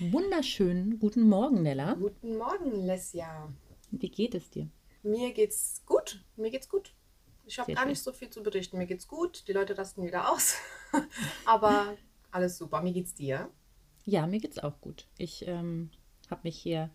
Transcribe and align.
Wunderschönen 0.00 1.00
guten 1.00 1.28
Morgen, 1.28 1.62
Nella. 1.62 1.94
Guten 1.94 2.36
Morgen, 2.38 2.86
Lesja. 2.86 3.52
Wie 3.90 4.08
geht 4.08 4.36
es 4.36 4.48
dir? 4.48 4.68
Mir 5.02 5.32
geht's 5.32 5.82
gut. 5.86 6.24
Mir 6.36 6.52
geht's 6.52 6.68
gut. 6.68 6.94
Ich 7.46 7.58
habe 7.58 7.72
gar 7.72 7.82
schön. 7.82 7.90
nicht 7.90 8.02
so 8.04 8.12
viel 8.12 8.30
zu 8.30 8.44
berichten. 8.44 8.78
Mir 8.78 8.86
geht's 8.86 9.08
gut. 9.08 9.48
Die 9.48 9.52
Leute 9.52 9.76
rasten 9.76 10.04
wieder 10.04 10.30
aus. 10.30 10.54
Aber 11.44 11.96
alles 12.30 12.58
super. 12.58 12.80
Mir 12.80 12.92
geht's 12.92 13.12
dir? 13.12 13.50
Ja, 14.04 14.28
mir 14.28 14.38
geht's 14.38 14.60
auch 14.60 14.80
gut. 14.80 15.08
Ich 15.18 15.48
ähm, 15.48 15.90
habe 16.30 16.42
mich 16.44 16.56
hier 16.56 16.90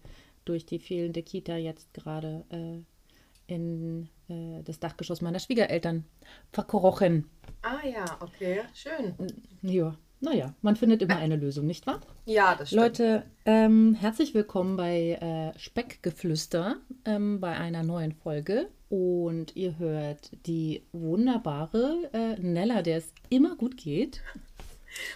durch 0.46 0.66
die 0.66 0.80
fehlende 0.80 1.24
Kita 1.24 1.58
jetzt 1.58 1.94
gerade 1.94 2.46
äh, 2.52 3.54
in 3.54 4.08
äh, 4.30 4.64
das 4.64 4.80
Dachgeschoss 4.80 5.20
meiner 5.20 5.40
Schwiegereltern 5.40 6.06
verkrochen. 6.54 7.30
Ah 7.64 7.86
ja, 7.86 8.06
okay. 8.22 8.62
Schön. 8.74 9.14
Ja, 9.62 9.98
naja, 10.24 10.54
man 10.62 10.78
findet 10.78 11.02
immer 11.02 11.18
eine 11.18 11.36
Lösung, 11.36 11.68
nicht 11.68 11.86
wahr? 11.86 12.00
Ja, 12.26 12.56
das 12.56 12.70
stimmt. 12.70 12.82
Leute, 12.82 13.24
ähm, 13.46 13.94
herzlich 13.94 14.34
willkommen 14.34 14.78
bei 14.78 15.20
äh, 15.20 15.60
Speckgeflüster, 15.60 16.78
ähm, 17.04 17.42
bei 17.42 17.58
einer 17.58 17.84
neuen 17.84 18.14
Folge. 18.14 18.70
Und 18.88 19.56
ihr 19.58 19.78
hört 19.80 20.32
die 20.46 20.86
wunderbare 20.94 22.10
äh, 22.14 22.40
Nella, 22.40 22.82
der 22.82 23.00
es 23.00 23.14
immer 23.30 23.58
gut 23.58 23.76
geht. 23.76 24.22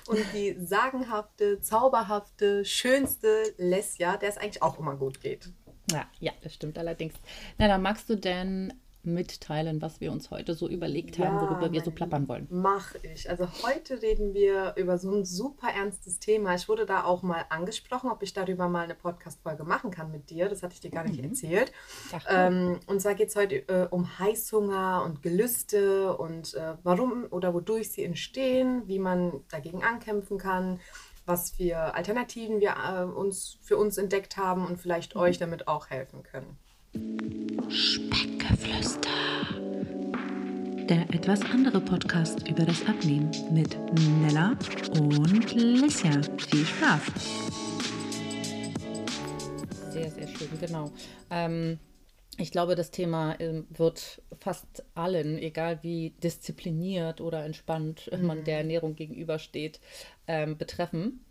Und 0.07 0.20
die 0.34 0.57
sagenhafte, 0.59 1.62
zauberhafte, 1.62 2.65
schönste 2.65 3.53
Lesja, 3.57 4.17
der 4.17 4.29
es 4.29 4.37
eigentlich 4.37 4.62
auch 4.62 4.77
immer 4.77 4.98
gut 4.98 5.21
geht. 5.21 5.49
Ja, 5.91 6.05
ja, 6.20 6.34
das 6.41 6.53
stimmt 6.53 6.77
allerdings. 6.77 7.13
Na, 7.57 7.70
dann 7.70 7.81
magst 7.81 8.09
du 8.09 8.15
denn 8.15 8.73
mitteilen, 9.07 9.81
was 9.81 9.99
wir 10.02 10.11
uns 10.11 10.29
heute 10.31 10.53
so 10.53 10.67
überlegt 10.70 11.17
haben, 11.20 11.39
worüber 11.39 11.71
wir 11.71 11.81
so 11.81 11.91
plappern 11.91 12.27
wollen? 12.27 12.48
Mach 12.49 12.95
ich. 13.03 13.29
Also 13.29 13.48
heute 13.63 14.02
reden 14.02 14.34
wir 14.34 14.73
über 14.75 14.98
so 14.98 15.11
ein 15.11 15.25
super 15.25 15.70
ernstes 15.70 16.20
Thema. 16.20 16.55
Ich 16.55 16.70
wurde 16.70 16.85
da 16.85 17.03
auch 17.03 17.23
mal 17.23 17.45
angesprochen, 17.49 18.12
ob 18.12 18.21
ich 18.23 18.34
darüber 18.34 18.67
mal 18.67 18.84
eine 18.84 18.95
Podcast-Folge 18.95 19.63
machen 19.63 19.91
kann 19.91 20.12
mit 20.12 20.29
dir. 20.29 20.49
Das 20.49 20.63
hatte 20.63 20.73
ich 20.73 20.81
dir 20.81 20.91
gar 20.91 21.03
nicht 21.03 21.23
erzählt. 21.23 21.71
Ach, 22.12 22.23
cool. 22.26 22.35
Ähm, 22.35 22.79
und 22.87 23.01
zwar 23.01 23.15
geht 23.15 23.29
es 23.29 23.35
heute 23.35 23.55
äh, 23.67 23.87
um 23.90 24.20
Heißhunger 24.20 25.04
und 25.05 25.21
Gelüste 25.21 26.15
und 26.17 26.54
äh, 26.54 26.76
warum 26.84 27.26
oder 27.32 27.54
wodurch 27.54 27.91
sie 27.91 28.04
entstehen, 28.04 28.84
wie 28.87 28.99
man 28.99 29.41
dagegen 29.49 29.84
ankämpfen 29.84 30.37
kann, 30.37 30.79
was 31.26 31.51
für 31.51 31.93
Alternativen 31.93 32.60
wir 32.60 32.76
äh, 32.77 33.04
uns 33.04 33.57
für 33.62 33.77
uns 33.77 33.98
entdeckt 33.98 34.37
haben 34.37 34.65
und 34.65 34.79
vielleicht 34.79 35.15
euch 35.15 35.37
damit 35.37 35.67
auch 35.67 35.89
helfen 35.89 36.23
können. 36.23 36.57
Speckgeflüster. 37.70 39.09
Der 40.90 41.01
etwas 41.13 41.41
andere 41.41 41.81
Podcast 41.81 42.48
über 42.48 42.63
das 42.65 42.85
Abnehmen 42.85 43.29
mit 43.51 43.77
Nella 44.21 44.57
und 44.99 45.54
Lissia. 45.54 46.21
Viel 46.49 46.65
Spaß. 46.65 47.01
Sehr, 49.91 50.12
sehr 50.12 50.27
schön, 50.27 50.59
genau. 50.59 50.91
Ähm, 51.29 51.79
ich 52.37 52.51
glaube, 52.51 52.76
das 52.76 52.91
Thema 52.91 53.35
ähm, 53.39 53.65
wird 53.70 54.21
fast 54.39 54.85
allen, 54.93 55.37
egal 55.39 55.79
wie 55.82 56.11
diszipliniert 56.23 57.20
oder 57.20 57.43
entspannt 57.43 58.09
man 58.21 58.43
der 58.43 58.59
Ernährung 58.59 58.95
gegenübersteht, 58.95 59.79
ähm, 60.27 60.57
betreffen. 60.57 61.26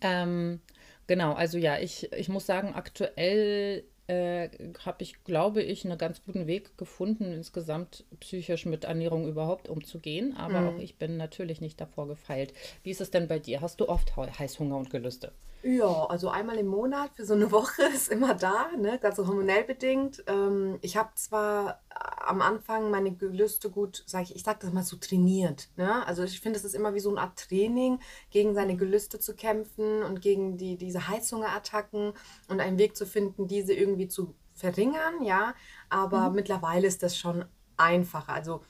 Ähm, 0.00 0.60
genau, 1.06 1.32
also 1.32 1.58
ja, 1.58 1.78
ich, 1.78 2.12
ich 2.12 2.28
muss 2.28 2.46
sagen, 2.46 2.74
aktuell 2.74 3.84
äh, 4.08 4.48
habe 4.84 5.02
ich, 5.02 5.24
glaube 5.24 5.62
ich, 5.62 5.84
einen 5.84 5.98
ganz 5.98 6.22
guten 6.24 6.46
Weg 6.46 6.78
gefunden, 6.78 7.32
insgesamt 7.32 8.04
psychisch 8.20 8.66
mit 8.66 8.84
Ernährung 8.84 9.26
überhaupt 9.26 9.68
umzugehen. 9.68 10.36
Aber 10.36 10.68
auch 10.68 10.78
ich 10.78 10.96
bin 10.96 11.16
natürlich 11.16 11.60
nicht 11.60 11.80
davor 11.80 12.06
gefeilt. 12.06 12.52
Wie 12.82 12.90
ist 12.90 13.00
es 13.00 13.10
denn 13.10 13.28
bei 13.28 13.38
dir? 13.38 13.60
Hast 13.60 13.80
du 13.80 13.88
oft 13.88 14.16
Heißhunger 14.16 14.76
und 14.76 14.90
Gelüste? 14.90 15.32
Ja, 15.66 16.04
also 16.04 16.28
einmal 16.28 16.58
im 16.58 16.68
Monat 16.68 17.10
für 17.16 17.26
so 17.26 17.34
eine 17.34 17.50
Woche 17.50 17.82
ist 17.92 18.08
immer 18.08 18.34
da, 18.34 18.70
ne? 18.78 19.00
Ganz 19.00 19.16
so 19.16 19.26
hormonell 19.26 19.64
bedingt. 19.64 20.22
Ähm, 20.28 20.78
ich 20.80 20.96
habe 20.96 21.10
zwar 21.16 21.80
am 22.24 22.40
Anfang 22.40 22.88
meine 22.92 23.12
Gelüste 23.12 23.68
gut, 23.68 24.04
sag 24.06 24.22
ich, 24.22 24.36
ich 24.36 24.44
sag 24.44 24.60
das 24.60 24.72
mal 24.72 24.84
so 24.84 24.96
trainiert, 24.96 25.68
ne? 25.76 26.06
Also 26.06 26.22
ich 26.22 26.40
finde, 26.40 26.56
es 26.56 26.64
ist 26.64 26.76
immer 26.76 26.94
wie 26.94 27.00
so 27.00 27.10
eine 27.10 27.20
Art 27.20 27.36
Training, 27.48 27.98
gegen 28.30 28.54
seine 28.54 28.76
Gelüste 28.76 29.18
zu 29.18 29.34
kämpfen 29.34 30.04
und 30.04 30.20
gegen 30.20 30.56
die, 30.56 30.76
diese 30.76 31.08
Heißhungerattacken 31.08 32.12
und 32.46 32.60
einen 32.60 32.78
Weg 32.78 32.96
zu 32.96 33.04
finden, 33.04 33.48
diese 33.48 33.74
irgendwie 33.74 34.06
zu 34.06 34.36
verringern, 34.54 35.20
ja. 35.24 35.52
Aber 35.88 36.30
mittlerweile 36.30 36.86
ist 36.86 37.02
das 37.02 37.18
schon 37.18 37.44
einfacher. 37.76 38.32
Also 38.32 38.60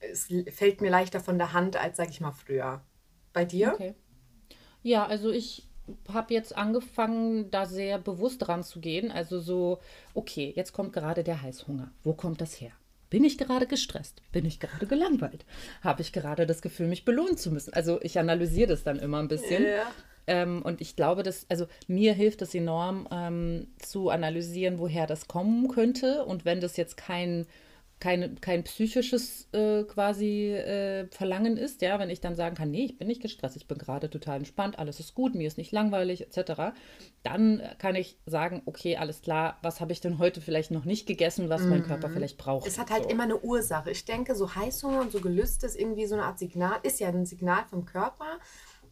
es 0.00 0.28
fällt 0.54 0.80
mir 0.80 0.90
leichter 0.90 1.20
von 1.20 1.36
der 1.36 1.52
Hand 1.52 1.76
als, 1.76 1.98
sag 1.98 2.08
ich 2.08 2.22
mal, 2.22 2.32
früher. 2.32 2.82
Bei 3.34 3.44
dir? 3.44 3.74
Okay. 3.74 3.94
Ja, 4.82 5.04
also 5.04 5.30
ich 5.30 5.67
habe 6.12 6.34
jetzt 6.34 6.56
angefangen, 6.56 7.50
da 7.50 7.66
sehr 7.66 7.98
bewusst 7.98 8.46
dran 8.46 8.62
zu 8.62 8.80
gehen. 8.80 9.10
Also 9.10 9.40
so, 9.40 9.80
okay, 10.14 10.52
jetzt 10.54 10.72
kommt 10.72 10.92
gerade 10.92 11.24
der 11.24 11.42
Heißhunger. 11.42 11.90
Wo 12.04 12.12
kommt 12.12 12.40
das 12.40 12.60
her? 12.60 12.72
Bin 13.10 13.24
ich 13.24 13.38
gerade 13.38 13.66
gestresst? 13.66 14.20
Bin 14.32 14.44
ich 14.44 14.60
gerade 14.60 14.86
gelangweilt? 14.86 15.46
Habe 15.82 16.02
ich 16.02 16.12
gerade 16.12 16.46
das 16.46 16.60
Gefühl, 16.60 16.88
mich 16.88 17.04
belohnen 17.04 17.38
zu 17.38 17.50
müssen? 17.50 17.72
Also 17.72 17.98
ich 18.02 18.18
analysiere 18.18 18.68
das 18.68 18.82
dann 18.82 18.98
immer 18.98 19.18
ein 19.18 19.28
bisschen. 19.28 19.64
Ja. 19.64 19.86
Ähm, 20.26 20.60
und 20.60 20.82
ich 20.82 20.94
glaube, 20.94 21.22
dass, 21.22 21.46
also 21.48 21.66
mir 21.86 22.12
hilft 22.12 22.42
es 22.42 22.54
enorm 22.54 23.08
ähm, 23.10 23.68
zu 23.78 24.10
analysieren, 24.10 24.78
woher 24.78 25.06
das 25.06 25.26
kommen 25.26 25.68
könnte. 25.68 26.24
Und 26.24 26.44
wenn 26.44 26.60
das 26.60 26.76
jetzt 26.76 26.98
kein, 26.98 27.46
kein, 28.00 28.40
kein 28.40 28.64
psychisches 28.64 29.48
äh, 29.52 29.84
quasi 29.84 30.52
äh, 30.52 31.08
Verlangen 31.10 31.56
ist, 31.56 31.82
ja, 31.82 31.98
wenn 31.98 32.10
ich 32.10 32.20
dann 32.20 32.36
sagen 32.36 32.54
kann, 32.54 32.70
nee, 32.70 32.84
ich 32.84 32.98
bin 32.98 33.08
nicht 33.08 33.20
gestresst, 33.20 33.56
ich 33.56 33.66
bin 33.66 33.78
gerade 33.78 34.08
total 34.08 34.38
entspannt, 34.38 34.78
alles 34.78 35.00
ist 35.00 35.14
gut, 35.14 35.34
mir 35.34 35.46
ist 35.46 35.58
nicht 35.58 35.72
langweilig, 35.72 36.22
etc., 36.22 36.74
dann 37.22 37.62
kann 37.78 37.96
ich 37.96 38.18
sagen, 38.26 38.62
okay, 38.66 38.96
alles 38.96 39.22
klar, 39.22 39.58
was 39.62 39.80
habe 39.80 39.92
ich 39.92 40.00
denn 40.00 40.18
heute 40.18 40.40
vielleicht 40.40 40.70
noch 40.70 40.84
nicht 40.84 41.06
gegessen, 41.06 41.48
was 41.48 41.62
mein 41.62 41.82
Körper 41.82 42.08
vielleicht 42.10 42.38
braucht. 42.38 42.66
Es 42.66 42.78
hat 42.78 42.90
halt 42.90 43.04
So. 43.04 43.10
immer 43.10 43.24
eine 43.24 43.38
Ursache. 43.38 43.90
Ich 43.90 44.04
denke, 44.04 44.34
so 44.34 44.54
Heißhunger 44.54 45.00
und 45.00 45.12
so 45.12 45.20
Gelüste 45.20 45.66
ist 45.66 45.78
irgendwie 45.78 46.06
so 46.06 46.14
eine 46.14 46.24
Art 46.24 46.38
Signal, 46.38 46.78
ist 46.82 47.00
ja 47.00 47.08
ein 47.08 47.26
Signal 47.26 47.64
vom 47.68 47.84
Körper. 47.84 48.38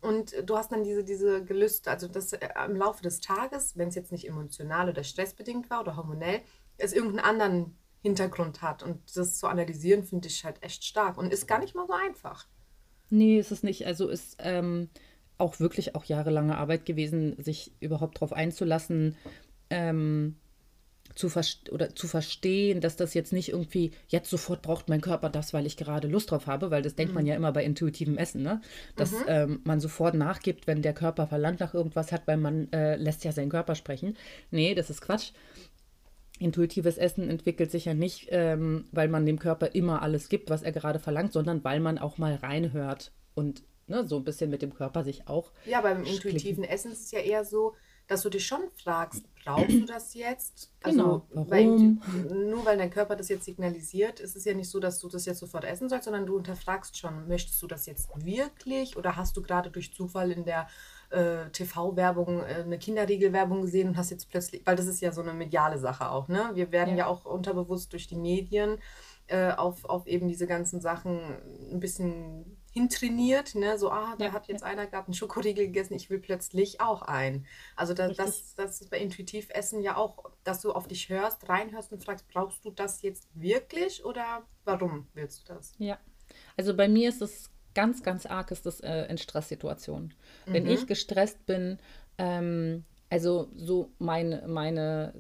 Und 0.00 0.34
du 0.45 0.56
hast 0.56 0.72
dann 0.72 0.84
diese, 0.84 1.05
diese 1.05 1.45
Gelüste, 1.45 1.91
also 1.91 2.09
das 2.09 2.33
äh, 2.33 2.49
im 2.66 2.77
Laufe 2.77 3.03
des 3.03 3.21
Tages, 3.21 3.77
wenn 3.77 3.89
es 3.89 3.95
jetzt 3.95 4.12
nicht 4.12 4.28
emotional 4.28 4.89
oder 4.89 5.03
stressbedingt 5.05 5.71
war 5.71 5.81
oder 5.81 5.97
hormonell, 5.97 6.41
es 6.78 6.93
irgendeinen 6.93 7.25
anderen 7.25 7.78
Hintergrund 8.03 8.62
hat. 8.62 8.83
Und 8.83 9.01
das 9.17 9.39
zu 9.39 9.47
analysieren, 9.47 10.05
finde 10.05 10.29
ich 10.29 10.45
halt 10.45 10.62
echt 10.62 10.84
stark 10.84 11.19
und 11.19 11.33
ist 11.33 11.47
gar 11.47 11.59
nicht 11.59 11.75
mal 11.75 11.87
so 11.87 11.93
einfach. 11.93 12.47
Nee, 13.11 13.39
ist 13.39 13.53
es 13.53 13.62
nicht. 13.62 13.87
Also 13.87 14.09
ist 14.09 14.37
ähm, 14.41 14.89
auch 15.39 15.61
wirklich 15.61 15.95
auch 15.95 16.05
jahrelange 16.05 16.57
Arbeit 16.57 16.87
gewesen, 16.87 17.43
sich 17.43 17.73
überhaupt 17.81 18.17
darauf 18.17 18.33
einzulassen, 18.33 19.17
ähm, 19.71 20.37
zu, 21.15 21.31
oder 21.71 21.95
zu 21.95 22.09
verstehen, 22.09 22.81
dass 22.81 22.97
das 22.97 23.15
jetzt 23.15 23.33
nicht 23.33 23.49
irgendwie, 23.49 23.93
jetzt 24.09 24.28
sofort 24.28 24.63
braucht 24.63 24.89
mein 24.89 25.01
Körper 25.01 25.31
das, 25.31 25.55
weil 25.55 25.67
ich 25.67 25.77
gerade 25.77 26.09
Lust 26.09 26.31
drauf 26.31 26.47
habe, 26.47 26.71
weil 26.71 26.83
das 26.83 26.95
denkt 26.95 27.15
man 27.15 27.25
ja 27.25 27.34
immer 27.34 27.53
bei 27.53 27.65
intuitivem 27.65 28.19
Essen, 28.19 28.43
ne? 28.43 28.61
Dass 28.97 29.15
ähm, 29.27 29.61
man 29.65 29.81
sofort 29.81 30.15
nachgibt, 30.15 30.67
wenn 30.67 30.83
der 30.83 30.93
Körper 30.93 31.27
verlangt 31.27 31.61
nach 31.61 31.73
irgendwas 31.73 32.13
hat, 32.13 32.27
weil 32.27 32.37
man 32.37 32.71
äh, 32.73 32.97
lässt 32.97 33.25
ja 33.25 33.33
seinen 33.33 33.49
Körper 33.49 33.75
sprechen. 33.75 34.17
Nee, 34.51 34.75
das 34.75 34.91
ist 34.91 35.01
Quatsch. 35.01 35.33
Intuitives 36.39 36.99
Essen 36.99 37.29
entwickelt 37.29 37.71
sich 37.71 37.87
ja 37.87 37.95
nicht, 37.95 38.29
ähm, 38.31 38.85
weil 38.93 39.09
man 39.09 39.27
dem 39.27 39.39
Körper 39.39 39.75
immer 39.75 40.03
alles 40.03 40.29
gibt, 40.29 40.51
was 40.51 40.63
er 40.63 40.73
gerade 40.73 40.99
verlangt, 40.99 41.33
sondern 41.33 41.65
weil 41.65 41.81
man 41.81 41.99
auch 41.99 42.19
mal 42.19 42.35
reinhört 42.35 43.13
und 43.35 43.63
ne, 43.87 44.07
so 44.07 44.17
ein 44.17 44.25
bisschen 44.25 44.51
mit 44.51 44.63
dem 44.63 44.75
Körper 44.75 45.05
sich 45.05 45.29
auch. 45.29 45.53
Ja, 45.65 45.81
beim 45.81 46.05
intuitiven 46.05 46.65
Essen 46.65 46.93
ist 46.93 47.05
es 47.05 47.11
ja 47.11 47.21
eher 47.21 47.45
so, 47.45 47.75
dass 48.07 48.23
du 48.23 48.31
dich 48.31 48.47
schon 48.47 48.63
fragst, 48.83 49.25
brauchst 49.45 49.71
du 49.71 49.85
das 49.85 50.15
jetzt? 50.15 50.73
Genau, 50.81 51.27
weil, 51.31 51.67
warum? 51.67 52.01
nur 52.49 52.65
weil 52.65 52.79
dein 52.79 52.91
Körper 52.91 53.17
das 53.17 53.29
jetzt 53.29 53.45
signalisiert, 53.45 54.21
ist 54.21 54.37
es 54.37 54.45
ja 54.45 54.55
nicht 54.55 54.71
so, 54.71 54.79
dass 54.79 55.01
du 55.01 55.09
das 55.09 55.27
jetzt 55.27 55.41
sofort 55.41 55.65
essen 55.65 55.89
sollst, 55.89 56.05
sondern 56.05 56.27
du 56.27 56.37
hinterfragst 56.37 56.97
schon, 56.97 57.27
möchtest 57.27 57.61
du 57.61 57.67
das 57.67 57.87
jetzt 57.87 58.09
wirklich 58.25 58.97
oder 58.97 59.17
hast 59.17 59.37
du 59.37 59.43
gerade 59.43 59.71
durch 59.71 59.93
Zufall 59.93 60.31
in 60.31 60.45
der 60.45 60.69
äh, 61.11 61.50
TV-Werbung 61.50 62.41
äh, 62.41 62.62
eine 62.65 62.78
Kinderriegelwerbung 62.78 63.63
gesehen 63.63 63.89
und 63.89 63.97
hast 63.97 64.10
jetzt 64.10 64.28
plötzlich, 64.31 64.63
weil 64.65 64.77
das 64.77 64.86
ist 64.86 65.01
ja 65.01 65.13
so 65.13 65.21
eine 65.22 65.33
mediale 65.34 65.78
Sache 65.78 66.10
auch, 66.10 66.28
ne? 66.28 66.51
Wir 66.54 66.72
werden 66.72 66.91
Ja. 66.91 67.04
ja, 67.04 67.07
auch 67.07 67.25
unterbewusst 67.25 67.92
durch 67.92 68.07
die 68.09 68.16
Medien 68.16 68.78
äh, 69.28 69.53
auf, 69.53 69.84
auf 69.84 70.07
eben 70.07 70.28
diese 70.28 70.47
ganzen 70.47 70.81
Sachen 70.81 71.21
ein 71.72 71.81
bisschen 71.81 72.59
hintrainiert, 72.72 73.54
ne? 73.54 73.78
So, 73.78 73.91
ah, 73.91 74.15
da 74.19 74.27
Ja, 74.27 74.33
hat 74.33 74.48
jetzt 74.48 74.63
einer 74.63 74.86
gerade 74.86 75.07
einen 75.07 75.15
Schokoriegel 75.15 75.66
gegessen, 75.66 75.95
ich 75.95 76.10
will 76.10 76.19
plötzlich 76.19 76.81
auch 76.81 77.03
einen. 77.03 77.47
Also 77.75 77.95
da, 77.95 78.09
das, 78.09 78.54
das 78.54 78.81
ist 78.83 78.91
bei 78.91 78.98
Intuitivessen 78.98 79.83
ja 79.83 79.97
auch, 79.97 80.31
dass 80.45 80.60
du 80.60 80.72
auf 80.72 80.86
dich 80.86 81.09
hörst, 81.09 81.48
reinhörst 81.48 81.92
und 81.92 82.04
fragst, 82.04 82.28
brauchst 82.28 82.65
du 82.65 82.71
das 82.71 83.03
jetzt 83.03 83.28
wirklich 83.34 84.04
oder 84.04 84.47
warum 84.65 85.09
willst 85.15 85.48
du 85.48 85.54
das? 85.54 85.75
Ja. 85.78 85.98
Also 86.57 86.77
bei 86.77 86.89
mir 86.89 87.09
ist 87.09 87.22
es 87.22 87.51
ganz, 87.77 88.03
ganz 88.03 88.25
arg, 88.27 88.51
ist 88.51 88.65
das 88.65 88.81
äh, 88.81 89.05
in 89.05 89.19
Stresssituationen. 89.19 90.15
Wenn 90.47 90.67
ich 90.67 90.87
gestresst 90.87 91.45
bin, 91.45 91.78
ähm, 92.17 92.84
also 93.11 93.51
so 93.55 93.93
meine, 93.99 94.49
meine, 94.49 95.13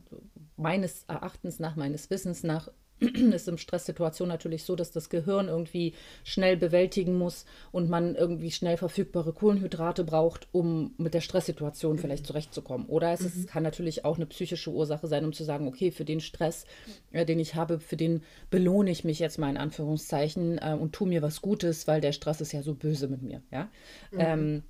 meines 0.56 1.04
Erachtens 1.04 1.60
nach, 1.60 1.76
meines 1.76 2.08
Wissens 2.08 2.42
nach, 2.42 2.68
ist 3.32 3.48
in 3.48 3.58
Stresssituationen 3.58 4.32
natürlich 4.32 4.64
so, 4.64 4.76
dass 4.76 4.90
das 4.90 5.10
Gehirn 5.10 5.48
irgendwie 5.48 5.94
schnell 6.24 6.56
bewältigen 6.56 7.16
muss 7.16 7.44
und 7.72 7.90
man 7.90 8.14
irgendwie 8.14 8.50
schnell 8.50 8.76
verfügbare 8.76 9.32
Kohlenhydrate 9.32 10.04
braucht, 10.04 10.48
um 10.52 10.94
mit 10.96 11.14
der 11.14 11.20
Stresssituation 11.20 11.98
vielleicht 11.98 12.26
zurechtzukommen. 12.26 12.86
Oder 12.86 13.12
es 13.12 13.20
ist, 13.20 13.48
kann 13.48 13.62
natürlich 13.62 14.04
auch 14.04 14.16
eine 14.16 14.26
psychische 14.26 14.70
Ursache 14.70 15.06
sein, 15.06 15.24
um 15.24 15.32
zu 15.32 15.44
sagen, 15.44 15.68
okay, 15.68 15.90
für 15.90 16.04
den 16.04 16.20
Stress, 16.20 16.64
äh, 17.12 17.26
den 17.26 17.38
ich 17.38 17.54
habe, 17.54 17.80
für 17.80 17.96
den 17.96 18.22
belohne 18.50 18.90
ich 18.90 19.04
mich 19.04 19.18
jetzt 19.18 19.38
mal 19.38 19.50
in 19.50 19.56
Anführungszeichen 19.56 20.58
äh, 20.58 20.76
und 20.78 20.92
tue 20.92 21.08
mir 21.08 21.22
was 21.22 21.42
Gutes, 21.42 21.86
weil 21.86 22.00
der 22.00 22.12
Stress 22.12 22.40
ist 22.40 22.52
ja 22.52 22.62
so 22.62 22.74
böse 22.74 23.08
mit 23.08 23.22
mir. 23.22 23.42
Ja. 23.50 23.68
Ähm, 24.16 24.62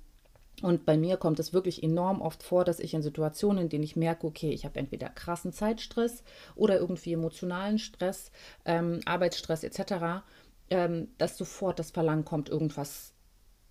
und 0.61 0.85
bei 0.85 0.97
mir 0.97 1.17
kommt 1.17 1.39
es 1.39 1.53
wirklich 1.53 1.83
enorm 1.83 2.21
oft 2.21 2.41
vor, 2.41 2.65
dass 2.65 2.79
ich 2.79 2.93
in 2.93 3.03
Situationen, 3.03 3.63
in 3.63 3.69
denen 3.69 3.83
ich 3.83 3.95
merke, 3.95 4.25
okay, 4.25 4.49
ich 4.49 4.65
habe 4.65 4.79
entweder 4.79 5.09
krassen 5.09 5.53
Zeitstress 5.53 6.23
oder 6.55 6.79
irgendwie 6.79 7.13
emotionalen 7.13 7.77
Stress, 7.77 8.31
ähm, 8.65 9.01
Arbeitsstress 9.05 9.63
etc., 9.63 10.23
ähm, 10.69 11.09
dass 11.17 11.37
sofort 11.37 11.79
das 11.79 11.91
Verlangen 11.91 12.25
kommt, 12.25 12.49
irgendwas 12.49 13.13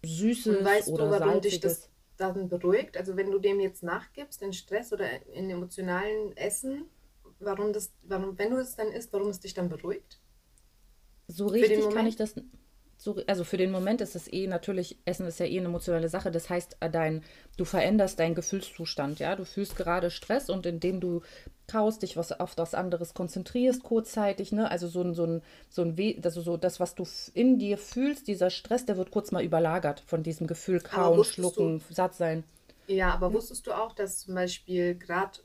Und 0.02 0.08
Süßes 0.10 0.64
weißt 0.64 0.88
du, 0.88 0.92
oder 0.92 1.10
warum 1.10 1.40
dich 1.40 1.54
Salziges. 1.54 1.80
das 1.80 1.90
dann 2.16 2.48
beruhigt? 2.48 2.96
Also 2.96 3.16
wenn 3.16 3.30
du 3.30 3.38
dem 3.38 3.60
jetzt 3.60 3.82
nachgibst, 3.82 4.42
in 4.42 4.52
Stress 4.52 4.92
oder 4.92 5.08
in 5.26 5.50
emotionalen 5.50 6.36
Essen, 6.36 6.84
warum 7.40 7.72
das, 7.72 7.92
warum, 8.02 8.38
wenn 8.38 8.50
du 8.50 8.58
es 8.58 8.76
dann 8.76 8.92
isst, 8.92 9.12
warum 9.12 9.28
es 9.28 9.40
dich 9.40 9.54
dann 9.54 9.68
beruhigt? 9.68 10.20
So 11.28 11.48
richtig 11.48 11.90
kann 11.90 12.06
ich 12.06 12.16
das, 12.16 12.34
so, 13.06 13.22
also 13.28 13.44
für 13.44 13.56
den 13.56 13.70
Moment 13.70 14.00
ist 14.00 14.16
es 14.16 14.30
eh 14.32 14.48
natürlich, 14.48 14.98
Essen 15.04 15.26
ist 15.26 15.38
ja 15.38 15.46
eh 15.46 15.58
eine 15.58 15.68
emotionale 15.68 16.08
Sache. 16.08 16.32
Das 16.32 16.50
heißt, 16.50 16.78
äh, 16.80 16.90
dein, 16.90 17.22
du 17.56 17.64
veränderst 17.64 18.18
deinen 18.18 18.34
Gefühlszustand, 18.34 19.20
ja. 19.20 19.36
Du 19.36 19.44
fühlst 19.44 19.76
gerade 19.76 20.10
Stress 20.10 20.50
und 20.50 20.66
indem 20.66 20.98
du 20.98 21.22
kaust, 21.68 22.02
dich 22.02 22.16
was 22.16 22.32
auf 22.32 22.58
was 22.58 22.74
anderes 22.74 23.14
konzentrierst, 23.14 23.84
kurzzeitig, 23.84 24.50
ne? 24.50 24.68
Also 24.68 24.88
so 24.88 25.02
ein, 25.02 25.14
so 25.14 25.24
ein, 25.24 25.42
so 25.68 25.82
ein 25.82 26.20
also 26.24 26.40
so 26.40 26.56
das, 26.56 26.80
was 26.80 26.96
du 26.96 27.06
in 27.32 27.60
dir 27.60 27.78
fühlst, 27.78 28.26
dieser 28.26 28.50
Stress, 28.50 28.84
der 28.86 28.96
wird 28.96 29.12
kurz 29.12 29.30
mal 29.30 29.44
überlagert 29.44 30.02
von 30.04 30.24
diesem 30.24 30.48
Gefühl 30.48 30.80
kauen, 30.80 31.16
wusstest 31.16 31.38
du, 31.38 31.42
schlucken, 31.42 31.82
satt 31.90 32.16
sein. 32.16 32.42
Ja, 32.88 33.14
aber 33.14 33.32
wusstest 33.32 33.68
du 33.68 33.72
auch, 33.72 33.92
dass 33.92 34.18
zum 34.18 34.34
Beispiel 34.34 34.96
gerade 34.96 35.38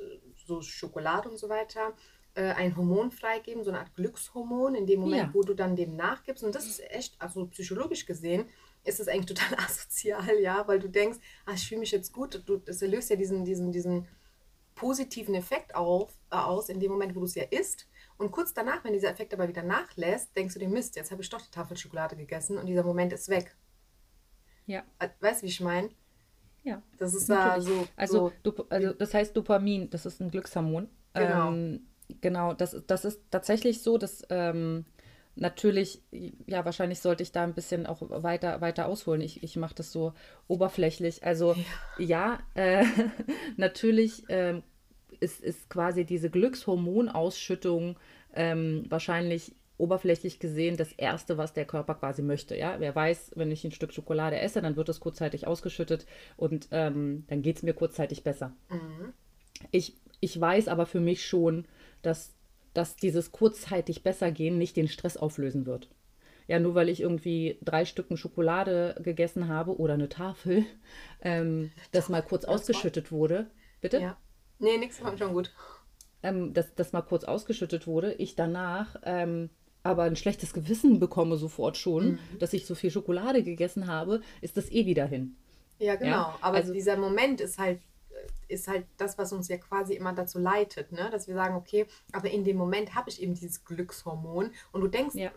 so 0.48 0.64
Schokolade 0.64 1.30
und 1.30 1.38
so 1.38 1.48
weiter 1.48 1.90
äh, 1.90 2.21
ein 2.40 2.76
Hormon 2.78 3.12
freigeben, 3.12 3.64
so 3.64 3.72
eine 3.72 3.80
Art 3.80 3.94
Glückshormon, 3.96 4.76
in 4.76 4.86
dem 4.88 5.02
Moment, 5.02 5.22
Ja, 5.30 5.34
wo 5.34 5.42
du 5.44 5.54
dann 5.54 5.76
dem 5.76 5.96
nachgibst. 5.96 6.44
Und 6.44 6.56
das 6.56 6.66
ist 6.66 6.80
echt, 6.92 7.16
also 7.22 7.46
psychologisch 7.48 8.06
gesehen, 8.06 8.46
ist 8.84 9.00
es 9.00 9.08
eigentlich 9.08 9.26
total 9.38 9.58
asozial, 9.66 10.40
ja, 10.40 10.68
weil 10.68 10.80
du 10.80 10.90
denkst, 10.90 11.20
ah, 11.46 11.54
ich 11.54 11.68
fühle 11.68 11.82
mich 11.82 11.92
jetzt 11.92 12.14
gut. 12.14 12.42
Du, 12.46 12.58
das 12.58 12.82
löst 12.82 13.10
ja 13.10 13.16
diesen, 13.16 13.44
diesen, 13.46 13.72
diesen 13.72 14.08
positiven 14.76 15.36
Effekt 15.36 15.76
auf, 15.76 16.12
äh, 16.32 16.36
aus, 16.36 16.70
in 16.70 16.80
dem 16.80 16.92
Moment, 16.92 17.16
wo 17.16 17.20
du 17.20 17.26
es 17.26 17.36
ja 17.36 17.44
isst. 17.44 17.88
Und 18.18 18.32
kurz 18.32 18.54
danach, 18.54 18.84
wenn 18.84 18.94
dieser 18.94 19.10
Effekt 19.10 19.34
aber 19.34 19.48
wieder 19.48 19.64
nachlässt, 19.64 20.36
denkst 20.36 20.54
du 20.54 20.60
dir, 20.60 20.70
Mist, 20.70 20.96
jetzt 20.96 21.12
habe 21.12 21.22
ich 21.22 21.30
doch 21.30 21.42
die 21.42 21.52
Tafel 21.52 21.76
Schokolade 21.78 22.16
gegessen 22.16 22.58
und 22.58 22.66
dieser 22.68 22.84
Moment 22.84 23.12
ist 23.14 23.30
weg. 23.30 23.56
ja. 24.68 24.84
Äh, 25.00 25.10
Weißt 25.20 25.42
du, 25.42 25.46
wie 25.48 25.50
ich 25.52 25.60
meine? 25.60 25.90
Ja, 26.64 26.82
Das 26.98 27.14
ist 27.16 27.28
da 27.30 27.60
so, 27.60 27.88
Also, 27.96 28.30
so, 28.30 28.34
Dop 28.44 28.68
also 28.72 28.94
das 28.94 29.14
heißt 29.16 29.36
Dopamin, 29.36 29.90
das 29.90 30.06
ist 30.06 30.22
ein 30.22 30.30
Glückshormon. 30.30 30.88
genau. 31.14 31.50
Ähm, 31.52 31.88
genau, 32.22 32.54
das, 32.54 32.76
das 32.88 33.06
ist 33.06 33.22
tatsächlich 33.32 33.82
so, 33.82 33.98
dass 33.98 34.24
ähm, 34.30 34.86
natürlich, 35.36 36.02
ja, 36.46 36.66
wahrscheinlich 36.66 37.00
sollte 37.00 37.24
ich 37.24 37.32
da 37.32 37.44
ein 37.44 37.54
bisschen 37.54 37.86
auch 37.86 38.02
weiter, 38.02 38.62
weiter 38.62 38.88
ausholen. 38.88 39.22
Ich, 39.22 39.44
ich 39.44 39.56
mache 39.56 39.76
das 39.76 39.92
so 39.92 40.14
oberflächlich. 40.48 41.24
Also 41.24 41.56
ja, 41.98 42.40
äh, 42.56 42.84
natürlich 43.58 44.24
ähm, 44.30 44.64
ist, 45.20 45.42
ist 45.42 45.70
quasi 45.70 46.06
diese 46.06 46.30
Glückshormonausschüttung 46.30 47.98
ähm, 48.34 48.86
wahrscheinlich 48.90 49.56
oberflächlich 49.78 50.40
gesehen 50.40 50.78
das 50.78 50.94
Erste, 50.94 51.38
was 51.38 51.54
der 51.54 51.66
Körper 51.66 51.96
quasi 51.96 52.22
möchte. 52.22 52.56
Ja? 52.56 52.76
Wer 52.80 52.96
weiß, 52.96 53.32
wenn 53.36 53.52
ich 53.52 53.64
ein 53.64 53.72
Stück 53.72 53.94
Schokolade 53.94 54.40
esse, 54.40 54.62
dann 54.62 54.76
wird 54.76 54.90
es 54.90 55.00
kurzzeitig 55.00 55.48
ausgeschüttet 55.48 56.06
und 56.38 56.68
ähm, 56.72 57.26
dann 57.28 57.42
geht 57.42 57.58
es 57.58 57.64
mir 57.64 57.74
kurzzeitig 57.74 58.24
besser. 58.24 58.54
Mhm. 58.70 59.14
Ich, 59.72 59.96
ich 60.20 60.40
weiß 60.40 60.68
aber 60.68 60.86
für 60.86 61.00
mich 61.00 61.26
schon, 61.26 61.66
dass, 62.02 62.34
dass 62.74 62.96
dieses 62.96 63.32
kurzzeitig 63.32 64.04
besser 64.04 64.32
gehen 64.32 64.58
nicht 64.58 64.76
den 64.78 64.88
Stress 64.88 65.18
auflösen 65.18 65.66
wird. 65.66 65.90
Ja, 66.48 66.60
nur 66.60 66.76
weil 66.76 66.90
ich 66.90 67.02
irgendwie 67.02 67.58
drei 67.64 67.86
Stücken 67.86 68.18
Schokolade 68.18 68.96
gegessen 69.04 69.48
habe 69.48 69.78
oder 69.80 69.94
eine 69.96 70.10
Tafel, 70.10 70.66
ähm, 71.22 71.72
das 71.92 72.10
mal 72.10 72.22
kurz 72.24 72.46
ausgeschüttet 72.46 73.12
wurde. 73.12 73.48
Bitte? 73.82 74.00
Ja. 74.00 74.18
Nee, 74.60 74.78
nix, 74.78 75.02
war 75.04 75.18
schon 75.18 75.34
gut. 75.34 75.52
ähm, 76.24 76.54
dass 76.54 76.74
das 76.76 76.94
mal 76.94 77.02
kurz 77.02 77.24
ausgeschüttet 77.24 77.88
wurde, 77.88 78.14
ich 78.14 78.36
danach 78.36 78.96
ähm, 79.04 79.50
aber 79.84 80.04
ein 80.04 80.16
schlechtes 80.16 80.54
Gewissen 80.54 81.00
bekomme 81.00 81.38
sofort 81.38 81.78
schon, 81.78 82.20
Mhm. 82.30 82.38
dass 82.40 82.54
ich 82.54 82.68
so 82.68 82.76
viel 82.76 82.92
Schokolade 82.92 83.44
gegessen 83.44 83.88
habe, 83.88 84.22
ist 84.42 84.58
das 84.58 84.72
eh 84.72 84.86
wieder 84.86 85.06
hin. 85.08 85.36
Ja, 85.80 85.96
Ja, 86.00 86.26
genau. 86.26 86.38
Aber 86.42 86.58
also 86.58 86.74
dieser 86.74 86.98
Moment 86.98 87.42
ist 87.42 87.58
halt, 87.58 87.82
ist 88.48 88.68
halt 88.68 88.86
das, 88.98 89.18
was 89.18 89.34
uns 89.34 89.48
ja 89.48 89.58
quasi 89.58 89.94
immer 89.94 90.14
dazu 90.14 90.40
leitet, 90.40 90.92
ne? 90.92 91.10
Dass 91.10 91.28
wir 91.28 91.36
sagen, 91.36 91.56
okay, 91.56 91.86
aber 92.12 92.30
in 92.30 92.44
dem 92.44 92.58
Moment 92.58 92.96
habe 92.96 93.10
ich 93.10 93.22
eben 93.22 93.34
dieses 93.34 93.64
Glückshormon 93.66 94.52
und 94.72 94.82
du 94.82 94.88
denkst, 94.88 95.16
ja, 95.16 95.32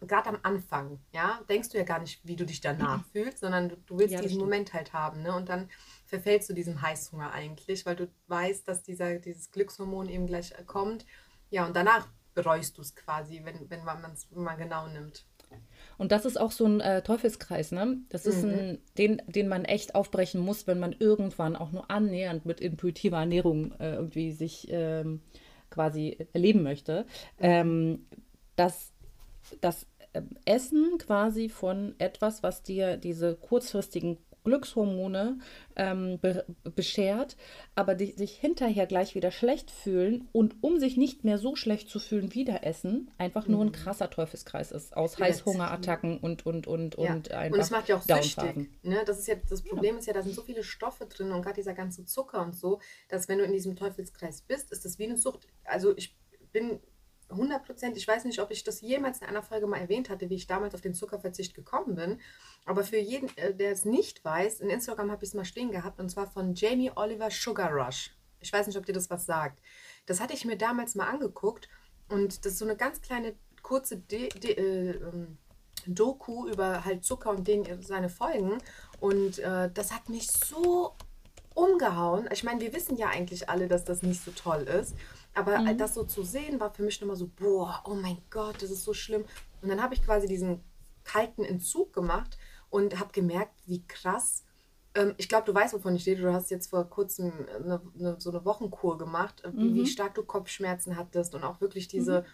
gerade 0.00 0.28
am 0.28 0.38
Anfang, 0.42 0.98
ja, 1.12 1.40
denkst 1.48 1.70
du 1.70 1.78
ja 1.78 1.84
gar 1.84 1.98
nicht, 1.98 2.20
wie 2.24 2.36
du 2.36 2.44
dich 2.44 2.60
danach 2.60 3.04
fühlst, 3.12 3.38
sondern 3.38 3.70
du, 3.70 3.76
du 3.86 3.98
willst 3.98 4.14
ja, 4.14 4.20
diesen. 4.20 4.40
Moment 4.40 4.72
halt 4.72 4.92
haben, 4.92 5.22
ne? 5.22 5.34
Und 5.34 5.48
dann 5.48 5.68
verfällst 6.06 6.48
du 6.50 6.54
diesem 6.54 6.82
Heißhunger 6.82 7.32
eigentlich, 7.32 7.86
weil 7.86 7.96
du 7.96 8.08
weißt, 8.26 8.66
dass 8.66 8.82
dieser, 8.82 9.18
dieses 9.18 9.50
Glückshormon 9.50 10.08
eben 10.08 10.26
gleich 10.26 10.52
äh, 10.52 10.64
kommt. 10.64 11.06
Ja, 11.50 11.66
und 11.66 11.76
danach 11.76 12.08
bereust 12.34 12.78
du 12.78 12.82
es 12.82 12.94
quasi, 12.94 13.42
wenn, 13.44 13.68
wenn 13.70 13.84
man 13.84 14.04
es 14.12 14.30
mal 14.30 14.56
genau 14.56 14.88
nimmt. 14.88 15.26
Und 16.00 16.12
das 16.12 16.24
ist 16.24 16.40
auch 16.40 16.50
so 16.50 16.64
ein 16.64 16.80
äh, 16.80 17.02
Teufelskreis, 17.02 17.72
ne? 17.72 17.98
Das 18.08 18.24
ist 18.24 18.42
Mhm. 18.42 18.50
ein, 18.50 18.78
den, 18.96 19.22
den 19.26 19.48
man 19.48 19.66
echt 19.66 19.94
aufbrechen 19.94 20.40
muss, 20.40 20.66
wenn 20.66 20.78
man 20.78 20.96
irgendwann 20.98 21.56
auch 21.56 21.72
nur 21.72 21.90
annähernd 21.90 22.46
mit 22.46 22.58
intuitiver 22.62 23.18
Ernährung 23.18 23.72
äh, 23.78 23.96
irgendwie 23.96 24.32
sich 24.32 24.66
ähm, 24.70 25.20
quasi 25.68 26.16
erleben 26.32 26.62
möchte. 26.62 27.04
Ähm, 27.38 28.06
dass 28.56 28.92
das 29.60 29.86
ähm, 30.14 30.30
Essen 30.46 30.96
quasi 30.96 31.50
von 31.50 31.94
etwas, 31.98 32.42
was 32.42 32.62
dir 32.62 32.96
diese 32.96 33.36
kurzfristigen 33.36 34.16
Glückshormone 34.44 35.38
ähm, 35.76 36.18
be 36.20 36.44
beschert, 36.74 37.36
aber 37.74 37.94
die 37.94 38.12
sich 38.12 38.32
hinterher 38.36 38.86
gleich 38.86 39.14
wieder 39.14 39.30
schlecht 39.30 39.70
fühlen 39.70 40.28
und 40.32 40.56
um 40.62 40.78
sich 40.78 40.96
nicht 40.96 41.24
mehr 41.24 41.38
so 41.38 41.56
schlecht 41.56 41.88
zu 41.88 41.98
fühlen, 41.98 42.34
wieder 42.34 42.64
essen, 42.64 43.10
einfach 43.18 43.46
nur 43.48 43.60
ein 43.62 43.68
Mhm. 43.68 43.72
krasser 43.72 44.10
Teufelskreis 44.10 44.72
ist 44.72 44.96
aus. 44.96 45.18
Heißhungerattacken 45.18 46.18
und, 46.18 46.46
und, 46.46 46.66
und, 46.66 46.96
Ja, 46.96 47.12
und 47.12 47.28
und 47.28 47.30
es 47.32 47.36
einfach 47.36 47.70
macht 47.70 47.88
ja 47.88 47.96
auch 47.96 48.02
süchtig. 48.02 48.70
Ne? 48.82 49.02
Das 49.06 49.18
ist 49.18 49.28
ja, 49.28 49.34
das 49.48 49.62
Ja, 49.64 49.68
Problem 49.74 49.98
ist 49.98 50.06
ja, 50.06 50.12
da 50.12 50.22
sind 50.22 50.34
so 50.34 50.42
viele 50.42 50.62
Stoffe 50.62 51.06
drin 51.06 51.32
und 51.32 51.42
gerade 51.42 51.56
dieser 51.56 51.74
ganze 51.74 52.04
Zucker 52.04 52.42
und 52.42 52.54
so, 52.54 52.80
dass 53.08 53.28
wenn 53.28 53.38
du 53.38 53.44
in 53.44 53.52
diesem 53.52 53.76
Teufelskreis 53.76 54.42
bist, 54.42 54.70
ist 54.72 54.84
das 54.84 54.98
wie 54.98 55.04
eine 55.04 55.16
Sucht. 55.16 55.46
Also 55.64 55.96
ich 55.96 56.16
bin 56.52 56.80
100%, 57.28 57.96
ich 57.96 58.08
weiß 58.08 58.24
nicht, 58.24 58.40
ob 58.40 58.50
ich 58.50 58.64
das 58.64 58.80
jemals 58.80 59.20
in 59.20 59.26
einer 59.28 59.42
Folge 59.42 59.66
mal 59.68 59.78
erwähnt 59.78 60.10
hatte, 60.10 60.28
wie 60.30 60.34
ich 60.34 60.46
damals 60.48 60.74
auf 60.74 60.80
den 60.80 60.94
Zuckerverzicht 60.94 61.54
gekommen 61.54 61.94
bin, 61.94 62.20
aber 62.64 62.84
für 62.84 62.98
jeden, 62.98 63.34
äh, 63.36 63.54
der 63.54 63.72
es 63.72 63.84
nicht 63.84 64.24
weiß, 64.24 64.60
in 64.60 64.70
Instagram 64.70 65.10
habe 65.10 65.24
ich 65.24 65.30
es 65.30 65.34
mal 65.34 65.44
stehen 65.44 65.70
gehabt 65.70 65.98
und 66.00 66.08
zwar 66.10 66.26
von 66.26 66.54
Jamie 66.54 66.92
Oliver 66.94 67.30
Sugar 67.30 67.72
Rush. 67.72 68.10
Ich 68.40 68.52
weiß 68.52 68.66
nicht, 68.66 68.76
ob 68.78 68.86
dir 68.86 68.92
das 68.92 69.10
was 69.10 69.26
sagt. 69.26 69.60
Das 70.06 70.20
hatte 70.20 70.34
ich 70.34 70.44
mir 70.44 70.56
damals 70.56 70.94
mal 70.94 71.08
angeguckt 71.08 71.68
und 72.08 72.44
das 72.44 72.52
ist 72.52 72.58
so 72.58 72.64
eine 72.64 72.76
ganz 72.76 73.00
kleine, 73.02 73.34
kurze 73.62 73.96
De 73.98 74.28
De 74.28 74.52
äh, 74.52 74.90
ähm, 74.96 75.38
Doku 75.86 76.46
über 76.48 76.84
halt 76.84 77.04
Zucker 77.04 77.30
und 77.30 77.46
den, 77.48 77.82
seine 77.82 78.08
Folgen. 78.08 78.58
Und 79.00 79.38
äh, 79.38 79.70
das 79.72 79.92
hat 79.92 80.08
mich 80.08 80.30
so 80.30 80.94
umgehauen. 81.54 82.28
Ich 82.32 82.44
meine, 82.44 82.60
wir 82.60 82.72
wissen 82.74 82.96
ja 82.96 83.08
eigentlich 83.08 83.48
alle, 83.48 83.66
dass 83.66 83.84
das 83.84 84.02
nicht 84.02 84.22
so 84.22 84.30
toll 84.30 84.62
ist. 84.62 84.94
Aber 85.34 85.54
äh, 85.54 85.72
Mhm. 85.74 85.78
das 85.78 85.94
so 85.94 86.04
zu 86.04 86.22
sehen, 86.22 86.60
war 86.60 86.72
für 86.74 86.82
mich 86.82 87.00
nochmal 87.00 87.16
so, 87.16 87.28
boah, 87.28 87.82
oh 87.86 87.94
mein 87.94 88.18
Gott, 88.30 88.62
das 88.62 88.70
ist 88.70 88.84
so 88.84 88.92
schlimm. 88.92 89.24
Und 89.62 89.68
dann 89.68 89.82
habe 89.82 89.94
ich 89.94 90.04
quasi 90.04 90.26
diesen 90.26 90.60
kalten 91.04 91.44
Entzug 91.44 91.92
gemacht 91.92 92.36
und 92.70 92.98
habe 92.98 93.12
gemerkt, 93.12 93.54
wie 93.66 93.86
krass. 93.86 94.44
Ähm, 94.94 95.14
ich 95.18 95.28
glaube, 95.28 95.44
du 95.46 95.54
weißt, 95.54 95.74
wovon 95.74 95.94
ich 95.96 96.06
rede. 96.06 96.22
Du 96.22 96.32
hast 96.32 96.50
jetzt 96.50 96.70
vor 96.70 96.88
kurzem 96.88 97.32
eine, 97.48 97.80
eine, 97.98 98.20
so 98.20 98.30
eine 98.30 98.44
Wochenkur 98.44 98.98
gemacht, 98.98 99.44
äh, 99.44 99.52
wie, 99.58 99.74
wie 99.74 99.86
Mhm. 99.86 99.86
stark 99.86 100.14
du 100.14 100.24
Kopfschmerzen 100.24 100.96
hattest 100.96 101.34
und 101.34 101.44
auch 101.44 101.60
wirklich 101.60 101.88
Mhm. 101.96 102.20
diese 102.20 102.24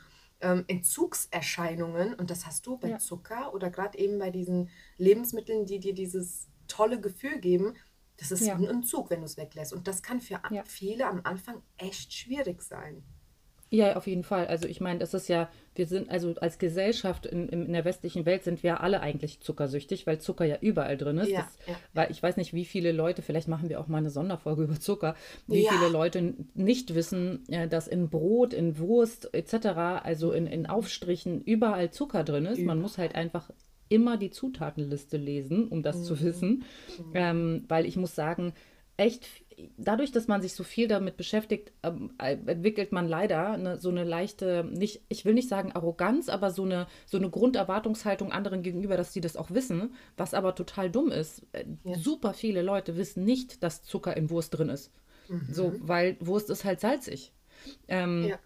ähm, 0.41 0.65
Entzugserscheinungen. 0.69 2.15
Und 2.15 2.31
das 2.31 2.47
hast 2.47 2.67
du 2.67 2.79
bei 2.79 2.91
Ja, 2.91 2.95
Zucker 2.95 3.55
oder 3.55 3.71
gerade 3.71 3.99
eben 3.99 4.19
bei 4.19 4.31
diesen 4.31 4.71
Lebensmitteln, 4.99 5.67
die 5.67 5.81
dir 5.81 5.95
dieses 5.95 6.49
tolle 6.69 7.01
Gefühl 7.01 7.41
geben. 7.41 7.75
Das 8.19 8.31
ist 8.31 8.47
ja, 8.47 8.55
ein 8.55 8.65
Entzug, 8.65 9.11
wenn 9.11 9.21
du 9.21 9.27
es 9.27 9.37
weglässt. 9.37 9.73
Und 9.73 9.87
das 9.89 10.03
kann 10.03 10.21
für 10.21 10.41
ja. 10.49 10.65
viele 10.65 11.07
am 11.07 11.21
Anfang 11.25 11.63
echt 11.77 12.13
schwierig 12.15 12.63
sein. 12.63 13.05
Ja, 13.71 13.97
auf 13.97 14.07
jeden 14.07 14.23
Fall. 14.25 14.47
Also 14.47 14.67
ich 14.69 14.81
meine, 14.81 14.99
das 15.01 15.15
ist 15.15 15.29
ja, 15.29 15.51
wir 15.79 15.87
sind, 15.87 16.11
also 16.11 16.35
als 16.41 16.59
Gesellschaft 16.59 17.27
in, 17.27 17.49
in, 17.49 17.73
der 17.73 17.85
westlichen 17.85 18.27
Welt 18.27 18.45
sind 18.45 18.63
wir 18.63 18.81
alle 18.81 19.01
eigentlich 19.01 19.41
zuckersüchtig, 19.41 20.07
weil 20.07 20.21
Zucker 20.21 20.45
ja 20.45 20.57
überall 20.61 20.97
drin 20.97 21.19
ist. 21.19 21.31
Ja, 21.31 21.43
das, 21.43 21.67
ja, 21.67 21.75
weil 21.95 22.11
ich 22.11 22.23
weiß 22.23 22.37
nicht, 22.37 22.55
wie 22.55 22.65
viele 22.65 22.93
Leute, 22.93 23.23
vielleicht 23.23 23.49
machen 23.49 23.69
wir 23.69 23.81
auch 23.81 23.89
mal 23.89 23.99
eine 23.99 24.11
Sonderfolge 24.11 24.65
über 24.65 24.81
Zucker, 24.81 25.15
wie 25.47 25.65
ja. 25.65 25.73
viele 25.73 25.91
Leute 25.91 26.35
nicht 26.55 26.95
wissen, 26.95 27.49
äh, 27.49 27.69
dass 27.69 27.89
in 27.89 28.09
Brot, 28.09 28.53
in 28.53 28.79
Wurst 28.79 29.33
etc., 29.35 29.67
also 30.03 30.33
in, 30.33 30.47
in 30.47 30.67
Aufstrichen 30.67 31.41
überall 31.43 31.91
Zucker 31.91 32.25
drin 32.25 32.47
ist. 32.47 32.61
Man 32.61 32.81
muss 32.81 32.99
halt 32.99 33.15
einfach 33.15 33.51
immer 33.89 34.17
die 34.17 34.31
Zutatenliste 34.31 35.17
lesen, 35.17 35.69
um 35.69 35.83
das 35.83 35.99
Mhm. 35.99 36.03
zu 36.05 36.21
wissen. 36.23 36.65
Ähm, 37.15 37.65
weil 37.69 37.87
ich 37.87 37.97
muss 37.97 38.15
sagen, 38.15 38.53
echt, 38.97 39.27
dadurch, 39.79 40.13
dass 40.13 40.29
man 40.29 40.43
sich 40.43 40.55
so 40.55 40.65
viel 40.65 40.87
damit 40.89 41.17
beschäftigt, 41.17 41.73
ähm, 41.83 42.13
äh, 42.19 42.37
entwickelt 42.47 42.93
man 42.93 43.09
leider 43.09 43.53
eine, 43.53 43.79
so 43.79 43.89
eine 43.89 44.05
leichte, 44.05 44.65
nicht, 44.65 45.03
ich 45.09 45.25
will 45.25 45.35
nicht 45.35 45.49
sagen 45.49 45.73
Arroganz, 45.73 46.29
aber 46.29 46.51
so 46.51 46.65
eine, 46.65 46.87
so 47.07 47.17
eine 47.17 47.31
Grunderwartungshaltung 47.31 48.33
anderen 48.33 48.63
gegenüber, 48.63 48.97
dass 48.97 49.13
sie 49.13 49.21
das 49.21 49.37
auch 49.37 49.51
wissen, 49.51 49.95
was 50.17 50.35
aber 50.35 50.55
total 50.55 50.91
dumm 50.91 51.11
ist. 51.11 51.43
Äh, 51.53 51.65
Ja. 51.85 51.97
Super 51.99 52.35
viele 52.35 52.63
Leute 52.63 52.97
wissen 52.97 53.25
nicht, 53.25 53.63
dass 53.63 53.83
Zucker 53.83 54.17
in 54.17 54.31
Wurst 54.31 54.57
drin 54.57 54.69
ist. 54.69 54.93
So, 55.51 55.75
weil 55.81 56.17
Wurst 56.21 56.51
ist 56.51 56.65
halt 56.65 56.79
salzig. 56.81 57.33
Ähm, 57.89 58.23
Mhm. 58.23 58.29
Ja. 58.29 58.39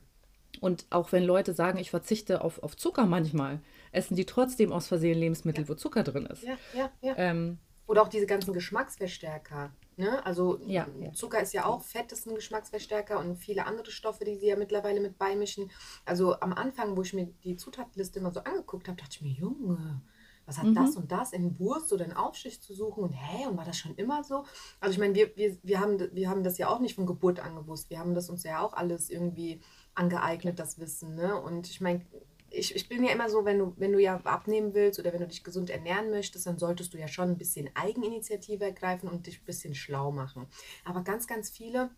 und 0.60 0.86
auch 0.90 1.12
wenn 1.12 1.24
Leute 1.24 1.52
sagen, 1.52 1.78
ich 1.78 1.90
verzichte 1.90 2.42
auf, 2.42 2.62
auf 2.62 2.74
Zucker 2.76 3.04
manchmal, 3.06 3.60
essen 3.92 4.16
die 4.16 4.24
trotzdem 4.24 4.72
aus 4.72 4.86
Versehen 4.88 5.18
Lebensmittel, 5.18 5.68
wo 5.68 5.74
Zucker 5.74 6.04
drin 6.04 6.24
ist. 6.26 6.42
Ja, 6.42 6.56
ja, 6.74 6.90
ja. 7.02 7.14
Ähm, 7.18 7.58
Oder 7.86 8.00
auch 8.02 8.08
diese 8.08 8.26
ganzen 8.26 8.54
Geschmacksverstärker. 8.54 9.72
Ne? 10.00 10.25
Also 10.25 10.59
Ja, 10.66 10.88
ja. 10.99 11.12
Zucker 11.12 11.40
ist 11.40 11.52
ja 11.52 11.66
auch 11.66 11.83
Fett, 11.83 12.11
ist 12.11 12.26
ein 12.26 12.35
Geschmacksverstärker 12.35 13.19
und 13.19 13.37
viele 13.37 13.66
andere 13.66 13.90
Stoffe, 13.90 14.25
die 14.25 14.37
sie 14.37 14.49
ja 14.49 14.57
mittlerweile 14.57 15.00
mit 15.00 15.19
beimischen. 15.19 15.71
Also 16.07 16.40
am 16.40 16.54
Anfang, 16.54 16.97
wo 16.97 17.02
ich 17.02 17.12
mir 17.12 17.26
die 17.45 17.57
Zutatenliste 17.57 18.19
immer 18.19 18.33
so 18.33 18.40
angeguckt 18.40 18.88
habe, 18.88 18.97
dachte 18.97 19.16
ich 19.16 19.23
mir, 19.23 19.33
Junge, 19.33 20.00
was 20.47 20.59
hat 20.59 20.75
das 20.75 20.97
und 20.97 21.12
das 21.12 21.33
in 21.33 21.59
Wurst 21.61 21.92
oder 21.92 22.04
in 22.04 22.12
Aufstrich 22.12 22.61
zu 22.61 22.75
suchen? 22.75 23.04
Und 23.04 23.12
hä, 23.12 23.47
und 23.47 23.57
war 23.57 23.64
das 23.64 23.76
schon 23.76 23.95
immer 23.95 24.25
so? 24.25 24.45
Also 24.80 24.95
ich 24.95 24.99
meine, 24.99 25.14
wir, 25.14 25.37
wir, 25.37 25.57
wir, 25.62 25.78
haben, 25.78 26.00
wir 26.12 26.28
haben 26.28 26.42
das 26.42 26.59
ja 26.59 26.69
auch 26.69 26.80
nicht 26.80 26.97
von 26.97 27.07
Geburt 27.07 27.38
an 27.38 27.54
gewusst. 27.54 27.90
Wir 27.90 28.00
haben 28.00 28.14
das 28.14 28.30
uns 28.30 28.42
ja 28.42 28.61
auch 28.61 28.73
alles 28.73 29.11
irgendwie 29.11 29.61
angeeignet, 29.95 30.59
das 30.59 30.80
Wissen. 30.80 31.14
Ne? 31.14 31.40
Und 31.40 31.69
ich 31.69 31.80
meine, 31.80 32.04
ich, 32.50 32.75
ich 32.75 32.88
bin 32.88 33.04
ja 33.04 33.12
immer 33.12 33.30
so, 33.30 33.45
wenn 33.45 33.59
du, 33.59 33.75
wenn 33.76 33.92
du 33.92 34.00
ja 34.00 34.16
abnehmen 34.25 34.75
willst 34.75 34.99
oder 34.99 35.12
wenn 35.12 35.21
du 35.21 35.28
dich 35.28 35.45
gesund 35.45 35.71
ernähren 35.71 36.11
möchtest, 36.11 36.47
dann 36.47 36.59
solltest 36.59 36.92
du 36.92 36.99
ja 36.99 37.09
schon 37.09 37.30
ein 37.30 37.38
bisschen 37.38 37.71
Eigeninitiative 37.75 38.64
ergreifen 38.64 39.09
und 39.09 39.26
dich 39.26 39.40
ein 39.40 39.45
bisschen 39.45 39.75
schlau 39.75 40.11
machen. 40.11 40.47
Aber 40.85 41.02
ganz, 41.02 41.26
ganz 41.26 41.50
viele 41.50 41.90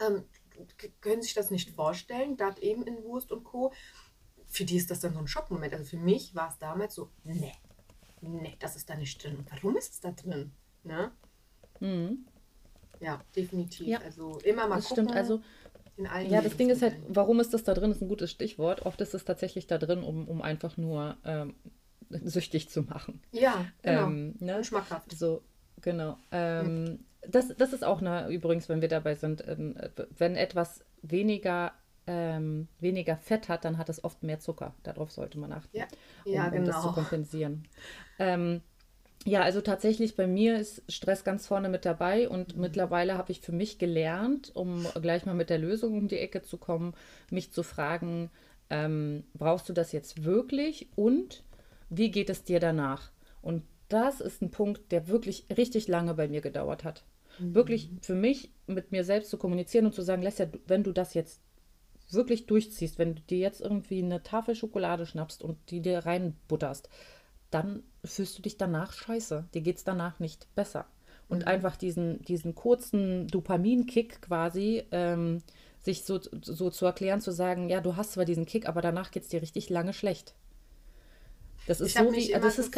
ähm, 0.00 0.24
können 1.00 1.22
sich 1.22 1.34
das 1.34 1.50
nicht 1.50 1.70
vorstellen, 1.70 2.36
gerade 2.36 2.62
eben 2.62 2.84
in 2.84 3.02
Wurst 3.04 3.32
und 3.32 3.44
Co. 3.44 3.72
Für 4.46 4.64
die 4.64 4.76
ist 4.76 4.90
das 4.90 5.00
dann 5.00 5.14
so 5.14 5.18
ein 5.18 5.28
Schockmoment. 5.28 5.72
Also 5.74 5.84
für 5.84 5.96
mich 5.96 6.34
war 6.34 6.48
es 6.48 6.58
damals 6.58 6.94
so, 6.94 7.10
nee, 7.24 7.52
nee, 8.20 8.56
das 8.58 8.76
ist 8.76 8.88
da 8.88 8.96
nicht 8.96 9.22
drin. 9.22 9.46
Warum 9.50 9.76
ist 9.76 9.92
es 9.92 10.00
da 10.00 10.12
drin? 10.12 10.52
Ne? 10.84 11.12
Ja, 13.00 13.20
definitiv. 13.34 13.88
Ja, 13.88 13.98
also 13.98 14.38
immer 14.44 14.68
mal 14.68 14.76
das 14.76 14.88
gucken. 14.88 15.04
stimmt. 15.04 15.16
Also, 15.16 15.42
in 15.96 16.06
allen 16.06 16.30
ja, 16.30 16.40
das 16.40 16.56
Ding 16.56 16.70
ist 16.70 16.82
halt, 16.82 16.96
warum 17.08 17.40
ist 17.40 17.52
das 17.52 17.64
da 17.64 17.74
drin, 17.74 17.90
ist 17.90 18.02
ein 18.02 18.08
gutes 18.08 18.30
Stichwort. 18.30 18.86
Oft 18.86 19.00
ist 19.00 19.14
es 19.14 19.24
tatsächlich 19.24 19.66
da 19.66 19.78
drin, 19.78 20.02
um, 20.02 20.26
um 20.28 20.42
einfach 20.42 20.76
nur 20.76 21.16
ähm, 21.24 21.54
süchtig 22.10 22.68
zu 22.70 22.82
machen. 22.82 23.22
Ja, 23.32 23.66
genau. 23.82 24.06
Ähm, 24.06 24.34
ne? 24.40 24.64
Schmackhaft. 24.64 25.12
So, 25.12 25.42
genau. 25.80 26.16
Ähm, 26.30 27.04
das, 27.28 27.54
das 27.56 27.72
ist 27.72 27.84
auch 27.84 28.00
eine, 28.00 28.28
übrigens, 28.28 28.68
wenn 28.68 28.80
wir 28.80 28.88
dabei 28.88 29.14
sind, 29.14 29.46
ähm, 29.46 29.76
wenn 30.16 30.36
etwas 30.36 30.84
weniger, 31.02 31.72
ähm, 32.06 32.68
weniger 32.80 33.16
Fett 33.16 33.48
hat, 33.48 33.64
dann 33.64 33.78
hat 33.78 33.88
es 33.88 34.02
oft 34.02 34.22
mehr 34.22 34.40
Zucker. 34.40 34.74
Darauf 34.82 35.12
sollte 35.12 35.38
man 35.38 35.52
achten, 35.52 35.76
Ja, 35.76 35.86
um, 36.24 36.32
ja 36.32 36.48
um 36.48 36.64
das 36.64 36.76
zu 36.76 36.82
genau. 36.82 36.92
kompensieren. 36.94 37.68
Ähm, 38.18 38.62
ja, 39.24 39.42
also 39.42 39.60
tatsächlich 39.60 40.16
bei 40.16 40.26
mir 40.26 40.56
ist 40.58 40.82
Stress 40.88 41.22
ganz 41.24 41.46
vorne 41.46 41.68
mit 41.68 41.84
dabei 41.84 42.28
und 42.28 42.56
Mhm. 42.56 42.62
mittlerweile 42.62 43.16
habe 43.16 43.30
ich 43.30 43.40
für 43.40 43.52
mich 43.52 43.78
gelernt, 43.78 44.50
um 44.54 44.86
gleich 45.00 45.26
mal 45.26 45.34
mit 45.34 45.48
der 45.50 45.58
Lösung 45.58 45.96
um 45.96 46.08
die 46.08 46.18
Ecke 46.18 46.42
zu 46.42 46.58
kommen, 46.58 46.94
mich 47.30 47.52
zu 47.52 47.62
fragen, 47.62 48.30
ähm, 48.70 49.24
brauchst 49.34 49.68
du 49.68 49.72
das 49.72 49.92
jetzt 49.92 50.24
wirklich 50.24 50.88
und 50.96 51.44
wie 51.88 52.10
geht 52.10 52.30
es 52.30 52.42
dir 52.42 52.58
danach? 52.58 53.12
Und 53.42 53.62
das 53.88 54.20
ist 54.20 54.42
ein 54.42 54.50
Punkt, 54.50 54.90
der 54.90 55.06
wirklich 55.08 55.46
richtig 55.56 55.86
lange 55.88 56.14
bei 56.14 56.26
mir 56.26 56.40
gedauert 56.40 56.82
hat. 56.82 57.04
Wirklich 57.52 57.90
für 58.00 58.14
mich 58.14 58.50
mit 58.66 58.92
mir 58.92 59.04
selbst 59.04 59.30
zu 59.30 59.36
kommunizieren 59.38 59.86
und 59.86 59.94
zu 59.94 60.02
sagen, 60.02 60.22
Lesja, 60.22 60.46
wenn 60.66 60.82
du 60.82 60.92
das 60.92 61.14
jetzt 61.14 61.40
wirklich 62.10 62.46
durchziehst, 62.46 62.98
wenn 62.98 63.14
du 63.14 63.22
dir 63.22 63.38
jetzt 63.38 63.60
irgendwie 63.60 64.02
eine 64.02 64.22
Tafel 64.22 64.54
Schokolade 64.54 65.06
schnappst 65.06 65.42
und 65.42 65.58
die 65.70 65.80
dir 65.80 66.00
reinbutterst, 66.00 66.88
dann 67.52 67.82
fühlst 68.04 68.36
du 68.38 68.42
dich 68.42 68.56
danach 68.56 68.92
scheiße. 68.92 69.48
Dir 69.54 69.60
geht 69.60 69.76
es 69.76 69.84
danach 69.84 70.18
nicht 70.18 70.52
besser. 70.54 70.86
Und 71.28 71.46
einfach 71.46 71.76
diesen, 71.76 72.22
diesen 72.22 72.54
kurzen 72.54 73.26
Dopaminkick 73.28 74.22
quasi, 74.22 74.84
ähm, 74.90 75.42
sich 75.80 76.04
so, 76.04 76.20
so 76.42 76.70
zu 76.70 76.86
erklären, 76.86 77.20
zu 77.20 77.32
sagen, 77.32 77.68
ja, 77.68 77.80
du 77.80 77.96
hast 77.96 78.12
zwar 78.12 78.24
diesen 78.24 78.46
Kick, 78.46 78.68
aber 78.68 78.82
danach 78.82 79.10
geht 79.10 79.24
es 79.24 79.28
dir 79.28 79.42
richtig 79.42 79.70
lange 79.70 79.92
schlecht. 79.92 80.34
Das 81.66 81.80
ist 81.80 81.96
so 81.96 82.12
wie, 82.12 82.32
das 82.32 82.58
ist, 82.58 82.74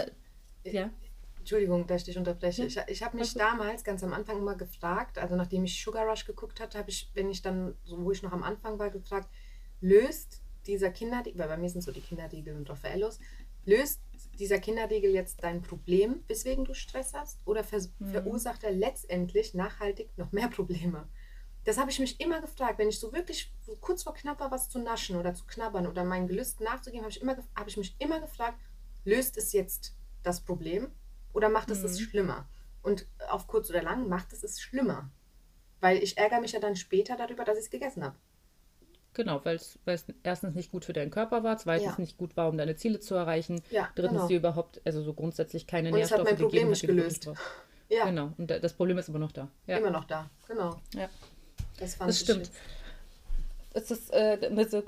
ja, 0.65 0.91
Entschuldigung, 1.39 1.87
dass 1.87 2.03
ich 2.03 2.07
dich 2.07 2.19
unterbreche. 2.19 2.63
Ja, 2.67 2.85
Ich, 2.87 2.97
ich 2.97 3.03
habe 3.03 3.19
mich 3.19 3.35
damals 3.35 3.85
ganz 3.85 4.03
am 4.03 4.13
Anfang 4.13 4.39
immer 4.39 4.55
gefragt, 4.55 5.19
also 5.19 5.37
nachdem 5.37 5.65
ich 5.65 5.83
Sugar 5.83 6.07
Rush 6.07 6.25
geguckt 6.25 6.61
hatte, 6.61 6.79
habe 6.79 6.91
ich, 6.91 7.11
wenn 7.15 7.31
ich 7.31 7.43
dann, 7.43 7.75
so 7.85 8.03
wo 8.03 8.13
ich 8.13 8.23
noch 8.23 8.33
am 8.33 8.43
Anfang 8.43 8.79
war, 8.79 8.91
gefragt, 8.91 9.29
löst 9.81 10.41
dieser 10.67 10.91
Kinderriegel, 10.91 11.39
weil 11.39 11.49
bei 11.49 11.57
mir 11.59 11.69
sind 11.69 11.83
so 11.83 11.93
die 11.93 12.01
Kinderriegel 12.01 12.57
und 12.57 12.69
Raffaellos, 12.71 13.19
löst 13.67 14.01
dieser 14.37 14.59
Kinderriegel 14.59 15.11
jetzt 15.13 15.43
dein 15.43 15.63
Problem, 15.63 16.25
weswegen 16.27 16.65
du 16.65 16.75
Stress 16.75 17.15
hast, 17.15 17.41
oder 17.47 17.65
vers 17.65 17.93
Mhm. 17.99 18.11
verursacht 18.11 18.65
er 18.65 18.73
letztendlich 18.73 19.55
nachhaltig 19.55 20.11
noch 20.17 20.33
mehr 20.33 20.49
Probleme? 20.49 21.09
Das 21.65 21.79
habe 21.79 21.91
ich 21.91 21.99
mich 21.99 22.21
immer 22.21 22.41
gefragt, 22.41 22.79
wenn 22.79 22.89
ich 22.91 23.01
so 23.01 23.13
wirklich 23.13 23.53
so 23.63 23.75
kurz 23.77 24.03
vor 24.03 24.15
knapp 24.15 24.41
war, 24.41 24.51
was 24.51 24.69
zu 24.69 24.79
naschen 24.79 25.17
oder 25.17 25.35
zu 25.35 25.47
knabbern 25.47 25.87
oder 25.87 26.05
meinen 26.05 26.29
Gelüsten 26.29 26.65
nachzugeben, 26.65 27.05
habe 27.05 27.11
ich, 27.11 27.23
immer, 27.23 27.37
habe 27.57 27.71
ich 27.71 27.77
mich 27.77 27.97
immer 27.99 28.21
gefragt, 28.21 28.59
löst 29.05 29.37
es 29.39 29.53
jetzt 29.53 29.97
das 30.23 30.43
Problem 30.43 30.93
oder 31.33 31.49
macht 31.49 31.71
es 31.71 31.83
es 31.83 32.01
schlimmer? 32.01 32.49
Und 32.83 33.07
auf 33.31 33.47
kurz 33.47 33.71
oder 33.71 33.83
lang 33.83 34.09
macht 34.09 34.33
es 34.35 34.45
es 34.45 34.61
schlimmer. 34.61 35.11
Weil 35.81 36.03
ich 36.03 36.19
ärgere 36.19 36.41
mich 36.41 36.53
ja 36.53 36.61
dann 36.61 36.77
später 36.77 37.17
darüber, 37.17 37.45
dass 37.45 37.57
ich 37.57 37.65
es 37.65 37.71
gegessen 37.71 38.05
habe. 38.05 38.17
Genau, 39.15 39.41
weil 39.45 39.57
es 39.57 39.79
erstens 40.25 40.55
nicht 40.57 40.71
gut 40.73 40.85
für 40.85 40.93
deinen 40.93 41.11
Körper 41.13 41.43
war, 41.45 41.57
zweitens 41.57 41.93
Ja. 41.93 42.01
nicht 42.01 42.19
gut 42.19 42.37
war, 42.37 42.49
um 42.49 42.59
deine 42.59 42.75
Ziele 42.77 42.99
zu 43.01 43.15
erreichen, 43.15 43.63
Ja, 43.71 43.89
drittens 43.95 44.13
genau. 44.19 44.29
dir 44.29 44.37
überhaupt, 44.39 44.81
also 44.85 45.03
so 45.03 45.15
grundsätzlich 45.15 45.67
keine 45.67 45.91
Und 45.91 45.95
Nährstoffe 45.97 46.23
Problem 46.25 46.51
gegeben 46.51 46.71
nicht 46.71 46.79
hat, 46.79 46.83
die 46.83 46.87
du 46.89 46.95
gelöst. 46.97 47.25
brauchst. 47.25 47.43
Ja, 47.89 48.07
Genau, 48.07 48.33
und 48.39 48.51
da- 48.51 48.59
das 48.59 48.73
Problem 48.73 48.99
ist 48.99 49.09
immer 49.09 49.19
noch 49.21 49.31
da. 49.33 49.49
Ja, 49.67 49.77
immer 49.79 49.91
noch 49.91 50.05
da. 50.05 50.29
Genau. 50.49 50.81
ja. 50.95 51.09
Das 51.79 51.95
fand 51.95 52.09
Das 52.09 52.17
ich 52.17 52.23
stimmt. 52.25 52.51
Es 53.73 53.91
ist, 53.91 54.13
äh, 54.13 54.35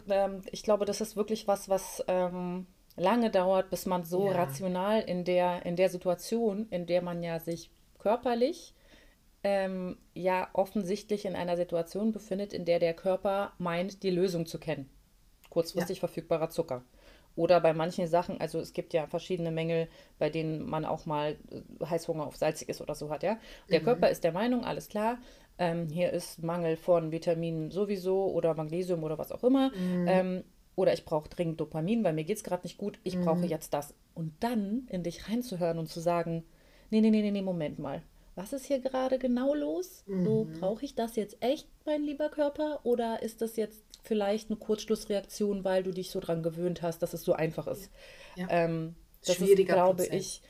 ähm, 0.09 0.43
ich 0.51 0.63
glaube, 0.63 0.85
das 0.85 1.01
ist 1.01 1.17
wirklich 1.17 1.47
was, 1.49 1.69
was 1.69 2.03
ähm, 2.09 2.67
lange 2.97 3.31
dauert, 3.31 3.69
bis 3.71 3.85
man 3.87 4.05
so 4.05 4.27
Ja. 4.27 4.33
rational 4.33 5.03
in 5.03 5.25
der, 5.25 5.67
in 5.67 5.77
der 5.77 5.89
Situation, 5.89 6.67
in 6.71 6.87
der 6.87 7.03
man 7.03 7.23
ja 7.23 7.39
sich 7.41 7.71
körperlich 7.99 8.75
ähm, 9.49 9.97
ja 10.13 10.49
offensichtlich 10.55 11.25
in 11.25 11.37
einer 11.37 11.57
Situation 11.57 12.11
befindet, 12.11 12.53
in 12.53 12.65
der 12.65 12.81
der 12.81 12.95
Körper 12.95 13.53
meint, 13.59 14.03
die 14.03 14.11
Lösung 14.11 14.45
zu 14.45 14.59
kennen. 14.59 14.91
Kurzfristig 15.51 16.01
verfügbarer 16.01 16.51
Zucker. 16.51 16.83
Oder 17.37 17.61
bei 17.61 17.73
manchen 17.73 18.09
Sachen, 18.09 18.41
also 18.41 18.59
es 18.59 18.73
gibt 18.73 18.93
ja 18.93 19.07
verschiedene 19.07 19.53
Mängel, 19.53 19.87
bei 20.19 20.31
denen 20.31 20.69
man 20.69 20.85
auch 20.85 21.07
mal 21.07 21.37
äh, 21.51 21.85
Heißhunger 21.85 22.27
auf 22.27 22.35
Salziges 22.37 22.81
oder 22.81 22.97
so 22.97 23.09
hat, 23.09 23.23
ja. 23.23 23.39
Der 23.71 23.79
Körper 23.85 24.11
ist 24.11 24.25
der 24.25 24.33
Meinung, 24.33 24.65
alles 24.65 24.89
klar, 24.89 25.19
ähm, 25.59 25.89
hier 25.91 26.13
ist 26.13 26.43
Mangel 26.43 26.77
von 26.77 27.13
Vitaminen 27.13 27.71
sowieso 27.71 28.33
oder 28.33 28.53
Magnesium 28.55 29.05
oder 29.05 29.17
was 29.17 29.31
auch 29.31 29.45
immer. 29.45 29.71
Ähm, 30.09 30.43
oder 30.75 30.93
ich 30.93 31.05
brauche 31.05 31.29
dringend 31.29 31.61
Dopamin, 31.61 32.03
weil 32.03 32.15
mir 32.15 32.25
geht 32.25 32.39
es 32.39 32.45
gerade 32.45 32.65
nicht 32.65 32.79
gut, 32.79 32.99
ich 33.05 33.17
brauche 33.21 33.47
jetzt 33.47 33.73
das. 33.75 33.95
Und 34.13 34.33
dann 34.41 34.89
in 34.91 35.05
dich 35.05 35.29
reinzuhören 35.29 35.79
und 35.79 35.89
zu 35.89 36.01
sagen, 36.01 36.43
nee, 36.91 37.01
nee, 37.01 37.11
nee, 37.11 37.23
nee, 37.23 37.31
nee, 37.31 37.43
Moment 37.43 37.79
mal. 37.79 38.03
Was 38.37 38.53
ist 38.53 38.67
hier 38.67 38.79
gerade 38.81 39.19
genau 39.19 39.55
los? 39.55 40.05
So, 40.07 40.47
brauche 40.61 40.85
ich 40.85 40.95
das 40.95 41.17
jetzt 41.17 41.39
echt, 41.41 41.67
mein 41.87 42.03
lieber 42.05 42.29
Körper? 42.29 42.81
Oder 42.85 43.23
ist 43.23 43.41
das 43.43 43.57
jetzt 43.57 43.83
vielleicht 44.05 44.51
eine 44.51 44.59
Kurzschlussreaktion, 44.59 45.65
weil 45.65 45.83
du 45.83 45.91
dich 45.91 46.11
so 46.11 46.21
dran 46.21 46.43
gewöhnt 46.43 46.83
hast, 46.83 47.01
dass 47.03 47.15
es 47.15 47.23
so 47.23 47.33
einfach 47.33 47.67
ist? 47.67 47.91
Ja. 48.37 48.47
Ähm, 48.51 48.95
das 49.25 49.37
Schwieriger 49.37 49.61
ist, 49.61 49.67
glaube 49.75 50.03
Prozess. 50.05 50.15
ich, 50.15 50.43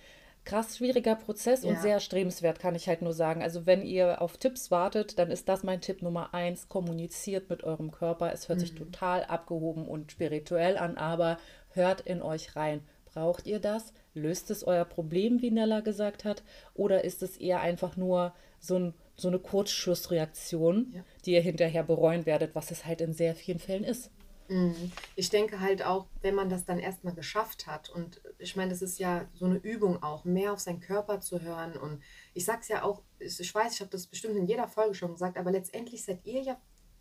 krass 0.45 0.77
schwieriger 0.77 1.15
Prozess 1.15 1.65
und 1.65 1.75
Ja. 1.75 1.81
sehr 1.81 1.93
erstrebenswert, 1.95 2.59
kann 2.59 2.75
ich 2.75 2.89
halt 2.89 3.03
nur 3.03 3.13
sagen. 3.13 3.41
Also 3.43 3.67
wenn 3.67 3.83
ihr 3.83 4.21
auf 4.21 4.37
Tipps 4.37 4.71
wartet, 4.73 5.19
dann 5.19 5.31
ist 5.31 5.49
das 5.49 5.63
mein 5.63 5.81
Tipp 5.81 6.03
Nummer 6.03 6.35
eins. 6.35 6.69
Kommuniziert 6.69 7.49
mit 7.51 7.63
eurem 7.65 7.93
Körper. 7.93 8.33
Es 8.33 8.49
hört 8.49 8.59
sich 8.61 8.73
Mhm. 8.73 8.79
total 8.79 9.25
abgehoben 9.25 9.87
und 9.87 10.11
spirituell 10.13 10.77
an, 10.77 10.97
aber 10.99 11.39
hört 11.71 12.01
in 12.03 12.21
euch 12.21 12.57
rein. 12.57 12.83
Braucht 13.07 13.47
ihr 13.47 13.61
das? 13.61 13.93
Löst 14.17 14.51
es 14.51 14.65
euer 14.65 14.85
Problem, 14.85 15.43
wie 15.43 15.51
Nella 15.51 15.81
gesagt 15.81 16.25
hat? 16.25 16.43
Oder 16.75 17.05
ist 17.05 17.23
es 17.23 17.37
eher 17.37 17.61
einfach 17.61 17.97
nur 17.97 18.35
so, 18.59 18.79
ein, 18.79 18.95
so 19.17 19.29
eine 19.29 19.39
Kurzschlussreaktion, 19.39 20.93
Ja. 20.95 21.05
die 21.25 21.33
ihr 21.33 21.41
hinterher 21.43 21.83
bereuen 21.85 22.27
werdet, 22.27 22.55
was 22.55 22.71
es 22.71 22.85
halt 22.85 23.01
in 23.01 23.13
sehr 23.13 23.35
vielen 23.35 23.59
Fällen 23.59 23.85
ist? 23.85 24.11
Mhm. 24.49 24.93
Ich 25.17 25.29
denke 25.31 25.61
halt 25.61 25.85
auch, 25.85 26.07
wenn 26.23 26.35
man 26.35 26.49
das 26.49 26.65
dann 26.65 26.79
erstmal 26.79 27.15
geschafft 27.15 27.67
hat 27.67 27.91
und 27.91 28.21
ich 28.39 28.55
meine, 28.55 28.71
das 28.71 28.81
ist 28.81 28.99
ja 28.99 29.29
so 29.35 29.45
eine 29.45 29.57
Übung 29.57 30.03
auch, 30.03 30.25
mehr 30.25 30.53
auf 30.53 30.61
seinen 30.61 30.81
Körper 30.81 31.21
zu 31.21 31.43
hören 31.43 31.77
und 31.77 32.01
ich 32.33 32.45
sage 32.45 32.61
es 32.63 32.69
ja 32.69 32.83
auch, 32.85 33.03
ich 33.19 33.55
weiß, 33.55 33.75
ich 33.75 33.81
habe 33.81 33.91
das 33.91 34.07
bestimmt 34.07 34.37
in 34.37 34.47
jeder 34.47 34.69
Folge 34.69 34.95
schon 34.95 35.13
gesagt, 35.13 35.37
aber 35.37 35.51
letztendlich 35.51 36.05
seid 36.05 36.25
ihr 36.25 36.43
ja 36.43 36.61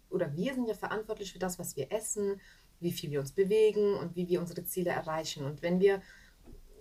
oder 0.10 0.36
wir 0.36 0.54
sind 0.56 0.68
ja 0.68 0.74
verantwortlich 0.74 1.34
für 1.34 1.40
das, 1.40 1.60
was 1.60 1.76
wir 1.76 1.92
essen, 1.92 2.42
wie 2.80 2.92
viel 2.92 3.12
wir 3.12 3.20
uns 3.20 3.32
bewegen 3.32 3.94
und 3.96 4.16
wie 4.16 4.28
wir 4.28 4.40
unsere 4.42 4.66
Ziele 4.66 4.90
erreichen 4.90 5.46
und 5.46 5.62
wenn 5.62 5.80
wir 5.80 6.02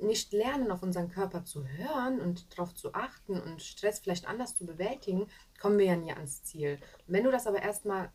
nicht 0.00 0.32
lernen, 0.32 0.70
auf 0.70 0.82
unseren 0.82 1.08
Körper 1.08 1.44
zu 1.44 1.66
hören 1.66 2.20
und 2.20 2.52
darauf 2.52 2.74
zu 2.74 2.94
achten 2.94 3.40
und 3.40 3.62
Stress 3.62 4.00
vielleicht 4.00 4.26
anders 4.26 4.56
zu 4.56 4.66
bewältigen, 4.66 5.26
kommen 5.60 5.78
wir 5.78 5.86
ja 5.86 5.96
nie 5.96 6.12
ans 6.12 6.42
Ziel. 6.42 6.78
Und 7.06 7.14
wenn 7.14 7.24
du 7.24 7.30
das 7.30 7.46
aber 7.46 7.62
erstmal 7.62 8.12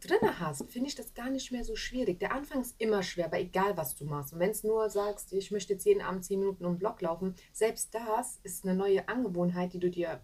drin 0.00 0.38
hast, 0.38 0.70
finde 0.70 0.88
ich 0.88 0.94
das 0.94 1.14
gar 1.14 1.30
nicht 1.30 1.52
mehr 1.52 1.64
so 1.64 1.74
schwierig. 1.74 2.20
Der 2.20 2.32
Anfang 2.32 2.60
ist 2.60 2.76
immer 2.78 3.02
schwer, 3.02 3.26
aber 3.26 3.40
egal 3.40 3.76
was 3.76 3.96
du 3.96 4.04
machst. 4.04 4.32
Und 4.32 4.38
wenn 4.38 4.50
es 4.50 4.64
nur 4.64 4.88
sagst, 4.90 5.32
ich 5.32 5.50
möchte 5.50 5.72
jetzt 5.72 5.84
jeden 5.84 6.02
Abend 6.02 6.24
zehn 6.24 6.40
Minuten 6.40 6.64
um 6.64 6.74
den 6.74 6.78
Block 6.78 7.00
laufen, 7.00 7.34
selbst 7.52 7.94
das 7.94 8.38
ist 8.42 8.64
eine 8.64 8.74
neue 8.74 9.08
Angewohnheit, 9.08 9.72
die 9.72 9.80
du 9.80 9.90
dir 9.90 10.20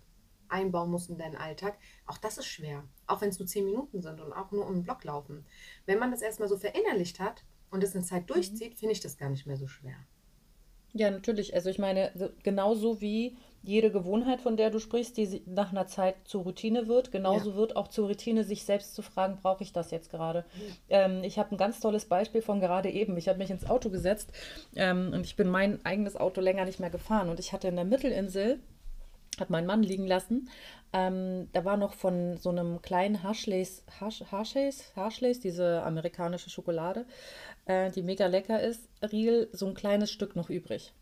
einbauen 0.49 0.91
musst 0.91 1.11
in 1.11 1.19
deinen 1.19 1.37
Alltag. 1.37 1.79
Auch 2.07 2.19
das 2.19 2.39
ist 2.39 2.47
schwer. 2.47 2.85
Auch 3.07 3.21
wenn 3.23 3.31
es 3.31 3.39
nur 3.39 3.49
zehn 3.49 3.65
Minuten 3.65 4.03
sind 4.03 4.21
und 4.21 4.33
auch 4.33 4.53
nur 4.53 4.67
um 4.67 4.75
den 4.75 4.85
Block 4.85 5.03
laufen. 5.05 5.47
Wenn 5.87 5.99
man 5.99 6.11
das 6.11 6.23
erstmal 6.23 6.49
so 6.49 6.59
verinnerlicht 6.59 7.19
hat 7.19 7.45
und 7.71 7.83
es 7.83 7.95
eine 7.95 8.05
Zeit 8.05 8.25
mhm. 8.25 8.35
durchzieht, 8.35 8.75
finde 8.75 8.93
ich 8.93 9.01
das 9.01 9.17
gar 9.17 9.31
nicht 9.31 9.47
mehr 9.47 9.57
so 9.57 9.67
schwer. 9.67 9.97
Ja, 10.95 11.11
natürlich. 11.11 11.55
Also 11.55 11.71
ich 11.71 11.79
meine, 11.79 12.11
genauso 12.43 13.01
wie 13.01 13.37
jede 13.63 13.91
Gewohnheit, 13.93 14.41
von 14.41 14.57
der 14.57 14.71
du 14.71 14.81
sprichst, 14.81 15.17
die 15.17 15.43
nach 15.47 15.71
einer 15.71 15.87
Zeit 15.87 16.17
zur 16.25 16.43
Routine 16.43 16.89
wird, 16.89 17.13
genauso 17.13 17.51
ja. 17.51 17.57
wird 17.57 17.77
auch 17.77 17.89
zur 17.89 18.09
Routine, 18.09 18.45
sich 18.45 18.65
selbst 18.65 18.95
zu 18.95 19.03
fragen, 19.03 19.39
brauche 19.41 19.63
ich 19.63 19.73
das 19.73 19.91
jetzt 19.91 20.11
gerade? 20.11 20.45
Ja. 20.89 21.05
Ähm, 21.05 21.23
ich 21.23 21.39
habe 21.39 21.55
ein 21.55 21.59
ganz 21.59 21.81
tolles 21.81 22.07
Beispiel 22.07 22.43
von 22.43 22.61
gerade 22.61 22.91
eben. 22.91 23.17
Ich 23.17 23.29
habe 23.29 23.39
mich 23.39 23.51
ins 23.51 23.69
Auto 23.69 23.89
gesetzt 23.89 24.33
ähm, 24.75 25.13
und 25.15 25.25
ich 25.25 25.37
bin 25.37 25.49
mein 25.49 25.85
eigenes 25.87 26.17
Auto 26.17 26.41
länger 26.41 26.65
nicht 26.65 26.81
mehr 26.81 26.91
gefahren. 26.91 27.29
Und 27.29 27.39
ich 27.39 27.53
hatte 27.53 27.69
in 27.69 27.77
der 27.77 27.85
Mittelinsel, 27.85 28.59
hat 29.39 29.49
mein 29.49 29.65
Mann 29.65 29.83
liegen 29.83 30.07
lassen, 30.07 30.49
ähm, 30.93 31.49
da 31.53 31.65
war 31.65 31.79
noch 31.79 31.95
von 31.95 32.37
so 32.37 32.51
einem 32.51 32.83
kleinen 32.83 33.23
Harshlays, 33.23 33.83
Harshlays, 33.99 34.93
Harshlays, 34.95 35.41
diese 35.41 35.83
amerikanische 35.85 36.51
Schokolade, 36.51 37.07
äh, 37.67 37.91
die 37.91 38.03
mega 38.03 38.27
lecker 38.27 38.61
ist, 38.61 38.89
Riel, 39.03 39.49
so 39.53 39.67
ein 39.67 39.75
kleines 39.75 40.11
Stück 40.11 40.37
noch 40.37 40.51
übrig. 40.51 40.93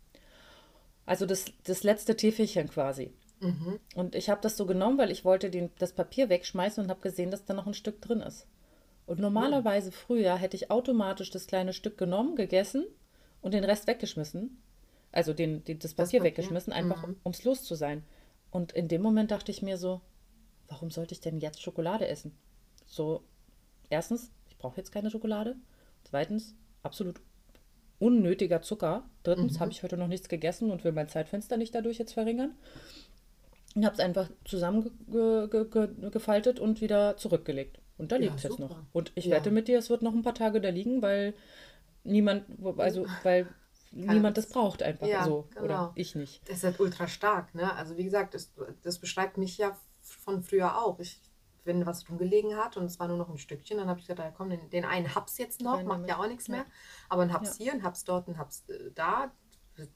Also 1.06 1.26
das, 1.26 1.46
das 1.64 1.82
letzte 1.82 2.16
Täfelchen 2.16 2.68
quasi. 2.68 3.12
Mhm. 3.40 3.80
Und 3.94 4.14
ich 4.14 4.28
habe 4.28 4.40
das 4.42 4.56
so 4.56 4.66
genommen, 4.66 4.98
weil 4.98 5.10
ich 5.10 5.24
wollte 5.24 5.50
den, 5.50 5.70
das 5.78 5.92
Papier 5.92 6.28
wegschmeißen 6.28 6.84
und 6.84 6.90
habe 6.90 7.00
gesehen, 7.00 7.30
dass 7.30 7.44
da 7.44 7.54
noch 7.54 7.66
ein 7.66 7.74
Stück 7.74 8.00
drin 8.00 8.20
ist. 8.20 8.46
Und 9.06 9.18
normalerweise 9.18 9.88
mhm. 9.88 9.94
früher 9.94 10.36
hätte 10.36 10.56
ich 10.56 10.70
automatisch 10.70 11.30
das 11.30 11.46
kleine 11.46 11.72
Stück 11.72 11.98
genommen, 11.98 12.36
gegessen 12.36 12.84
und 13.40 13.54
den 13.54 13.64
Rest 13.64 13.86
weggeschmissen. 13.86 14.62
Also 15.10 15.32
den, 15.32 15.64
den 15.64 15.78
das 15.78 15.94
Papier, 15.94 16.04
das 16.04 16.12
Papier. 16.12 16.24
weggeschmissen, 16.24 16.72
einfach 16.72 17.06
mhm. 17.06 17.16
ums 17.24 17.42
los 17.44 17.64
zu 17.64 17.74
sein. 17.74 18.04
Und 18.50 18.72
in 18.72 18.88
dem 18.88 19.02
Moment 19.02 19.30
dachte 19.30 19.50
ich 19.50 19.62
mir 19.62 19.78
so, 19.78 20.00
warum 20.68 20.90
sollte 20.90 21.14
ich 21.14 21.20
denn 21.20 21.40
jetzt 21.40 21.62
Schokolade 21.62 22.06
essen? 22.06 22.32
So, 22.86 23.24
erstens, 23.88 24.30
ich 24.48 24.58
brauche 24.58 24.76
jetzt 24.76 24.92
keine 24.92 25.10
Schokolade. 25.10 25.56
Zweitens, 26.10 26.54
absolut 26.82 27.20
unnötiger 27.98 28.62
Zucker. 28.62 29.08
Drittens 29.22 29.54
mhm. 29.54 29.60
habe 29.60 29.70
ich 29.70 29.82
heute 29.82 29.96
noch 29.96 30.08
nichts 30.08 30.28
gegessen 30.28 30.70
und 30.70 30.84
will 30.84 30.92
mein 30.92 31.08
Zeitfenster 31.08 31.56
nicht 31.56 31.74
dadurch 31.74 31.98
jetzt 31.98 32.14
verringern. 32.14 32.54
Ich 33.76 33.84
habe 33.84 33.94
es 33.94 34.00
einfach 34.00 34.28
zusammengefaltet 34.44 36.58
und 36.58 36.80
wieder 36.80 37.16
zurückgelegt. 37.16 37.78
Und 37.98 38.10
da 38.10 38.16
liegt 38.16 38.36
es 38.36 38.42
jetzt 38.42 38.58
noch. 38.58 38.82
Und 38.92 39.12
ich 39.14 39.26
ja. 39.26 39.36
wette 39.36 39.50
mit 39.50 39.68
dir, 39.68 39.78
es 39.78 39.90
wird 39.90 40.02
noch 40.02 40.14
ein 40.14 40.22
paar 40.22 40.34
Tage 40.34 40.60
da 40.60 40.70
liegen, 40.70 41.02
weil 41.02 41.34
niemand, 42.02 42.46
also 42.78 43.06
weil 43.22 43.46
niemand 43.92 44.38
das 44.38 44.48
braucht 44.48 44.82
einfach 44.82 45.06
ja, 45.06 45.24
so. 45.24 45.46
Genau. 45.50 45.64
Oder 45.64 45.92
ich 45.94 46.16
nicht. 46.16 46.40
Das 46.48 46.56
ist 46.56 46.64
halt 46.64 46.80
ultra 46.80 47.06
stark, 47.06 47.54
ne? 47.54 47.72
Also 47.74 47.96
wie 47.96 48.04
gesagt, 48.04 48.34
das, 48.34 48.52
das 48.82 48.98
beschreibt 48.98 49.38
mich 49.38 49.58
ja 49.58 49.78
von 50.00 50.42
früher 50.42 50.82
auch. 50.82 50.98
Ich 50.98 51.20
wenn 51.70 51.86
was 51.86 52.08
rumgelegen 52.08 52.56
hat 52.56 52.76
und 52.76 52.84
es 52.84 52.98
war 52.98 53.06
nur 53.06 53.16
noch 53.16 53.28
ein 53.28 53.38
Stückchen, 53.38 53.78
dann 53.78 53.88
habe 53.88 54.00
ich 54.00 54.06
gesagt, 54.06 54.18
ja, 54.18 54.32
komm, 54.36 54.50
den, 54.50 54.68
den 54.70 54.84
einen 54.84 55.14
hab's 55.14 55.38
jetzt 55.38 55.62
noch, 55.62 55.82
macht 55.84 56.08
ja 56.08 56.18
auch 56.18 56.26
nichts 56.26 56.48
ja. 56.48 56.56
mehr. 56.56 56.64
Aber 57.08 57.22
ein 57.22 57.32
hab's 57.32 57.58
ja. 57.58 57.64
hier, 57.64 57.72
ein 57.72 57.82
hab's 57.84 58.04
dort, 58.04 58.28
ein 58.28 58.38
hab's 58.38 58.68
äh, 58.68 58.90
da. 58.94 59.30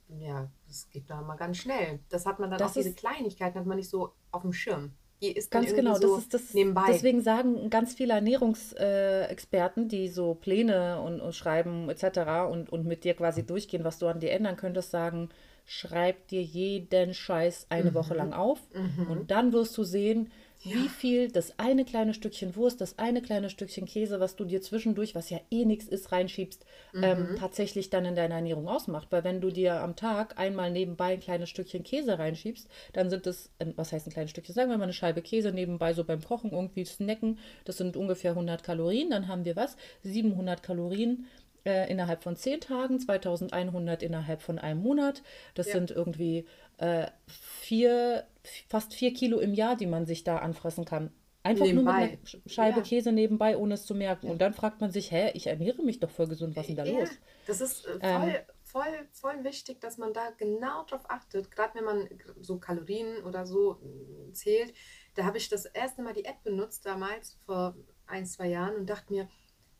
Ja, 0.07 0.49
das 0.67 0.89
geht 0.89 1.09
da 1.09 1.21
mal 1.21 1.35
ganz 1.35 1.57
schnell. 1.57 1.99
Das 2.09 2.25
hat 2.25 2.39
man 2.39 2.49
dann 2.49 2.57
das 2.57 2.71
auch 2.71 2.73
diese 2.73 2.93
Kleinigkeiten 2.93 3.59
hat 3.59 3.65
man 3.65 3.77
nicht 3.77 3.89
so 3.89 4.13
auf 4.31 4.41
dem 4.41 4.53
Schirm. 4.53 4.93
Die 5.21 5.31
ist 5.31 5.51
ganz 5.51 5.73
genau, 5.73 5.95
so 5.95 6.15
das 6.15 6.23
ist 6.23 6.33
das 6.33 6.53
nebenbei. 6.53 6.85
Deswegen 6.87 7.21
sagen 7.21 7.69
ganz 7.69 7.93
viele 7.93 8.13
Ernährungsexperten, 8.13 9.87
die 9.87 10.07
so 10.07 10.33
Pläne 10.33 11.01
und, 11.01 11.21
und 11.21 11.35
schreiben 11.35 11.89
etc. 11.89 12.49
Und, 12.49 12.69
und 12.69 12.85
mit 12.85 13.03
dir 13.03 13.13
quasi 13.13 13.45
durchgehen, 13.45 13.83
was 13.83 13.99
du 13.99 14.07
an 14.07 14.19
dir 14.19 14.31
ändern 14.31 14.57
könntest, 14.57 14.91
sagen, 14.91 15.29
schreib 15.65 16.27
dir 16.27 16.41
jeden 16.41 17.13
Scheiß 17.13 17.67
eine 17.69 17.91
mhm. 17.91 17.95
Woche 17.95 18.13
lang 18.13 18.33
auf 18.33 18.59
mhm. 18.73 19.07
und 19.09 19.31
dann 19.31 19.51
wirst 19.51 19.77
du 19.77 19.83
sehen, 19.83 20.31
ja. 20.63 20.75
wie 20.75 20.89
viel 20.89 21.31
das 21.31 21.59
eine 21.59 21.85
kleine 21.85 22.13
Stückchen 22.13 22.55
Wurst, 22.55 22.81
das 22.81 22.97
eine 22.97 23.21
kleine 23.21 23.49
Stückchen 23.49 23.85
Käse, 23.85 24.19
was 24.19 24.35
du 24.35 24.45
dir 24.45 24.61
zwischendurch, 24.61 25.15
was 25.15 25.29
ja 25.29 25.39
eh 25.51 25.65
nichts 25.65 25.87
ist, 25.87 26.11
reinschiebst, 26.11 26.65
mhm. 26.93 27.03
ähm, 27.03 27.35
tatsächlich 27.39 27.89
dann 27.89 28.05
in 28.05 28.15
deiner 28.15 28.35
Ernährung 28.35 28.67
ausmacht. 28.67 29.07
Weil 29.11 29.23
wenn 29.23 29.41
du 29.41 29.51
dir 29.51 29.81
am 29.81 29.95
Tag 29.95 30.39
einmal 30.39 30.71
nebenbei 30.71 31.13
ein 31.13 31.19
kleines 31.19 31.49
Stückchen 31.49 31.83
Käse 31.83 32.17
reinschiebst, 32.17 32.67
dann 32.93 33.09
sind 33.09 33.25
das, 33.25 33.49
was 33.75 33.91
heißt 33.91 34.07
ein 34.07 34.13
kleines 34.13 34.31
Stückchen, 34.31 34.55
sagen 34.55 34.69
wir 34.69 34.77
mal 34.77 34.83
eine 34.83 34.93
Scheibe 34.93 35.21
Käse 35.21 35.51
nebenbei 35.51 35.93
so 35.93 36.03
beim 36.03 36.23
Kochen 36.23 36.51
irgendwie 36.51 36.85
snacken, 36.85 37.39
das 37.65 37.77
sind 37.77 37.97
ungefähr 37.97 38.31
100 38.31 38.63
Kalorien, 38.63 39.09
dann 39.09 39.27
haben 39.27 39.45
wir 39.45 39.55
was? 39.55 39.77
700 40.03 40.63
Kalorien 40.63 41.27
äh, 41.65 41.91
innerhalb 41.91 42.23
von 42.23 42.35
10 42.35 42.61
Tagen, 42.61 42.99
2100 42.99 44.03
innerhalb 44.03 44.41
von 44.41 44.59
einem 44.59 44.81
Monat. 44.81 45.23
Das 45.55 45.67
ja. 45.67 45.73
sind 45.73 45.91
irgendwie 45.91 46.45
äh, 46.77 47.07
vier, 47.27 48.25
fast 48.67 48.93
vier 48.93 49.13
Kilo 49.13 49.39
im 49.39 49.53
Jahr, 49.53 49.75
die 49.75 49.87
man 49.87 50.05
sich 50.05 50.23
da 50.23 50.37
anfressen 50.37 50.85
kann. 50.85 51.11
Einfach 51.45 51.65
nebenbei. 51.65 51.91
nur 51.91 52.01
mit 52.01 52.19
einer 52.33 52.49
Scheibe 52.49 52.77
ja. 52.77 52.83
Käse 52.83 53.11
nebenbei, 53.11 53.55
ohne 53.55 53.75
es 53.75 53.85
zu 53.85 53.93
merken. 53.93 54.25
Ja. 54.25 54.31
Und 54.31 54.41
dann 54.41 54.53
fragt 54.53 54.81
man 54.81 54.89
sich, 54.89 55.11
hä, 55.11 55.29
ich 55.35 55.45
ernähre 55.45 55.83
mich 55.83 55.99
doch 55.99 56.09
voll 56.09 56.27
gesund, 56.27 56.55
was 56.55 56.67
ist 56.67 56.69
denn 56.69 56.85
da 56.85 56.85
ja. 56.85 56.99
los? 56.99 57.09
Das 57.45 57.61
ist 57.61 57.85
äh, 57.85 57.99
ähm. 58.01 58.21
voll, 58.21 58.29
ähm, 58.29 58.45
voll, 58.63 59.07
voll 59.11 59.43
wichtig, 59.43 59.79
dass 59.79 59.99
man 59.99 60.11
da 60.11 60.31
genau 60.37 60.83
drauf 60.85 61.03
achtet. 61.07 61.51
Gerade 61.51 61.75
wenn 61.75 61.83
man 61.83 62.09
so 62.41 62.57
Kalorien 62.57 63.23
oder 63.23 63.45
so 63.45 63.75
mm, 63.75 64.33
zählt. 64.33 64.73
Da 65.13 65.25
habe 65.25 65.37
ich 65.37 65.47
das 65.47 65.65
erste 65.65 66.01
Mal 66.01 66.13
die 66.13 66.25
App 66.25 66.41
benutzt, 66.43 66.83
damals 66.85 67.37
vor 67.45 67.75
ein, 68.07 68.25
zwei 68.25 68.47
Jahren 68.47 68.75
und 68.75 68.89
dachte 68.89 69.13
mir, 69.13 69.29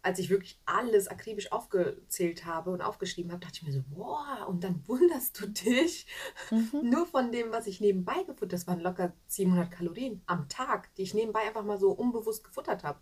als 0.05 0.19
ich 0.19 0.29
wirklich 0.29 0.59
alles 0.67 1.07
akribisch 1.07 1.51
aufgezählt 1.51 2.45
habe 2.45 2.69
und 2.69 2.83
aufgeschrieben 2.83 3.31
habe, 3.31 3.43
dachte 3.43 3.55
ich 3.55 3.63
mir 3.63 3.71
so, 3.71 3.81
boah, 3.89 4.45
und 4.47 4.63
dann 4.63 4.87
wunderst 4.87 5.41
du 5.41 5.47
dich 5.47 6.05
mhm. 6.51 6.69
nur 6.91 7.07
von 7.07 7.31
dem, 7.31 7.51
was 7.51 7.65
ich 7.65 7.81
nebenbei 7.81 8.21
gefuttert 8.21 8.53
Das 8.53 8.67
waren 8.67 8.81
locker 8.81 9.13
700 9.25 9.71
Kalorien 9.71 10.21
am 10.27 10.47
Tag, 10.47 10.93
die 10.93 11.01
ich 11.01 11.15
nebenbei 11.15 11.39
einfach 11.39 11.65
mal 11.65 11.79
so 11.79 11.89
unbewusst 11.89 12.43
gefuttert 12.43 12.83
habe. 12.83 12.99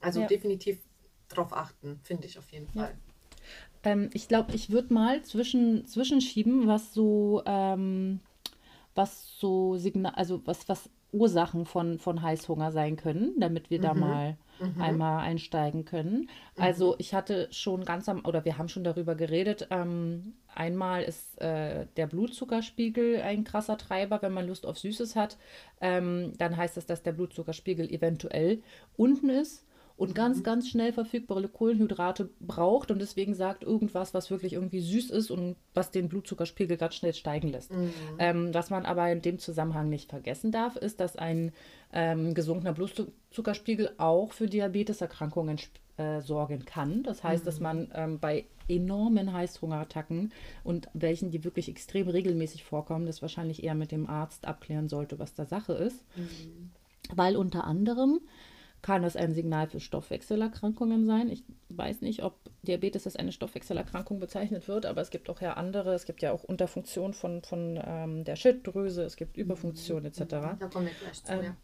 Also 0.00 0.22
ja. 0.22 0.26
definitiv 0.26 0.80
drauf 1.28 1.52
achten, 1.52 2.00
finde 2.02 2.26
ich 2.26 2.36
auf 2.40 2.50
jeden 2.50 2.66
Fall. 2.66 2.98
Ja. 3.84 3.92
Ähm, 3.92 4.10
ich 4.12 4.26
glaube, 4.26 4.52
ich 4.52 4.70
würde 4.70 4.92
mal 4.92 5.22
zwischen, 5.22 5.86
zwischenschieben, 5.86 6.66
was 6.66 6.92
so, 6.92 7.44
ähm, 7.46 8.18
was 8.96 9.38
so 9.38 9.76
Signal, 9.76 10.14
also 10.16 10.44
was, 10.44 10.68
was 10.68 10.90
Ursachen 11.12 11.66
von, 11.66 12.00
von 12.00 12.20
Heißhunger 12.20 12.72
sein 12.72 12.96
können, 12.96 13.38
damit 13.38 13.70
wir 13.70 13.78
mhm. 13.78 13.82
da 13.82 13.94
mal 13.94 14.36
mhm. 14.62 14.80
einmal 14.80 15.20
einsteigen 15.20 15.84
können. 15.84 16.28
Also 16.56 16.90
mhm. 16.90 16.96
ich 16.98 17.14
hatte 17.14 17.48
schon 17.50 17.84
ganz 17.84 18.08
am, 18.08 18.24
oder 18.24 18.44
wir 18.44 18.58
haben 18.58 18.68
schon 18.68 18.84
darüber 18.84 19.14
geredet, 19.14 19.68
ähm, 19.70 20.34
einmal 20.54 21.02
ist 21.02 21.40
äh, 21.40 21.86
der 21.96 22.06
Blutzuckerspiegel 22.06 23.22
ein 23.22 23.44
krasser 23.44 23.78
Treiber, 23.78 24.22
wenn 24.22 24.32
man 24.32 24.46
Lust 24.46 24.66
auf 24.66 24.78
Süßes 24.78 25.16
hat. 25.16 25.38
Ähm, 25.80 26.32
dann 26.38 26.56
heißt 26.56 26.76
das, 26.76 26.86
dass 26.86 27.02
der 27.02 27.12
Blutzuckerspiegel 27.12 27.90
eventuell 27.90 28.62
unten 28.96 29.28
ist 29.28 29.64
und 29.96 30.14
ganz, 30.14 30.38
mhm. 30.38 30.42
ganz 30.42 30.68
schnell 30.68 30.92
verfügbare 30.92 31.48
Kohlenhydrate 31.48 32.30
braucht 32.40 32.90
und 32.90 32.98
deswegen 32.98 33.34
sagt 33.34 33.62
irgendwas, 33.62 34.14
was 34.14 34.30
wirklich 34.30 34.54
irgendwie 34.54 34.80
süß 34.80 35.10
ist 35.10 35.30
und 35.30 35.56
was 35.74 35.90
den 35.90 36.08
Blutzuckerspiegel 36.08 36.76
ganz 36.76 36.94
schnell 36.94 37.14
steigen 37.14 37.48
lässt. 37.48 37.72
Mhm. 37.72 37.92
Ähm, 38.18 38.54
was 38.54 38.70
man 38.70 38.84
aber 38.84 39.10
in 39.10 39.22
dem 39.22 39.38
Zusammenhang 39.38 39.88
nicht 39.88 40.10
vergessen 40.10 40.52
darf, 40.52 40.76
ist, 40.76 41.00
dass 41.00 41.16
ein 41.16 41.52
ähm, 41.92 42.34
gesunkener 42.34 42.72
Blutzuckerspiegel 42.72 43.90
auch 43.98 44.32
für 44.32 44.46
Diabeteserkrankungen 44.46 45.58
äh, 45.96 46.20
sorgen 46.20 46.64
kann. 46.64 47.02
Das 47.02 47.22
heißt, 47.22 47.44
mhm. 47.44 47.46
dass 47.46 47.60
man 47.60 47.92
ähm, 47.94 48.18
bei 48.18 48.46
enormen 48.68 49.32
Heißhungerattacken 49.32 50.32
und 50.64 50.88
welchen, 50.94 51.30
die 51.30 51.44
wirklich 51.44 51.68
extrem 51.68 52.08
regelmäßig 52.08 52.64
vorkommen, 52.64 53.06
das 53.06 53.22
wahrscheinlich 53.22 53.62
eher 53.62 53.74
mit 53.74 53.92
dem 53.92 54.08
Arzt 54.08 54.46
abklären 54.46 54.88
sollte, 54.88 55.18
was 55.18 55.34
da 55.34 55.44
Sache 55.44 55.74
ist. 55.74 56.04
Mhm. 56.16 56.70
Weil 57.14 57.36
unter 57.36 57.64
anderem 57.64 58.20
kann 58.82 59.04
es 59.04 59.16
ein 59.16 59.32
Signal 59.32 59.68
für 59.68 59.80
Stoffwechselerkrankungen 59.80 61.06
sein. 61.06 61.30
Ich 61.30 61.44
weiß 61.68 62.00
nicht, 62.00 62.24
ob 62.24 62.34
Diabetes 62.62 63.06
als 63.06 63.16
eine 63.16 63.32
Stoffwechselerkrankung 63.32 64.18
bezeichnet 64.18 64.66
wird, 64.68 64.86
aber 64.86 65.00
es 65.00 65.10
gibt 65.10 65.30
auch 65.30 65.40
ja 65.40 65.54
andere. 65.54 65.94
Es 65.94 66.04
gibt 66.04 66.20
ja 66.20 66.32
auch 66.32 66.42
Unterfunktion 66.42 67.14
von, 67.14 67.42
von 67.42 67.80
ähm, 67.84 68.24
der 68.24 68.36
Schilddrüse, 68.36 69.04
es 69.04 69.16
gibt 69.16 69.36
Überfunktion 69.36 70.04
etc. 70.04 70.18
Da 70.28 70.68
kommen 70.72 70.86
wir 70.86 70.94
gleich 71.00 71.22
zu, 71.22 71.32
ähm, 71.32 71.44
ja. 71.44 71.56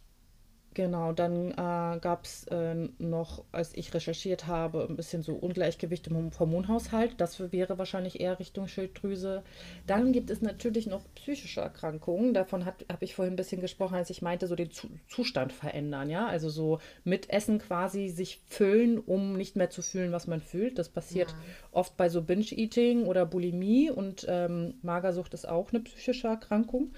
Genau, 0.79 1.11
dann 1.11 1.51
äh, 1.51 1.99
gab 1.99 2.25
es 2.25 2.47
äh, 2.53 2.77
noch, 3.01 3.43
als 3.51 3.77
ich 3.77 3.93
recherchiert 3.93 4.47
habe, 4.47 4.87
ein 4.88 4.95
bisschen 4.95 5.25
so 5.25 5.33
Ungleichgewicht 5.35 6.07
im 6.07 6.31
Hormonhaushalt. 6.38 7.14
Das 7.21 7.51
wäre 7.51 7.79
wahrscheinlich 7.79 8.21
eher 8.21 8.38
Richtung 8.38 8.69
Schilddrüse. 8.69 9.43
Dann 9.88 10.12
gibt 10.12 10.31
es 10.31 10.41
natürlich 10.41 10.87
noch 10.87 11.03
psychische 11.17 11.62
Erkrankungen. 11.62 12.33
Davon 12.33 12.64
habe 12.64 12.85
ich 13.01 13.17
vorhin 13.17 13.35
ein 13.35 13.37
bisschen 13.37 13.61
gesprochen, 13.61 13.97
als 13.97 14.09
ich 14.11 14.23
meinte, 14.23 14.47
so 14.47 14.55
den 14.55 14.71
Zu 14.71 14.87
Zustand 15.09 15.53
verändern. 15.53 16.11
Ja, 16.11 16.29
also 16.29 16.49
so 16.49 16.79
mit 17.03 17.29
Essen 17.29 17.59
quasi 17.59 18.09
sich 18.09 18.41
füllen, 18.47 19.01
um 19.01 19.37
nicht 19.37 19.57
mehr 19.57 19.71
zu 19.71 19.83
fühlen, 19.83 20.12
was 20.12 20.29
man 20.29 20.41
fühlt. 20.41 20.79
Das 20.79 20.88
passiert 20.88 21.31
ja. 21.31 21.37
oft 21.73 21.97
bei 21.97 22.09
so 22.09 22.23
Binge-Eating 22.23 23.05
oder 23.05 23.27
Bulimie 23.27 23.91
und 23.91 24.27
ähm, 24.29 24.75
Magersucht 24.83 25.35
ist 25.35 25.49
auch 25.49 25.73
eine 25.73 25.81
psychische 25.81 26.29
Erkrankung. 26.29 26.93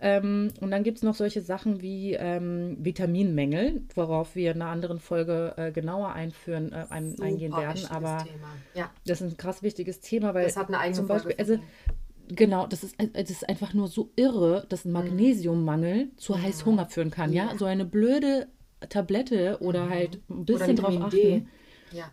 Ähm, 0.00 0.52
und 0.60 0.70
dann 0.70 0.82
gibt 0.82 0.98
es 0.98 1.02
noch 1.04 1.14
solche 1.14 1.40
Sachen 1.40 1.80
wie 1.80 2.14
ähm, 2.14 2.76
Vitaminmängel, 2.80 3.82
worauf 3.94 4.34
wir 4.34 4.52
in 4.52 4.60
einer 4.60 4.70
anderen 4.70 4.98
Folge 4.98 5.54
äh, 5.56 5.72
genauer 5.72 6.12
einführen, 6.12 6.72
äh, 6.72 6.86
ein, 6.90 7.16
eingehen 7.20 7.56
werden. 7.56 7.86
Aber 7.90 8.26
ja. 8.74 8.90
das 9.06 9.20
ist 9.20 9.32
ein 9.32 9.36
krass 9.36 9.62
wichtiges 9.62 10.00
Thema, 10.00 10.34
weil 10.34 10.44
das 10.44 10.56
hat 10.56 10.68
eine 10.68 10.78
eigene 10.78 10.96
zum 10.96 11.06
Beispiel, 11.06 11.34
also 11.38 11.58
Genau, 12.28 12.66
das 12.66 12.82
ist, 12.84 12.96
das 13.12 13.30
ist 13.30 13.48
einfach 13.48 13.74
nur 13.74 13.88
so 13.88 14.10
irre, 14.16 14.64
dass 14.70 14.84
ein 14.84 14.88
mhm. 14.88 14.94
Magnesiummangel 14.94 16.06
mhm. 16.06 16.16
zu 16.16 16.40
Heißhunger 16.40 16.86
führen 16.86 17.10
kann, 17.10 17.32
ja? 17.32 17.50
ja? 17.50 17.58
So 17.58 17.66
eine 17.66 17.84
blöde 17.84 18.48
Tablette 18.88 19.58
oder 19.60 19.86
mhm. 19.86 19.90
halt 19.90 20.20
ein 20.30 20.44
bisschen 20.44 20.76
drauf 20.76 20.96
achten. 21.02 21.10
D. 21.10 21.46
Ja. 21.92 22.10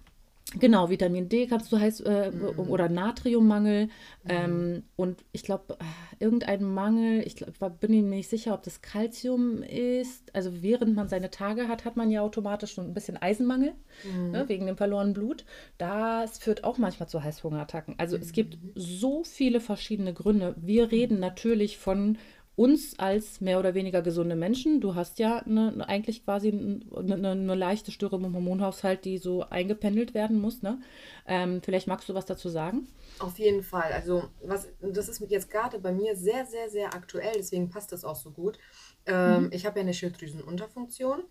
Genau, 0.60 0.90
Vitamin 0.90 1.30
D 1.30 1.48
kannst 1.48 1.72
du 1.72 1.80
heiß 1.80 2.02
äh, 2.02 2.32
mm. 2.32 2.60
oder 2.70 2.90
Natriummangel. 2.90 3.86
Mm. 3.86 4.30
Ähm, 4.30 4.84
und 4.98 5.24
ich 5.32 5.44
glaube, 5.44 5.78
äh, 5.80 6.24
irgendein 6.24 6.64
Mangel, 6.64 7.26
ich 7.26 7.36
glaub, 7.36 7.80
bin 7.80 7.92
mir 7.92 8.02
nicht 8.04 8.30
sicher, 8.30 8.54
ob 8.54 8.64
das 8.64 8.82
Kalzium 8.82 9.64
ist. 9.64 10.36
Also 10.36 10.62
während 10.62 10.96
man 10.96 11.08
seine 11.08 11.32
Tage 11.32 11.70
hat, 11.70 11.86
hat 11.86 11.96
man 11.96 12.12
ja 12.12 12.22
automatisch 12.22 12.74
schon 12.74 12.86
ein 12.86 12.94
bisschen 12.94 13.18
Eisenmangel, 13.18 13.74
mm. 14.04 14.32
ne, 14.32 14.50
wegen 14.50 14.66
dem 14.66 14.76
verlorenen 14.76 15.14
Blut. 15.14 15.46
Das 15.78 16.38
führt 16.38 16.66
auch 16.66 16.78
manchmal 16.78 17.08
zu 17.08 17.24
Heißhungerattacken. 17.24 17.96
Also 17.98 18.18
es 18.18 18.34
gibt 18.34 18.58
so 18.76 19.24
viele 19.24 19.62
verschiedene 19.62 20.14
Gründe. 20.14 20.56
Wir 20.58 20.92
reden 20.92 21.20
natürlich 21.20 21.78
von 21.78 22.18
uns 22.56 23.00
als 23.00 23.40
mehr 23.40 23.60
oder 23.60 23.74
weniger 23.74 24.02
gesunde 24.02 24.36
Menschen. 24.36 24.82
Du 24.82 24.94
hast 24.96 25.20
ja 25.20 25.38
eine, 25.38 25.88
eigentlich 25.88 26.26
quasi 26.26 26.50
eine, 26.50 26.82
eine, 26.96 27.32
eine, 27.32 27.56
leichte 27.56 27.92
Störung 27.92 28.26
im 28.26 28.36
Hormonhaushalt, 28.36 29.06
die 29.06 29.18
so 29.18 29.44
eingependelt 29.44 30.14
werden 30.14 30.40
muss. 30.40 30.62
Ne? 30.62 30.82
Ähm, 31.26 31.62
vielleicht 31.64 31.88
magst 31.88 32.10
du 32.10 32.14
was 32.14 32.26
dazu 32.26 32.50
sagen? 32.50 32.88
Auf 33.20 33.40
jeden 33.40 33.64
Fall. 33.64 33.94
Also 33.94 34.24
was, 34.44 34.68
das 34.82 35.08
ist 35.08 35.22
jetzt 35.30 35.50
gerade 35.50 35.80
bei 35.80 35.94
mir 35.94 36.16
sehr, 36.16 36.46
sehr, 36.46 36.70
sehr 36.70 36.94
aktuell. 36.94 37.34
Deswegen 37.38 37.70
passt 37.70 37.94
das 37.94 38.04
auch 38.04 38.18
so 38.18 38.32
gut. 38.32 38.60
Ähm, 39.06 39.46
mhm. 39.46 39.50
Ich 39.54 39.66
habe 39.66 39.80
ja 39.80 39.84
eine 39.84 39.94
Schilddrüsenunterfunktion. 39.94 41.24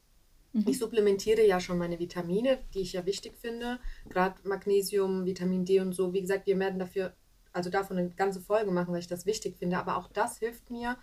Mhm. 0.53 0.65
Ich 0.67 0.79
supplementiere 0.79 1.47
ja 1.47 1.61
schon 1.61 1.79
meine 1.79 1.99
Vitamine, 1.99 2.59
die 2.75 2.81
ich 2.81 2.95
ja 2.95 3.05
wichtig 3.05 3.37
finde. 3.37 3.79
Gerade 4.09 4.37
Magnesium, 4.45 5.27
Vitamin 5.27 5.67
D 5.67 5.81
und 5.81 5.93
so. 5.93 6.13
Wie 6.15 6.23
gesagt, 6.23 6.47
wir 6.47 6.59
werden 6.59 6.79
dafür 6.79 7.15
also 7.53 7.71
davon 7.71 7.99
eine 7.99 8.11
ganze 8.11 8.41
Folge 8.41 8.71
machen, 8.71 8.93
weil 8.93 9.01
ich 9.01 9.07
das 9.07 9.27
wichtig 9.27 9.57
finde. 9.57 9.79
Aber 9.79 9.97
auch 9.97 10.09
das 10.09 10.39
hilft 10.39 10.71
mir, 10.71 10.97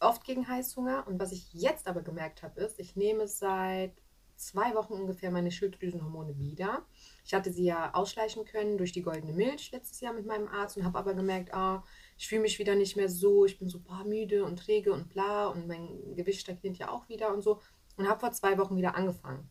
oft 0.00 0.24
gegen 0.24 0.48
Heißhunger. 0.48 1.06
Und 1.06 1.18
was 1.20 1.32
ich 1.32 1.52
jetzt 1.52 1.86
aber 1.86 2.02
gemerkt 2.02 2.42
habe, 2.42 2.60
ist, 2.60 2.78
ich 2.78 2.96
nehme 2.96 3.26
seit 3.26 3.92
zwei 4.38 4.74
Wochen 4.74 4.92
ungefähr 4.92 5.30
meine 5.30 5.50
Schilddrüsenhormone 5.50 6.38
wieder. 6.38 6.86
Ich 7.24 7.34
hatte 7.34 7.52
sie 7.52 7.64
ja 7.64 7.92
ausschleichen 7.94 8.44
können 8.44 8.78
durch 8.78 8.92
die 8.92 9.02
goldene 9.02 9.32
Milch 9.32 9.72
letztes 9.72 10.00
Jahr 10.00 10.12
mit 10.12 10.26
meinem 10.26 10.48
Arzt 10.48 10.76
und 10.76 10.84
habe 10.84 10.98
aber 10.98 11.14
gemerkt, 11.14 11.52
ah, 11.52 11.84
ich 12.16 12.28
fühle 12.28 12.42
mich 12.42 12.58
wieder 12.58 12.74
nicht 12.74 12.96
mehr 12.96 13.08
so, 13.08 13.44
ich 13.44 13.58
bin 13.58 13.68
so 13.68 13.80
paar 13.80 14.04
müde 14.04 14.44
und 14.44 14.58
träge 14.58 14.92
und 14.92 15.08
bla 15.08 15.48
und 15.48 15.66
mein 15.66 16.14
Gewicht 16.14 16.40
stagniert 16.40 16.78
ja 16.78 16.90
auch 16.90 17.08
wieder 17.08 17.34
und 17.34 17.42
so 17.42 17.60
und 17.96 18.08
habe 18.08 18.20
vor 18.20 18.32
zwei 18.32 18.56
Wochen 18.58 18.76
wieder 18.76 18.94
angefangen. 18.94 19.50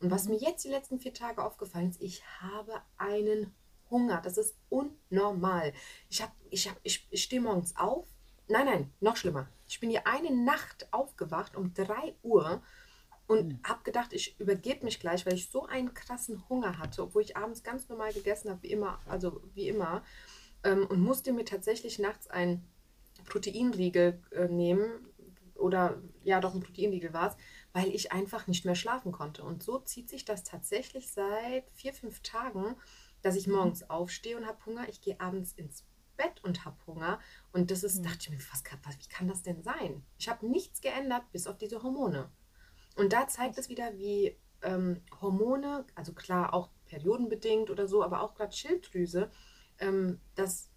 Und 0.00 0.10
was 0.10 0.26
mir 0.26 0.36
jetzt 0.36 0.64
die 0.64 0.70
letzten 0.70 0.98
vier 0.98 1.14
Tage 1.14 1.44
aufgefallen 1.44 1.90
ist, 1.90 2.02
ich 2.02 2.24
habe 2.40 2.80
einen 2.96 3.54
Hunger. 3.92 4.20
Das 4.20 4.36
ist 4.36 4.56
unnormal. 4.68 5.72
Ich, 6.08 6.20
hab, 6.20 6.32
ich, 6.50 6.68
hab, 6.68 6.76
ich, 6.82 7.06
ich 7.10 7.22
stehe 7.22 7.40
morgens 7.40 7.76
auf. 7.76 8.08
Nein, 8.48 8.66
nein, 8.66 8.92
noch 8.98 9.16
schlimmer. 9.16 9.48
Ich 9.68 9.78
bin 9.78 9.90
hier 9.90 10.06
eine 10.06 10.34
Nacht 10.34 10.88
aufgewacht 10.90 11.54
um 11.54 11.72
3 11.72 12.16
Uhr 12.22 12.60
und 13.28 13.48
mhm. 13.48 13.60
habe 13.64 13.84
gedacht, 13.84 14.12
ich 14.12 14.38
übergebe 14.40 14.84
mich 14.84 14.98
gleich, 14.98 15.24
weil 15.24 15.34
ich 15.34 15.48
so 15.48 15.66
einen 15.66 15.94
krassen 15.94 16.48
Hunger 16.48 16.78
hatte, 16.78 17.02
obwohl 17.02 17.22
ich 17.22 17.36
abends 17.36 17.62
ganz 17.62 17.88
normal 17.88 18.12
gegessen 18.12 18.50
habe, 18.50 18.62
wie 18.62 18.72
immer, 18.72 18.98
also 19.06 19.40
wie 19.54 19.68
immer, 19.68 20.02
ähm, 20.64 20.86
und 20.86 21.00
musste 21.00 21.32
mir 21.32 21.44
tatsächlich 21.44 21.98
nachts 21.98 22.28
ein 22.28 22.64
Proteinriegel 23.26 24.20
äh, 24.32 24.48
nehmen 24.48 25.06
oder 25.54 26.02
ja, 26.24 26.40
doch 26.40 26.54
ein 26.54 26.60
Proteinriegel 26.60 27.12
war 27.12 27.28
es, 27.28 27.36
weil 27.72 27.88
ich 27.94 28.12
einfach 28.12 28.46
nicht 28.46 28.64
mehr 28.64 28.74
schlafen 28.74 29.12
konnte. 29.12 29.44
Und 29.44 29.62
so 29.62 29.78
zieht 29.78 30.08
sich 30.10 30.24
das 30.24 30.42
tatsächlich 30.42 31.12
seit 31.12 31.70
vier, 31.72 31.94
fünf 31.94 32.20
Tagen, 32.20 32.76
dass 33.22 33.36
ich 33.36 33.46
mhm. 33.46 33.54
morgens 33.54 33.88
aufstehe 33.88 34.36
und 34.36 34.46
habe 34.46 34.64
Hunger, 34.66 34.88
ich 34.88 35.00
gehe 35.00 35.20
abends 35.20 35.52
ins 35.52 35.84
Bett 36.16 36.42
und 36.44 36.64
habe 36.64 36.76
Hunger. 36.86 37.20
Und 37.52 37.70
das 37.70 37.82
ist, 37.82 37.98
mhm. 37.98 38.04
dachte 38.04 38.18
ich 38.20 38.30
mir, 38.30 38.38
was, 38.38 38.62
was, 38.84 38.98
wie 38.98 39.08
kann 39.08 39.28
das 39.28 39.42
denn 39.42 39.62
sein? 39.62 40.04
Ich 40.18 40.28
habe 40.28 40.46
nichts 40.46 40.80
geändert, 40.80 41.24
bis 41.32 41.46
auf 41.46 41.58
diese 41.58 41.82
Hormone. 41.82 42.30
Und 42.96 43.12
da 43.12 43.26
zeigt 43.26 43.58
es 43.58 43.68
wieder, 43.68 43.96
wie 43.96 44.36
ähm, 44.62 45.00
Hormone, 45.20 45.86
also 45.94 46.12
klar 46.12 46.54
auch 46.54 46.70
periodenbedingt 46.86 47.70
oder 47.70 47.88
so, 47.88 48.02
aber 48.02 48.20
auch 48.20 48.34
gerade 48.34 48.52
Schilddrüse, 48.52 49.30
ähm, 49.78 50.20
das 50.34 50.70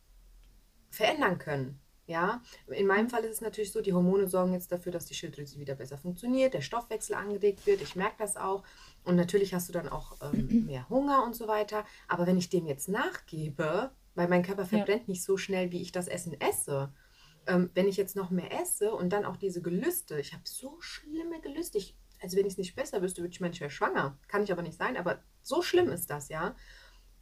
verändern 0.89 1.37
können. 1.37 1.81
Ja, 2.07 2.43
in 2.67 2.85
meinem 2.85 3.05
mhm. 3.05 3.09
Fall 3.09 3.23
ist 3.23 3.35
es 3.35 3.41
natürlich 3.41 3.71
so, 3.71 3.81
die 3.81 3.93
Hormone 3.93 4.27
sorgen 4.27 4.53
jetzt 4.53 4.71
dafür, 4.71 4.91
dass 4.91 5.07
die 5.07 5.15
Schilddrüse 5.15 5.59
wieder 5.59 5.73
besser 5.73 5.97
funktioniert, 5.97 6.53
der 6.53 6.61
Stoffwechsel 6.61 7.15
angeregt 7.15 7.65
wird. 7.65 7.81
Ich 7.81 7.95
merke 7.95 8.17
das 8.19 8.37
auch. 8.37 8.63
Und 9.05 9.15
natürlich 9.15 9.53
hast 9.53 9.69
du 9.69 9.73
dann 9.73 9.87
auch 9.87 10.17
ähm, 10.21 10.65
mehr 10.65 10.89
Hunger 10.89 11.23
und 11.23 11.35
so 11.35 11.47
weiter. 11.47 11.85
Aber 12.07 12.27
wenn 12.27 12.37
ich 12.37 12.49
dem 12.49 12.65
jetzt 12.65 12.89
nachgebe, 12.89 13.91
weil 14.15 14.27
mein 14.27 14.43
Körper 14.43 14.65
verbrennt 14.65 15.03
ja. 15.03 15.11
nicht 15.11 15.23
so 15.23 15.37
schnell, 15.37 15.71
wie 15.71 15.81
ich 15.81 15.91
das 15.91 16.07
Essen 16.07 16.39
esse. 16.39 16.93
Ähm, 17.47 17.69
wenn 17.73 17.87
ich 17.87 17.97
jetzt 17.97 18.15
noch 18.15 18.31
mehr 18.31 18.51
esse 18.61 18.93
und 18.93 19.11
dann 19.11 19.25
auch 19.25 19.37
diese 19.37 19.61
Gelüste, 19.61 20.19
ich 20.19 20.33
habe 20.33 20.43
so 20.45 20.77
schlimme 20.79 21.39
Gelüste. 21.41 21.77
Ich, 21.77 21.95
also 22.21 22.37
wenn 22.37 22.45
ich 22.45 22.53
es 22.53 22.57
nicht 22.57 22.75
besser 22.75 23.01
wüsste, 23.01 23.21
würde 23.21 23.33
ich 23.33 23.41
manchmal 23.41 23.69
schwanger. 23.69 24.17
Kann 24.27 24.43
ich 24.43 24.51
aber 24.51 24.63
nicht 24.63 24.77
sein, 24.77 24.97
aber 24.97 25.21
so 25.43 25.61
schlimm 25.61 25.89
ist 25.89 26.09
das, 26.09 26.29
ja. 26.29 26.55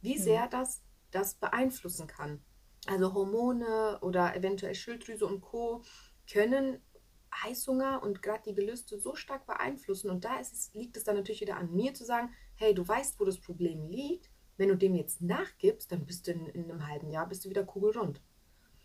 Wie 0.00 0.18
sehr 0.18 0.48
das 0.48 0.82
das 1.10 1.34
beeinflussen 1.34 2.06
kann. 2.06 2.42
Also 2.86 3.14
Hormone 3.14 3.98
oder 4.02 4.36
eventuell 4.36 4.74
Schilddrüse 4.74 5.26
und 5.26 5.40
Co. 5.40 5.82
können 6.30 6.80
Heißhunger 7.42 8.02
und 8.02 8.22
gerade 8.22 8.42
die 8.46 8.54
Gelüste 8.54 8.98
so 8.98 9.14
stark 9.14 9.46
beeinflussen. 9.46 10.10
Und 10.10 10.24
da 10.24 10.38
es, 10.40 10.72
liegt 10.74 10.96
es 10.96 11.04
dann 11.04 11.16
natürlich 11.16 11.40
wieder 11.40 11.56
an 11.56 11.74
mir 11.74 11.94
zu 11.94 12.04
sagen, 12.04 12.30
hey, 12.56 12.74
du 12.74 12.86
weißt, 12.86 13.18
wo 13.18 13.24
das 13.24 13.38
Problem 13.38 13.88
liegt. 13.88 14.30
Wenn 14.56 14.68
du 14.68 14.76
dem 14.76 14.94
jetzt 14.94 15.20
nachgibst, 15.20 15.90
dann 15.90 16.06
bist 16.06 16.26
du 16.26 16.32
in, 16.32 16.46
in 16.46 16.70
einem 16.70 16.86
halben 16.86 17.10
Jahr 17.10 17.28
bist 17.28 17.44
du 17.44 17.50
wieder 17.50 17.64
kugelrund. 17.64 18.20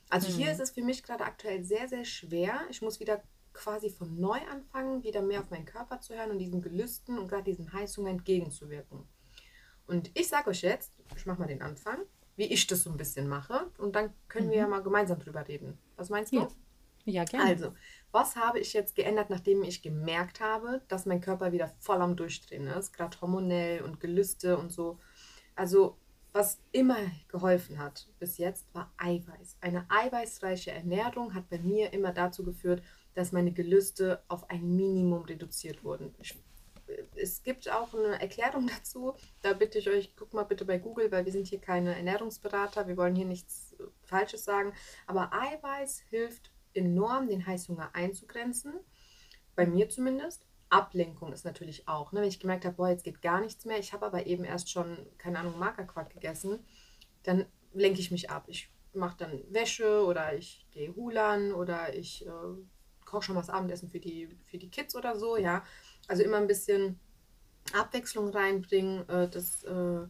Also 0.10 0.30
mhm. 0.30 0.38
hier 0.38 0.52
ist 0.52 0.60
es 0.60 0.72
für 0.72 0.82
mich 0.82 1.04
gerade 1.04 1.26
aktuell 1.26 1.64
sehr, 1.64 1.88
sehr 1.88 2.06
schwer. 2.06 2.62
Ich 2.72 2.82
muss 2.82 3.00
wieder 3.00 3.22
quasi 3.54 3.92
von 3.92 4.20
neu 4.20 4.40
anfangen, 4.52 5.04
wieder 5.04 5.22
mehr 5.22 5.42
auf 5.42 5.52
meinen 5.52 5.66
Körper 5.66 6.02
zu 6.02 6.16
hören 6.16 6.32
und 6.32 6.40
diesen 6.40 6.62
Gelüsten 6.62 7.20
und 7.20 7.28
gerade 7.28 7.44
diesem 7.44 7.72
Heißhunger 7.72 8.10
entgegenzuwirken. 8.10 9.08
Und 9.86 10.10
ich 10.16 10.28
sage 10.28 10.50
euch 10.50 10.62
jetzt, 10.62 10.92
ich 11.16 11.26
mache 11.26 11.40
mal 11.40 11.48
den 11.48 11.62
Anfang 11.62 12.00
wie 12.40 12.46
ich 12.46 12.66
das 12.68 12.84
so 12.84 12.90
ein 12.90 12.96
bisschen 12.96 13.28
mache. 13.28 13.70
Und 13.78 13.96
dann 13.98 14.14
können 14.30 14.48
mhm. 14.48 14.52
wir 14.52 14.58
ja 14.60 14.68
mal 14.68 14.82
gemeinsam 14.82 15.20
drüber 15.20 15.46
reden. 15.46 15.78
Was 15.98 16.10
meinst 16.10 16.32
du? 16.32 16.38
Ja. 16.38 16.48
ja, 17.04 17.24
gerne. 17.26 17.50
Also, 17.50 17.74
was 18.12 18.36
habe 18.36 18.60
ich 18.60 18.74
jetzt 18.74 18.96
geändert, 18.96 19.30
nachdem 19.30 19.64
ich 19.64 19.82
gemerkt 19.82 20.40
habe, 20.40 20.82
dass 20.88 21.06
mein 21.06 21.22
Körper 21.22 21.52
wieder 21.52 21.72
voll 21.80 22.02
am 22.02 22.16
Durchdrehen 22.16 22.68
ist, 22.68 22.94
gerade 22.94 23.20
hormonell 23.22 23.84
und 23.84 24.00
Gelüste 24.00 24.58
und 24.58 24.72
so. 24.72 25.00
Also, 25.56 25.98
was 26.32 26.60
immer 26.72 26.98
geholfen 27.28 27.80
hat 27.80 28.08
bis 28.20 28.38
jetzt, 28.38 28.74
war 28.74 28.94
Eiweiß. 28.98 29.58
Eine 29.62 29.86
eiweißreiche 29.90 30.72
Ernährung 30.72 31.34
hat 31.34 31.50
bei 31.50 31.60
mir 31.60 31.92
immer 31.92 32.12
dazu 32.12 32.44
geführt, 32.44 32.84
dass 33.16 33.32
meine 33.32 33.52
Gelüste 33.52 34.24
auf 34.28 34.50
ein 34.50 34.76
Minimum 34.76 35.24
reduziert 35.24 35.84
wurden. 35.84 36.14
Ich 36.20 36.36
es 37.16 37.44
gibt 37.44 37.70
auch 37.70 37.94
eine 37.94 38.20
Erklärung 38.20 38.68
dazu. 38.78 39.14
Da 39.42 39.54
bitte 39.54 39.80
ich 39.80 39.90
euch, 39.90 40.16
guck 40.16 40.34
mal 40.34 40.44
bitte 40.44 40.66
bei 40.66 40.78
Google, 40.78 41.12
weil 41.12 41.26
wir 41.26 41.32
sind 41.32 41.48
hier 41.48 41.60
keine 41.60 41.96
Ernährungsberater. 41.96 42.88
Wir 42.88 42.98
wollen 42.98 43.16
hier 43.16 43.26
nichts 43.26 43.76
Falsches 44.04 44.44
sagen. 44.44 44.74
Aber 45.06 45.32
Eiweiß 45.34 46.04
hilft 46.10 46.52
enorm, 46.74 47.28
den 47.28 47.46
Heißhunger 47.46 47.94
einzugrenzen. 47.94 48.74
Bei 49.56 49.66
mir 49.66 49.90
zumindest. 49.90 50.46
Ablenkung 50.70 51.34
ist 51.34 51.46
natürlich 51.46 51.88
auch. 51.88 52.12
Ne? 52.12 52.22
Wenn 52.22 52.28
ich 52.28 52.40
gemerkt 52.40 52.64
habe, 52.66 52.76
boah, 52.76 52.90
jetzt 52.90 53.04
geht 53.04 53.22
gar 53.22 53.42
nichts 53.42 53.66
mehr, 53.66 53.80
ich 53.80 53.92
habe 53.92 54.06
aber 54.06 54.28
eben 54.28 54.44
erst 54.44 54.70
schon, 54.70 54.98
keine 55.18 55.40
Ahnung, 55.40 55.58
Magerquark 55.58 56.12
gegessen, 56.12 56.60
dann 57.24 57.46
lenke 57.74 58.00
ich 58.00 58.12
mich 58.12 58.30
ab. 58.30 58.46
Ich 58.48 58.72
mache 58.94 59.18
dann 59.18 59.44
Wäsche 59.50 60.06
oder 60.06 60.36
ich 60.36 60.68
gehe 60.72 60.96
Hulan 60.96 61.54
oder 61.54 61.96
ich 61.96 62.26
äh, 62.26 62.30
koche 63.06 63.24
schon 63.24 63.36
was 63.36 63.50
Abendessen 63.50 63.90
für 63.90 64.00
die, 64.00 64.30
für 64.46 64.58
die 64.58 64.70
Kids 64.70 64.96
oder 64.96 65.18
so, 65.18 65.38
ja. 65.38 65.64
Also 66.08 66.24
immer 66.24 66.38
ein 66.38 66.48
bisschen 66.48 67.00
Abwechslung 67.74 68.30
reinbringen. 68.30 69.08
Äh, 69.10 69.30
das 69.30 69.64
äh, 69.64 70.08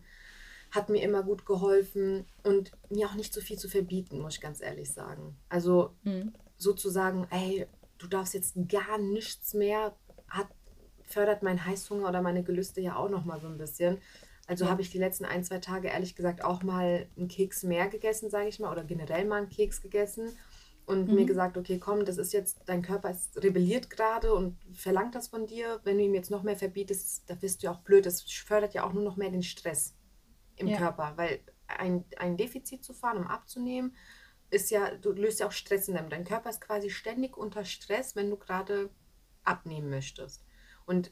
hat 0.71 0.89
mir 0.89 1.01
immer 1.01 1.23
gut 1.23 1.45
geholfen 1.45 2.25
und 2.43 2.71
mir 2.89 3.07
auch 3.07 3.15
nicht 3.15 3.33
so 3.33 3.41
viel 3.41 3.57
zu 3.57 3.69
verbieten, 3.69 4.19
muss 4.19 4.35
ich 4.35 4.41
ganz 4.41 4.61
ehrlich 4.61 4.91
sagen. 4.91 5.37
Also 5.49 5.95
mhm. 6.03 6.33
Sozusagen, 6.59 7.27
ey, 7.31 7.67
du 7.99 8.07
darfst 8.07 8.35
jetzt 8.35 8.55
gar 8.69 8.99
nichts 8.99 9.55
mehr, 9.55 9.97
hat 10.29 10.49
fördert 11.05 11.43
mein 11.43 11.65
Heißhunger 11.65 12.09
oder 12.09 12.21
meine 12.23 12.43
Gelüste 12.43 12.81
ja 12.81 12.97
auch 12.97 13.09
nochmal 13.09 13.41
so 13.41 13.47
ein 13.49 13.57
bisschen. 13.59 14.01
Also 14.47 14.67
Ja. 14.67 14.69
habe 14.69 14.83
ich 14.83 14.91
die 14.91 14.99
letzten 14.99 15.25
ein, 15.25 15.43
zwei 15.45 15.59
Tage 15.59 15.89
ehrlich 15.89 16.15
gesagt 16.15 16.43
auch 16.43 16.63
mal 16.63 17.09
einen 17.17 17.29
Keks 17.29 17.63
mehr 17.63 17.89
gegessen, 17.89 18.31
sage 18.31 18.49
ich 18.49 18.59
mal, 18.59 18.71
oder 18.71 18.85
generell 18.85 19.25
mal 19.25 19.37
einen 19.39 19.49
Keks 19.49 19.81
gegessen 19.81 20.37
und 20.85 21.13
mir 21.13 21.25
Mhm. 21.25 21.27
gesagt, 21.27 21.57
okay, 21.57 21.79
komm, 21.79 22.05
das 22.05 22.17
ist 22.17 22.33
jetzt, 22.33 22.63
dein 22.67 22.83
Körper 22.83 23.11
ist 23.11 23.41
rebelliert 23.43 23.89
gerade 23.91 24.33
und 24.33 24.57
verlangt 24.73 25.15
das 25.15 25.29
von 25.29 25.47
dir. 25.47 25.81
Wenn 25.83 25.99
du 25.99 26.05
ihm 26.05 26.15
jetzt 26.15 26.31
noch 26.31 26.43
mehr 26.43 26.57
verbietest, 26.57 27.29
da 27.29 27.35
bist 27.35 27.61
du 27.63 27.67
ja 27.67 27.73
auch 27.73 27.81
blöd. 27.81 28.05
Das 28.07 28.21
fördert 28.23 28.73
ja 28.75 28.83
auch 28.85 28.93
nur 28.93 29.03
noch 29.03 29.17
mehr 29.17 29.31
den 29.31 29.43
Stress 29.43 29.95
im 30.57 30.71
Ja. 30.71 30.73
Körper, 30.73 31.13
weil 31.17 31.41
ein, 31.67 32.05
ein 32.17 32.37
Defizit 32.37 32.83
zu 32.83 32.93
fahren, 32.93 33.17
um 33.17 33.27
abzunehmen, 33.27 33.95
ist 34.49 34.71
ja, 34.71 34.95
du 34.95 35.11
löst 35.11 35.39
ja 35.39 35.47
auch 35.47 35.51
Stress 35.51 35.87
in 35.87 35.95
deinem. 35.95 36.09
Dein 36.09 36.23
Körper 36.25 36.49
ist 36.49 36.61
quasi 36.61 36.89
ständig 36.89 37.37
unter 37.37 37.65
Stress, 37.65 38.15
wenn 38.15 38.29
du 38.29 38.37
gerade 38.37 38.89
abnehmen 39.43 39.89
möchtest. 39.89 40.45
Und 40.85 41.11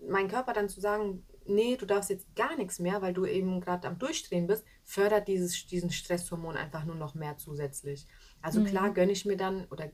mein 0.00 0.28
Körper 0.28 0.52
dann 0.52 0.68
zu 0.68 0.80
sagen, 0.80 1.24
nee, 1.46 1.76
du 1.76 1.86
darfst 1.86 2.10
jetzt 2.10 2.34
gar 2.36 2.56
nichts 2.56 2.78
mehr, 2.78 3.00
weil 3.02 3.14
du 3.14 3.24
eben 3.26 3.60
gerade 3.60 3.88
am 3.88 3.98
Durchdrehen 3.98 4.46
bist, 4.46 4.64
fördert 4.84 5.28
dieses, 5.28 5.66
diesen 5.66 5.90
Stresshormon 5.90 6.56
einfach 6.56 6.84
nur 6.84 6.96
noch 6.96 7.14
mehr 7.14 7.36
zusätzlich. 7.38 8.06
Also 8.42 8.62
klar 8.62 8.90
Mhm. 8.90 8.94
gönne 8.94 9.12
ich 9.12 9.24
mir 9.24 9.36
dann 9.36 9.66
oder 9.66 9.90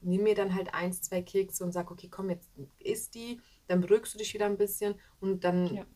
nehme 0.00 0.24
mir 0.24 0.34
dann 0.34 0.54
halt 0.54 0.74
eins, 0.74 1.02
zwei 1.02 1.22
Kekse 1.22 1.64
und 1.64 1.72
sage, 1.72 1.90
okay, 1.90 2.08
komm, 2.10 2.30
jetzt 2.30 2.50
isst 2.78 3.14
die, 3.14 3.40
dann 3.66 3.80
beruhigst 3.80 4.14
du 4.14 4.18
dich 4.18 4.34
wieder 4.34 4.46
ein 4.46 4.58
bisschen 4.58 5.00
und 5.20 5.44
dann 5.44 5.74
Ja. 5.76 5.86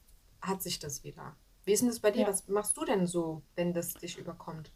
hat 0.41 0.63
sich 0.63 0.79
das 0.79 1.05
wieder. 1.05 1.37
Wie 1.65 1.73
ist 1.73 1.81
denn 1.81 1.89
das 1.89 2.01
bei 2.01 2.11
dir? 2.11 2.23
Ja. 2.23 2.29
Was 2.29 2.49
machst 2.49 2.77
du 2.77 2.85
denn 2.85 3.07
so, 3.07 3.43
wenn 3.55 3.75
das 3.75 3.95
dich 3.95 4.17
überkommt? 4.19 4.73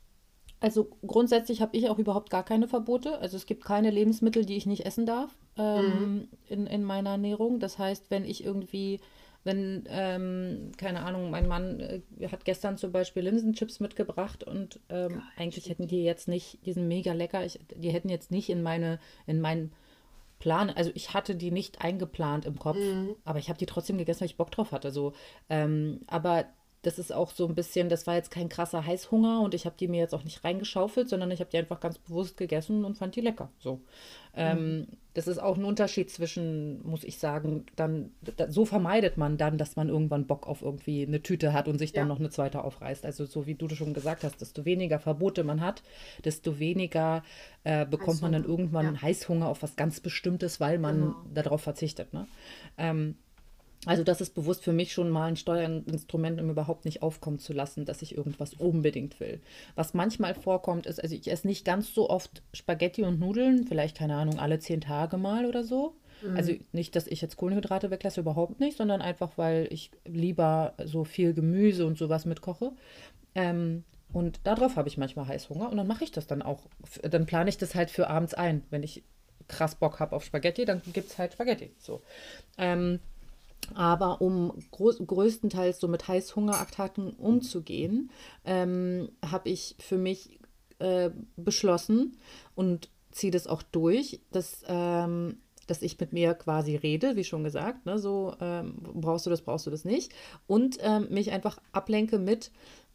Also 0.62 0.88
grundsätzlich 1.06 1.60
habe 1.60 1.76
ich 1.76 1.88
auch 1.88 1.98
überhaupt 1.98 2.30
gar 2.30 2.44
keine 2.44 2.68
Verbote. 2.68 3.18
Also 3.18 3.36
es 3.36 3.46
gibt 3.46 3.64
keine 3.64 3.90
Lebensmittel, 3.90 4.44
die 4.44 4.56
ich 4.56 4.66
nicht 4.66 4.86
essen 4.86 5.06
darf 5.06 5.36
Mhm. 5.56 6.12
ähm, 6.18 6.28
in, 6.48 6.66
in 6.66 6.84
meiner 6.84 7.10
Ernährung. 7.10 7.58
Das 7.58 7.78
heißt, 7.78 8.10
wenn 8.10 8.24
ich 8.24 8.44
irgendwie, 8.44 9.00
wenn, 9.44 9.84
ähm, 9.88 10.70
keine 10.76 11.02
Ahnung, 11.02 11.30
mein 11.30 11.48
Mann 11.48 11.80
äh, 11.80 12.00
hat 12.28 12.44
gestern 12.44 12.78
zum 12.78 12.92
Beispiel 12.92 13.24
Linsenchips 13.24 13.80
mitgebracht 13.80 14.44
und 14.44 14.78
ähm, 14.88 15.08
Geil, 15.08 15.22
ich 15.40 15.40
eigentlich 15.40 15.68
hätten 15.68 15.88
die. 15.88 15.88
die 15.88 16.04
jetzt 16.04 16.28
nicht, 16.28 16.64
die 16.64 16.72
sind 16.72 16.86
mega 16.86 17.12
lecker, 17.12 17.44
ich, 17.44 17.58
die 17.76 17.90
hätten 17.90 18.08
jetzt 18.08 18.30
nicht 18.30 18.48
in 18.48 18.62
meine, 18.62 19.00
in 19.26 19.40
meinen 19.40 19.72
Plan, 20.38 20.70
also 20.70 20.90
ich 20.94 21.14
hatte 21.14 21.36
die 21.36 21.50
nicht 21.52 21.82
eingeplant 21.82 22.46
im 22.46 22.58
Kopf, 22.58 22.78
Mhm. 22.78 23.16
aber 23.24 23.38
ich 23.38 23.48
habe 23.48 23.58
die 23.58 23.66
trotzdem 23.66 23.98
gegessen, 23.98 24.20
weil 24.20 24.26
ich 24.26 24.36
Bock 24.36 24.50
drauf 24.50 24.72
hatte. 24.72 24.90
So. 24.90 25.12
Ähm, 25.48 26.00
aber 26.08 26.46
das 26.82 26.98
ist 26.98 27.12
auch 27.12 27.30
so 27.30 27.46
ein 27.46 27.54
bisschen, 27.54 27.88
das 27.88 28.06
war 28.08 28.16
jetzt 28.16 28.30
kein 28.30 28.48
krasser 28.48 28.84
Heißhunger 28.84 29.40
und 29.40 29.54
ich 29.54 29.66
habe 29.66 29.76
die 29.78 29.86
mir 29.86 30.00
jetzt 30.00 30.14
auch 30.14 30.24
nicht 30.24 30.42
reingeschaufelt, 30.42 31.08
sondern 31.08 31.30
ich 31.30 31.38
habe 31.38 31.50
die 31.50 31.58
einfach 31.58 31.78
ganz 31.78 31.98
bewusst 31.98 32.36
gegessen 32.36 32.84
und 32.84 32.98
fand 32.98 33.14
die 33.14 33.20
lecker. 33.20 33.50
So. 33.60 33.76
Mhm. 33.76 33.80
Ähm, 34.34 34.86
das 35.14 35.28
ist 35.28 35.38
auch 35.38 35.56
ein 35.56 35.64
Unterschied 35.64 36.10
zwischen, 36.10 36.84
muss 36.84 37.04
ich 37.04 37.18
sagen, 37.18 37.66
dann, 37.76 38.10
da, 38.36 38.50
so 38.50 38.64
vermeidet 38.64 39.16
man 39.16 39.36
dann, 39.36 39.58
dass 39.58 39.76
man 39.76 39.90
irgendwann 39.90 40.26
Bock 40.26 40.48
auf 40.48 40.62
irgendwie 40.62 41.06
eine 41.06 41.22
Tüte 41.22 41.52
hat 41.52 41.68
und 41.68 41.78
sich 41.78 41.92
dann 41.92 42.08
Ja, 42.08 42.08
noch 42.08 42.18
eine 42.18 42.30
zweite 42.30 42.64
aufreißt. 42.64 43.04
Also 43.04 43.26
so 43.26 43.46
wie 43.46 43.54
du 43.54 43.68
schon 43.68 43.94
gesagt 43.94 44.24
hast, 44.24 44.40
desto 44.40 44.64
weniger 44.64 44.98
Verbote 44.98 45.44
man 45.44 45.60
hat, 45.60 45.82
desto 46.24 46.58
weniger 46.58 47.22
äh, 47.62 47.86
bekommt 47.86 48.22
man 48.22 48.32
dann 48.32 48.44
irgendwann 48.44 48.94
Ja, 48.94 49.02
Heißhunger 49.02 49.48
auf 49.48 49.62
was 49.62 49.76
ganz 49.76 50.00
Bestimmtes, 50.00 50.58
weil 50.60 50.78
man 50.78 51.00
genau. 51.00 51.24
darauf 51.32 51.60
verzichtet. 51.60 52.12
Ne? 52.12 52.26
Ähm, 52.76 53.16
also 53.84 54.04
das 54.04 54.20
ist 54.20 54.34
bewusst 54.34 54.62
für 54.62 54.72
mich 54.72 54.92
schon 54.92 55.10
mal 55.10 55.26
ein 55.26 55.36
Steuerinstrument, 55.36 56.40
um 56.40 56.50
überhaupt 56.50 56.84
nicht 56.84 57.02
aufkommen 57.02 57.38
zu 57.38 57.52
lassen, 57.52 57.84
dass 57.84 58.02
ich 58.02 58.16
irgendwas 58.16 58.54
unbedingt 58.54 59.18
will. 59.18 59.40
Was 59.74 59.92
manchmal 59.92 60.34
vorkommt, 60.34 60.86
ist, 60.86 61.02
also 61.02 61.14
ich 61.14 61.30
esse 61.30 61.46
nicht 61.46 61.64
ganz 61.64 61.92
so 61.92 62.08
oft 62.08 62.42
Spaghetti 62.52 63.02
und 63.02 63.18
Nudeln, 63.18 63.66
vielleicht 63.66 63.96
keine 63.96 64.16
Ahnung, 64.16 64.38
alle 64.38 64.58
zehn 64.60 64.80
Tage 64.80 65.16
mal 65.16 65.46
oder 65.46 65.64
so. 65.64 65.96
Also 66.36 66.52
Mhm. 66.52 66.60
nicht, 66.70 66.94
dass 66.94 67.08
ich 67.08 67.20
jetzt 67.20 67.36
Kohlenhydrate 67.36 67.90
weglasse, 67.90 68.20
überhaupt 68.20 68.60
nicht, 68.60 68.76
sondern 68.76 69.02
einfach, 69.02 69.36
weil 69.36 69.66
ich 69.70 69.90
lieber 70.04 70.74
so 70.84 71.02
viel 71.02 71.34
Gemüse 71.34 71.84
und 71.84 71.98
sowas 71.98 72.24
mitkoche. 72.24 72.72
Ähm, 73.34 73.82
und 74.12 74.40
darauf 74.44 74.76
habe 74.76 74.88
ich 74.88 74.98
manchmal 74.98 75.26
Heißhunger 75.26 75.70
und 75.70 75.76
dann 75.76 75.86
mache 75.86 76.04
ich 76.04 76.12
das 76.12 76.26
dann 76.26 76.42
auch. 76.42 76.68
Dann 77.02 77.26
plane 77.26 77.48
ich 77.48 77.58
das 77.58 77.74
halt 77.74 77.90
für 77.90 78.08
abends 78.08 78.34
ein. 78.34 78.62
Wenn 78.70 78.82
ich 78.84 79.02
krass 79.48 79.74
Bock 79.74 79.98
habe 80.00 80.14
auf 80.14 80.24
Spaghetti, 80.24 80.64
dann 80.64 80.80
gibt 80.92 81.10
es 81.10 81.18
halt 81.18 81.32
Spaghetti. 81.32 81.72
So. 81.78 82.02
Ähm, 82.58 83.00
aber 83.74 84.20
um 84.20 84.52
größtenteils 84.70 85.80
so 85.80 85.88
mit 85.88 86.08
Heißhungerattacken 86.08 87.12
umzugehen, 87.14 88.10
ähm, 88.44 89.10
habe 89.24 89.48
ich 89.48 89.76
für 89.78 89.98
mich 89.98 90.38
äh, 90.78 91.10
beschlossen 91.36 92.16
und 92.54 92.90
ziehe 93.12 93.30
das 93.30 93.46
auch 93.46 93.62
durch, 93.62 94.20
dass, 94.30 94.64
ähm, 94.66 95.38
dass 95.66 95.82
ich 95.82 95.98
mit 96.00 96.12
mir 96.12 96.34
quasi 96.34 96.76
rede, 96.76 97.16
wie 97.16 97.24
schon 97.24 97.44
gesagt, 97.44 97.86
ne, 97.86 97.98
so 97.98 98.34
ähm, 98.40 98.74
brauchst 98.94 99.26
du 99.26 99.30
das, 99.30 99.42
brauchst 99.42 99.66
du 99.66 99.70
das 99.70 99.84
nicht. 99.84 100.12
Und 100.46 100.78
ähm, 100.80 101.06
mich 101.10 101.30
einfach 101.30 101.58
ablenke 101.72 102.18
mit, 102.18 102.50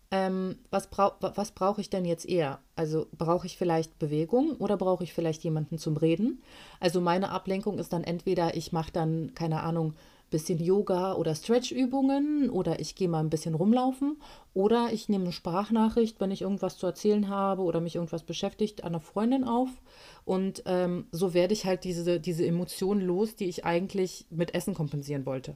ähm, 0.10 0.58
was 0.70 0.88
brau 0.88 1.14
was 1.20 1.52
brauche 1.52 1.82
ich 1.82 1.90
denn 1.90 2.06
jetzt 2.06 2.26
eher? 2.28 2.60
Also 2.76 3.08
brauche 3.18 3.46
ich 3.46 3.58
vielleicht 3.58 4.00
Bewegung 4.00 4.56
oder 4.58 4.78
brauche 4.78 5.04
ich 5.04 5.14
vielleicht 5.14 5.44
jemanden 5.44 5.78
zum 5.78 5.98
Reden? 5.98 6.42
Also 6.80 7.02
meine 7.02 7.30
Ablenkung 7.30 7.78
ist 7.78 7.92
dann 7.92 8.04
entweder, 8.04 8.56
ich 8.56 8.72
mache 8.72 8.92
dann, 8.92 9.34
keine 9.36 9.64
Ahnung, 9.64 9.96
bisschen 10.30 10.60
Yoga 10.60 11.13
oder 11.13 11.36
Stretchübungen 11.36 12.50
oder 12.50 12.80
ich 12.80 12.96
gehe 12.96 13.08
mal 13.08 13.20
ein 13.20 13.30
bisschen 13.30 13.56
rumlaufen 13.56 14.18
oder 14.54 14.90
ich 14.92 15.10
nehme 15.10 15.26
eine 15.26 15.34
Sprachnachricht, 15.34 16.20
wenn 16.20 16.32
ich 16.32 16.42
irgendwas 16.42 16.78
zu 16.78 16.86
erzählen 16.86 17.30
habe 17.30 17.62
oder 17.62 17.80
mich 17.80 17.96
irgendwas 17.96 18.24
beschäftigt, 18.24 18.84
an 18.84 18.90
einer 18.90 19.00
Freundin 19.00 19.44
auf. 19.44 19.70
Und 20.26 20.63
ähm, 20.66 21.08
so 21.12 21.34
werde 21.34 21.54
ich 21.54 21.66
halt 21.66 21.84
diese, 21.84 22.20
diese 22.20 22.46
Emotionen 22.46 23.02
los, 23.02 23.36
die 23.36 23.46
ich 23.46 23.63
eigentlich 23.66 24.26
mit 24.30 24.54
Essen 24.54 24.74
kompensieren 24.74 25.26
wollte 25.26 25.56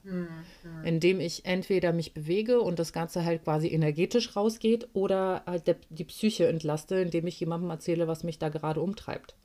Mhm. 0.64 0.86
indem 0.86 1.20
ich 1.20 1.46
entweder 1.46 1.94
mich 1.94 2.14
bewege 2.14 2.62
und 2.62 2.80
das 2.80 2.94
Ganze 2.94 3.26
halt 3.26 3.44
quasi 3.44 3.68
energetisch 3.68 4.36
rausgeht 4.36 4.90
oder 4.94 5.44
halt 5.46 5.68
der, 5.68 5.78
die 5.90 6.04
Psyche 6.04 6.48
entlaste, 6.48 6.96
indem 6.96 7.28
ich 7.28 7.40
jemandem 7.40 7.70
erzähle, 7.70 8.08
was 8.08 8.24
mich 8.24 8.40
da 8.40 8.50
gerade 8.50 8.82
umtreibt. 8.82 9.36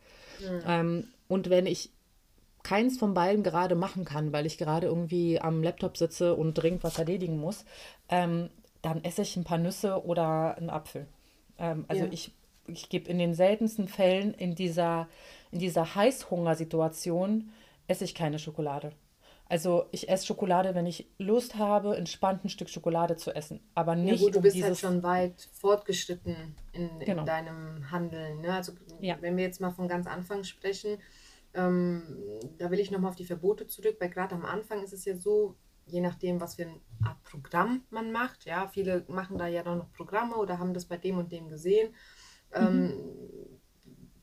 Mhm. 0.41 0.63
Ähm, 0.67 1.05
und 1.29 1.51
wenn 1.51 1.67
ich 1.67 1.91
keins 2.67 2.99
von 2.99 3.15
beiden 3.15 3.45
gerade 3.45 3.77
machen 3.77 4.05
kann, 4.05 4.33
weil 4.33 4.45
ich 4.45 4.59
gerade 4.59 4.89
irgendwie 4.89 5.41
am 5.41 5.63
Laptop 5.63 5.97
sitze 5.97 6.35
und 6.35 6.55
dringend 6.55 6.83
was 6.83 6.99
erledigen 6.99 7.39
muss, 7.39 7.65
ähm, 8.09 8.51
dann 8.83 9.05
esse 9.05 9.23
ich 9.23 9.37
ein 9.37 9.45
paar 9.45 9.59
Nüsse 9.59 10.05
oder 10.05 10.57
einen 10.57 10.71
Apfel. 10.71 11.07
Ähm, 11.59 11.85
also 11.87 12.05
Ja. 12.05 12.11
ich, 12.11 12.33
ich 12.67 12.89
gebe 12.89 13.09
in 13.09 13.19
den 13.19 13.35
seltensten 13.35 13.87
Fällen 13.87 14.35
in 14.35 14.57
dieser, 14.57 15.09
in 15.53 15.61
dieser 15.61 15.95
Heißhungersituation 15.95 17.53
esse 17.87 18.03
ich 18.05 18.17
keine 18.17 18.41
Schokolade. 18.41 18.91
Also 19.49 19.87
ich 19.93 20.09
esse 20.09 20.27
Schokolade, 20.27 20.75
wenn 20.75 20.87
ich 20.87 21.07
Lust 21.19 21.55
habe, 21.55 21.97
entspannt 21.97 22.45
ein 22.45 22.49
Stück 22.49 22.69
Schokolade 22.69 23.15
zu 23.15 23.31
essen, 23.33 23.61
aber 23.77 23.95
Ja 24.03 24.03
nicht 24.11 24.25
gut, 24.25 24.35
du 24.35 24.39
um 24.39 24.43
bist 24.43 24.57
halt 24.57 24.73
dieses, 24.73 24.81
schon 24.81 25.05
weit 25.05 25.49
fortgeschritten 25.53 26.57
in, 26.73 26.89
in 26.99 26.99
genau, 27.07 27.25
deinem 27.25 27.89
Handeln. 27.93 28.41
Ne? 28.41 28.53
Also 28.53 28.73
ja, 29.01 29.17
wenn 29.21 29.37
wir 29.37 29.45
jetzt 29.45 29.61
mal 29.61 29.71
von 29.71 29.87
ganz 29.87 30.09
Anfang 30.09 30.43
sprechen, 30.43 30.99
ähm, 31.57 32.03
da 32.59 32.71
will 32.71 32.79
ich 32.79 32.91
nochmal 32.91 33.11
auf 33.11 33.17
die 33.17 33.25
Verbote 33.25 33.67
zurück, 33.67 33.97
weil 33.99 34.11
gerade 34.11 34.35
am 34.35 34.45
Anfang 34.45 34.83
ist 34.83 34.93
es 34.93 35.05
ja 35.07 35.17
so, 35.17 35.57
je 35.87 36.01
nachdem, 36.01 36.41
was 36.41 36.57
für 36.57 36.63
eine 36.63 36.81
Art 37.03 37.23
Programm 37.23 37.83
man 37.91 38.13
macht, 38.13 38.45
ja, 38.45 38.69
viele 38.69 39.05
machen 39.09 39.39
da 39.39 39.47
ja 39.47 39.63
dann 39.63 39.79
noch 39.79 39.93
Programme 39.93 40.37
oder 40.37 40.59
haben 40.59 40.75
das 40.75 40.85
bei 40.85 40.99
dem 40.99 41.19
und 41.19 41.33
dem 41.33 41.49
gesehen, 41.49 41.95
mhm, 42.55 42.67
ähm, 42.67 42.93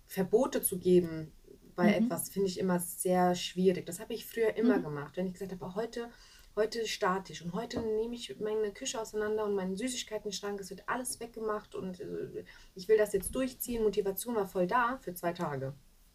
Verbote 0.06 0.62
zu 0.62 0.78
geben 0.78 1.32
bei 1.76 2.00
mhm, 2.00 2.06
etwas, 2.06 2.30
finde 2.30 2.50
ich 2.50 2.60
immer 2.60 2.80
sehr 2.80 3.34
schwierig. 3.34 3.88
Das 3.88 4.00
habe 4.00 4.14
ich 4.14 4.28
früher 4.28 4.56
immer 4.56 4.78
mhm, 4.78 4.84
gemacht. 4.84 5.18
Wenn 5.18 5.26
ich 5.26 5.34
gesagt 5.34 5.54
habe, 5.54 5.74
heute, 5.74 6.12
heute 6.56 6.86
statisch 6.86 7.42
und 7.42 7.54
heute 7.54 7.82
nehme 7.82 8.14
ich 8.14 8.40
meine 8.40 8.72
Küche 8.74 9.02
auseinander 9.02 9.44
und 9.46 9.56
meinen 9.56 9.76
Süßigkeitenschrank, 9.76 10.60
es 10.60 10.70
wird 10.70 10.88
alles 10.88 11.20
weggemacht 11.20 11.74
und 11.74 12.00
äh, 12.00 12.46
ich 12.76 12.88
will 12.88 12.98
das 12.98 13.14
jetzt 13.14 13.34
durchziehen. 13.34 13.82
Motivation 13.82 14.36
war 14.36 14.48
voll 14.48 14.68
da 14.68 15.00
für 15.02 15.16
zwei 15.16 15.34
Tage. 15.34 15.74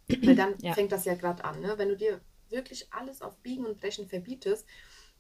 Weil 0.09 0.37
dann 0.37 0.55
ja, 0.61 0.73
fängt 0.73 0.93
das 0.93 1.05
ja 1.05 1.15
gerade 1.15 1.45
an. 1.45 1.61
Ne? 1.61 1.75
Wenn 1.77 1.89
du 1.89 1.97
dir 1.97 2.21
wirklich 2.51 2.93
alles 2.93 3.23
auf 3.23 3.37
Biegen 3.39 3.67
und 3.67 3.81
Brechen 3.81 4.09
verbietest, 4.09 4.67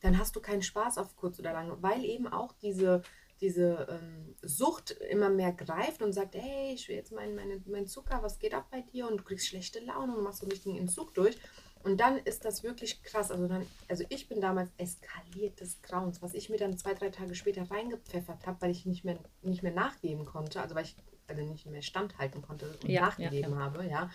dann 0.00 0.18
hast 0.18 0.36
du 0.36 0.40
keinen 0.40 0.62
Spaß 0.62 0.98
auf 0.98 1.16
kurz 1.16 1.38
oder 1.38 1.52
lang, 1.52 1.76
weil 1.80 2.04
eben 2.04 2.28
auch 2.28 2.52
diese, 2.52 3.02
diese 3.40 3.86
ähm, 3.90 4.36
Sucht 4.42 4.92
immer 4.92 5.28
mehr 5.28 5.52
greift 5.52 6.02
und 6.02 6.12
sagt, 6.12 6.34
hey, 6.34 6.72
ich 6.74 6.88
will 6.88 6.96
jetzt 6.96 7.12
meinen 7.12 7.34
mein, 7.34 7.62
mein 7.66 7.86
Zucker, 7.86 8.22
was 8.22 8.38
geht 8.38 8.54
ab 8.54 8.68
bei 8.70 8.82
dir? 8.82 9.08
Und 9.08 9.18
du 9.18 9.24
kriegst 9.24 9.48
schlechte 9.48 9.80
Laune 9.80 10.16
und 10.16 10.22
machst 10.22 10.40
so 10.40 10.44
einen 10.44 10.52
richtigen 10.52 10.78
Entzug 10.78 11.14
durch. 11.14 11.36
Und 11.82 12.00
dann 12.00 12.18
ist 12.18 12.44
das 12.44 12.62
wirklich 12.62 13.02
krass. 13.02 13.30
Also, 13.30 13.46
dann, 13.46 13.66
also 13.88 14.04
ich 14.08 14.28
bin 14.28 14.40
damals 14.40 14.70
eskaliert 14.78 15.60
des 15.60 15.80
Grauens, 15.82 16.22
was 16.22 16.34
ich 16.34 16.50
mir 16.50 16.58
dann 16.58 16.76
zwei, 16.76 16.94
drei 16.94 17.10
Tage 17.10 17.34
später 17.34 17.70
reingepfeffert 17.70 18.46
habe, 18.46 18.60
weil 18.60 18.70
ich 18.70 18.84
nicht 18.84 19.04
mehr, 19.04 19.18
nicht 19.42 19.62
mehr 19.62 19.72
nachgeben 19.72 20.24
konnte, 20.24 20.60
also 20.60 20.74
weil 20.74 20.84
ich 20.84 20.96
also 21.28 21.42
nicht 21.42 21.66
mehr 21.66 21.82
standhalten 21.82 22.42
konnte 22.42 22.66
und 22.82 22.84
ja, 22.84 22.90
ja, 22.90 22.94
ja, 22.94 23.02
nachgegeben 23.02 23.58
habe, 23.58 23.86
ja. 23.86 24.10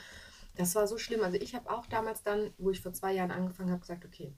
Das 0.56 0.76
war 0.76 0.88
so 0.88 0.98
schlimm. 0.98 1.22
Also 1.22 1.38
ich 1.38 1.56
habe 1.56 1.70
auch 1.70 1.86
damals 1.88 2.24
dann, 2.24 2.54
wo 2.58 2.70
ich 2.70 2.82
vor 2.82 2.94
zwei 2.94 3.14
Jahren 3.14 3.32
angefangen 3.32 3.72
habe, 3.72 3.82
gesagt, 3.82 4.06
okay, 4.06 4.34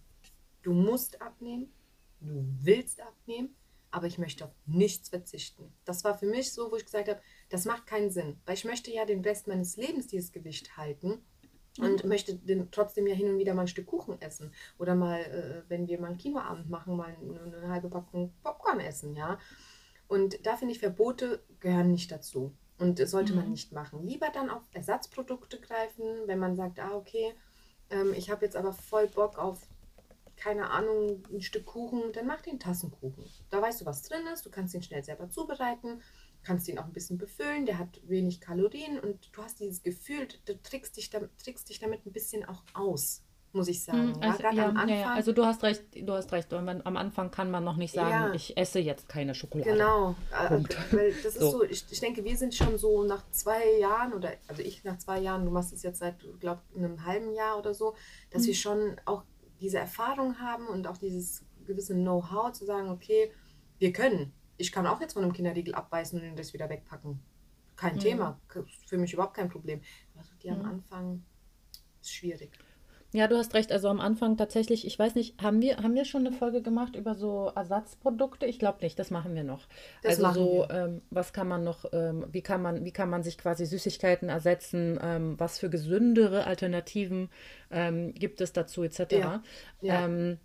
du 0.62 0.74
musst 0.74 1.22
abnehmen, 1.22 1.74
du 2.22 2.46
willst 2.62 3.02
abnehmen, 3.02 3.56
aber 3.92 4.08
ich 4.08 4.18
möchte 4.18 4.46
auf 4.46 4.52
nichts 4.66 5.10
verzichten. 5.10 5.72
Das 5.86 6.04
war 6.04 6.18
für 6.18 6.26
mich 6.26 6.52
so, 6.52 6.72
wo 6.72 6.76
ich 6.76 6.86
gesagt 6.86 7.08
habe, 7.08 7.22
das 7.50 7.66
macht 7.66 7.88
keinen 7.88 8.12
Sinn, 8.12 8.38
weil 8.46 8.56
ich 8.56 8.66
möchte 8.66 8.92
ja 8.92 9.06
den 9.06 9.22
Rest 9.22 9.48
meines 9.48 9.78
Lebens 9.78 10.08
dieses 10.08 10.32
Gewicht 10.32 10.78
halten 10.78 11.22
und 11.80 12.04
mhm. 12.04 12.10
möchte 12.10 12.36
den, 12.36 12.72
trotzdem 12.72 13.08
ja 13.08 13.16
hin 13.16 13.30
und 13.30 13.38
wieder 13.38 13.54
mal 13.54 13.62
ein 13.62 13.68
Stück 13.68 13.88
Kuchen 13.88 14.22
essen. 14.22 14.52
Oder 14.78 14.96
mal, 14.96 15.20
äh, 15.22 15.70
wenn 15.70 15.88
wir 15.88 16.00
mal 16.00 16.08
einen 16.08 16.18
Kinoabend 16.18 16.70
machen, 16.70 16.96
mal 16.96 17.16
eine, 17.22 17.58
eine 17.58 17.70
halbe 17.70 17.90
Packung 17.90 18.34
Popcorn 18.44 18.80
essen, 18.80 19.16
ja. 19.16 19.40
Und 20.08 20.46
da 20.46 20.56
finde 20.56 20.74
ich, 20.74 20.80
Verbote 20.80 21.44
gehören 21.60 21.92
nicht 21.92 22.12
dazu. 22.12 22.56
Und 22.78 23.00
das 23.00 23.12
sollte 23.12 23.34
mhm. 23.34 23.40
man 23.40 23.50
nicht 23.52 23.72
machen. 23.72 24.06
Lieber 24.06 24.30
dann 24.34 24.50
auf 24.50 24.64
Ersatzprodukte 24.74 25.60
greifen, 25.60 26.06
wenn 26.26 26.40
man 26.40 26.56
sagt, 26.56 26.80
ah, 26.80 26.96
okay, 26.96 27.34
ähm, 27.90 28.14
ich 28.14 28.30
habe 28.30 28.46
jetzt 28.46 28.56
aber 28.56 28.74
voll 28.74 29.08
Bock 29.08 29.38
auf, 29.38 29.62
keine 30.36 30.70
Ahnung, 30.70 31.24
ein 31.32 31.42
Stück 31.42 31.66
Kuchen, 31.66 32.12
dann 32.12 32.28
mach 32.28 32.42
den 32.42 32.60
Tassenkuchen. 32.60 33.24
Da 33.50 33.62
weißt 33.62 33.82
du, 33.82 33.86
was 33.86 34.04
drin 34.04 34.28
ist, 34.34 34.46
du 34.46 34.50
kannst 34.50 34.74
ihn 34.74 34.84
schnell 34.84 35.04
selber 35.04 35.30
zubereiten 35.30 36.02
kannst 36.46 36.68
ihn 36.70 36.78
auch 36.78 36.86
ein 36.86 36.94
bisschen 36.94 37.18
befüllen, 37.18 37.66
der 37.66 37.78
hat 37.78 38.00
wenig 38.08 38.40
Kalorien 38.40 39.00
und 39.00 39.36
du 39.36 39.44
hast 39.44 39.60
dieses 39.60 39.82
Gefühl, 39.82 40.28
du 40.46 40.62
trickst 40.62 40.96
dich, 40.96 41.10
damit, 41.10 41.32
trickst 41.44 41.68
dich 41.70 41.80
damit 41.80 42.06
ein 42.06 42.14
bisschen 42.14 42.46
auch 42.46 42.64
aus, 42.74 43.24
muss 43.56 43.68
ich 43.68 43.84
sagen. 43.84 44.14
Hm, 44.14 44.22
also, 44.22 44.44
ja, 44.44 44.52
ja, 44.52 44.66
am 44.70 44.78
Anfang, 44.78 45.00
ja, 45.00 45.14
also 45.14 45.32
du 45.32 45.46
hast 45.46 45.64
recht, 45.64 45.84
du 45.96 46.14
hast 46.14 46.32
recht. 46.32 46.54
am 46.54 46.98
Anfang 46.98 47.32
kann 47.32 47.50
man 47.50 47.64
noch 47.64 47.78
nicht 47.78 47.94
sagen, 47.94 48.34
ich 48.36 48.56
esse 48.58 48.80
jetzt 48.80 49.10
keine 49.10 49.34
Schokolade. 49.34 49.72
Genau, 49.72 50.16
äh, 50.32 50.48
Punkt. 50.48 50.78
weil 50.92 51.14
das 51.24 51.36
ist 51.36 51.40
so, 51.40 51.64
ich, 51.64 51.86
ich, 51.90 52.00
denke, 52.00 52.24
wir 52.24 52.38
sind 52.38 52.54
schon 52.54 52.78
so 52.78 53.04
nach 53.04 53.24
zwei 53.32 53.80
Jahren 53.80 54.14
oder 54.14 54.34
also 54.48 54.62
ich 54.62 54.84
nach 54.84 54.98
zwei 54.98 55.20
Jahren, 55.20 55.46
du 55.46 55.52
machst 55.52 55.74
es 55.74 55.84
jetzt 55.84 56.00
seit, 56.00 56.16
glaube 56.40 56.62
einem 56.76 57.06
halben 57.06 57.34
Jahr 57.34 57.58
oder 57.58 57.74
so, 57.74 57.96
dass 58.30 58.44
mhm. 58.44 58.48
wir 58.48 58.56
schon 58.56 58.96
auch 59.06 59.24
diese 59.60 59.80
Erfahrung 59.80 60.40
haben 60.40 60.68
und 60.68 60.88
auch 60.88 60.98
dieses 60.98 61.44
gewisse 61.66 61.96
Know-how 61.96 62.52
zu 62.52 62.66
sagen, 62.66 62.90
okay, 62.90 63.32
wir 63.80 63.92
können 63.92 64.34
ich 64.58 64.72
kann 64.72 64.88
auch 64.88 65.02
jetzt 65.02 65.14
von 65.14 65.24
einem 65.24 65.34
Kinderriegel 65.34 65.76
abbeißen 65.76 66.30
und 66.30 66.40
das 66.40 66.54
wieder 66.54 66.70
wegpacken. 66.70 67.20
Kein 67.76 67.96
mhm. 67.96 68.00
Thema. 68.00 68.42
Für 68.88 68.98
mich 68.98 69.14
überhaupt 69.14 69.36
kein 69.36 69.50
Problem. 69.50 69.82
Aber 70.14 70.24
so 70.24 70.34
die 70.42 70.50
mhm. 70.50 70.60
am 70.60 70.66
Anfang 70.66 71.26
ist 72.02 72.14
schwierig. 72.14 72.52
Ja, 73.16 73.30
du 73.30 73.38
hast 73.38 73.54
recht. 73.54 73.72
Also 73.72 73.88
am 73.88 74.02
Anfang 74.02 74.36
tatsächlich, 74.36 74.86
ich 74.86 75.00
weiß 75.00 75.16
nicht, 75.16 75.42
haben 75.42 75.62
wir, 75.62 75.78
haben 75.78 75.96
wir 75.96 76.04
schon 76.04 76.28
eine 76.28 76.36
Folge 76.36 76.62
gemacht 76.62 76.98
über 76.98 77.16
so 77.16 77.50
Ersatzprodukte? 77.56 78.46
Ich 78.46 78.60
glaube 78.60 78.80
nicht, 78.82 79.00
das 79.00 79.10
machen 79.10 79.36
wir 79.36 79.46
noch. 79.46 79.68
Das 80.04 80.22
also 80.22 80.34
so, 80.34 80.68
ähm, 80.70 81.02
was 81.12 81.32
kann 81.32 81.48
man 81.48 81.64
noch, 81.64 81.86
ähm, 81.94 82.26
wie 82.30 82.42
kann 82.42 82.62
man, 82.62 82.84
wie 82.84 82.92
kann 82.92 83.10
man 83.10 83.24
sich 83.24 83.38
quasi 83.38 83.66
Süßigkeiten 83.66 84.28
ersetzen, 84.28 85.00
ähm, 85.02 85.40
was 85.40 85.60
für 85.60 85.70
gesündere 85.70 86.46
Alternativen 86.46 87.30
ähm, 87.72 88.14
gibt 88.14 88.42
es 88.42 88.52
dazu, 88.52 88.84
etc. 88.84 89.00
Ja. 89.12 89.44
Ja. 89.82 90.06
Ähm, 90.06 90.38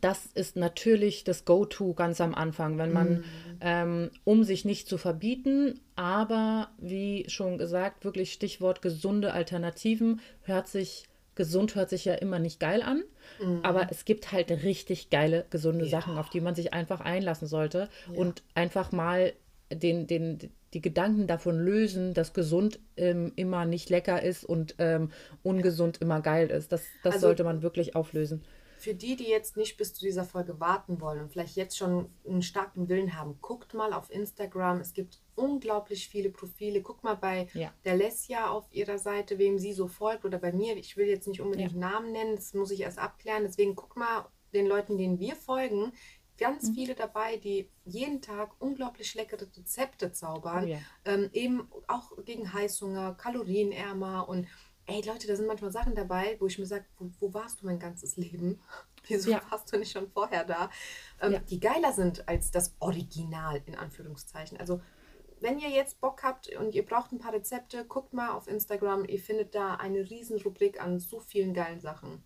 das 0.00 0.26
ist 0.26 0.54
natürlich 0.54 1.24
das 1.24 1.44
Go-To 1.44 1.94
ganz 1.94 2.20
am 2.20 2.36
Anfang, 2.36 2.78
wenn 2.78 2.92
man, 2.92 3.08
mhm. 3.08 3.24
ähm, 3.60 4.10
um 4.22 4.44
sich 4.44 4.64
nicht 4.64 4.86
zu 4.86 4.96
verbieten, 4.96 5.80
aber 5.96 6.68
wie 6.78 7.24
schon 7.28 7.58
gesagt, 7.58 8.04
wirklich 8.04 8.32
Stichwort 8.32 8.80
gesunde 8.80 9.32
Alternativen, 9.32 10.20
hört 10.42 10.68
sich, 10.68 11.08
gesund 11.34 11.74
hört 11.74 11.90
sich 11.90 12.04
ja 12.04 12.14
immer 12.14 12.38
nicht 12.38 12.60
geil 12.60 12.82
an, 12.82 13.02
mhm. 13.42 13.60
aber 13.62 13.88
es 13.90 14.04
gibt 14.04 14.32
halt 14.32 14.50
richtig 14.50 15.10
geile, 15.10 15.46
gesunde 15.50 15.84
ja. 15.84 15.90
Sachen, 15.90 16.18
auf 16.18 16.30
die 16.30 16.40
man 16.40 16.54
sich 16.54 16.72
einfach 16.72 17.00
einlassen 17.00 17.48
sollte 17.48 17.88
ja. 18.10 18.18
und 18.18 18.42
einfach 18.54 18.92
mal 18.92 19.32
den, 19.72 20.06
den, 20.06 20.50
die 20.74 20.80
Gedanken 20.80 21.26
davon 21.26 21.58
lösen, 21.58 22.14
dass 22.14 22.32
gesund 22.32 22.80
ähm, 22.96 23.32
immer 23.36 23.64
nicht 23.64 23.88
lecker 23.90 24.22
ist 24.22 24.44
und 24.44 24.74
ähm, 24.78 25.10
ungesund 25.42 25.98
immer 25.98 26.20
geil 26.20 26.50
ist. 26.50 26.72
Das, 26.72 26.82
das 27.02 27.14
also, 27.14 27.28
sollte 27.28 27.44
man 27.44 27.62
wirklich 27.62 27.94
auflösen 27.94 28.42
für 28.80 28.94
die, 28.94 29.16
die 29.16 29.28
jetzt 29.28 29.56
nicht 29.56 29.76
bis 29.76 29.94
zu 29.94 30.00
dieser 30.00 30.24
Folge 30.24 30.58
warten 30.60 31.00
wollen 31.00 31.20
und 31.20 31.32
vielleicht 31.32 31.56
jetzt 31.56 31.76
schon 31.76 32.10
einen 32.26 32.42
starken 32.42 32.88
Willen 32.88 33.16
haben, 33.16 33.38
guckt 33.40 33.74
mal 33.74 33.92
auf 33.92 34.10
Instagram. 34.10 34.80
Es 34.80 34.94
gibt 34.94 35.20
unglaublich 35.34 36.08
viele 36.08 36.30
Profile. 36.30 36.82
Guckt 36.82 37.04
mal 37.04 37.16
bei 37.16 37.48
ja. 37.54 37.72
der 37.84 37.96
Lesja 37.96 38.50
auf 38.50 38.66
ihrer 38.72 38.98
Seite, 38.98 39.38
wem 39.38 39.58
sie 39.58 39.72
so 39.72 39.86
folgt 39.86 40.24
oder 40.24 40.38
bei 40.38 40.52
mir. 40.52 40.76
Ich 40.76 40.96
will 40.96 41.06
jetzt 41.06 41.28
nicht 41.28 41.40
unbedingt 41.40 41.72
ja. 41.72 41.78
Namen 41.78 42.12
nennen, 42.12 42.36
das 42.36 42.54
muss 42.54 42.70
ich 42.70 42.80
erst 42.80 42.98
abklären. 42.98 43.44
Deswegen 43.44 43.74
guck 43.74 43.96
mal 43.96 44.26
den 44.52 44.66
Leuten, 44.66 44.98
denen 44.98 45.20
wir 45.20 45.36
folgen, 45.36 45.92
ganz 46.40 46.70
mhm. 46.70 46.74
viele 46.74 46.94
dabei, 46.94 47.36
die 47.36 47.68
jeden 47.84 48.20
Tag 48.20 48.50
unglaublich 48.58 49.14
leckere 49.14 49.46
Rezepte 49.56 50.10
zaubern. 50.10 50.64
Oh 50.64 50.68
ja. 50.68 50.78
ähm, 51.04 51.30
eben 51.32 51.68
auch 51.86 52.12
gegen 52.24 52.52
Heißhunger, 52.52 53.14
kalorienärmer 53.14 54.28
und 54.28 54.46
ey 54.90 55.02
Leute, 55.06 55.26
da 55.26 55.36
sind 55.36 55.46
manchmal 55.46 55.72
Sachen 55.72 55.94
dabei, 55.94 56.36
wo 56.40 56.46
ich 56.46 56.58
mir 56.58 56.66
sage, 56.66 56.84
wo, 56.98 57.10
wo, 57.20 57.34
warst 57.34 57.62
du 57.62 57.66
mein 57.66 57.78
ganzes 57.78 58.16
Leben? 58.16 58.60
Wieso 59.06 59.30
ja. 59.30 59.40
warst 59.50 59.72
du 59.72 59.78
nicht 59.78 59.92
schon 59.92 60.10
vorher 60.10 60.44
da? 60.44 60.70
Ähm, 61.20 61.32
ja. 61.32 61.38
Die 61.38 61.60
geiler 61.60 61.92
sind 61.92 62.28
als 62.28 62.50
das 62.50 62.74
Original, 62.80 63.62
in 63.66 63.74
Anführungszeichen. 63.74 64.58
Also 64.58 64.80
wenn 65.40 65.58
ihr 65.58 65.70
jetzt 65.70 66.00
Bock 66.00 66.22
habt 66.22 66.54
und 66.56 66.74
ihr 66.74 66.84
braucht 66.84 67.12
ein 67.12 67.18
paar 67.18 67.32
Rezepte, 67.32 67.84
guckt 67.84 68.12
mal 68.12 68.30
auf 68.30 68.46
Instagram. 68.46 69.06
Ihr 69.06 69.18
findet 69.18 69.54
da 69.54 69.76
eine 69.76 70.10
riesen 70.10 70.40
Rubrik 70.40 70.82
an 70.82 71.00
so 71.00 71.18
vielen 71.20 71.54
geilen 71.54 71.80
Sachen. 71.80 72.22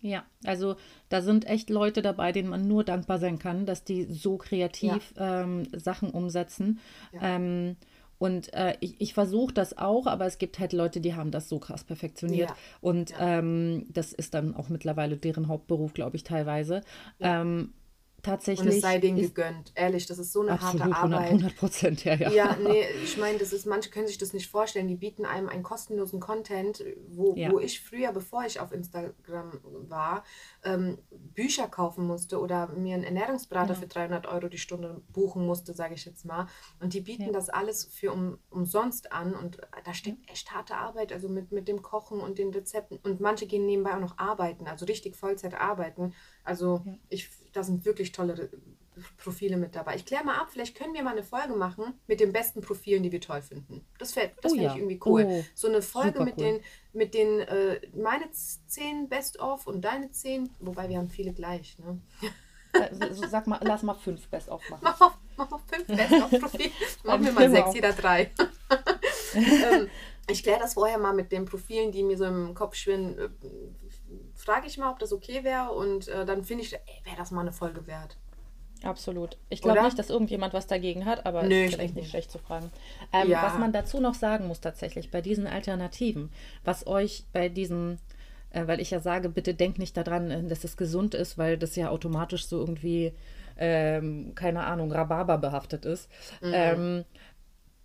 Ja, 0.00 0.24
also 0.44 0.76
da 1.08 1.22
sind 1.22 1.46
echt 1.46 1.70
Leute 1.70 2.02
dabei, 2.02 2.30
denen 2.30 2.50
man 2.50 2.68
nur 2.68 2.84
dankbar 2.84 3.18
sein 3.18 3.38
kann, 3.38 3.64
dass 3.64 3.84
die 3.84 4.04
so 4.04 4.36
kreativ 4.36 5.14
ja. 5.16 5.42
ähm, 5.42 5.66
Sachen 5.72 6.10
umsetzen. 6.10 6.78
Ja. 7.12 7.36
Ähm, 7.36 7.76
und 8.18 8.52
äh, 8.54 8.76
ich, 8.80 8.94
ich 9.00 9.14
versuche 9.14 9.52
das 9.52 9.76
auch, 9.76 10.06
aber 10.06 10.26
es 10.26 10.38
gibt 10.38 10.58
halt 10.58 10.72
Leute, 10.72 11.00
die 11.00 11.14
haben 11.14 11.30
das 11.30 11.48
so 11.48 11.58
krass 11.58 11.84
perfektioniert. 11.84 12.50
Ja. 12.50 12.56
Und 12.80 13.10
ja. 13.10 13.38
Ähm, 13.38 13.86
das 13.90 14.12
ist 14.12 14.34
dann 14.34 14.54
auch 14.54 14.68
mittlerweile 14.68 15.16
deren 15.16 15.48
Hauptberuf, 15.48 15.94
glaube 15.94 16.16
ich, 16.16 16.24
teilweise. 16.24 16.82
Ja. 17.18 17.42
Ähm, 17.42 17.72
tatsächlich. 18.24 18.68
Und 18.68 18.74
es 18.74 18.80
sei 18.80 18.98
denen 18.98 19.18
gegönnt. 19.18 19.72
Ehrlich, 19.74 20.06
das 20.06 20.18
ist 20.18 20.32
so 20.32 20.40
eine 20.40 20.52
absolut, 20.52 20.82
harte 20.82 20.96
Arbeit. 20.96 21.30
100 21.30 21.56
Prozent, 21.56 22.04
ja, 22.04 22.14
ja. 22.14 22.30
Ja, 22.30 22.56
nee, 22.56 22.84
ich 23.04 23.16
meine, 23.16 23.38
das 23.38 23.52
ist, 23.52 23.66
manche 23.66 23.90
können 23.90 24.06
sich 24.06 24.18
das 24.18 24.32
nicht 24.32 24.50
vorstellen. 24.50 24.88
Die 24.88 24.96
bieten 24.96 25.24
einem 25.24 25.48
einen 25.48 25.62
kostenlosen 25.62 26.20
Content, 26.20 26.82
wo, 27.08 27.34
ja. 27.36 27.52
wo 27.52 27.60
ich 27.60 27.80
früher, 27.80 28.12
bevor 28.12 28.44
ich 28.44 28.60
auf 28.60 28.72
Instagram 28.72 29.60
war, 29.88 30.24
ähm, 30.64 30.98
Bücher 31.10 31.68
kaufen 31.68 32.06
musste 32.06 32.40
oder 32.40 32.68
mir 32.68 32.94
einen 32.94 33.04
Ernährungsberater 33.04 33.74
ja. 33.74 33.80
für 33.80 33.86
300 33.86 34.26
Euro 34.26 34.48
die 34.48 34.58
Stunde 34.58 35.02
buchen 35.12 35.46
musste, 35.46 35.74
sage 35.74 35.94
ich 35.94 36.04
jetzt 36.04 36.24
mal. 36.24 36.46
Und 36.80 36.94
die 36.94 37.00
bieten 37.00 37.26
ja. 37.26 37.32
das 37.32 37.50
alles 37.50 37.84
für 37.84 38.12
um, 38.12 38.38
umsonst 38.50 39.12
an 39.12 39.34
und 39.34 39.58
da 39.84 39.94
steckt 39.94 40.28
echt 40.30 40.52
harte 40.52 40.76
Arbeit, 40.76 41.12
also 41.12 41.28
mit, 41.28 41.52
mit 41.52 41.68
dem 41.68 41.82
Kochen 41.82 42.20
und 42.20 42.38
den 42.38 42.50
Rezepten. 42.50 42.98
Und 43.02 43.20
manche 43.20 43.46
gehen 43.46 43.66
nebenbei 43.66 43.94
auch 43.94 44.00
noch 44.00 44.18
arbeiten, 44.18 44.66
also 44.66 44.86
richtig 44.86 45.16
Vollzeit 45.16 45.54
arbeiten. 45.54 46.14
Also 46.44 46.84
ich, 47.08 47.28
da 47.52 47.62
sind 47.62 47.84
wirklich 47.84 48.12
tolle 48.12 48.50
Profile 49.16 49.56
mit 49.56 49.74
dabei. 49.74 49.96
Ich 49.96 50.04
kläre 50.04 50.24
mal 50.24 50.36
ab, 50.36 50.48
vielleicht 50.50 50.76
können 50.76 50.94
wir 50.94 51.02
mal 51.02 51.12
eine 51.12 51.24
Folge 51.24 51.54
machen 51.54 51.94
mit 52.06 52.20
den 52.20 52.32
besten 52.32 52.60
Profilen, 52.60 53.02
die 53.02 53.10
wir 53.10 53.20
toll 53.20 53.42
finden. 53.42 53.84
Das, 53.98 54.14
das 54.14 54.24
oh, 54.44 54.48
fände 54.50 54.62
ja. 54.62 54.70
ich 54.70 54.76
irgendwie 54.76 55.00
cool. 55.04 55.24
Oh, 55.26 55.44
so 55.54 55.68
eine 55.68 55.82
Folge 55.82 56.22
mit 56.22 56.36
cool. 56.38 56.44
den, 56.44 56.60
mit 56.92 57.14
den 57.14 57.40
äh, 57.40 57.80
meine 57.96 58.30
zehn 58.30 59.08
Best-of 59.08 59.66
und 59.66 59.84
deine 59.84 60.10
zehn, 60.12 60.50
wobei 60.60 60.88
wir 60.88 60.98
haben 60.98 61.10
viele 61.10 61.32
gleich, 61.32 61.78
ne? 61.78 62.00
Also, 62.72 63.26
sag 63.28 63.46
mal, 63.46 63.60
lass 63.62 63.82
mal 63.82 63.94
fünf 63.94 64.26
Best-of 64.28 64.68
machen. 64.68 64.80
Mach 64.82 64.98
mal, 64.98 65.12
mach 65.36 65.50
mal 65.50 65.60
fünf 65.66 65.86
Best-of-Profile. 65.86 66.70
Machen 67.04 67.24
wir 67.24 67.32
mal 67.32 67.50
sechs, 67.50 67.72
jeder 67.72 67.92
drei. 67.92 68.32
ähm, 69.34 69.88
ich 70.28 70.42
kläre 70.42 70.58
das 70.58 70.74
vorher 70.74 70.98
mal 70.98 71.12
mit 71.12 71.30
den 71.30 71.44
Profilen, 71.44 71.92
die 71.92 72.02
mir 72.02 72.16
so 72.16 72.24
im 72.24 72.52
Kopf 72.54 72.74
schwirren. 72.74 73.16
Äh, 73.16 73.28
Frage 74.34 74.66
ich 74.66 74.78
mal, 74.78 74.90
ob 74.90 74.98
das 74.98 75.12
okay 75.12 75.44
wäre 75.44 75.70
und 75.72 76.08
äh, 76.08 76.24
dann 76.24 76.44
finde 76.44 76.64
ich, 76.64 76.72
wäre 76.72 77.16
das 77.16 77.30
mal 77.30 77.42
eine 77.42 77.52
Folge 77.52 77.86
wert. 77.86 78.16
Absolut. 78.84 79.38
Ich 79.48 79.62
glaube 79.62 79.82
nicht, 79.82 79.98
dass 79.98 80.10
irgendjemand 80.10 80.52
was 80.52 80.66
dagegen 80.66 81.06
hat, 81.06 81.24
aber 81.26 81.42
Nö, 81.42 81.64
ist 81.64 81.74
vielleicht 81.74 81.94
nicht 81.94 82.10
schlecht 82.10 82.30
zu 82.30 82.38
fragen. 82.38 82.70
Ähm, 83.12 83.30
ja. 83.30 83.42
Was 83.42 83.58
man 83.58 83.72
dazu 83.72 84.00
noch 84.00 84.14
sagen 84.14 84.46
muss 84.46 84.60
tatsächlich 84.60 85.10
bei 85.10 85.20
diesen 85.20 85.46
Alternativen, 85.46 86.30
was 86.64 86.86
euch 86.86 87.24
bei 87.32 87.48
diesem, 87.48 87.98
äh, 88.50 88.66
weil 88.66 88.80
ich 88.80 88.90
ja 88.90 89.00
sage, 89.00 89.28
bitte 89.28 89.54
denkt 89.54 89.78
nicht 89.78 89.96
daran, 89.96 90.30
äh, 90.30 90.42
dass 90.44 90.64
es 90.64 90.76
gesund 90.76 91.14
ist, 91.14 91.38
weil 91.38 91.56
das 91.56 91.76
ja 91.76 91.88
automatisch 91.88 92.46
so 92.46 92.58
irgendwie, 92.58 93.14
ähm, 93.56 94.32
keine 94.34 94.64
Ahnung, 94.64 94.92
Rhabarber 94.92 95.38
behaftet 95.38 95.86
ist. 95.86 96.10
Mhm. 96.42 96.52
Ähm, 96.52 97.04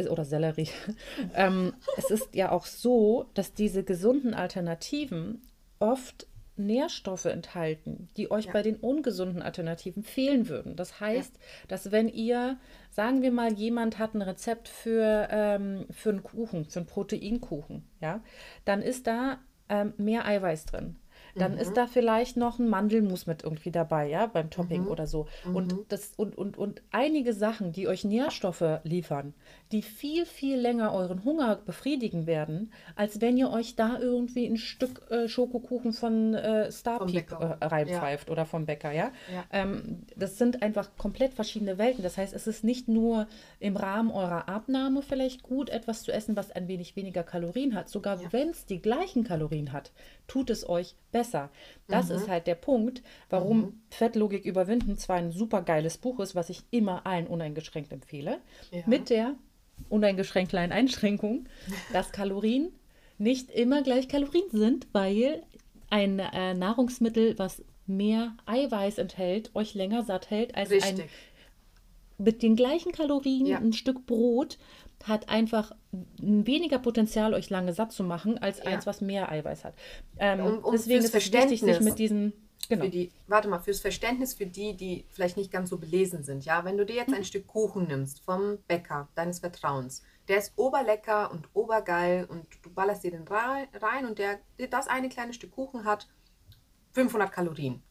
oder 0.10 0.26
Sellerie. 0.26 0.70
ähm, 1.36 1.74
es 1.98 2.10
ist 2.10 2.34
ja 2.34 2.52
auch 2.52 2.66
so, 2.66 3.26
dass 3.34 3.54
diese 3.54 3.84
gesunden 3.84 4.34
Alternativen 4.34 5.42
oft 5.80 6.26
Nährstoffe 6.60 7.26
enthalten, 7.26 8.10
die 8.18 8.30
euch 8.30 8.46
ja. 8.46 8.54
bei 8.54 8.62
den 8.62 8.76
ungesunden 8.76 9.42
Alternativen 9.42 10.04
fehlen 10.04 10.50
würden. 10.50 10.76
Das 10.76 11.00
heißt, 11.00 11.36
ja. 11.36 11.42
dass 11.68 11.92
wenn 11.92 12.08
ihr, 12.10 12.58
sagen 12.92 13.22
wir 13.22 13.32
mal, 13.32 13.54
jemand 13.54 13.98
hat 13.98 14.14
ein 14.14 14.22
Rezept 14.22 14.68
für, 14.68 15.28
ähm, 15.32 15.86
für 15.90 16.10
einen 16.10 16.24
Kuchen, 16.24 16.66
für 16.66 16.80
einen 16.80 16.88
Proteinkuchen, 16.88 17.84
ja, 18.02 18.22
dann 18.66 18.82
ist 18.82 19.08
da 19.08 19.40
ähm, 19.70 19.94
mehr 19.98 20.26
Eiweiß 20.26 20.66
drin. 20.66 20.98
dann 21.36 21.58
ist 21.58 21.78
da 21.78 21.88
vielleicht 21.88 22.38
noch 22.38 22.60
ein 22.60 22.68
Mandelmus 22.68 23.28
mit 23.28 23.44
irgendwie 23.44 23.72
dabei, 23.72 24.08
ja, 24.08 24.26
beim 24.26 24.50
Topping 24.50 24.88
oder 24.88 25.08
so. 25.08 25.28
Und 25.54 25.76
das 25.90 26.14
und, 26.18 26.38
und, 26.38 26.58
und 26.58 26.82
einige 26.92 27.34
Sachen, 27.34 27.72
die 27.72 27.88
euch 27.88 28.04
Nährstoffe 28.04 28.80
liefern, 28.84 29.34
die 29.72 29.84
viel, 29.84 30.26
viel 30.26 30.58
länger 30.58 30.94
euren 30.94 31.24
Hunger 31.24 31.56
befriedigen 31.58 32.26
werden, 32.26 32.74
als 32.96 33.22
wenn 33.22 33.38
ihr 33.38 33.52
euch 33.52 33.76
da 33.76 34.00
irgendwie 34.00 34.48
ein 34.48 34.58
Stück 34.58 35.10
äh, 35.12 35.28
Schokokuchen 35.28 35.94
von 35.94 36.34
äh, 36.34 36.72
Starpeak 36.72 37.28
Bäcker. 37.30 37.58
äh, 37.60 37.64
Ja. 37.64 37.68
reinpfeift 37.68 38.30
oder 38.32 38.46
vom 38.46 38.66
Bäcker, 38.66 38.92
ja. 38.92 39.12
Ja. 39.32 39.46
Ähm, 39.52 40.04
das 40.16 40.38
sind 40.40 40.64
einfach 40.64 40.90
komplett 40.98 41.36
verschiedene 41.36 41.78
Welten. 41.78 42.02
Das 42.02 42.18
heißt, 42.18 42.34
es 42.34 42.48
ist 42.48 42.64
nicht 42.64 42.88
nur 42.88 43.28
im 43.60 43.78
Rahmen 43.78 44.10
eurer 44.10 44.50
Abnahme 44.50 45.04
vielleicht 45.04 45.44
gut, 45.44 45.70
etwas 45.70 46.02
zu 46.02 46.12
essen, 46.12 46.36
was 46.36 46.52
ein 46.52 46.68
wenig 46.68 46.96
weniger 46.96 47.22
Kalorien 47.24 47.76
hat. 47.76 47.90
Sogar 47.90 48.20
wenn 48.34 48.50
es 48.50 48.66
die 48.66 48.82
gleichen 48.82 49.24
Kalorien 49.24 49.72
hat, 49.72 49.92
tut 50.28 50.50
es 50.50 50.68
euch 50.68 50.96
besser. 51.12 51.50
Das 51.88 52.10
ist 52.10 52.28
halt 52.28 52.48
der 52.48 52.56
Punkt, 52.56 53.04
warum 53.30 53.82
Fettlogik 53.92 54.46
überwinden 54.46 54.98
zwar 54.98 55.18
ein 55.18 55.32
super 55.32 55.62
geiles 55.62 55.98
Buch 56.00 56.20
ist, 56.20 56.34
was 56.34 56.50
ich 56.50 56.64
immer 56.72 57.06
allen 57.06 57.28
uneingeschränkt 57.28 57.92
empfehle, 57.92 58.38
Ja. 58.72 58.82
mit 58.88 59.10
der 59.12 59.36
uneingeschränkt 59.88 60.50
kleinen 60.52 60.72
Einschränkung, 60.72 61.46
dass 61.94 62.12
Kalorien 62.12 62.70
nicht 63.18 63.50
immer 63.52 63.82
gleich 63.84 64.08
Kalorien 64.08 64.50
sind, 64.52 64.88
weil 64.92 65.44
ein 65.90 66.20
äh, 66.20 66.54
Nahrungsmittel, 66.54 67.38
was 67.40 67.64
mehr 67.88 68.36
Eiweiß 68.46 68.98
enthält, 69.00 69.52
euch 69.56 69.74
länger 69.74 70.04
satt 70.04 70.30
hält 70.30 70.56
als 70.56 70.70
ein 70.72 70.78
Richtig. 70.82 71.10
mit 72.18 72.44
den 72.44 72.56
gleichen 72.56 72.92
Kalorien 72.92 73.46
Ja. 73.48 73.58
ein 73.58 73.74
Stück 73.74 74.06
Brot 74.06 74.58
hat 75.06 75.30
einfach 75.30 75.72
weniger 76.22 76.78
Potenzial, 76.78 77.34
euch 77.34 77.50
lange 77.50 77.74
satt 77.74 77.92
zu 77.94 78.04
machen, 78.04 78.38
als 78.38 78.60
Ja. 78.60 78.66
eins, 78.66 78.86
was 78.86 79.02
mehr 79.02 79.32
Eiweiß 79.32 79.64
hat. 79.64 79.74
Ähm, 80.20 80.40
Um- 80.42 80.64
um 80.64 80.72
deswegen 80.74 81.00
ist 81.04 81.16
es 81.16 81.32
wichtig, 81.34 81.62
sich 81.62 81.80
mit 81.80 81.98
diesen 81.98 82.34
genau. 82.68 82.84
Für 82.86 82.90
die, 82.90 83.12
warte 83.28 83.48
mal, 83.48 83.60
fürs 83.60 83.80
Verständnis 83.80 84.34
für 84.34 84.46
die, 84.46 84.76
die 84.76 85.06
vielleicht 85.10 85.38
nicht 85.38 85.52
ganz 85.52 85.70
so 85.70 85.78
belesen 85.78 86.24
sind, 86.24 86.46
ja, 86.46 86.66
wenn 86.66 86.78
du 86.78 86.86
dir 86.86 86.96
jetzt 86.96 87.14
ein 87.14 87.24
Stück 87.24 87.48
Kuchen 87.48 87.88
nimmst 87.88 88.22
vom 88.22 88.58
Bäcker 88.68 89.08
deines 89.16 89.40
Vertrauens, 89.40 90.04
der 90.28 90.38
ist 90.40 90.54
oberlecker 90.58 91.32
und 91.32 91.48
obergeil 91.54 92.26
und 92.26 92.46
du 92.62 92.70
ballerst 92.72 93.04
dir 93.04 93.12
den 93.12 93.28
rei- 93.28 93.68
rein 93.82 94.06
und 94.06 94.20
der, 94.20 94.40
das 94.70 94.88
eine 94.88 95.10
kleine 95.10 95.34
Stück 95.34 95.52
Kuchen 95.52 95.86
hat 95.86 96.08
500 96.94 97.32
Kalorien. 97.32 97.82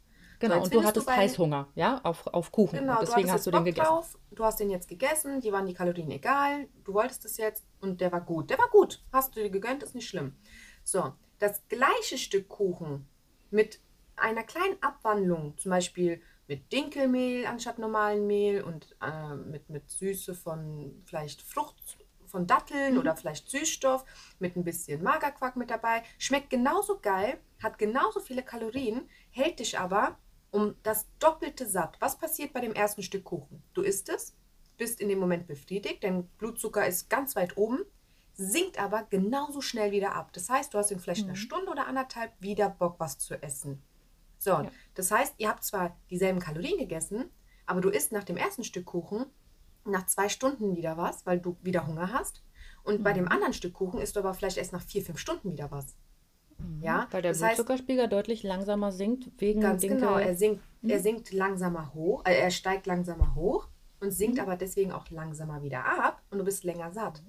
Genau, 0.41 0.55
jetzt 0.57 0.65
und 0.67 0.75
du 0.75 0.85
hattest 0.85 1.07
bei- 1.07 1.17
Heißhunger, 1.17 1.67
ja, 1.75 2.01
auf, 2.05 2.27
auf 2.29 2.53
Kuchen. 2.53 2.79
Genau, 2.79 3.01
und 3.01 3.09
deswegen 3.09 3.27
du 3.27 3.33
hast 3.33 3.47
du 3.47 3.51
den 3.51 3.65
gegessen. 3.65 3.87
drauf, 3.89 4.19
du 4.31 4.45
hast 4.45 4.61
den 4.61 4.71
jetzt 4.71 4.87
gegessen, 4.87 5.41
die 5.41 5.51
waren 5.51 5.67
die 5.67 5.75
Kalorien 5.75 6.13
egal, 6.13 6.69
du 6.85 6.95
wolltest 6.95 7.25
es 7.25 7.39
jetzt 7.39 7.65
und 7.81 8.01
der 8.01 8.13
war 8.13 8.21
gut. 8.21 8.49
Der 8.51 8.59
war 8.59 8.69
gut, 8.69 9.03
hast 9.13 9.35
du 9.35 9.41
dir 9.43 9.51
gegönnt, 9.51 9.83
ist 9.83 9.97
nicht 9.97 10.09
schlimm. 10.09 10.37
So, 10.85 11.13
das 11.41 11.67
gleiche 11.69 12.19
Stück 12.19 12.49
Kuchen 12.49 13.09
mit 13.51 13.81
einer 14.21 14.43
kleinen 14.45 14.83
Abwandlung, 14.83 15.57
zum 15.59 15.71
Beispiel 15.71 16.21
mit 16.47 16.73
Dinkelmehl 16.73 17.47
anstatt 17.47 17.79
normalen 17.79 18.27
Mehl 18.27 18.63
und 18.63 18.97
äh, 19.03 19.35
mit, 19.35 19.69
mit 19.69 19.91
Süße 19.91 20.35
von 20.35 21.03
vielleicht 21.05 21.43
Frucht, 21.43 21.99
von 22.27 22.47
Datteln 22.47 22.95
Mhm. 22.95 23.01
oder 23.01 23.17
vielleicht 23.17 23.49
Süßstoff, 23.51 24.05
mit 24.39 24.57
ein 24.57 24.65
bisschen 24.65 25.03
Magerquark 25.03 25.57
mit 25.57 25.71
dabei. 25.71 26.03
Schmeckt 26.19 26.51
genauso 26.51 26.99
geil, 27.01 27.39
hat 27.63 27.79
genauso 27.79 28.21
viele 28.21 28.43
Kalorien, 28.43 29.09
hält 29.31 29.61
dich 29.61 29.79
aber 29.79 30.19
um 30.51 30.75
das 30.83 31.07
Doppelte 31.19 31.67
satt. 31.67 31.97
Was 32.01 32.19
passiert 32.19 32.53
bei 32.53 32.61
dem 32.61 32.73
ersten 32.75 33.03
Stück 33.03 33.25
Kuchen? 33.25 33.63
Du 33.75 33.83
isst 33.83 34.09
es, 34.09 34.35
bist 34.77 35.01
in 35.01 35.09
dem 35.09 35.19
Moment 35.19 35.47
befriedigt, 35.47 36.05
dein 36.05 36.27
Blutzucker 36.39 36.87
ist 36.87 37.11
ganz 37.11 37.35
weit 37.37 37.57
oben, 37.57 37.81
sinkt 38.35 38.79
aber 38.79 39.03
genauso 39.11 39.61
schnell 39.61 39.91
wieder 39.91 40.15
ab. 40.15 40.33
Das 40.33 40.49
heißt, 40.49 40.73
du 40.73 40.79
hast 40.79 40.91
in 40.93 41.01
vielleicht 41.01 41.25
einer 41.25 41.35
Stunde 41.35 41.71
oder 41.71 41.87
anderthalb 41.87 42.33
wieder 42.41 42.69
Bock, 42.71 43.01
was 43.01 43.19
zu 43.19 43.43
essen. 43.43 43.83
So, 44.39 44.69
das 44.95 45.11
heißt, 45.11 45.35
ihr 45.39 45.49
habt 45.49 45.65
zwar 45.65 45.97
dieselben 46.11 46.39
Kalorien 46.41 46.79
gegessen, 46.79 47.25
aber 47.67 47.81
du 47.81 47.89
isst 47.91 48.13
nach 48.13 48.25
dem 48.25 48.37
ersten 48.37 48.65
Stück 48.65 48.87
Kuchen 48.87 49.27
nach 49.85 50.07
zwei 50.07 50.29
Stunden 50.29 50.77
wieder 50.77 50.97
was, 50.97 51.27
weil 51.27 51.41
du 51.41 51.57
wieder 51.63 51.87
Hunger 51.87 52.13
hast. 52.13 52.43
Und 52.85 53.03
bei 53.03 53.13
dem 53.13 53.29
anderen 53.29 53.53
Stück 53.53 53.75
Kuchen 53.75 54.01
isst 54.01 54.17
du 54.17 54.21
aber 54.21 54.35
vielleicht 54.35 54.57
erst 54.59 54.73
nach 54.73 54.83
vier, 54.83 55.03
fünf 55.03 55.19
Stunden 55.19 55.53
wieder 55.53 55.71
was. 55.71 55.97
Ja, 56.81 57.07
Weil 57.11 57.23
der 57.23 57.33
das 57.33 57.43
heißt, 57.43 57.57
Blutzuckerspiegel 57.57 58.09
deutlich 58.09 58.43
langsamer 58.43 58.91
sinkt 58.93 59.29
wegen 59.39 59.61
Ganz 59.61 59.81
Dinkel. 59.81 60.01
genau, 60.01 60.17
er 60.19 60.35
sinkt, 60.35 60.61
Mhm. 60.81 60.91
er 60.91 61.01
sinkt 61.01 61.33
langsamer 61.33 61.93
hoch, 61.95 62.25
äh, 62.25 62.37
er 62.39 62.51
steigt 62.51 62.87
langsamer 62.87 63.35
hoch 63.35 63.69
und 64.01 64.11
sinkt 64.13 64.41
aber 64.41 64.57
deswegen 64.57 64.93
auch 64.93 65.09
langsamer 65.11 65.63
wieder 65.63 65.85
ab 65.85 66.23
und 66.31 66.39
du 66.39 66.45
bist 66.45 66.65
länger 66.65 66.93
satt. 66.93 67.23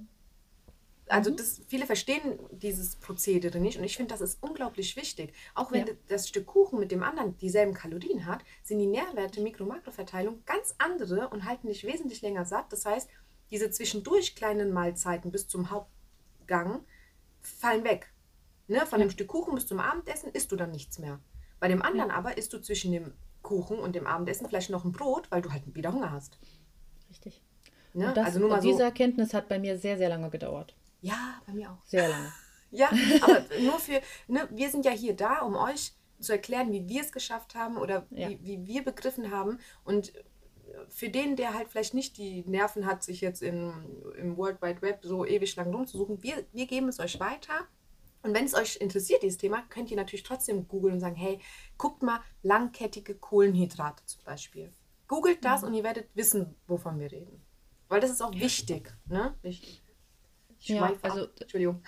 Mhm. 1.10 1.16
Also 1.16 1.32
das, 1.32 1.62
viele 1.68 1.86
verstehen 1.86 2.40
dieses 2.52 2.96
Prozedere 2.96 3.60
nicht 3.60 3.78
und 3.78 3.84
ich 3.84 3.98
finde, 3.98 4.14
das 4.14 4.22
ist 4.22 4.42
unglaublich 4.42 4.96
wichtig. 4.96 5.34
Auch 5.56 5.72
wenn 5.72 5.88
Ja. 5.88 5.94
das 6.08 6.28
Stück 6.30 6.46
Kuchen 6.46 6.80
mit 6.80 6.92
dem 6.92 7.04
anderen 7.04 7.38
dieselben 7.38 7.74
Kalorien 7.74 8.26
hat, 8.26 8.44
sind 8.64 8.80
die 8.80 8.88
Nährwerte, 8.88 9.42
Mikro-Makro-Verteilung 9.42 10.44
ganz 10.46 10.76
andere 10.78 11.30
und 11.30 11.46
halten 11.46 11.68
dich 11.68 11.84
wesentlich 11.84 12.22
länger 12.22 12.46
satt. 12.46 12.72
Das 12.72 12.86
heißt, 12.86 13.10
diese 13.52 13.72
zwischendurch 13.72 14.36
kleinen 14.36 14.72
Mahlzeiten 14.72 15.32
bis 15.32 15.48
zum 15.48 15.72
Hauptgang 15.72 16.86
fallen 17.42 17.84
weg. 17.84 18.14
Ne? 18.68 18.86
Von 18.86 19.00
dem 19.00 19.10
Stück 19.10 19.28
Kuchen 19.30 19.56
bis 19.56 19.66
zum 19.66 19.80
Abendessen 19.80 20.32
isst 20.32 20.52
du 20.52 20.56
dann 20.56 20.72
nichts 20.72 21.00
mehr. 21.00 21.20
Bei 21.60 21.68
dem 21.68 21.82
anderen 21.82 22.12
aber 22.12 22.38
isst 22.38 22.54
du 22.54 22.62
zwischen 22.62 22.92
dem 22.92 23.14
Kuchen 23.42 23.80
und 23.80 23.96
dem 23.96 24.06
Abendessen 24.06 24.48
vielleicht 24.48 24.70
noch 24.70 24.86
ein 24.86 24.92
Brot, 24.92 25.32
weil 25.32 25.42
du 25.42 25.52
halt 25.52 25.64
wieder 25.74 25.92
Hunger 25.92 26.12
hast. 26.12 26.38
Richtig. 27.10 27.42
Ne? 27.94 28.12
Das, 28.14 28.28
also 28.28 28.40
nur 28.40 28.50
mal 28.50 28.62
so. 28.62 28.70
diese 28.70 28.84
Erkenntnis 28.84 29.34
hat 29.34 29.50
bei 29.50 29.58
mir 29.58 29.78
sehr, 29.78 29.98
sehr 29.98 30.10
lange 30.10 30.30
gedauert. 30.30 30.76
Ja, 31.02 31.42
bei 31.46 31.54
mir 31.54 31.72
auch. 31.72 31.86
Sehr 31.86 32.08
lange. 32.10 32.32
Ja, 32.72 32.88
aber 33.22 33.42
nur 33.64 33.80
für, 33.80 34.00
ne, 34.28 34.48
wir 34.52 34.70
sind 34.70 34.86
ja 34.86 34.92
hier 34.92 35.16
da, 35.16 35.40
um 35.40 35.56
euch 35.56 35.94
zu 36.20 36.34
erklären, 36.34 36.72
wie 36.72 36.88
wir 36.88 37.02
es 37.02 37.12
geschafft 37.12 37.56
haben 37.56 37.78
oder 37.78 38.06
Ja. 38.12 38.30
wie, 38.30 38.40
wie 38.44 38.68
wir 38.68 38.84
begriffen 38.84 39.32
haben. 39.32 39.58
Und 39.84 40.14
für 40.88 41.10
den, 41.10 41.36
der 41.36 41.56
halt 41.56 41.70
vielleicht 41.70 41.96
nicht 41.96 42.18
die 42.18 42.44
Nerven 42.46 42.86
hat, 42.86 43.02
sich 43.02 43.22
jetzt 43.22 43.42
in, 43.42 43.74
im 44.20 44.38
World 44.38 44.62
Wide 44.62 44.84
Web 44.84 45.00
so 45.02 45.26
ewig 45.26 45.56
lang 45.56 45.74
rumzusuchen, 45.74 46.22
wir, 46.22 46.46
wir 46.52 46.68
geben 46.68 46.90
es 46.90 47.00
euch 47.00 47.20
weiter. 47.20 47.68
Und 48.22 48.36
wenn 48.36 48.46
es 48.46 48.54
euch 48.54 48.76
interessiert, 48.76 49.24
dieses 49.24 49.38
Thema, 49.40 49.64
könnt 49.70 49.90
ihr 49.90 49.98
natürlich 49.98 50.24
trotzdem 50.24 50.68
googeln 50.68 50.94
und 50.94 51.00
sagen, 51.00 51.16
hey, 51.16 51.40
guckt 51.78 52.04
mal 52.04 52.20
langkettige 52.44 53.16
Kohlenhydrate 53.16 54.06
zum 54.06 54.24
Beispiel. 54.26 54.72
Googelt 55.08 55.44
das 55.44 55.64
und 55.64 55.74
ihr 55.74 55.84
werdet 55.84 56.08
wissen, 56.14 56.56
wovon 56.68 57.00
wir 57.00 57.12
reden. 57.12 57.42
Weil 57.88 58.00
das 58.02 58.12
ist 58.12 58.22
auch 58.22 58.34
wichtig. 58.36 58.94
Ne? 59.08 59.34
Wichtig. 59.42 59.82
Ich 60.60 60.70
Ja, 60.70 60.92
also- 61.02 61.24
ab. 61.26 61.30
Entschuldigung. 61.40 61.82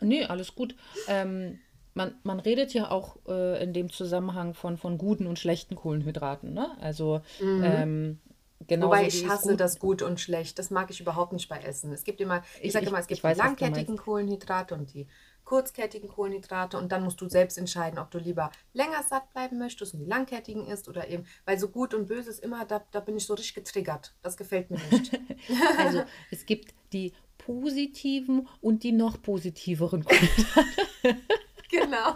Nee, 0.00 0.24
alles 0.24 0.54
gut. 0.54 0.74
Ähm, 1.08 1.60
man, 1.94 2.14
man 2.24 2.40
redet 2.40 2.74
ja 2.74 2.90
auch 2.90 3.16
äh, 3.28 3.62
in 3.62 3.72
dem 3.72 3.90
Zusammenhang 3.90 4.54
von, 4.54 4.76
von 4.76 4.98
guten 4.98 5.26
und 5.26 5.38
schlechten 5.38 5.76
Kohlenhydraten. 5.76 6.52
Ne? 6.52 6.76
Also 6.80 7.20
ähm, 7.40 8.18
genauso 8.66 8.88
Wobei 8.92 9.06
ich 9.06 9.28
hasse 9.28 9.50
gut- 9.50 9.60
das 9.60 9.78
gut 9.78 10.02
und 10.02 10.18
schlecht. 10.18 10.58
Das 10.58 10.70
mag 10.70 10.90
ich 10.90 11.00
überhaupt 11.00 11.32
nicht 11.32 11.48
bei 11.48 11.58
Essen. 11.58 11.92
Es 11.92 12.02
gibt 12.04 12.20
immer, 12.20 12.42
ich, 12.58 12.66
Ich- 12.66 12.72
sage 12.72 12.86
immer, 12.86 12.98
es 12.98 13.06
gibt 13.06 13.22
weiß, 13.22 13.36
die 13.36 13.42
langkettigen 13.44 13.96
Kohlenhydrate 13.96 14.74
und 14.74 14.92
die 14.92 15.06
kurzkettigen 15.44 16.08
Kohlenhydrate 16.08 16.78
und 16.78 16.92
dann 16.92 17.02
musst 17.02 17.20
du 17.20 17.28
selbst 17.28 17.58
entscheiden, 17.58 17.98
ob 17.98 18.10
du 18.12 18.18
lieber 18.18 18.50
länger 18.74 19.02
satt 19.02 19.28
bleiben 19.32 19.58
möchtest 19.58 19.92
und 19.92 20.00
die 20.00 20.06
langkettigen 20.06 20.66
isst 20.66 20.88
oder 20.88 21.08
eben, 21.08 21.26
weil 21.44 21.58
so 21.58 21.68
gut 21.68 21.94
und 21.94 22.06
böse 22.06 22.30
ist 22.30 22.38
immer, 22.38 22.64
da, 22.64 22.82
da 22.92 23.00
bin 23.00 23.16
ich 23.16 23.26
so 23.26 23.34
richtig 23.34 23.56
getriggert. 23.56 24.14
Das 24.22 24.36
gefällt 24.36 24.70
mir 24.70 24.78
nicht. 24.90 25.12
Also 25.78 26.04
es 26.30 26.46
gibt 26.46 26.72
die 26.92 27.12
positiven 27.44 28.48
und 28.60 28.82
die 28.82 28.92
noch 28.92 29.20
positiveren 29.20 30.04
Kohlenhydrate. 30.04 30.68
genau. 31.72 32.14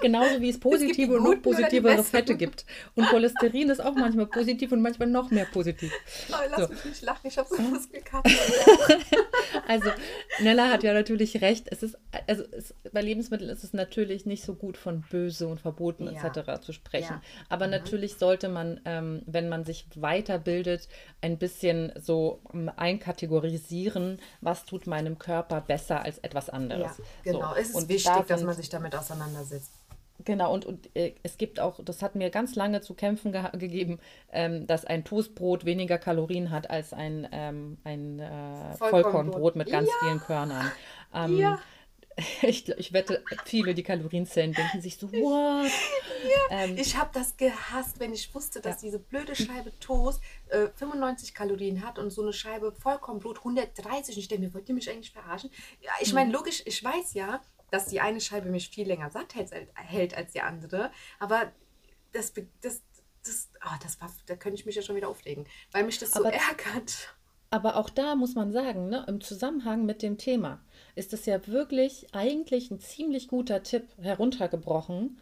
Genauso 0.00 0.40
wie 0.40 0.48
es 0.50 0.58
positive 0.58 1.16
und 1.18 1.22
noch 1.24 1.42
positivere. 1.42 2.02
Fette 2.02 2.36
gibt. 2.36 2.64
Und 2.94 3.06
Cholesterin 3.06 3.70
ist 3.70 3.80
auch 3.80 3.94
manchmal 3.94 4.26
positiv 4.26 4.72
und 4.72 4.80
manchmal 4.82 5.08
noch 5.08 5.30
mehr 5.30 5.44
positiv. 5.46 5.92
Oh, 6.30 6.34
lass 6.50 6.62
So. 6.62 6.68
mich 6.74 6.84
nicht 6.84 7.02
lachen, 7.02 7.26
ich 7.28 7.38
habe 7.38 7.48
so 7.48 7.60
Muskelkater. 7.62 8.30
Also 9.66 9.90
Nella 10.40 10.70
hat 10.70 10.82
ja 10.82 10.92
natürlich 10.92 11.40
recht. 11.40 11.66
Es 11.70 11.82
ist, 11.82 11.98
also 12.26 12.44
es, 12.52 12.74
bei 12.92 13.00
Lebensmitteln 13.02 13.50
ist 13.50 13.64
es 13.64 13.72
natürlich 13.72 14.24
nicht 14.26 14.44
so 14.44 14.54
gut 14.54 14.76
von 14.76 15.02
böse 15.10 15.46
und 15.46 15.60
verboten 15.60 16.10
Ja. 16.12 16.26
etc. 16.26 16.60
zu 16.64 16.72
sprechen. 16.72 17.14
Ja. 17.14 17.22
Aber 17.48 17.66
natürlich 17.66 18.16
sollte 18.16 18.48
man, 18.48 18.80
ähm, 18.84 19.22
wenn 19.26 19.48
man 19.48 19.64
sich 19.64 19.86
weiterbildet, 19.94 20.88
ein 21.22 21.38
bisschen 21.38 21.92
so 21.98 22.40
ähm, 22.52 22.70
einkategorisieren, 22.76 24.20
was 24.40 24.64
tut 24.64 24.86
meinem 24.86 25.18
Körper 25.18 25.60
besser 25.60 26.02
als 26.02 26.18
etwas 26.18 26.48
anderes. 26.50 26.98
Ja, 26.98 27.32
genau. 27.32 27.50
So. 27.54 27.60
Es 27.60 27.68
ist 27.70 27.74
Und 27.74 27.88
wichtig, 27.88 28.12
da 28.12 28.22
dass 28.22 28.42
man 28.42 28.54
sich 28.54 28.68
damit 28.78 28.94
auseinandersetzt. 28.94 29.72
Genau, 30.24 30.52
und, 30.52 30.64
und 30.66 30.88
äh, 30.96 31.14
es 31.22 31.38
gibt 31.38 31.60
auch, 31.60 31.78
das 31.84 32.02
hat 32.02 32.16
mir 32.16 32.30
ganz 32.30 32.56
lange 32.56 32.80
zu 32.80 32.94
kämpfen 32.94 33.32
geha- 33.32 33.56
gegeben, 33.56 34.00
ähm, 34.32 34.66
dass 34.66 34.84
ein 34.84 35.04
Toastbrot 35.04 35.64
weniger 35.64 35.96
Kalorien 35.96 36.50
hat 36.50 36.68
als 36.70 36.92
ein, 36.92 37.28
ähm, 37.30 37.78
ein 37.84 38.18
äh, 38.18 38.24
Vollkornbrot. 38.76 38.78
Vollkornbrot 38.90 39.56
mit 39.56 39.70
ganz 39.70 39.88
vielen 40.00 40.18
Körnern. 40.20 40.72
Ähm, 41.14 41.36
Ja. 41.38 41.58
ich, 42.42 42.68
ich 42.68 42.92
wette, 42.92 43.22
viele, 43.44 43.74
die 43.76 43.84
Kalorienzellen 43.84 44.52
denken 44.52 44.80
sich 44.80 44.96
so, 44.98 45.06
what? 45.12 45.70
Ähm, 46.50 46.76
Ich 46.76 46.96
habe 46.96 47.10
das 47.12 47.36
gehasst, 47.36 48.00
wenn 48.00 48.12
ich 48.12 48.34
wusste, 48.34 48.60
dass 48.60 48.78
diese 48.78 48.98
blöde 48.98 49.36
Scheibe 49.36 49.70
Toast 49.78 50.20
äh, 50.48 50.66
95 50.74 51.32
Kalorien 51.32 51.86
hat 51.86 51.96
und 52.00 52.10
so 52.10 52.22
eine 52.22 52.32
Scheibe 52.32 52.72
Vollkornbrot 52.72 53.38
130. 53.38 54.16
Und 54.16 54.20
ich 54.20 54.26
denke 54.26 54.46
mir, 54.46 54.54
wollt 54.54 54.68
ihr 54.68 54.74
mich 54.74 54.90
eigentlich 54.90 55.12
verarschen? 55.12 55.50
Ja, 55.80 55.92
Hm. 55.92 55.98
ich 56.00 56.12
meine, 56.12 56.32
logisch, 56.32 56.60
ich 56.66 56.82
weiß 56.82 57.14
ja, 57.14 57.40
dass 57.70 57.86
die 57.86 58.00
eine 58.00 58.20
Scheibe 58.20 58.50
mich 58.50 58.68
viel 58.70 58.86
länger 58.86 59.10
satt 59.10 59.34
hält, 59.34 59.50
hält 59.74 60.16
als 60.16 60.32
die 60.32 60.40
andere. 60.40 60.90
Aber 61.18 61.52
das, 62.12 62.32
das, 62.62 62.82
das, 63.24 63.48
oh, 63.64 63.76
das 63.82 64.00
war, 64.00 64.10
da 64.26 64.36
könnte 64.36 64.58
ich 64.58 64.66
mich 64.66 64.76
ja 64.76 64.82
schon 64.82 64.96
wieder 64.96 65.08
aufregen, 65.08 65.46
weil 65.72 65.84
mich 65.84 65.98
das 65.98 66.12
so 66.12 66.20
Aber 66.20 66.32
ärgert. 66.32 67.14
Aber 67.50 67.76
auch 67.76 67.88
da 67.88 68.14
muss 68.14 68.34
man 68.34 68.52
sagen, 68.52 68.88
ne, 68.88 69.04
im 69.08 69.20
Zusammenhang 69.20 69.86
mit 69.86 70.02
dem 70.02 70.18
Thema 70.18 70.60
ist 70.94 71.14
es 71.14 71.24
ja 71.24 71.46
wirklich 71.46 72.14
eigentlich 72.14 72.70
ein 72.70 72.80
ziemlich 72.80 73.28
guter 73.28 73.62
Tipp 73.62 73.86
heruntergebrochen, 74.00 75.18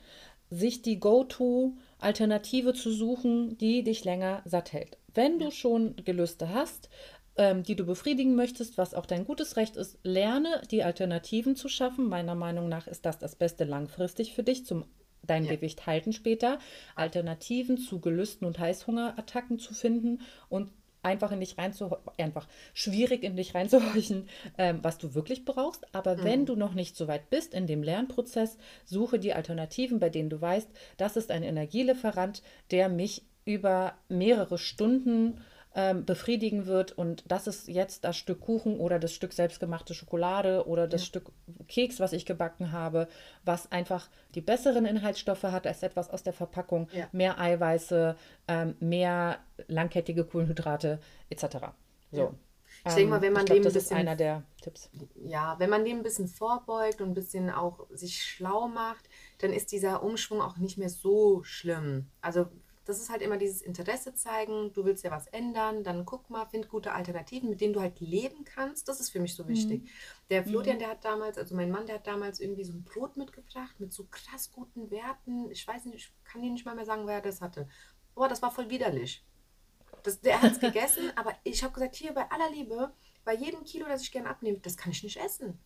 sich 0.51 0.83
die 0.83 0.99
Go-To-Alternative 0.99 2.75
zu 2.75 2.91
suchen, 2.93 3.57
die 3.59 3.85
dich 3.85 4.05
länger 4.05 4.43
satt 4.45 4.73
hält. 4.73 4.99
Wenn 5.15 5.39
du 5.39 5.51
schon 5.51 5.97
Gelüste 6.05 6.51
hast, 6.53 6.89
ähm, 7.37 7.63
die 7.63 7.77
du 7.77 7.85
befriedigen 7.85 8.35
möchtest, 8.35 8.79
was 8.79 8.95
auch 8.95 9.07
dein 9.07 9.25
gutes 9.25 9.57
Recht 9.57 9.77
ist, 9.77 9.99
lerne 10.03 10.63
die 10.71 10.83
Alternativen 10.83 11.57
zu 11.57 11.69
schaffen. 11.69 12.09
Meiner 12.09 12.35
Meinung 12.35 12.69
nach 12.69 12.87
ist 12.87 13.05
das 13.07 13.19
das 13.19 13.37
Beste 13.37 13.65
langfristig 13.65 14.35
für 14.35 14.43
dich 14.43 14.65
zum 14.65 14.85
dein 15.23 15.45
Ja. 15.45 15.55
Gewicht 15.57 15.87
halten 15.87 16.13
später, 16.13 16.59
Alternativen 16.95 17.79
zu 17.79 18.01
Gelüsten 18.01 18.47
und 18.47 18.59
Heißhungerattacken 18.59 19.59
zu 19.59 19.75
finden 19.75 20.21
und 20.49 20.71
einfach 21.03 21.31
in 21.33 21.41
dich 21.41 21.57
reinzuhorchen, 21.57 22.13
einfach 22.19 22.49
schwierig 22.75 23.23
in 23.23 23.37
dich 23.37 23.55
reinzuhorchen, 23.55 24.29
ähm, 24.59 24.81
was 24.83 24.99
du 24.99 25.15
wirklich 25.15 25.45
brauchst. 25.45 25.95
Aber 25.95 26.23
wenn 26.25 26.47
du 26.47 26.57
noch 26.57 26.75
nicht 26.75 26.97
so 26.97 27.07
weit 27.09 27.31
bist 27.31 27.55
in 27.55 27.67
dem 27.67 27.83
Lernprozess, 27.83 28.59
suche 28.85 29.19
die 29.19 29.33
Alternativen, 29.33 30.01
bei 30.01 30.11
denen 30.11 30.31
du 30.31 30.41
weißt, 30.41 30.69
das 30.97 31.17
ist 31.17 31.31
ein 31.31 31.43
Energielieferant, 31.43 32.43
der 32.71 32.89
mich 32.89 33.23
über 33.45 33.95
mehrere 34.09 34.59
Stunden 34.59 35.41
ähm, 35.79 36.07
befriedigen 36.07 36.65
wird. 36.67 36.93
Und 36.93 37.23
das 37.31 37.47
ist 37.47 37.69
jetzt 37.69 38.05
das 38.05 38.17
Stück 38.17 38.41
Kuchen 38.41 38.81
oder 38.81 38.99
das 38.99 39.13
Stück 39.13 39.35
selbstgemachte 39.35 39.93
Schokolade 39.95 40.67
oder 40.67 40.89
das 40.89 41.05
Stück 41.05 41.31
Keks, 41.69 42.01
was 42.01 42.15
ich 42.15 42.25
gebacken 42.25 42.73
habe, 42.73 43.07
was 43.45 43.71
einfach 43.71 44.09
die 44.35 44.41
besseren 44.41 44.87
Inhaltsstoffe 44.87 45.43
hat 45.45 45.67
als 45.67 45.83
etwas 45.83 46.09
aus 46.11 46.23
der 46.23 46.33
Verpackung, 46.33 46.89
Ja. 46.93 47.07
mehr 47.13 47.39
Eiweiße, 47.39 48.17
ähm, 48.49 48.75
mehr 48.81 49.39
langkettige 49.69 50.25
Kohlenhydrate 50.25 50.99
etc. 51.29 51.57
So. 52.11 52.35
Ich 52.87 52.95
denke 52.95 53.11
mal, 53.11 53.23
wenn 53.23 53.33
man 53.33 53.45
glaub, 53.45 53.57
dem 53.57 53.63
ein 53.63 53.65
das 53.65 53.75
ist 53.77 53.85
bisschen 53.85 53.97
einer 53.99 54.17
der 54.17 54.43
Tipps. 54.63 54.91
ja, 55.25 55.57
wenn 55.59 55.71
man 55.71 55.85
dem 55.85 55.99
ein 55.99 56.03
bisschen 56.03 56.29
vorbeugt 56.29 57.01
und 57.01 57.09
ein 57.11 57.15
bisschen 57.15 57.51
auch 57.51 57.87
sich 57.91 58.23
schlau 58.23 58.69
macht, 58.69 59.09
dann 59.39 59.53
ist 59.53 59.73
dieser 59.73 60.03
Umschwung 60.03 60.41
auch 60.41 60.57
nicht 60.57 60.79
mehr 60.79 60.89
so 60.91 61.43
schlimm. 61.43 62.07
Also 62.21 62.47
das 62.87 63.01
ist 63.01 63.11
halt 63.11 63.21
immer 63.21 63.37
dieses 63.37 63.63
Interesse 63.63 64.15
zeigen, 64.15 64.73
du 64.73 64.85
willst 64.85 65.03
ja 65.03 65.11
was 65.11 65.27
ändern, 65.27 65.83
dann 65.83 66.07
guck 66.07 66.31
mal, 66.31 66.47
find 66.47 66.69
gute 66.69 66.93
Alternativen, 66.93 67.51
mit 67.51 67.61
denen 67.61 67.73
du 67.73 67.81
halt 67.81 67.99
leben 67.99 68.45
kannst. 68.45 68.89
Das 68.89 69.01
ist 69.01 69.11
für 69.11 69.19
mich 69.19 69.35
so 69.35 69.49
wichtig. 69.49 69.91
Der 70.31 70.45
Florian, 70.45 70.79
der 70.79 70.91
hat 70.91 71.05
damals, 71.05 71.37
also 71.37 71.57
mein 71.57 71.73
Mann, 71.73 71.87
der 71.87 71.97
hat 71.97 72.07
damals 72.07 72.39
irgendwie 72.39 72.63
so 72.63 72.73
ein 72.73 72.85
Brot 72.85 73.17
mitgebracht 73.17 73.75
mit 73.81 73.93
so 73.93 74.07
krass 74.09 74.53
guten 74.53 74.89
Werten. 74.93 75.51
Ich 75.51 75.67
weiß 75.67 75.85
nicht, 75.87 75.97
ich 75.97 76.13
kann 76.25 76.43
dir 76.43 76.51
nicht 76.51 76.65
mal 76.65 76.77
mehr 76.77 76.85
sagen, 76.85 77.09
wer 77.09 77.21
das 77.21 77.41
hatte. 77.41 77.69
Boah, 78.15 78.29
das 78.29 78.41
war 78.41 78.53
voll 78.53 78.71
widerlich. 78.71 79.27
Das, 80.05 80.21
der 80.21 80.41
hat 80.41 80.53
es 80.53 80.61
gegessen, 80.61 81.11
aber 81.17 81.35
ich 81.43 81.65
habe 81.65 81.75
gesagt, 81.75 81.97
hier 81.97 82.15
bei 82.15 82.31
aller 82.31 82.51
Liebe, 82.53 82.93
bei 83.25 83.35
jedem 83.35 83.65
Kilo, 83.65 83.87
das 83.89 84.03
ich 84.03 84.13
gerne 84.13 84.31
abnehme, 84.31 84.59
das 84.59 84.77
kann 84.77 84.93
ich 84.93 85.03
nicht 85.03 85.17
essen. 85.17 85.59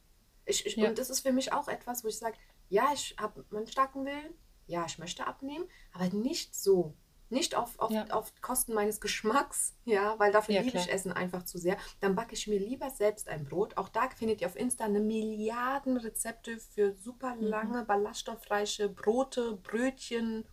Ich, 0.46 0.64
ich, 0.64 0.76
Ja. 0.76 0.88
Und 0.88 0.98
das 0.98 1.10
ist 1.10 1.20
für 1.20 1.32
mich 1.32 1.52
auch 1.52 1.68
etwas, 1.68 2.02
wo 2.02 2.08
ich 2.08 2.16
sage, 2.16 2.38
ja, 2.70 2.90
ich 2.94 3.14
habe 3.20 3.44
meinen 3.50 3.66
starken 3.66 4.06
Willen, 4.06 4.32
ja, 4.66 4.86
ich 4.86 4.98
möchte 4.98 5.26
abnehmen, 5.26 5.66
aber 5.92 6.08
nicht 6.08 6.54
so. 6.54 6.94
Nicht 7.30 7.54
auf, 7.54 7.78
auf, 7.78 7.90
Ja. 7.92 8.04
auf 8.10 8.32
Kosten 8.42 8.74
meines 8.74 9.00
Geschmacks, 9.00 9.74
ja, 9.84 10.18
weil 10.18 10.32
dafür 10.32 10.56
Ja, 10.56 10.60
liebe 10.62 10.76
ich. 10.78 10.90
Essen 10.92 11.12
einfach 11.12 11.44
zu 11.44 11.58
sehr. 11.58 11.76
Dann 12.00 12.14
backe 12.14 12.34
ich 12.34 12.46
mir 12.46 12.58
lieber 12.58 12.90
selbst 12.90 13.28
ein 13.28 13.44
Brot. 13.44 13.76
Auch 13.76 13.88
da 13.88 14.08
findet 14.10 14.40
ihr 14.40 14.48
auf 14.48 14.56
Insta 14.56 14.84
eine 14.84 15.00
Milliarden 15.00 15.96
Rezepte 15.96 16.58
für 16.58 16.92
super 16.94 17.36
Mhm. 17.36 17.42
lange, 17.42 17.84
ballaststoffreiche 17.84 18.88
Brote, 18.88 19.54
Brötchen, 19.62 20.44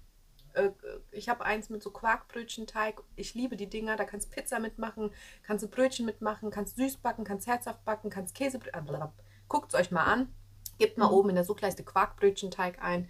äh, 0.54 0.70
ich 1.12 1.30
habe 1.30 1.46
eins 1.46 1.70
mit 1.70 1.84
so 1.84 1.92
Quarkbrötchenteig. 1.92 3.02
Ich 3.16 3.34
liebe 3.34 3.56
die 3.58 3.68
Dinger. 3.70 3.96
Da 3.96 4.06
kannst 4.06 4.32
Pizza 4.32 4.60
mitmachen, 4.60 5.12
kannst 5.44 5.64
du 5.64 5.68
Brötchen 5.68 6.06
mitmachen, 6.06 6.50
kannst 6.52 6.78
süß 6.78 6.98
backen, 6.98 7.24
kannst 7.24 7.48
herzhaft 7.48 7.84
backen, 7.86 8.10
kannst 8.10 8.36
Käse. 8.36 8.60
Guckt 9.48 9.74
es 9.74 9.80
euch 9.80 9.92
mal 9.92 10.04
an. 10.04 10.34
Gebt 10.80 10.98
Mhm. 10.98 11.04
mal 11.04 11.12
oben 11.12 11.30
in 11.30 11.36
der 11.36 11.44
Suchleiste 11.44 11.84
Quarkbrötchenteig 11.84 12.82
ein. 12.82 13.10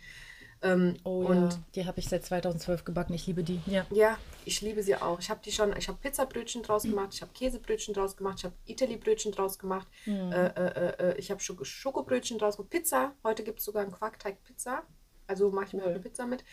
Ähm, 0.62 0.98
Oh 1.04 1.26
und 1.26 1.52
ja, 1.54 1.60
die 1.76 1.86
habe 1.86 2.00
ich 2.00 2.10
seit 2.10 2.26
2012 2.26 2.84
gebacken. 2.84 3.14
Ich 3.14 3.28
liebe 3.28 3.44
die. 3.44 3.62
Ja. 3.68 3.86
ja, 3.92 4.18
ich 4.46 4.62
liebe 4.62 4.82
sie 4.82 4.96
auch. 4.96 5.20
Ich 5.20 5.30
habe 5.30 5.40
die 5.44 5.52
schon, 5.52 5.76
ich 5.78 5.88
habe 5.88 6.00
Pizzabrötchen 6.02 6.64
draus 6.64 6.84
gemacht, 6.84 7.14
ich 7.14 7.22
habe 7.22 7.32
Käsebrötchen 7.34 7.94
draus 7.94 8.18
gemacht, 8.18 8.40
ich 8.40 8.46
habe 8.46 8.56
Itali-Brötchen 8.66 9.32
draus 9.32 9.60
gemacht, 9.60 9.88
Mhm. 10.06 10.32
äh, 10.32 10.48
äh, 10.48 11.12
äh, 11.12 11.18
ich 11.20 11.30
habe 11.32 11.40
Schoko 11.42 11.64
Schokobrötchen 11.64 12.40
draus 12.40 12.58
gemacht, 12.58 12.72
Pizza. 12.72 13.14
Heute 13.24 13.44
gibt 13.44 13.60
es 13.60 13.66
sogar 13.66 13.84
einen 13.84 13.92
Quarkteig-Pizza. 13.92 14.84
Also 15.28 15.52
mache 15.52 15.66
ich 15.66 15.74
mir 15.74 15.84
Cool. 15.84 15.90
eine 15.90 16.00
Pizza 16.00 16.26
mit. 16.26 16.44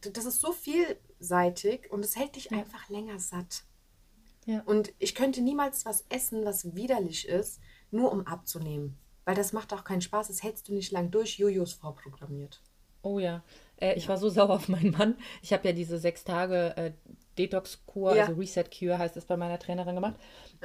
Das 0.00 0.24
ist 0.24 0.40
so 0.40 0.52
vielseitig 0.52 1.90
und 1.92 2.04
es 2.04 2.16
hält 2.16 2.36
dich 2.36 2.46
Ja. 2.50 2.58
einfach 2.58 2.88
länger 2.88 3.18
satt. 3.18 3.64
Ja. 4.46 4.62
Und 4.64 4.92
ich 4.98 5.14
könnte 5.14 5.40
niemals 5.42 5.84
was 5.84 6.04
essen, 6.08 6.44
was 6.44 6.74
widerlich 6.74 7.28
ist, 7.28 7.60
nur 7.90 8.12
um 8.12 8.26
abzunehmen. 8.26 8.96
Weil 9.24 9.34
das 9.34 9.52
macht 9.52 9.72
auch 9.72 9.84
keinen 9.84 10.00
Spaß, 10.02 10.28
das 10.28 10.42
hältst 10.42 10.68
du 10.68 10.72
nicht 10.74 10.92
lang 10.92 11.10
durch. 11.10 11.38
Jojo 11.38 11.64
ist 11.64 11.74
vorprogrammiert. 11.74 12.62
Oh 13.06 13.20
ja. 13.20 13.44
Äh, 13.80 13.94
ich 13.94 14.08
war 14.08 14.16
so 14.16 14.28
sauer 14.36 14.50
auf 14.50 14.68
meinen 14.68 14.90
Mann. 14.90 15.16
Ich 15.42 15.52
habe 15.52 15.68
ja 15.68 15.72
diese 15.72 15.98
sechs 15.98 16.24
Tage 16.24 16.76
äh, 16.76 16.92
Detox-Kur, 17.38 18.16
Ja. 18.16 18.24
also 18.24 18.34
Reset-Cure 18.40 18.98
heißt 18.98 19.16
es 19.16 19.26
bei 19.26 19.36
meiner 19.36 19.58
Trainerin 19.60 19.94
gemacht. 19.94 20.16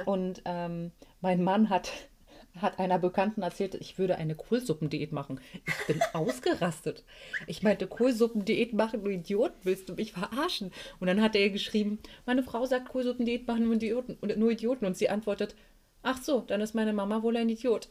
Und 0.06 0.42
ähm, 0.44 0.90
mein 1.20 1.44
Mann 1.44 1.70
hat, 1.70 1.90
hat 2.60 2.80
einer 2.80 2.98
Bekannten 2.98 3.42
erzählt, 3.42 3.76
ich 3.76 3.96
würde 3.96 4.16
eine 4.16 4.34
Kohlsuppendiät 4.34 5.12
machen. 5.12 5.38
Ich 5.66 5.86
bin 5.86 6.02
ausgerastet. 6.14 7.04
Ich 7.46 7.62
meinte, 7.62 7.86
Kohlsuppendiät 7.86 8.72
machen, 8.72 9.04
du 9.04 9.10
Idiot, 9.10 9.52
willst 9.62 9.88
du 9.88 9.94
mich 9.94 10.12
verarschen? 10.12 10.72
Und 10.98 11.06
dann 11.06 11.22
hat 11.22 11.36
er 11.36 11.48
geschrieben, 11.50 12.00
meine 12.26 12.42
Frau 12.42 12.66
sagt, 12.66 12.88
Kohlsuppendiät 12.88 13.46
machen 13.46 13.64
nur 13.64 13.74
Idioten. 13.74 14.16
Und, 14.20 14.36
nur 14.36 14.50
Idioten. 14.50 14.84
Und 14.86 14.96
sie 14.96 15.10
antwortet, 15.10 15.54
ach 16.02 16.20
so, 16.20 16.40
dann 16.40 16.60
ist 16.60 16.74
meine 16.74 16.92
Mama 16.92 17.22
wohl 17.22 17.36
ein 17.36 17.48
Idiot. 17.50 17.88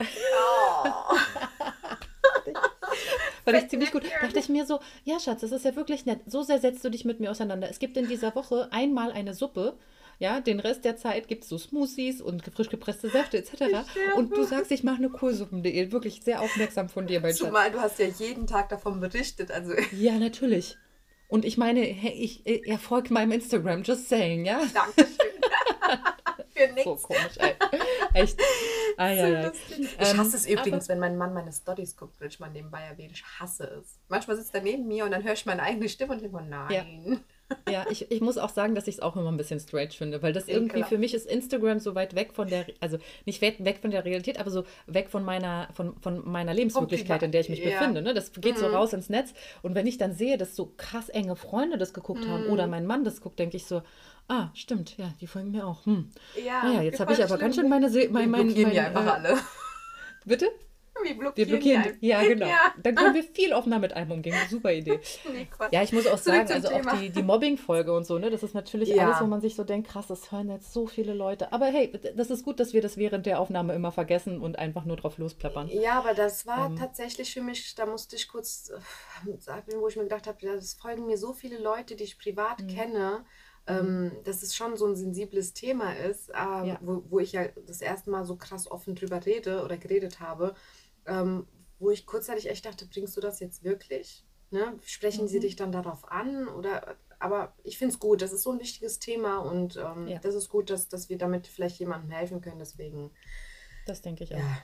Fand 3.46 3.58
ich 3.58 3.70
ziemlich 3.70 3.92
gut. 3.92 4.04
Dachte 4.22 4.40
ich 4.40 4.50
mir 4.50 4.66
so, 4.66 4.80
ja, 5.04 5.20
Schatz, 5.20 5.42
das 5.42 5.52
ist 5.52 5.66
ja 5.66 5.76
wirklich 5.76 6.06
nett. 6.06 6.20
So 6.28 6.44
sehr 6.44 6.60
setzt 6.60 6.84
du 6.84 6.90
dich 6.90 7.06
mit 7.06 7.20
mir 7.20 7.32
auseinander. 7.32 7.70
Es 7.70 7.80
gibt 7.80 7.98
in 7.98 8.08
dieser 8.08 8.36
Woche 8.36 8.68
einmal 8.72 9.12
eine 9.12 9.34
Suppe. 9.34 9.78
Ja, 10.20 10.40
den 10.40 10.60
Rest 10.60 10.86
der 10.86 10.98
Zeit 10.98 11.28
gibt 11.28 11.44
es 11.44 11.50
so 11.50 11.58
Smoothies 11.58 12.22
und 12.22 12.44
frisch 12.44 12.70
gepresste 12.70 13.10
Säfte 13.10 13.40
etc. 13.40 13.88
Und 14.16 14.38
du 14.38 14.44
sagst, 14.44 14.72
ich 14.72 14.84
mache 14.84 14.98
eine 14.98 15.10
Kohlsuppendiät. 15.10 15.92
Wirklich 15.92 16.22
sehr 16.22 16.42
aufmerksam 16.42 16.90
von 16.90 17.08
dir, 17.08 17.22
mein 17.22 17.32
Schatz. 17.32 17.48
Zumal 17.48 17.72
du 17.72 17.82
hast 17.82 17.98
ja 17.98 18.06
jeden 18.06 18.46
Tag 18.46 18.70
davon 18.70 19.00
berichtet. 19.00 19.50
Also 19.50 19.74
Ja, 19.92 20.20
natürlich. 20.20 20.78
Und 21.28 21.46
ich 21.46 21.58
meine, 21.58 21.80
hey, 21.80 22.12
ich, 22.12 22.46
er 22.46 22.78
folgt 22.78 23.10
meinem 23.10 23.32
Instagram, 23.32 23.84
just 23.84 24.10
saying, 24.10 24.46
ja? 24.46 24.62
Dankeschön. 24.74 25.32
Für 26.68 26.84
So 26.84 26.92
nichts. 26.92 27.04
komisch, 27.04 27.38
ey. 27.38 27.54
Echt. 28.14 28.40
So 28.98 29.04
ei, 29.04 29.24
ei. 29.24 29.44
lustig. 29.48 29.80
Ich 30.00 30.12
Ähm, 30.12 30.18
hasse 30.18 30.36
es 30.36 30.46
übrigens, 30.46 30.90
wenn 30.90 31.00
mein 31.00 31.18
Mann 31.18 31.34
meine 31.34 31.52
Stories 31.52 31.96
guckt, 31.96 32.20
wenn 32.20 32.28
ich 32.28 32.40
mal 32.40 32.50
nebenbei 32.52 32.82
erwähne. 32.82 33.14
Ich 33.14 33.24
hasse 33.40 33.64
es. 33.82 34.00
Manchmal 34.10 34.36
sitzt 34.36 34.54
er 34.54 34.62
neben 34.62 34.86
mir 34.88 35.06
und 35.06 35.12
dann 35.12 35.24
höre 35.24 35.34
ich 35.34 35.46
meine 35.46 35.64
eigene 35.64 35.88
Stimme 35.90 36.14
und 36.14 36.22
denke 36.22 36.36
mir, 36.36 36.44
nein. 36.44 37.24
Ja, 37.70 37.86
ich, 37.90 38.12
ich 38.12 38.22
muss 38.22 38.38
auch 38.38 38.50
sagen, 38.50 38.76
dass 38.76 38.88
ich 38.88 38.96
es 38.96 39.02
auch 39.02 39.16
immer 39.18 39.30
ein 39.32 39.38
bisschen 39.38 39.60
strange 39.60 39.92
finde, 39.92 40.22
weil 40.22 40.32
das 40.34 40.48
irgendwie 40.48 40.72
Ekelhaft. 40.72 40.90
für 40.90 40.98
mich 40.98 41.14
ist 41.14 41.26
Instagram 41.26 41.80
so 41.80 41.96
weit 41.96 42.16
weg 42.16 42.34
von 42.34 42.48
der, 42.48 42.66
also 42.80 42.98
nicht 43.26 43.42
weg 43.42 43.80
von 43.82 43.92
der 43.92 44.06
Realität, 44.06 44.40
aber 44.40 44.52
so 44.52 44.64
weg 44.88 45.10
von 45.10 45.24
meiner, 45.24 45.68
von, 45.74 45.98
von 46.02 46.30
meiner 46.30 46.54
Lebenswirklichkeit, 46.54 47.24
in 47.24 47.32
der 47.32 47.42
ich 47.42 47.50
mich 47.50 47.60
ja. 47.60 47.80
befinde. 47.80 48.02
Ne? 48.02 48.14
Das 48.14 48.32
geht 48.34 48.58
so 48.58 48.68
Mhm. 48.68 48.76
raus 48.76 48.94
ins 48.94 49.10
Netz. 49.10 49.34
Und 49.64 49.74
wenn 49.76 49.88
ich 49.88 49.98
dann 49.98 50.14
sehe, 50.14 50.38
dass 50.38 50.56
so 50.56 50.72
krass 50.78 51.10
enge 51.10 51.36
Freunde 51.36 51.78
das 51.78 51.94
geguckt 51.94 52.26
haben 52.28 52.46
oder 52.48 52.66
Mhm. 52.66 52.72
mein 52.72 52.86
Mann 52.86 53.04
das 53.04 53.20
guckt, 53.22 53.40
denke 53.40 53.58
ich 53.58 53.66
so, 53.66 53.82
ah, 54.28 54.50
stimmt, 54.54 54.98
ja, 54.98 55.14
die 55.20 55.28
folgen 55.28 55.52
mir 55.52 55.66
auch. 55.68 55.86
Hm. 55.86 56.10
Ja, 56.46 56.64
Naja, 56.64 56.82
jetzt 56.84 56.98
voll 56.98 57.06
habe 57.08 57.14
ich 57.14 57.24
aber 57.24 57.38
ganz 57.38 57.56
schön 57.56 57.70
meine, 57.70 57.90
Se 57.90 58.08
mein, 58.10 58.30
mein, 58.30 58.44
blockieren 58.48 58.64
mein, 58.64 58.72
die 58.74 58.80
einfach 58.80 59.06
äh, 59.06 59.10
alle. 59.10 59.38
Bitte? 60.26 60.50
Wir 61.04 61.12
Wir 61.12 61.18
blockieren, 61.18 61.50
blockieren 61.50 61.98
die. 62.00 62.08
Ja, 62.08 62.22
genau. 62.22 62.46
Ja. 62.50 62.74
Dann 62.84 62.94
können 62.96 63.16
wir 63.16 63.24
viel 63.24 63.54
offener 63.54 63.80
mit 63.80 63.94
einem 63.94 64.12
umgehen. 64.12 64.36
Super 64.50 64.72
Idee. 64.72 65.00
Nee. 65.34 65.48
Ja, 65.72 65.82
ich 65.82 65.94
muss 65.94 66.06
auch 66.06 66.20
Zurück 66.20 66.48
sagen, 66.48 66.52
also 66.52 66.68
Thema. 66.68 66.94
auch 66.94 67.00
die, 67.00 67.10
die 67.10 67.24
Mobbing-Folge 67.24 67.92
und 67.92 68.06
so, 68.06 68.20
ne, 68.20 68.30
das 68.30 68.44
ist 68.44 68.54
natürlich 68.54 68.90
Ja. 68.90 69.06
alles, 69.08 69.20
wo 69.22 69.26
man 69.26 69.42
sich 69.42 69.56
so 69.56 69.64
denkt, 69.64 69.88
krass, 69.90 70.06
das 70.08 70.32
hören 70.32 70.50
jetzt 70.52 70.74
so 70.74 70.86
viele 70.86 71.14
Leute. 71.16 71.52
Aber 71.54 71.68
hey, 71.68 71.92
das 72.16 72.30
ist 72.30 72.44
gut, 72.44 72.60
dass 72.60 72.74
wir 72.74 72.82
das 72.84 72.98
während 72.98 73.26
der 73.26 73.40
Aufnahme 73.40 73.74
immer 73.74 73.92
vergessen 73.92 74.42
und 74.42 74.60
einfach 74.60 74.86
nur 74.86 74.98
drauf 74.98 75.18
losplappern. 75.18 75.70
Ja, 75.70 75.98
aber 75.98 76.14
das 76.14 76.46
war 76.46 76.68
Ähm. 76.68 76.76
tatsächlich 76.76 77.34
für 77.34 77.42
mich, 77.42 77.74
da 77.74 77.86
musste 77.88 78.16
ich 78.16 78.28
kurz 78.28 78.70
äh, 78.70 79.38
sagen, 79.40 79.72
wo 79.80 79.88
ich 79.88 79.96
mir 79.96 80.04
gedacht 80.04 80.28
habe, 80.28 80.38
das 80.46 80.74
folgen 80.76 81.08
mir 81.08 81.18
so 81.18 81.34
viele 81.34 81.58
Leute, 81.58 81.96
die 81.96 82.04
ich 82.04 82.20
privat 82.20 82.62
Mhm. 82.62 82.68
kenne, 82.68 83.26
ähm, 83.68 84.12
dass 84.24 84.44
es 84.44 84.56
schon 84.56 84.76
so 84.78 84.86
ein 84.88 84.96
sensibles 84.96 85.54
Thema 85.54 85.94
ist, 85.96 86.30
ähm, 86.30 86.66
Ja. 86.68 86.80
wo, 86.82 87.04
wo 87.10 87.20
ich 87.20 87.32
ja 87.34 87.48
das 87.68 87.82
erste 87.82 88.10
Mal 88.10 88.26
so 88.26 88.36
krass 88.36 88.70
offen 88.70 88.96
drüber 88.96 89.26
rede 89.26 89.64
oder 89.64 89.78
geredet 89.78 90.20
habe, 90.20 90.56
ähm, 91.06 91.48
wo 91.80 91.90
ich 91.92 92.06
kurzzeitig 92.06 92.50
echt 92.50 92.66
dachte, 92.66 92.86
bringst 92.88 93.16
du 93.18 93.22
das 93.22 93.40
jetzt 93.40 93.64
wirklich? 93.64 94.26
Ne? 94.52 94.78
Sprechen 94.84 95.28
sie 95.28 95.38
Mhm. 95.38 95.42
dich 95.42 95.56
dann 95.56 95.72
darauf 95.72 96.12
an? 96.12 96.48
Oder, 96.48 96.98
aber 97.20 97.56
ich 97.64 97.78
finde 97.78 97.94
es 97.94 98.00
gut, 98.00 98.22
das 98.22 98.34
ist 98.34 98.44
so 98.44 98.52
ein 98.52 98.60
wichtiges 98.60 99.00
Thema 99.00 99.38
und 99.40 99.78
ähm, 99.78 100.08
Ja. 100.10 100.20
das 100.20 100.36
ist 100.36 100.50
gut, 100.50 100.70
dass, 100.70 100.90
dass 100.90 101.10
wir 101.10 101.18
damit 101.18 101.48
vielleicht 101.48 101.80
jemandem 101.80 102.12
helfen 102.12 102.42
können. 102.42 102.60
Deswegen 102.60 103.12
Das 103.86 104.02
denke 104.02 104.24
ich 104.24 104.36
auch. 104.36 104.40
Ja, 104.40 104.58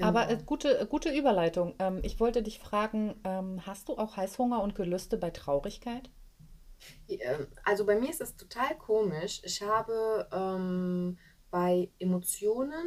Aber 0.00 0.28
äh, 0.30 0.36
genau. 0.36 0.44
gute, 0.46 0.78
äh, 0.80 0.86
gute 0.86 1.10
Überleitung. 1.10 1.74
Ähm, 1.78 2.00
ich 2.02 2.20
wollte 2.20 2.42
dich 2.42 2.58
fragen, 2.58 3.20
ähm, 3.24 3.66
hast 3.66 3.88
du 3.88 3.96
auch 3.98 4.16
Heißhunger 4.16 4.62
und 4.62 4.74
Gelüste 4.74 5.16
bei 5.18 5.30
Traurigkeit? 5.30 6.10
Ähm, 7.08 7.46
Also 7.64 7.84
bei 7.86 7.96
mir 7.98 8.10
ist 8.10 8.20
es 8.20 8.36
total 8.36 8.76
komisch. 8.78 9.40
Ich 9.44 9.62
habe 9.62 10.28
ähm, 10.32 11.18
bei 11.50 11.90
Emotionen 11.98 12.86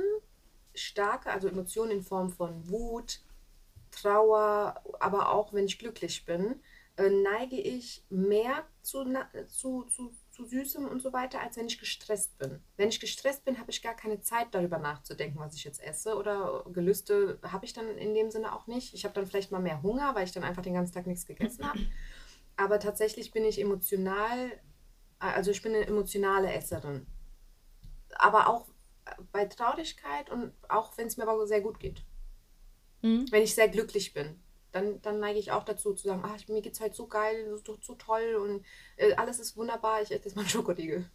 starke, 0.75 1.31
also 1.31 1.47
Emotionen 1.47 1.91
in 1.91 2.03
Form 2.03 2.29
von 2.29 2.69
Wut, 2.69 3.21
Trauer, 3.91 4.81
aber 4.99 5.31
auch 5.31 5.53
wenn 5.53 5.65
ich 5.65 5.79
glücklich 5.79 6.25
bin, 6.25 6.61
äh, 6.97 7.09
neige 7.09 7.59
ich 7.59 8.03
mehr 8.09 8.65
zu, 8.81 9.03
na- 9.03 9.29
zu, 9.47 9.83
zu, 9.85 10.13
zu 10.31 10.45
Süßem 10.45 10.85
und 10.87 11.01
so 11.01 11.13
weiter, 11.13 11.39
als 11.41 11.57
wenn 11.57 11.67
ich 11.67 11.79
gestresst 11.79 12.37
bin. 12.37 12.61
Wenn 12.75 12.89
ich 12.89 12.99
gestresst 12.99 13.45
bin, 13.45 13.59
habe 13.59 13.71
ich 13.71 13.81
gar 13.81 13.95
keine 13.95 14.21
Zeit 14.21 14.47
darüber 14.51 14.77
nachzudenken, 14.79 15.39
was 15.39 15.55
ich 15.55 15.63
jetzt 15.63 15.81
esse 15.81 16.15
oder 16.15 16.65
Gelüste 16.71 17.39
habe 17.43 17.65
ich 17.65 17.73
dann 17.73 17.87
in 17.97 18.13
dem 18.13 18.31
Sinne 18.31 18.53
auch 18.55 18.67
nicht. 18.67 18.93
Ich 18.93 19.03
habe 19.05 19.13
dann 19.15 19.27
vielleicht 19.27 19.51
mal 19.51 19.61
mehr 19.61 19.81
Hunger, 19.83 20.13
weil 20.15 20.25
ich 20.25 20.31
dann 20.31 20.43
einfach 20.43 20.63
den 20.63 20.73
ganzen 20.73 20.93
Tag 20.93 21.07
nichts 21.07 21.25
gegessen 21.25 21.65
habe. 21.67 21.79
Aber 22.57 22.79
tatsächlich 22.79 23.31
bin 23.31 23.45
ich 23.45 23.61
emotional, 23.61 24.51
also 25.19 25.51
ich 25.51 25.61
bin 25.61 25.73
eine 25.73 25.85
emotionale 25.85 26.51
Esserin. 26.51 27.05
Aber 28.15 28.47
auch 28.47 28.67
bei 29.31 29.45
Traurigkeit 29.45 30.29
und 30.29 30.51
auch 30.67 30.97
wenn 30.97 31.07
es 31.07 31.17
mir 31.17 31.27
aber 31.27 31.47
sehr 31.47 31.61
gut 31.61 31.79
geht. 31.79 32.03
Mhm. 33.01 33.25
Wenn 33.31 33.43
ich 33.43 33.55
sehr 33.55 33.69
glücklich 33.69 34.13
bin, 34.13 34.39
dann, 34.71 35.01
dann 35.01 35.19
neige 35.19 35.39
ich 35.39 35.51
auch 35.51 35.63
dazu 35.63 35.93
zu 35.93 36.07
sagen, 36.07 36.23
ah, 36.25 36.35
ich, 36.35 36.47
mir 36.49 36.61
geht's 36.61 36.81
halt 36.81 36.95
so 36.95 37.07
geil, 37.07 37.57
so, 37.65 37.77
so 37.81 37.95
toll 37.95 38.35
und 38.35 38.65
äh, 38.97 39.13
alles 39.15 39.39
ist 39.39 39.55
wunderbar, 39.55 40.01
ich 40.01 40.11
esse 40.11 40.25
jetzt 40.25 40.35
mal 40.35 40.41
einen 40.41 40.49
Schokoriegel. 40.49 41.09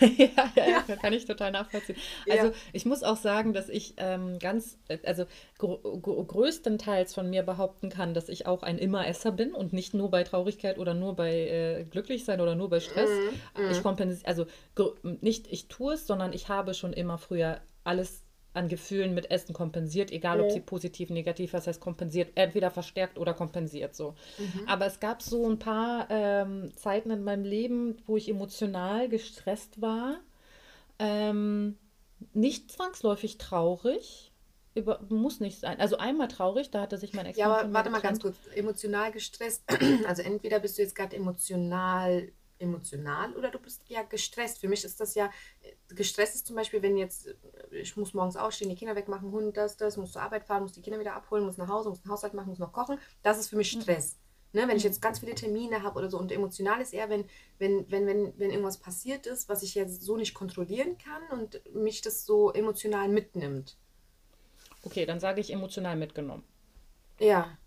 Ja, 0.00 0.52
ja, 0.56 0.84
Ja, 0.88 0.96
kann 1.00 1.12
ich 1.12 1.24
total 1.26 1.52
nachvollziehen. 1.52 1.96
Also 2.28 2.46
ja. 2.48 2.52
ich 2.72 2.84
muss 2.86 3.02
auch 3.02 3.16
sagen, 3.16 3.52
dass 3.52 3.68
ich 3.68 3.94
ähm, 3.96 4.38
ganz, 4.38 4.78
äh, 4.88 4.98
also 5.04 5.26
gr 5.58 5.78
gr 6.00 6.24
größtenteils 6.24 7.14
von 7.14 7.30
mir 7.30 7.42
behaupten 7.42 7.88
kann, 7.90 8.14
dass 8.14 8.28
ich 8.28 8.46
auch 8.46 8.62
ein 8.62 8.78
Immeresser 8.78 9.32
bin 9.32 9.52
und 9.54 9.72
nicht 9.72 9.94
nur 9.94 10.10
bei 10.10 10.24
Traurigkeit 10.24 10.78
oder 10.78 10.94
nur 10.94 11.14
bei 11.16 11.32
äh, 11.32 11.84
Glücklichsein 11.84 12.40
oder 12.40 12.54
nur 12.54 12.70
bei 12.70 12.80
Stress. 12.80 13.10
Mhm, 13.56 13.70
Ich 13.70 13.78
mhm. 13.78 13.82
kompensiere, 13.82 14.26
also 14.28 14.46
nicht 15.02 15.46
ich 15.50 15.68
tue 15.68 15.94
es, 15.94 16.06
sondern 16.06 16.32
ich 16.32 16.48
habe 16.48 16.74
schon 16.74 16.92
immer 16.92 17.18
früher 17.18 17.60
alles 17.84 18.24
an 18.58 18.68
Gefühlen 18.68 19.14
mit 19.14 19.30
Essen 19.30 19.54
kompensiert, 19.54 20.12
egal 20.12 20.40
ob 20.40 20.52
sie 20.52 20.60
positiv, 20.60 21.10
negativ, 21.10 21.54
was 21.54 21.66
heißt 21.68 21.80
kompensiert, 21.80 22.32
entweder 22.36 22.70
verstärkt 22.70 23.18
oder 23.18 23.34
kompensiert 23.34 23.94
so. 23.96 24.14
Mhm. 24.38 24.66
Aber 24.66 24.86
es 24.86 25.00
gab 25.00 25.22
so 25.22 25.48
ein 25.48 25.58
paar 25.58 26.08
ähm, 26.10 26.72
Zeiten 26.76 27.10
in 27.10 27.24
meinem 27.24 27.44
Leben, 27.44 27.96
wo 28.06 28.16
ich 28.16 28.28
emotional 28.28 29.08
gestresst 29.08 29.80
war. 29.82 30.20
Ähm, 30.98 31.78
nicht 32.34 32.72
zwangsläufig 32.72 33.38
traurig, 33.38 34.32
über, 34.74 35.00
muss 35.08 35.40
nicht 35.40 35.60
sein. 35.60 35.80
Also 35.80 35.98
einmal 35.98 36.28
traurig, 36.28 36.70
da 36.70 36.82
hatte 36.82 36.98
sich 36.98 37.14
mein 37.14 37.26
Ja, 37.34 37.46
Ex-Freund 37.46 37.58
von 37.60 37.70
aber 37.70 37.72
warte 37.72 37.90
mal 37.90 38.00
ganz 38.00 38.18
getrennt. 38.18 38.20
kurz. 38.20 38.46
Emotional 38.54 39.12
gestresst. 39.12 39.64
Also 40.06 40.22
entweder 40.22 40.58
bist 40.60 40.78
du 40.78 40.82
jetzt 40.82 40.94
gerade 40.94 41.16
emotional, 41.16 42.32
emotional 42.58 43.34
oder 43.36 43.50
du 43.50 43.58
bist 43.58 43.82
ja 43.88 44.02
gestresst. 44.02 44.58
Für 44.58 44.68
mich 44.68 44.84
ist 44.84 45.00
das 45.00 45.14
ja, 45.14 45.30
äh, 45.62 45.94
gestresst 45.94 46.34
ist 46.34 46.46
zum 46.46 46.56
Beispiel, 46.56 46.82
wenn 46.82 46.96
jetzt, 46.96 47.26
äh, 47.26 47.34
ich 47.70 47.96
muss 47.96 48.14
morgens 48.14 48.36
aufstehen, 48.36 48.68
die 48.68 48.76
Kinder 48.76 48.96
wegmachen, 48.96 49.30
Hund, 49.30 49.56
das, 49.56 49.76
das, 49.76 49.96
muss 49.96 50.12
zur 50.12 50.22
Arbeit 50.22 50.44
fahren, 50.44 50.62
muss 50.62 50.72
die 50.72 50.82
Kinder 50.82 51.00
wieder 51.00 51.14
abholen, 51.14 51.44
muss 51.44 51.56
nach 51.56 51.68
Hause, 51.68 51.90
muss 51.90 52.02
den 52.02 52.10
Haushalt 52.10 52.34
machen, 52.34 52.48
muss 52.50 52.58
noch 52.58 52.72
kochen. 52.72 52.98
Das 53.22 53.38
ist 53.38 53.48
für 53.48 53.56
mich 53.56 53.74
Mhm. 53.74 53.82
Stress. 53.82 54.18
Ne, 54.54 54.62
wenn 54.66 54.78
ich 54.78 54.84
Mhm. 54.84 54.88
jetzt 54.88 55.02
ganz 55.02 55.18
viele 55.18 55.34
Termine 55.34 55.82
habe 55.82 55.98
oder 55.98 56.10
so 56.10 56.18
und 56.18 56.32
emotional 56.32 56.80
ist 56.80 56.94
eher, 56.94 57.10
wenn, 57.10 57.24
wenn, 57.58 57.90
wenn, 57.90 58.06
wenn, 58.06 58.32
wenn 58.38 58.50
irgendwas 58.50 58.78
passiert 58.78 59.26
ist, 59.26 59.48
was 59.50 59.62
ich 59.62 59.74
jetzt 59.74 60.02
so 60.02 60.16
nicht 60.16 60.32
kontrollieren 60.32 60.96
kann 60.96 61.38
und 61.38 61.60
mich 61.74 62.00
das 62.00 62.24
so 62.24 62.50
emotional 62.52 63.08
mitnimmt. 63.08 63.76
Okay, 64.84 65.04
dann 65.04 65.20
sage 65.20 65.40
ich 65.42 65.52
emotional 65.52 65.96
mitgenommen. 65.96 66.44
Ja 67.20 67.58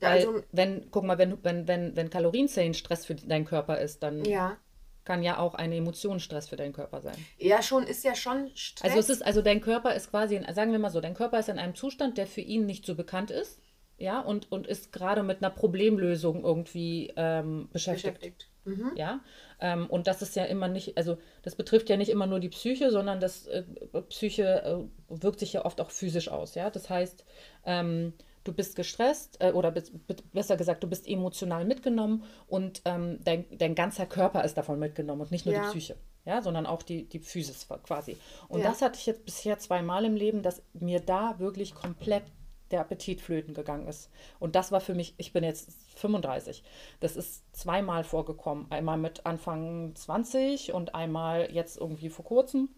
Weil, 0.00 0.12
also, 0.12 0.42
wenn, 0.52 0.90
guck 0.90 1.04
mal, 1.04 1.18
wenn, 1.18 1.42
wenn, 1.44 1.68
wenn, 1.68 1.94
wenn 1.94 2.10
Kalorienzählen 2.10 2.74
Stress 2.74 3.04
für 3.04 3.14
deinen 3.14 3.44
Körper 3.44 3.78
ist, 3.78 4.02
dann 4.02 4.24
ja. 4.24 4.56
kann 5.04 5.22
ja 5.22 5.38
auch 5.38 5.54
eine 5.54 5.76
Emotion 5.76 6.20
Stress 6.20 6.48
für 6.48 6.56
deinen 6.56 6.72
Körper 6.72 7.02
sein. 7.02 7.16
Ja, 7.38 7.62
schon, 7.62 7.84
ist 7.84 8.02
ja 8.02 8.14
schon 8.14 8.44
Also 8.44 8.54
es 8.54 8.60
Stress. 8.60 9.08
ist, 9.10 9.22
also 9.22 9.42
dein 9.42 9.60
Körper 9.60 9.94
ist 9.94 10.10
quasi, 10.10 10.40
sagen 10.52 10.72
wir 10.72 10.78
mal 10.78 10.90
so, 10.90 11.00
dein 11.00 11.14
Körper 11.14 11.38
ist 11.38 11.50
in 11.50 11.58
einem 11.58 11.74
Zustand, 11.74 12.16
der 12.16 12.26
für 12.26 12.40
ihn 12.40 12.64
nicht 12.64 12.86
so 12.86 12.94
bekannt 12.94 13.30
ist, 13.30 13.60
ja, 13.98 14.20
und, 14.20 14.50
und 14.50 14.66
ist 14.66 14.92
gerade 14.92 15.22
mit 15.22 15.42
einer 15.42 15.50
Problemlösung 15.50 16.42
irgendwie 16.42 17.12
ähm, 17.16 17.68
beschäftigt. 17.70 18.18
Beschäftigt. 18.18 18.48
Mhm. 18.64 18.92
Ja, 18.94 19.20
ähm, 19.60 19.86
und 19.88 20.06
das 20.06 20.22
ist 20.22 20.36
ja 20.36 20.44
immer 20.44 20.68
nicht, 20.68 20.96
also 20.96 21.18
das 21.42 21.54
betrifft 21.54 21.90
ja 21.90 21.96
nicht 21.98 22.10
immer 22.10 22.26
nur 22.26 22.40
die 22.40 22.48
Psyche, 22.48 22.90
sondern 22.90 23.20
das 23.20 23.46
äh, 23.46 23.64
Psyche 24.08 24.62
äh, 24.64 25.22
wirkt 25.22 25.40
sich 25.40 25.52
ja 25.52 25.64
oft 25.64 25.80
auch 25.80 25.90
physisch 25.90 26.28
aus, 26.28 26.54
ja. 26.54 26.70
Das 26.70 26.88
heißt, 26.88 27.24
ähm, 27.66 28.14
du 28.44 28.52
bist 28.52 28.76
gestresst 28.76 29.36
äh, 29.40 29.52
oder 29.52 29.70
be- 29.70 29.84
besser 30.32 30.56
gesagt, 30.56 30.82
du 30.82 30.88
bist 30.88 31.06
emotional 31.08 31.64
mitgenommen 31.64 32.24
und 32.46 32.82
ähm, 32.84 33.18
dein, 33.24 33.46
dein 33.56 33.74
ganzer 33.74 34.06
Körper 34.06 34.44
ist 34.44 34.56
davon 34.56 34.78
mitgenommen 34.78 35.22
und 35.22 35.30
nicht 35.30 35.46
nur 35.46 35.54
die 35.54 35.60
Ja, 35.60 35.70
Psyche, 35.70 35.96
ja, 36.24 36.42
sondern 36.42 36.66
auch 36.66 36.82
die, 36.82 37.08
die 37.08 37.18
Physis 37.20 37.66
quasi. 37.82 38.16
Und 38.48 38.60
ja. 38.60 38.68
das 38.70 38.82
hatte 38.82 38.98
ich 38.98 39.06
jetzt 39.06 39.24
bisher 39.24 39.58
zweimal 39.58 40.04
im 40.04 40.16
Leben, 40.16 40.42
dass 40.42 40.62
mir 40.72 41.00
da 41.00 41.38
wirklich 41.38 41.74
komplett 41.74 42.24
der 42.70 42.80
Appetit 42.80 43.20
flöten 43.20 43.52
gegangen 43.52 43.88
ist. 43.88 44.10
Und 44.38 44.54
das 44.54 44.70
war 44.70 44.80
für 44.80 44.94
mich, 44.94 45.14
ich 45.18 45.32
bin 45.32 45.42
jetzt 45.42 45.72
35. 45.96 46.62
Das 47.00 47.16
ist 47.16 47.44
zweimal 47.54 48.04
vorgekommen. 48.04 48.66
Einmal 48.70 48.96
mit 48.96 49.26
Anfang 49.26 49.94
20 49.96 50.72
und 50.72 50.94
einmal 50.94 51.50
jetzt 51.52 51.76
irgendwie 51.76 52.10
vor 52.10 52.24
kurzem. 52.24 52.68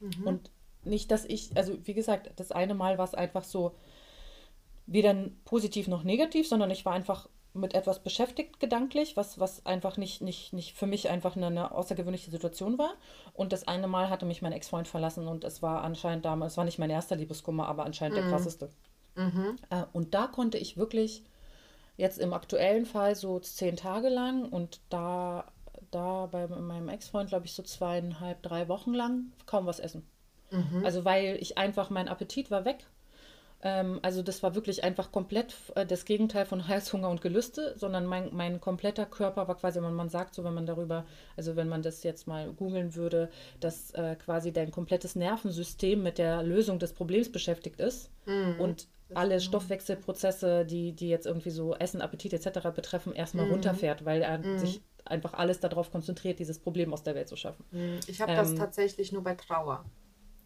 Mhm. 0.00 0.26
Und 0.26 0.50
nicht, 0.84 1.10
dass 1.10 1.24
ich, 1.24 1.56
also 1.56 1.76
wie 1.84 1.94
gesagt, 1.94 2.30
das 2.36 2.52
eine 2.52 2.74
Mal 2.74 2.98
war 2.98 3.04
es 3.04 3.14
einfach 3.14 3.44
so 3.44 3.74
weder 4.86 5.14
positiv 5.44 5.88
noch 5.88 6.04
negativ, 6.04 6.48
sondern 6.48 6.70
ich 6.70 6.84
war 6.84 6.92
einfach 6.92 7.28
mit 7.54 7.74
etwas 7.74 8.02
beschäftigt 8.02 8.60
gedanklich, 8.60 9.16
was, 9.16 9.40
was 9.40 9.64
einfach 9.64 9.96
nicht, 9.96 10.20
nicht, 10.20 10.52
nicht 10.52 10.74
für 10.74 10.86
mich 10.86 11.08
einfach 11.08 11.36
eine, 11.36 11.46
eine 11.46 11.72
außergewöhnliche 11.72 12.30
Situation 12.30 12.76
war. 12.78 12.94
Und 13.32 13.52
das 13.52 13.66
eine 13.66 13.88
Mal 13.88 14.10
hatte 14.10 14.26
mich 14.26 14.42
mein 14.42 14.52
Ex-Freund 14.52 14.86
verlassen 14.88 15.26
und 15.26 15.42
es 15.42 15.62
war 15.62 15.82
anscheinend 15.82 16.24
damals, 16.24 16.52
es 16.52 16.56
war 16.58 16.64
nicht 16.66 16.78
mein 16.78 16.90
erster 16.90 17.16
Liebeskummer, 17.16 17.66
aber 17.66 17.84
anscheinend 17.86 18.16
der 18.18 18.24
Mhm. 18.24 18.30
krasseste. 18.30 18.70
Mhm. 19.14 19.56
Äh, 19.70 19.84
und 19.92 20.12
da 20.14 20.26
konnte 20.26 20.58
ich 20.58 20.76
wirklich 20.76 21.24
jetzt 21.96 22.18
im 22.18 22.34
aktuellen 22.34 22.84
Fall 22.84 23.14
so 23.14 23.40
zehn 23.40 23.76
Tage 23.76 24.10
lang 24.10 24.50
und 24.50 24.80
da, 24.90 25.46
da 25.90 26.26
bei 26.26 26.46
meinem 26.48 26.90
Ex-Freund, 26.90 27.30
glaube 27.30 27.46
ich, 27.46 27.54
so 27.54 27.62
zweieinhalb, 27.62 28.42
drei 28.42 28.68
Wochen 28.68 28.92
lang 28.92 29.32
kaum 29.46 29.64
was 29.64 29.80
essen. 29.80 30.06
Mhm. 30.50 30.84
Also 30.84 31.06
weil 31.06 31.38
ich 31.40 31.56
einfach, 31.56 31.88
mein 31.88 32.08
Appetit 32.08 32.50
war 32.50 32.66
weg. 32.66 32.86
Ähm, 33.66 33.98
also 34.02 34.22
das 34.22 34.42
war 34.42 34.54
wirklich 34.54 34.84
einfach 34.84 35.10
komplett 35.12 35.54
äh, 35.74 35.84
das 35.86 36.04
Gegenteil 36.04 36.44
von 36.46 36.68
Heißhunger 36.68 37.08
und 37.08 37.20
Gelüste, 37.20 37.74
sondern 37.76 38.06
mein, 38.06 38.28
mein 38.34 38.60
kompletter 38.60 39.06
Körper 39.06 39.48
war 39.48 39.56
quasi, 39.56 39.82
wenn 39.82 39.94
man 39.94 40.08
sagt, 40.08 40.34
so 40.34 40.44
wenn 40.44 40.54
man 40.54 40.66
darüber, 40.66 41.04
also 41.36 41.56
wenn 41.56 41.68
man 41.68 41.82
das 41.82 42.02
jetzt 42.02 42.26
mal 42.26 42.52
googeln 42.52 42.94
würde, 42.94 43.30
dass 43.60 43.90
äh, 43.92 44.14
quasi 44.16 44.52
dein 44.52 44.70
komplettes 44.70 45.16
Nervensystem 45.16 46.02
mit 46.02 46.18
der 46.18 46.42
Lösung 46.42 46.78
des 46.78 46.92
Problems 46.92 47.30
beschäftigt 47.32 47.80
ist 47.80 48.10
Mhm. 48.26 48.54
und 48.60 48.88
Das, 49.08 49.16
alle. 49.18 49.40
Stoffwechselprozesse, 49.40 50.64
die, 50.66 50.92
die 50.92 51.08
jetzt 51.08 51.26
irgendwie 51.26 51.50
so 51.50 51.74
Essen, 51.76 52.00
Appetit 52.02 52.32
etc. 52.34 52.72
betreffen, 52.72 53.14
erstmal 53.14 53.46
Mhm. 53.46 53.52
runterfährt, 53.52 54.04
weil 54.04 54.22
er 54.22 54.38
Mhm. 54.38 54.58
sich 54.58 54.82
einfach 55.04 55.34
alles 55.34 55.60
darauf 55.60 55.90
konzentriert, 55.92 56.38
dieses 56.40 56.58
Problem 56.58 56.92
aus 56.92 57.02
der 57.04 57.14
Welt 57.14 57.28
zu 57.28 57.36
schaffen. 57.36 57.64
Mhm. 57.70 58.00
Ich 58.06 58.20
habe 58.20 58.32
das 58.34 58.48
Ähm, 58.50 58.56
tatsächlich 58.56 59.12
nur 59.12 59.22
bei 59.22 59.34
Trauer. 59.34 59.84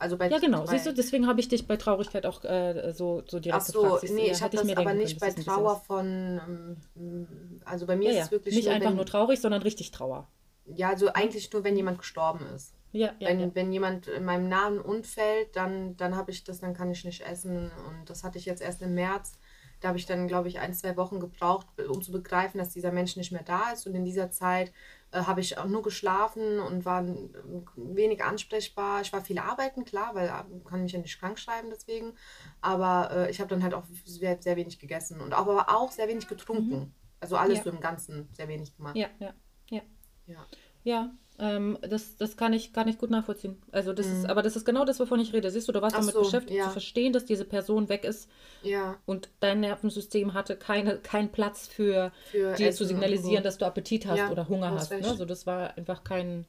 Also 0.01 0.17
bei, 0.17 0.29
ja, 0.29 0.39
genau. 0.39 0.65
Siehst 0.67 0.87
du, 0.87 0.95
deswegen 0.95 1.27
habe 1.27 1.41
ich 1.41 1.49
dich 1.49 1.67
bei 1.67 1.77
Traurigkeit 1.77 2.25
auch 2.27 2.43
äh, 2.45 2.93
so, 2.93 3.23
so 3.29 3.37
Ach 3.37 3.41
direkt 3.43 3.63
so, 3.67 3.83
gefragt. 3.83 4.01
Siehst 4.01 4.15
nee, 4.15 4.31
ich 4.31 4.43
habe 4.43 4.57
das 4.57 4.65
mir 4.65 4.77
aber 4.79 4.87
können, 4.91 4.99
nicht 5.01 5.21
dass 5.23 5.35
bei 5.35 5.43
Trauer 5.43 5.77
von, 5.87 6.77
ähm, 6.97 7.61
also 7.65 7.87
bei 7.87 7.97
mir 7.97 8.07
Ja, 8.07 8.11
ist 8.11 8.17
ja. 8.17 8.25
es 8.25 8.31
wirklich 8.31 8.55
Nicht 8.55 8.67
nur, 8.67 8.75
einfach 8.75 8.91
nur 8.91 9.01
wenn, 9.01 9.07
traurig, 9.07 9.41
sondern 9.41 9.63
richtig 9.63 9.91
Trauer. 9.91 10.27
ja, 10.65 10.89
also 10.89 11.13
eigentlich 11.13 11.53
nur, 11.53 11.65
wenn 11.65 11.77
jemand 11.77 11.99
gestorben 11.99 12.47
ist. 12.55 12.75
Ja, 12.93 13.15
ja, 13.21 13.29
ja. 13.29 13.29
Wenn, 13.29 13.55
wenn 13.55 13.73
jemand 13.73 14.09
in 14.09 14.25
meinem 14.25 14.49
nahen 14.49 14.81
Umfeld, 14.81 15.55
dann, 15.55 15.97
dann 15.97 16.17
habe 16.17 16.31
ich 16.33 16.45
das, 16.45 16.61
dann 16.61 16.75
kann 16.75 16.91
ich 16.91 17.05
nicht 17.05 17.21
essen. 17.27 17.71
Und 17.89 18.09
das 18.11 18.25
hatte 18.25 18.39
ich 18.39 18.47
jetzt 18.47 18.63
erst 18.63 18.83
im 18.83 18.95
März. 18.95 19.39
Da 19.81 19.89
habe 19.89 19.99
ich 19.99 20.07
dann, 20.07 20.29
glaube 20.29 20.49
ich, 20.49 20.59
ein, 20.59 20.75
zwei 20.75 20.97
Wochen 20.97 21.21
gebraucht, 21.21 21.67
um 21.89 22.03
zu 22.03 22.13
begreifen, 22.13 22.59
dass 22.59 22.71
dieser 22.71 22.93
Mensch 22.93 23.17
nicht 23.17 23.33
mehr 23.33 23.45
da 23.45 23.71
ist. 23.73 23.87
Und 23.87 23.95
in 23.95 24.05
dieser 24.05 24.31
Zeit 24.31 24.73
äh, 25.13 25.23
habe 25.23 25.41
ich 25.41 25.59
auch 25.59 25.67
nur 25.67 25.83
geschlafen 25.83 26.61
und 26.61 26.85
war 26.85 27.03
äh, 27.07 27.29
wenig 27.77 28.23
ansprechbar. 28.25 29.01
Ich 29.03 29.13
war 29.13 29.23
viel 29.23 29.39
arbeiten, 29.39 29.85
klar, 29.85 30.15
weil 30.15 30.29
äh, 30.29 30.69
kann 30.69 30.83
mich 30.83 30.93
ja 30.93 30.99
nicht 31.01 31.19
krank 31.19 31.39
schreiben 31.39 31.71
deswegen. 31.71 32.15
Aber 32.61 33.11
äh, 33.13 33.31
ich 33.31 33.41
habe 33.41 33.49
dann 33.51 33.63
halt 33.63 33.75
auch 33.75 33.85
sehr, 34.05 34.41
sehr 34.41 34.57
wenig 34.57 34.79
gegessen 34.79 35.21
und 35.21 35.35
auch, 35.35 35.47
aber 35.49 35.69
auch 35.75 35.91
sehr 35.93 36.09
wenig 36.09 36.25
Mhm. 36.25 36.29
getrunken. 36.29 36.95
Also 37.21 37.37
alles 37.37 37.59
Ja, 37.59 37.65
so 37.65 37.71
im 37.71 37.81
Ganzen 37.81 38.29
sehr 38.33 38.49
wenig 38.49 38.77
gemacht. 38.77 38.97
ja, 38.97 39.09
ja, 39.19 39.35
ja. 39.71 39.83
Ja. 40.27 40.47
Ja, 40.85 41.11
ähm, 41.41 41.79
das, 41.83 42.17
das 42.17 42.37
kann 42.37 42.53
ich, 42.53 42.73
kann 42.73 42.89
ich 42.89 42.99
gut 42.99 43.11
nachvollziehen. 43.11 43.57
Also 43.73 43.93
das 43.93 44.13
ist, 44.13 44.25
Mhm. 44.25 44.27
aber 44.27 44.43
das 44.43 44.57
ist 44.57 44.65
genau 44.65 44.85
das, 44.85 45.01
wovon 45.01 45.21
ich 45.21 45.33
rede. 45.33 45.51
Siehst 45.51 45.69
du, 45.69 45.73
du 45.73 45.83
warst 45.83 45.97
Ach 45.97 46.01
damit 46.01 46.15
so, 46.15 46.21
beschäftigt, 46.21 46.63
zu 46.63 46.69
ja. 46.69 46.71
verstehen, 46.71 47.13
dass 47.13 47.25
diese 47.25 47.45
Person 47.45 47.89
weg 47.89 48.05
ist 48.05 48.29
Ja, 48.63 48.99
und 49.07 49.31
dein 49.41 49.61
Nervensystem 49.61 50.35
hatte 50.35 50.57
keine, 50.57 50.99
keinen 50.99 51.31
Platz 51.33 51.69
für 51.69 52.13
für 52.31 52.55
dir 52.55 52.73
zu 52.73 52.85
Essen 52.85 52.85
und 52.85 52.89
signalisieren, 52.89 53.43
so. 53.43 53.49
dass 53.49 53.59
du 53.59 53.67
Appetit 53.67 54.07
hast 54.07 54.19
Ja, 54.19 54.31
oder 54.31 54.49
Hunger 54.49 54.73
hast. 54.73 54.99
Ne? 54.99 54.99
recht. 54.99 55.09
Also 55.09 55.25
das 55.25 55.47
war 55.47 55.77
einfach 55.77 56.05
kein, 56.05 56.47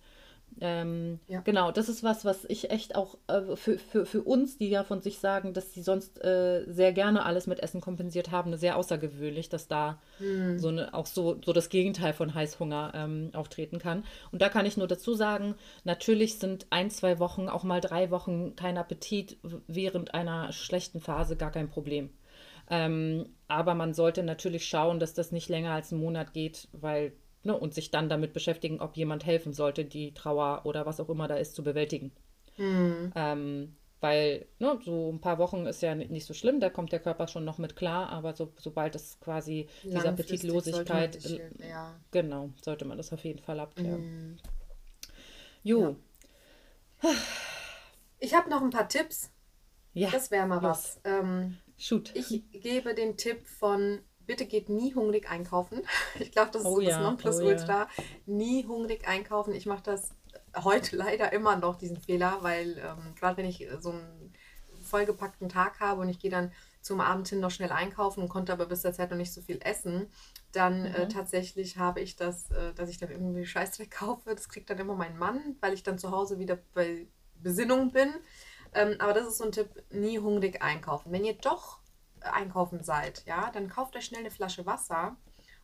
Ähm, 0.60 1.20
ja. 1.28 1.42
Genau, 1.42 1.72
das 1.72 1.90
ist 1.90 2.04
was, 2.04 2.26
was 2.26 2.46
ich 2.46 2.70
echt 2.70 2.96
auch 2.96 3.18
äh, 3.28 3.56
für, 3.56 3.80
für, 3.80 4.06
für 4.06 4.22
uns, 4.22 4.58
die 4.58 4.70
ja 4.70 4.84
von 4.84 5.02
sich 5.02 5.20
sagen, 5.20 5.54
dass 5.54 5.74
sie 5.74 5.82
sonst 5.82 6.24
äh, 6.24 6.66
sehr 6.68 6.94
gerne 6.94 7.26
alles 7.26 7.48
mit 7.48 7.62
Essen 7.62 7.82
kompensiert 7.82 8.32
haben, 8.32 8.56
sehr 8.58 8.76
außergewöhnlich, 8.76 9.50
dass 9.50 9.68
da 9.68 10.00
hm. 10.18 10.60
so 10.60 10.68
eine, 10.68 10.94
auch 10.94 11.06
so, 11.06 11.40
so 11.44 11.54
das 11.54 11.70
Gegenteil 11.70 12.14
von 12.14 12.34
Heißhunger 12.34 12.92
ähm, 12.94 13.32
auftreten 13.34 13.80
kann. 13.80 14.04
Und 14.32 14.42
da 14.42 14.50
kann 14.50 14.66
ich 14.66 14.78
nur 14.78 14.88
dazu 14.88 15.14
sagen, 15.14 15.56
natürlich 15.84 16.38
sind 16.38 16.68
ein, 16.70 16.90
zwei 16.90 17.20
Wochen, 17.20 17.50
auch 17.50 17.64
mal 17.64 17.82
drei 17.82 18.12
Wochen 18.12 18.56
kein 18.56 18.78
Appetit 18.78 19.38
während 19.68 20.14
einer 20.14 20.52
schlechten 20.52 21.00
Phase 21.00 21.36
gar 21.38 21.52
kein 21.52 21.70
Problem. 21.70 22.10
Ähm, 22.70 23.30
aber 23.48 23.74
man 23.74 23.94
sollte 23.94 24.24
natürlich 24.24 24.66
schauen, 24.66 25.00
dass 25.00 25.14
das 25.14 25.32
nicht 25.32 25.50
länger 25.50 25.74
als 25.74 25.92
einen 25.92 26.02
Monat 26.02 26.34
geht, 26.34 26.70
weil 26.72 27.14
ne, 27.44 27.58
und 27.58 27.74
sich 27.74 27.92
dann 27.92 28.10
damit 28.10 28.34
beschäftigen, 28.34 28.80
ob 28.80 28.96
jemand 28.98 29.26
helfen 29.26 29.54
sollte, 29.54 29.86
die 29.86 30.14
Trauer 30.14 30.62
oder 30.66 30.86
was 30.86 31.00
auch 31.00 31.10
immer 31.10 31.28
da 31.28 31.36
ist, 31.36 31.56
zu 31.56 31.64
bewältigen. 31.64 32.12
Mhm. 32.58 33.12
Ähm, 33.16 33.76
weil 34.00 34.48
ne, 34.60 34.80
so 34.84 35.12
ein 35.12 35.22
paar 35.22 35.38
Wochen 35.38 35.68
ist 35.68 35.82
ja 35.82 35.94
nicht 35.94 36.26
so 36.26 36.34
schlimm, 36.34 36.60
da 36.60 36.70
kommt 36.70 36.92
der 36.92 37.00
Körper 37.00 37.28
schon 37.28 37.46
noch 37.46 37.60
mit 37.60 37.76
klar, 37.76 38.10
aber 38.10 38.34
so, 38.34 38.52
sobald 38.58 38.96
es 38.96 39.20
quasi 39.20 39.70
diese 39.84 40.10
Appetitlosigkeit, 40.10 41.22
sollte 41.22 41.52
ja. 41.68 41.94
genau, 42.10 42.50
sollte 42.64 42.86
man 42.86 42.98
das 42.98 43.14
auf 43.14 43.24
jeden 43.24 43.40
Fall 43.40 43.60
abklären. 43.60 44.02
Mhm. 44.02 44.40
Jo. 45.64 45.96
Ja. 47.04 47.10
Ich 48.20 48.34
habe 48.34 48.50
noch 48.50 48.62
ein 48.62 48.70
paar 48.70 48.88
Tipps. 48.88 49.32
Ja. 49.94 50.10
Das 50.10 50.32
wäre 50.32 50.48
mal 50.48 50.62
was. 50.62 51.00
Ähm, 51.04 51.58
Shoot. 51.78 52.12
Ich 52.16 52.44
gebe 52.52 52.94
den 52.94 53.18
Tipp 53.18 53.48
von 53.48 54.00
bitte 54.32 54.46
geht 54.46 54.70
nie 54.70 54.96
hungrig 54.96 55.30
einkaufen. 55.30 55.82
Ich 56.20 56.32
glaube, 56.32 56.52
das 56.52 56.62
ist 56.62 56.68
oh 56.68 56.76
so 56.76 56.82
ja, 56.82 56.92
das 56.92 57.02
Nonplusultra. 57.02 57.88
Oh 57.98 58.02
ja. 58.02 58.08
Nie 58.26 58.66
hungrig 58.66 59.06
einkaufen. 59.06 59.54
Ich 59.54 59.66
mache 59.66 59.84
das 59.84 60.12
heute 60.64 60.96
leider 60.96 61.34
immer 61.34 61.58
noch, 61.58 61.76
diesen 61.76 61.98
Fehler, 61.98 62.38
weil 62.40 62.78
ähm, 62.78 63.14
gerade 63.16 63.36
wenn 63.36 63.46
ich 63.46 63.68
so 63.80 63.90
einen 63.90 64.34
vollgepackten 64.84 65.50
Tag 65.50 65.82
habe 65.82 66.00
und 66.02 66.08
ich 66.08 66.20
gehe 66.20 66.32
dann 66.32 66.54
zum 66.82 67.02
Abend 67.02 67.28
hin 67.28 67.42
noch 67.42 67.52
schnell 67.52 67.72
einkaufen 67.72 68.24
und 68.24 68.30
konnte 68.30 68.54
aber 68.54 68.66
bis 68.68 68.84
der 68.84 68.94
Zeit 68.94 69.12
noch 69.12 69.18
nicht 69.18 69.34
so 69.34 69.42
viel 69.42 69.60
essen, 69.64 70.08
dann 70.54 70.86
äh, 70.86 70.90
mhm. 70.90 70.96
äh, 70.96 71.08
tatsächlich 71.10 71.78
habe 71.78 72.00
ich 72.00 72.16
das, 72.16 72.52
äh, 72.52 72.74
dass 72.74 72.90
ich 72.90 72.98
dann 73.00 73.12
irgendwie 73.12 73.46
Scheißdreck 73.46 73.92
kaufe. 74.00 74.34
Das 74.34 74.48
kriegt 74.48 74.70
dann 74.70 74.80
immer 74.80 74.96
mein 74.96 75.18
Mann, 75.18 75.58
weil 75.60 75.74
ich 75.74 75.84
dann 75.84 76.00
zu 76.00 76.12
Hause 76.12 76.40
wieder 76.40 76.58
bei 76.74 77.08
Besinnung 77.36 77.92
bin. 77.92 78.14
Ähm, 78.74 78.96
aber 79.00 79.14
das 79.14 79.28
ist 79.28 79.40
so 79.40 79.44
ein 79.44 79.52
Tipp, 79.52 79.84
nie 79.90 80.20
hungrig 80.20 80.62
einkaufen. 80.62 81.12
Wenn 81.12 81.26
ihr 81.26 81.34
doch 81.34 81.81
einkaufen 82.22 82.84
seid, 82.84 83.24
ja, 83.26 83.52
dann 83.52 83.70
kauft 83.70 83.96
euch 83.96 84.06
schnell 84.06 84.22
eine 84.22 84.32
Flasche 84.32 84.66
Wasser 84.66 85.18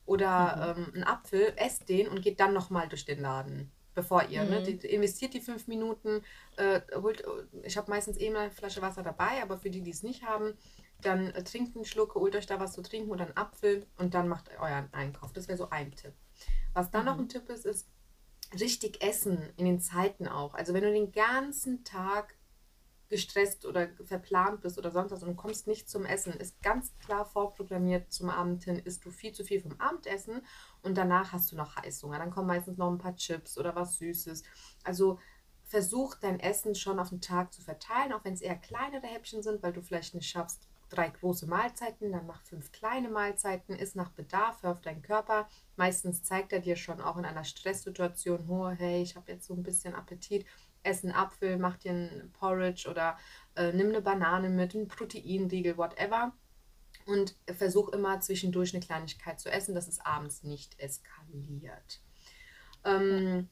oder 0.06 0.76
mhm. 0.76 0.82
ähm, 0.82 0.92
einen 0.96 1.04
Apfel, 1.04 1.54
esst 1.58 1.90
den 1.90 2.08
und 2.08 2.22
geht 2.22 2.40
dann 2.40 2.54
nochmal 2.54 2.88
durch 2.88 3.06
den 3.06 3.22
Laden, 3.22 3.72
bevor 3.94 4.24
ihr, 4.24 4.44
ne, 4.44 4.60
mhm. 4.60 4.66
ne, 4.66 4.74
die, 4.76 4.88
investiert 4.88 5.34
die 5.34 5.42
fünf 5.42 5.68
Minuten, 5.68 6.22
äh, 6.58 6.82
holt, 6.96 7.24
ich 7.64 7.78
habe 7.78 7.92
meistens 7.92 8.20
eh 8.20 8.36
eine 8.36 8.52
Flasche 8.52 8.82
Wasser 8.82 9.04
dabei, 9.04 9.42
aber 9.42 9.58
für 9.58 9.70
die, 9.70 9.82
die 9.82 9.92
es 9.92 10.04
nicht 10.04 10.24
haben, 10.24 10.54
dann 11.02 11.32
äh, 11.32 11.44
trinkt 11.44 11.76
einen 11.76 11.86
Schluck, 11.86 12.16
holt 12.16 12.36
euch 12.36 12.48
da 12.48 12.60
was 12.60 12.74
zu 12.74 12.82
trinken 12.82 13.12
oder 13.12 13.26
einen 13.26 13.38
Apfel 13.38 13.86
und 13.98 14.14
dann 14.14 14.28
macht 14.28 14.50
euren 14.60 14.92
Einkauf. 14.94 15.34
Das 15.34 15.48
wäre 15.48 15.58
so 15.58 15.70
ein 15.70 15.92
Tipp. 15.92 16.14
Was 16.74 16.92
dann 16.92 17.02
mhm. 17.02 17.08
noch 17.08 17.18
ein 17.20 17.30
Tipp 17.30 17.50
ist, 17.50 17.66
ist 17.66 17.88
richtig 18.60 19.04
essen 19.04 19.50
in 19.58 19.66
den 19.66 19.82
Zeiten 19.82 20.28
auch. 20.28 20.54
Also 20.54 20.74
wenn 20.74 20.84
du 20.84 20.92
den 20.92 21.12
ganzen 21.12 21.84
Tag 21.84 22.37
gestresst 23.10 23.66
oder 23.66 23.90
verplant 24.06 24.62
bist 24.62 24.78
oder 24.78 24.92
sonst 24.92 25.12
was 25.12 25.24
und 25.24 25.38
kommst 25.38 25.68
nicht 25.68 25.90
zum 25.90 26.06
Essen, 26.06 26.34
ist 26.34 26.62
ganz 26.62 26.98
klar 27.00 27.26
vorprogrammiert 27.26 28.12
zum 28.12 28.30
Abend 28.30 28.64
hin, 28.64 28.80
isst 28.80 29.06
du 29.06 29.12
viel 29.12 29.32
zu 29.32 29.44
viel 29.44 29.62
vom 29.62 29.80
Abendessen 29.80 30.42
und 30.82 30.98
danach 30.98 31.32
hast 31.32 31.52
du 31.52 31.56
noch 31.56 31.76
Heißhunger. 31.76 32.20
Dann 32.20 32.32
kommen 32.32 32.48
meistens 32.48 32.78
noch 32.78 32.92
ein 32.92 32.98
paar 32.98 33.16
Chips 33.16 33.58
oder 33.58 33.76
was 33.76 33.98
Süßes. 33.98 34.44
Also 34.84 35.20
versuch 35.64 36.16
dein 36.16 36.40
Essen 36.40 36.76
schon 36.76 37.00
auf 37.00 37.10
den 37.10 37.22
Tag 37.22 37.54
zu 37.54 37.62
verteilen, 37.62 38.14
auch 38.14 38.24
wenn 38.24 38.34
es 38.34 38.42
eher 38.42 38.56
kleinere 38.56 39.08
Häppchen 39.08 39.44
sind, 39.44 39.62
weil 39.64 39.74
du 39.74 39.82
vielleicht 39.82 40.16
nicht 40.16 40.30
schaffst, 40.30 40.68
drei 40.90 41.10
große 41.10 41.48
Mahlzeiten, 41.48 42.12
dann 42.12 42.26
mach 42.28 42.42
fünf 42.44 42.72
kleine 42.72 43.10
Mahlzeiten, 43.10 43.76
isst 43.76 43.96
nach 43.96 44.12
Bedarf, 44.12 44.64
hör 44.64 44.72
auf 44.72 44.82
deinen 44.82 45.02
Körper. 45.02 45.48
Meistens 45.76 46.24
zeigt 46.24 46.54
er 46.54 46.60
dir 46.60 46.76
schon 46.76 47.02
auch 47.02 47.18
in 47.18 47.26
einer 47.26 47.44
Stresssituation, 47.44 48.50
oh, 48.50 48.70
hey, 48.70 49.02
ich 49.02 49.16
habe 49.16 49.32
jetzt 49.32 49.48
so 49.48 49.54
ein 49.54 49.64
bisschen 49.64 49.96
Appetit 49.96 50.46
ess 50.88 51.04
einen 51.04 51.14
Apfel, 51.14 51.58
mach 51.58 51.78
dir 51.78 51.92
ein 51.92 52.32
Porridge 52.34 52.90
oder 52.90 53.18
äh, 53.56 53.72
nimm 53.74 53.90
eine 53.90 54.02
Banane 54.02 54.50
mit, 54.50 54.74
ein 54.74 54.88
Proteinriegel, 54.88 55.78
whatever. 55.78 56.34
Und 57.06 57.36
versuch 57.56 57.90
immer 57.90 58.20
zwischendurch 58.20 58.74
eine 58.74 58.84
Kleinigkeit 58.84 59.40
zu 59.40 59.50
essen, 59.50 59.76
dass 59.76 59.88
es 59.88 60.00
abends 60.00 60.44
nicht 60.44 60.78
eskaliert. 60.80 62.02
Ähm, 62.84 63.50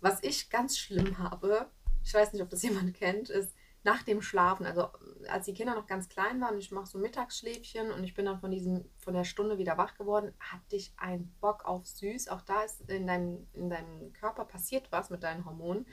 was 0.00 0.22
ich 0.22 0.50
ganz 0.50 0.78
schlimm 0.78 1.18
habe, 1.18 1.70
ich 2.02 2.14
weiß 2.14 2.32
nicht, 2.32 2.42
ob 2.42 2.50
das 2.50 2.62
jemand 2.64 2.94
kennt, 2.94 3.30
ist 3.30 3.54
nach 3.84 4.02
dem 4.02 4.20
Schlafen, 4.20 4.66
also 4.66 4.88
als 5.28 5.46
die 5.46 5.54
Kinder 5.54 5.74
noch 5.74 5.86
ganz 5.86 6.08
klein 6.08 6.40
waren, 6.40 6.58
ich 6.58 6.72
mache 6.72 6.86
so 6.86 6.98
Mittagsschläfchen 6.98 7.90
und 7.92 8.02
ich 8.02 8.14
bin 8.14 8.26
dann 8.26 8.40
von 8.40 8.50
diesem, 8.50 8.84
von 8.98 9.14
der 9.14 9.24
Stunde 9.24 9.58
wieder 9.58 9.78
wach 9.78 9.96
geworden, 9.96 10.34
hatte 10.40 10.76
ich 10.76 10.92
einen 10.96 11.32
Bock 11.40 11.64
auf 11.64 11.86
süß. 11.86 12.28
Auch 12.28 12.42
da 12.42 12.62
ist 12.62 12.80
in 12.90 13.06
deinem, 13.06 13.46
in 13.54 13.70
deinem 13.70 14.12
Körper 14.12 14.44
passiert 14.44 14.90
was 14.90 15.10
mit 15.10 15.22
deinen 15.22 15.44
Hormonen 15.44 15.86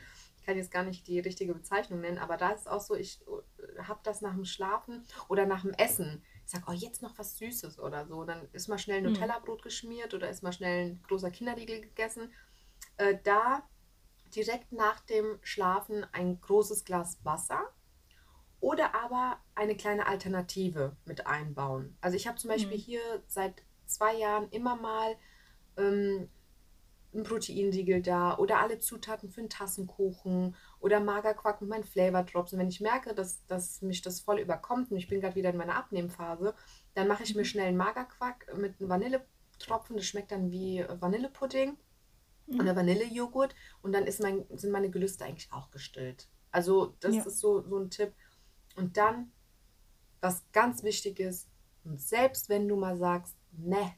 kann 0.45 0.57
jetzt 0.57 0.71
gar 0.71 0.83
nicht 0.83 1.07
die 1.07 1.19
richtige 1.19 1.53
Bezeichnung 1.53 2.01
nennen, 2.01 2.17
aber 2.17 2.37
da 2.37 2.51
ist 2.51 2.61
es 2.61 2.67
auch 2.67 2.81
so, 2.81 2.95
ich 2.95 3.21
äh, 3.27 3.81
habe 3.83 3.99
das 4.03 4.21
nach 4.21 4.33
dem 4.33 4.45
Schlafen 4.45 5.05
oder 5.27 5.45
nach 5.45 5.61
dem 5.61 5.73
Essen. 5.73 6.23
Ich 6.45 6.51
sage, 6.51 6.65
oh, 6.67 6.73
jetzt 6.73 7.01
noch 7.01 7.17
was 7.17 7.37
Süßes 7.37 7.79
oder 7.79 8.05
so. 8.05 8.23
Dann 8.23 8.47
ist 8.53 8.67
mal 8.67 8.77
schnell 8.77 8.99
ein 8.99 9.05
hm. 9.05 9.13
Nutella-Brot 9.13 9.63
geschmiert 9.63 10.13
oder 10.13 10.29
ist 10.29 10.43
mal 10.43 10.53
schnell 10.53 10.91
ein 10.91 11.03
großer 11.07 11.31
Kinderriegel 11.31 11.81
gegessen. 11.81 12.31
Äh, 12.97 13.17
da 13.23 13.67
direkt 14.35 14.71
nach 14.71 14.99
dem 15.01 15.39
Schlafen 15.41 16.05
ein 16.11 16.39
großes 16.41 16.85
Glas 16.85 17.19
Wasser 17.23 17.71
oder 18.59 18.95
aber 18.95 19.39
eine 19.53 19.75
kleine 19.75 20.07
Alternative 20.07 20.95
mit 21.05 21.27
einbauen. 21.27 21.97
Also 22.01 22.17
ich 22.17 22.27
habe 22.27 22.37
zum 22.37 22.49
Beispiel 22.49 22.77
mhm. 22.77 22.81
hier 22.81 23.23
seit 23.27 23.63
zwei 23.85 24.15
Jahren 24.15 24.49
immer 24.49 24.75
mal 24.75 25.15
ähm, 25.77 26.29
ein 27.15 27.23
Proteinriegel 27.23 28.01
da 28.01 28.37
oder 28.37 28.59
alle 28.59 28.79
Zutaten 28.79 29.29
für 29.29 29.41
einen 29.41 29.49
Tassenkuchen 29.49 30.55
oder 30.79 30.99
Magerquark 30.99 31.61
mit 31.61 31.69
meinen 31.69 31.83
Flavor 31.83 32.23
Drops. 32.23 32.53
Und 32.53 32.59
wenn 32.59 32.67
ich 32.67 32.81
merke, 32.81 33.13
dass, 33.13 33.45
dass 33.47 33.81
mich 33.81 34.01
das 34.01 34.19
voll 34.19 34.39
überkommt 34.39 34.91
und 34.91 34.97
ich 34.97 35.07
bin 35.07 35.21
gerade 35.21 35.35
wieder 35.35 35.49
in 35.49 35.57
meiner 35.57 35.75
Abnehmphase, 35.75 36.53
dann 36.93 37.07
mache 37.07 37.23
ich 37.23 37.35
mir 37.35 37.41
mhm. 37.41 37.45
schnell 37.45 37.67
einen 37.67 37.77
Magerquark 37.77 38.55
mit 38.57 38.79
einem 38.79 38.89
Vanilletropfen. 38.89 39.95
Das 39.95 40.05
schmeckt 40.05 40.31
dann 40.31 40.51
wie 40.51 40.85
Vanillepudding 40.87 41.77
mhm. 42.47 42.59
oder 42.59 42.75
Vanillejoghurt. 42.75 43.55
Und 43.81 43.93
dann 43.93 44.05
ist 44.05 44.21
mein, 44.21 44.45
sind 44.55 44.71
meine 44.71 44.89
Gelüste 44.89 45.25
eigentlich 45.25 45.51
auch 45.51 45.71
gestillt. 45.71 46.29
Also 46.51 46.95
das 46.99 47.15
ja. 47.15 47.23
ist 47.23 47.39
so, 47.39 47.61
so 47.67 47.77
ein 47.77 47.89
Tipp. 47.89 48.13
Und 48.75 48.97
dann, 48.97 49.31
was 50.21 50.43
ganz 50.51 50.83
wichtig 50.83 51.19
ist, 51.19 51.49
und 51.83 52.01
selbst 52.01 52.49
wenn 52.49 52.67
du 52.67 52.75
mal 52.75 52.97
sagst, 52.97 53.37
ne, 53.51 53.93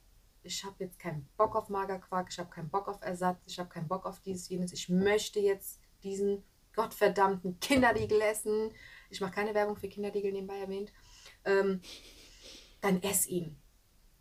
ich 0.47 0.63
habe 0.63 0.83
jetzt 0.83 0.99
keinen 0.99 1.27
Bock 1.37 1.55
auf 1.55 1.69
Magerquark, 1.69 2.29
ich 2.31 2.39
habe 2.39 2.49
keinen 2.49 2.69
Bock 2.69 2.87
auf 2.87 3.01
Ersatz, 3.01 3.39
ich 3.45 3.59
habe 3.59 3.69
keinen 3.69 3.87
Bock 3.87 4.05
auf 4.05 4.19
dieses, 4.21 4.49
jenes, 4.49 4.73
ich 4.73 4.89
möchte 4.89 5.39
jetzt 5.39 5.79
diesen 6.03 6.43
gottverdammten 6.77 7.59
Kinderriegel 7.59 8.21
essen. 8.21 8.71
Ich 9.09 9.19
mache 9.19 9.33
keine 9.33 9.53
Werbung 9.53 9.75
für 9.75 9.89
Kinderriegel 9.89 10.31
nebenbei 10.31 10.59
erwähnt. 10.59 10.93
Ähm, 11.43 11.81
dann 12.79 13.01
ess 13.01 13.27
ihn. 13.27 13.59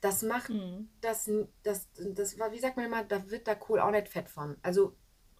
Das 0.00 0.22
macht, 0.22 0.50
mhm. 0.50 0.88
das, 1.00 1.30
das, 1.62 1.88
das 1.94 2.38
war, 2.38 2.52
wie 2.52 2.58
sagt 2.58 2.76
man 2.76 2.86
immer, 2.86 3.04
da 3.04 3.30
wird 3.30 3.46
da 3.46 3.56
cool 3.68 3.78
auch 3.78 3.90
nicht 3.90 4.08
fett 4.08 4.28
von. 4.28 4.56
Also 4.62 4.96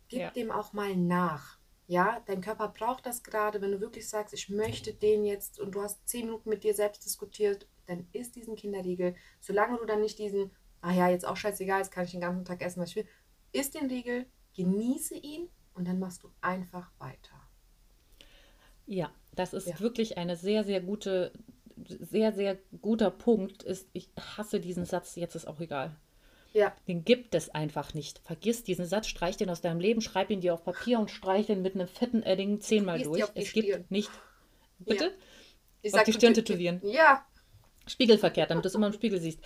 gib 0.09 0.20
ja. 0.20 0.30
dem 0.30 0.51
auch 0.51 0.72
mal 0.72 0.95
nach. 0.95 1.59
Ja, 1.89 2.20
dein 2.26 2.41
Körper 2.41 2.68
braucht 2.68 3.07
das 3.07 3.22
gerade, 3.22 3.61
wenn 3.61 3.70
du 3.70 3.80
wirklich 3.80 4.09
sagst, 4.09 4.34
ich 4.34 4.49
möchte 4.49 4.93
den 4.93 5.24
jetzt 5.24 5.61
und 5.61 5.74
du 5.74 5.82
hast 5.82 6.07
zehn 6.09 6.26
Minuten 6.26 6.49
mit 6.49 6.64
dir 6.64 6.74
selbst 6.74 7.05
diskutiert, 7.05 7.68
dann 7.87 8.09
isst 8.12 8.34
diesen 8.34 8.57
Kinderriegel. 8.57 9.14
Solange 9.41 9.78
du 9.78 9.84
dann 9.84 10.01
nicht 10.01 10.18
diesen 10.18 10.51
ah 10.87 10.93
ja, 10.93 11.09
jetzt 11.09 11.26
auch 11.26 11.37
scheißegal, 11.37 11.80
jetzt 11.80 11.91
kann 11.91 12.05
ich 12.05 12.12
den 12.12 12.20
ganzen 12.20 12.45
Tag 12.45 12.62
essen, 12.62 12.80
was 12.80 12.91
ich 12.91 12.97
will. 12.97 13.09
Isst 13.53 13.74
den 13.74 13.87
Riegel, 13.87 14.26
genieße 14.55 15.16
ihn 15.16 15.49
und 15.74 15.89
dann 15.89 15.99
machst 15.99 16.22
du 16.22 16.30
einfach 16.41 16.91
weiter. 16.99 17.43
Ja, 18.87 19.11
das 19.34 19.53
ist 19.53 19.66
ja. 19.66 19.80
wirklich 19.80 20.16
eine 20.16 20.37
sehr, 20.37 20.62
sehr 20.62 20.80
gute, 20.80 21.32
sehr, 21.84 22.32
sehr 22.32 22.57
guter 22.80 23.11
Punkt. 23.11 23.64
Ist, 23.64 23.89
ich 23.95 24.11
hasse 24.16 24.61
diesen 24.61 24.84
Satz, 24.84 25.16
jetzt 25.16 25.34
ist 25.34 25.49
auch 25.49 25.59
egal. 25.59 25.97
Ja. 26.53 26.72
Den 26.87 27.05
gibt 27.05 27.34
es 27.34 27.51
einfach 27.51 27.93
nicht. 27.93 28.20
Vergiss 28.20 28.62
diesen 28.62 28.87
Satz, 28.87 29.09
streich 29.09 29.37
den 29.37 29.51
aus 29.51 29.61
deinem 29.61 29.80
Leben, 29.80 30.01
schreib 30.01 30.30
ihn 30.30 30.41
dir 30.41 30.55
auf 30.55 30.64
Papier 30.64 31.01
und 31.01 31.11
streich 31.11 31.47
den 31.47 31.62
mit 31.62 31.74
einem 31.74 31.89
fetten 31.89 32.22
Edding 32.22 32.61
zehnmal 32.61 33.03
durch. 33.03 33.24
Es 33.34 33.49
Stirn. 33.49 33.64
gibt 33.64 33.91
nicht. 33.91 34.11
Bitte? 34.78 35.07
Ja. 35.07 35.11
Ich 35.82 35.95
auf 35.95 36.05
die 36.05 36.12
Stirn 36.12 36.34
tätowieren. 36.34 36.80
Ja, 36.84 37.26
Spiegelverkehrt, 37.87 38.51
damit 38.51 38.64
du 38.64 38.68
es 38.68 38.74
immer 38.74 38.89
im 38.89 38.93
Spiegel 38.93 39.20
siehst. 39.20 39.41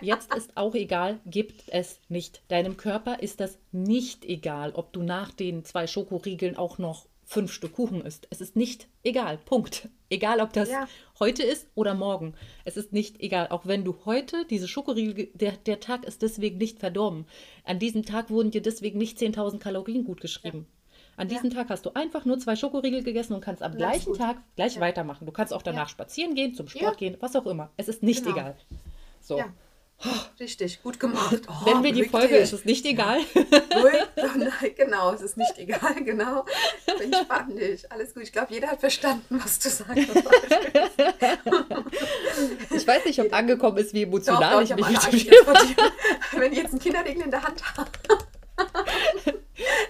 Jetzt 0.00 0.34
ist 0.34 0.56
auch 0.56 0.74
egal, 0.74 1.20
gibt 1.26 1.64
es 1.68 2.00
nicht. 2.08 2.42
Deinem 2.48 2.76
Körper 2.76 3.20
ist 3.20 3.40
das 3.40 3.58
nicht 3.72 4.24
egal, 4.24 4.72
ob 4.72 4.92
du 4.92 5.02
nach 5.02 5.30
den 5.30 5.64
zwei 5.64 5.86
Schokoriegeln 5.86 6.56
auch 6.56 6.78
noch 6.78 7.06
fünf 7.26 7.52
Stück 7.52 7.74
Kuchen 7.74 8.00
isst. 8.02 8.28
Es 8.30 8.40
ist 8.40 8.56
nicht 8.56 8.86
egal. 9.02 9.38
Punkt. 9.38 9.88
Egal, 10.08 10.40
ob 10.40 10.52
das 10.52 10.70
ja. 10.70 10.88
heute 11.18 11.42
ist 11.42 11.66
oder 11.74 11.94
morgen. 11.94 12.34
Es 12.64 12.76
ist 12.76 12.92
nicht 12.92 13.20
egal. 13.20 13.48
Auch 13.48 13.66
wenn 13.66 13.84
du 13.84 13.96
heute 14.04 14.46
diese 14.48 14.68
Schokoriegel, 14.68 15.28
der, 15.34 15.52
der 15.52 15.80
Tag 15.80 16.04
ist 16.04 16.22
deswegen 16.22 16.58
nicht 16.58 16.78
verdorben. 16.78 17.26
An 17.64 17.80
diesem 17.80 18.04
Tag 18.04 18.30
wurden 18.30 18.52
dir 18.52 18.62
deswegen 18.62 18.98
nicht 18.98 19.18
10.000 19.18 19.58
Kalorien 19.58 20.04
gut 20.04 20.20
geschrieben. 20.20 20.66
Ja. 20.68 20.75
An 21.16 21.28
diesem 21.28 21.50
Tag 21.50 21.68
hast 21.70 21.86
du 21.86 21.90
einfach 21.94 22.24
nur 22.24 22.38
zwei 22.38 22.56
Schokoriegel 22.56 23.02
gegessen 23.02 23.32
und 23.34 23.40
kannst 23.40 23.62
am 23.62 23.72
ist 23.72 23.78
gleichen. 23.78 24.14
Tag 24.14 24.36
gleich 24.54 24.74
Ja. 24.74 24.80
weitermachen. 24.82 25.24
Du 25.26 25.32
kannst 25.32 25.52
auch 25.52 25.62
danach 25.62 25.84
Ja. 25.84 25.88
spazieren 25.88 26.34
gehen, 26.34 26.54
zum. 26.54 26.68
Sport 26.68 26.98
gehen, 26.98 27.16
was 27.20 27.34
auch 27.36 27.46
immer. 27.46 27.70
Es 27.76 27.88
ist 27.88 28.02
nicht 28.02 28.24
Genau. 28.24 28.36
egal. 28.36 28.56
So. 29.20 29.38
Ja. 29.38 29.46
Richtig, 30.38 30.82
gut 30.82 31.00
gemacht. 31.00 31.40
Oh, 31.48 31.64
Wenn 31.64 31.82
wir 31.82 31.90
die 31.92 32.04
Folge, 32.04 32.36
ist 32.36 32.52
es 32.52 32.66
nicht 32.66 32.84
egal. 32.84 33.18
Oh 33.76 34.68
genau, 34.76 35.12
es 35.12 35.20
ist 35.22 35.36
nicht 35.36 35.56
egal, 35.58 35.94
genau. 36.04 36.44
Entspann 37.00 37.54
dich. 37.56 37.90
Alles 37.92 38.12
gut. 38.14 38.22
Ich 38.24 38.32
glaube, 38.32 38.52
jeder 38.52 38.68
hat 38.68 38.80
verstanden, 38.80 39.40
was 39.42 39.58
du 39.58 39.68
sagst. 39.70 39.96
Ich 42.74 42.86
weiß 42.86 43.04
nicht, 43.04 43.20
ob 43.20 43.32
angekommen 43.32 43.78
ist, 43.78 43.92
wie 43.94 44.02
Doch, 44.04 44.08
emotional 44.12 44.54
doch, 44.54 44.62
ich 44.62 44.72
hab 44.72 44.78
mich 44.78 45.12
mit 45.12 45.28
dir. 45.30 45.92
Wenn 46.32 46.50
die 46.52 46.58
jetzt 46.58 46.70
einen 46.72 46.80
Kinderriegel 46.80 47.22
in 47.24 47.30
der 47.30 47.42
Hand 47.42 47.62
haben, 47.76 47.90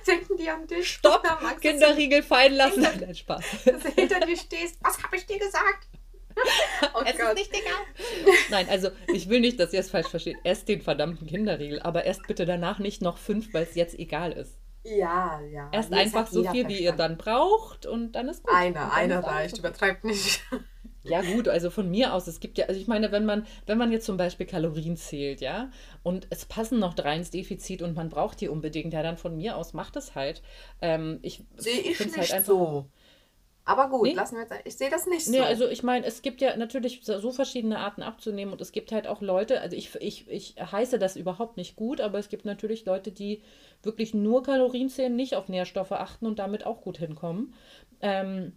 denken 0.07 0.37
die 0.37 0.49
an 0.49 0.67
dich. 0.67 0.89
Stopp, 0.89 1.23
Kinderriegel 1.61 2.23
fallen 2.23 2.55
lassen. 2.55 2.85
Hinter- 2.85 3.07
Nein, 3.07 3.15
Spaß. 3.15 3.45
dass 3.65 3.83
du 3.83 3.89
hinter 3.91 4.21
dir 4.21 4.37
stehst. 4.37 4.77
Was 4.83 5.03
habe 5.03 5.17
ich 5.17 5.27
dir 5.27 5.39
gesagt? 5.39 5.89
Oh 6.95 7.01
Es 7.03 7.13
ist 7.15 7.21
Gott. 7.21 7.35
nicht 7.35 7.51
egal. 7.51 8.35
Nein, 8.51 8.69
also 8.69 8.91
ich 9.09 9.29
will 9.31 9.41
nicht, 9.41 9.59
dass 9.59 9.73
ihr 9.73 9.81
es 9.81 9.89
falsch 9.91 10.09
versteht. 10.09 10.37
Esst 10.45 10.69
den 10.69 10.83
verdammten 10.83 11.27
Kinderriegel, 11.27 11.81
aber 11.81 12.05
esst 12.05 12.27
bitte 12.27 12.45
danach 12.45 12.79
nicht 12.79 13.01
noch 13.01 13.17
fünf, 13.17 13.55
weil 13.55 13.63
es 13.63 13.75
jetzt 13.75 13.99
egal 13.99 14.33
ist. 14.33 14.59
Ja, 14.85 15.41
ja. 15.51 15.71
Es 15.73 15.91
einfach 15.91 16.27
so 16.27 16.43
viel, 16.45 16.69
wie 16.69 16.75
ihr 16.81 16.93
verstanden. 16.93 16.99
dann 16.99 17.17
braucht 17.17 17.87
und 17.87 18.13
dann 18.13 18.29
ist 18.29 18.43
gut. 18.45 18.55
Einer, 18.55 18.93
einer 18.93 19.21
ist 19.21 19.27
reicht, 19.27 19.59
übertreibt 19.59 20.05
nicht. 20.05 20.43
Ja 21.09 21.23
gut, 21.23 21.49
also 21.49 21.71
von 21.71 21.91
mir 21.91 22.13
aus, 22.15 22.27
es 22.27 22.41
gibt 22.41 22.59
ja, 22.59 22.67
also 22.67 22.81
ich 22.81 22.87
meine, 22.87 23.13
wenn 23.13 23.25
man, 23.25 23.47
wenn 23.67 23.79
man 23.79 23.93
jetzt 23.93 24.07
zum 24.07 24.17
Beispiel 24.17 24.47
Kalorien 24.47 24.97
zählt, 24.97 25.41
ja, 25.41 25.71
und 26.03 26.27
es 26.31 26.45
passen 26.45 26.79
noch 26.79 26.95
drei 26.95 27.17
ins 27.17 27.31
Defizit 27.31 27.83
und 27.83 27.95
man 27.95 28.09
braucht 28.09 28.41
die 28.41 28.49
unbedingt, 28.49 28.93
ja, 28.93 29.03
dann 29.03 29.17
von 29.17 29.37
mir 29.37 29.57
aus 29.57 29.73
macht 29.73 29.97
es 29.97 30.15
halt. 30.15 30.43
Ähm, 30.81 31.19
ich 31.23 31.43
Sehe 31.57 31.81
ich 31.81 31.99
nicht 32.01 32.17
halt 32.17 32.33
einfach- 32.33 32.47
so. 32.47 32.87
Aber 33.69 33.91
gut, 33.91 34.05
Nee? 34.05 34.13
lassen 34.13 34.37
wir 34.37 34.43
jetzt. 34.43 34.55
Ich 34.65 34.77
sehe 34.77 34.91
das 34.91 35.09
nicht 35.09 35.25
so. 35.25 35.33
Nee, 35.33 35.41
also 35.41 35.67
ich 35.67 35.83
meine, 35.83 36.07
es 36.07 36.23
gibt 36.23 36.41
ja 36.41 36.57
natürlich 36.57 37.01
so 37.03 37.19
so 37.19 37.33
verschiedene 37.33 37.81
Arten 37.81 38.01
abzunehmen 38.01 38.53
und 38.53 38.61
es 38.61 38.71
gibt 38.71 38.93
halt 38.93 39.09
auch 39.09 39.21
Leute, 39.21 39.61
also 39.61 39.75
ich, 39.75 39.93
ich, 39.97 40.31
ich 40.31 40.55
heiße 40.61 41.01
das 41.01 41.17
überhaupt 41.17 41.57
nicht 41.57 41.75
gut, 41.75 42.01
aber 42.01 42.21
es 42.21 42.29
gibt 42.29 42.45
natürlich 42.45 42.85
Leute, 42.85 43.11
die 43.11 43.43
wirklich 43.83 44.15
nur 44.15 44.45
Kalorien 44.45 44.89
zählen, 44.89 45.17
nicht 45.17 45.35
auf 45.35 45.49
Nährstoffe 45.49 45.91
achten 45.91 46.27
und 46.27 46.39
damit 46.39 46.65
auch 46.65 46.81
gut 46.81 46.99
hinkommen. 46.99 47.55
Ähm, 48.01 48.53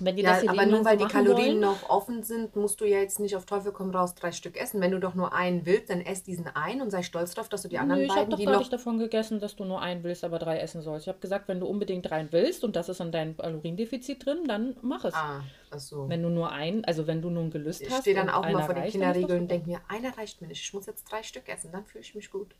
wenn 0.00 0.16
die 0.16 0.22
ja, 0.22 0.34
das 0.34 0.48
aber 0.48 0.66
nur 0.66 0.84
weil 0.84 0.98
so 0.98 1.06
die 1.06 1.12
Kalorien 1.12 1.46
wollen, 1.48 1.60
noch 1.60 1.88
offen 1.88 2.22
sind, 2.22 2.56
musst 2.56 2.80
du 2.80 2.84
ja 2.84 2.98
jetzt 2.98 3.20
nicht 3.20 3.36
auf 3.36 3.46
Teufel 3.46 3.72
komm 3.72 3.90
raus 3.90 4.14
drei 4.14 4.32
Stück 4.32 4.56
essen. 4.56 4.80
Wenn 4.80 4.90
du 4.90 5.00
doch 5.00 5.14
nur 5.14 5.32
einen 5.32 5.66
willst, 5.66 5.90
dann 5.90 6.00
ess 6.00 6.22
diesen 6.22 6.46
einen 6.48 6.80
und 6.80 6.90
sei 6.90 7.02
stolz 7.02 7.34
drauf, 7.34 7.48
dass 7.48 7.62
du 7.62 7.68
die 7.68 7.78
anderen 7.78 8.00
Nö, 8.00 8.06
ich 8.06 8.10
habe 8.10 8.20
beiden, 8.20 8.30
doch 8.30 8.38
die 8.38 8.46
noch. 8.46 8.58
nicht 8.58 8.72
davon 8.72 8.98
gegessen, 8.98 9.40
dass 9.40 9.56
du 9.56 9.64
nur 9.64 9.80
einen 9.80 10.02
willst, 10.02 10.24
aber 10.24 10.38
drei 10.38 10.58
essen 10.58 10.82
sollst. 10.82 11.06
Ich 11.06 11.08
habe 11.08 11.20
gesagt, 11.20 11.48
wenn 11.48 11.60
du 11.60 11.66
unbedingt 11.66 12.08
dreien 12.08 12.28
willst 12.30 12.64
und 12.64 12.76
das 12.76 12.88
ist 12.88 13.00
in 13.00 13.12
deinem 13.12 13.36
Kaloriendefizit 13.36 14.24
drin, 14.24 14.44
dann 14.46 14.76
mach 14.82 15.04
es. 15.04 15.14
Ah, 15.14 15.42
ach 15.70 15.78
so. 15.78 16.08
Wenn 16.08 16.22
du 16.22 16.28
nur 16.28 16.50
einen, 16.52 16.84
also 16.84 17.06
wenn 17.06 17.22
du 17.22 17.30
nur 17.30 17.42
ein 17.44 17.50
Gelüst 17.50 17.82
Ich 17.82 17.90
hast 17.90 18.02
stehe 18.02 18.16
dann 18.16 18.30
auch 18.30 18.42
mal 18.42 18.48
einer 18.48 18.64
vor 18.64 18.74
den 18.74 18.84
Kinderriegeln 18.84 19.42
und 19.42 19.50
denke 19.50 19.68
mir, 19.68 19.80
einer 19.88 20.16
reicht 20.16 20.40
mir 20.40 20.48
nicht. 20.48 20.62
Ich 20.62 20.72
muss 20.74 20.86
jetzt 20.86 21.04
drei 21.04 21.22
Stück 21.22 21.48
essen, 21.48 21.72
dann 21.72 21.84
fühle 21.84 22.02
ich 22.02 22.14
mich 22.14 22.30
gut. 22.30 22.54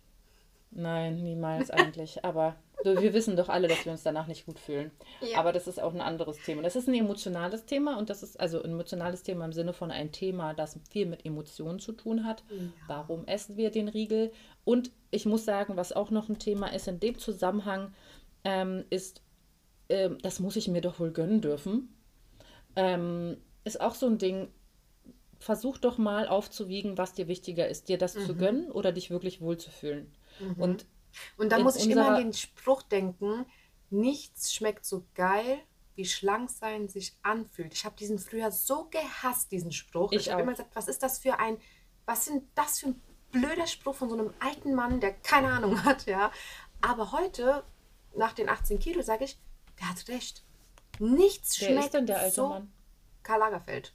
Nein, 0.70 1.22
niemals 1.22 1.70
eigentlich. 1.70 2.24
Aber 2.24 2.56
wir 2.82 3.12
wissen 3.12 3.36
doch 3.36 3.48
alle, 3.50 3.68
dass 3.68 3.84
wir 3.84 3.92
uns 3.92 4.02
danach 4.02 4.26
nicht 4.26 4.46
gut 4.46 4.58
fühlen. 4.58 4.90
Ja. 5.20 5.38
Aber 5.38 5.52
das 5.52 5.66
ist 5.66 5.80
auch 5.82 5.92
ein 5.92 6.00
anderes 6.00 6.38
Thema. 6.38 6.62
Das 6.62 6.76
ist 6.76 6.88
ein 6.88 6.94
emotionales 6.94 7.66
Thema 7.66 7.98
und 7.98 8.08
das 8.08 8.22
ist 8.22 8.40
also 8.40 8.62
ein 8.62 8.70
emotionales 8.70 9.22
Thema 9.22 9.44
im 9.44 9.52
Sinne 9.52 9.72
von 9.74 9.90
ein 9.90 10.12
Thema, 10.12 10.54
das 10.54 10.78
viel 10.88 11.04
mit 11.06 11.26
Emotionen 11.26 11.78
zu 11.78 11.92
tun 11.92 12.24
hat. 12.24 12.42
Warum 12.86 13.26
essen 13.26 13.56
wir 13.58 13.70
den 13.70 13.88
Riegel? 13.88 14.32
Und 14.64 14.90
ich 15.10 15.26
muss 15.26 15.44
sagen, 15.44 15.76
was 15.76 15.92
auch 15.92 16.10
noch 16.10 16.28
ein 16.30 16.38
Thema 16.38 16.68
ist 16.72 16.88
in 16.88 17.00
dem 17.00 17.18
Zusammenhang, 17.18 17.92
ähm, 18.44 18.84
ist, 18.88 19.20
ähm, 19.90 20.16
das 20.22 20.40
muss 20.40 20.56
ich 20.56 20.68
mir 20.68 20.80
doch 20.80 20.98
wohl 21.00 21.10
gönnen 21.10 21.42
dürfen. 21.42 21.94
Ähm, 22.76 23.36
ist 23.64 23.80
auch 23.80 23.94
so 23.94 24.06
ein 24.06 24.16
Ding. 24.16 24.48
Versuch 25.38 25.76
doch 25.78 25.98
mal 25.98 26.28
aufzuwiegen, 26.28 26.96
was 26.96 27.12
dir 27.14 27.28
wichtiger 27.28 27.68
ist, 27.68 27.88
dir 27.88 27.98
das 27.98 28.14
Mhm. 28.14 28.26
zu 28.26 28.34
gönnen 28.36 28.70
oder 28.70 28.92
dich 28.92 29.10
wirklich 29.10 29.40
wohlzufühlen. 29.42 30.10
Und 30.56 30.86
Und 31.36 31.50
da 31.50 31.58
muss 31.58 31.76
ich 31.76 31.90
immer 31.90 32.10
an 32.10 32.22
den 32.22 32.32
Spruch 32.32 32.82
denken, 32.82 33.46
nichts 33.90 34.54
schmeckt 34.54 34.84
so 34.84 35.04
geil, 35.14 35.58
wie 35.96 36.04
schlank 36.04 36.50
sein 36.50 36.88
sich 36.88 37.16
anfühlt. 37.22 37.74
Ich 37.74 37.84
habe 37.84 37.96
diesen 37.96 38.18
früher 38.18 38.50
so 38.50 38.88
gehasst, 38.90 39.52
diesen 39.52 39.72
Spruch. 39.72 40.12
Ich 40.12 40.28
habe 40.28 40.38
auch. 40.38 40.42
immer 40.42 40.52
gesagt, 40.52 40.74
was 40.74 40.88
ist 40.88 41.02
das 41.02 41.18
für 41.18 41.38
ein, 41.38 41.58
was 42.06 42.24
sind 42.24 42.44
das 42.54 42.80
für 42.80 42.88
ein 42.88 43.02
blöder 43.32 43.66
Spruch 43.66 43.94
von 43.94 44.08
so 44.08 44.16
einem 44.16 44.32
alten 44.40 44.74
Mann, 44.74 45.00
der 45.00 45.12
keine 45.12 45.48
Ahnung 45.48 45.84
hat, 45.84 46.06
ja. 46.06 46.32
Aber 46.80 47.12
heute, 47.12 47.64
nach 48.16 48.32
den 48.32 48.48
18 48.48 48.78
Kilo, 48.78 49.02
sage 49.02 49.24
ich, 49.24 49.38
der 49.78 49.90
hat 49.90 50.08
recht. 50.08 50.44
Nichts 50.98 51.60
wer 51.60 51.68
schmeckt 51.68 51.84
ist 51.86 51.94
denn 51.94 52.06
der 52.06 52.20
alte 52.20 52.34
so. 52.34 52.48
Mann? 52.48 52.72
Karl 53.22 53.40
Lagerfeld. 53.40 53.94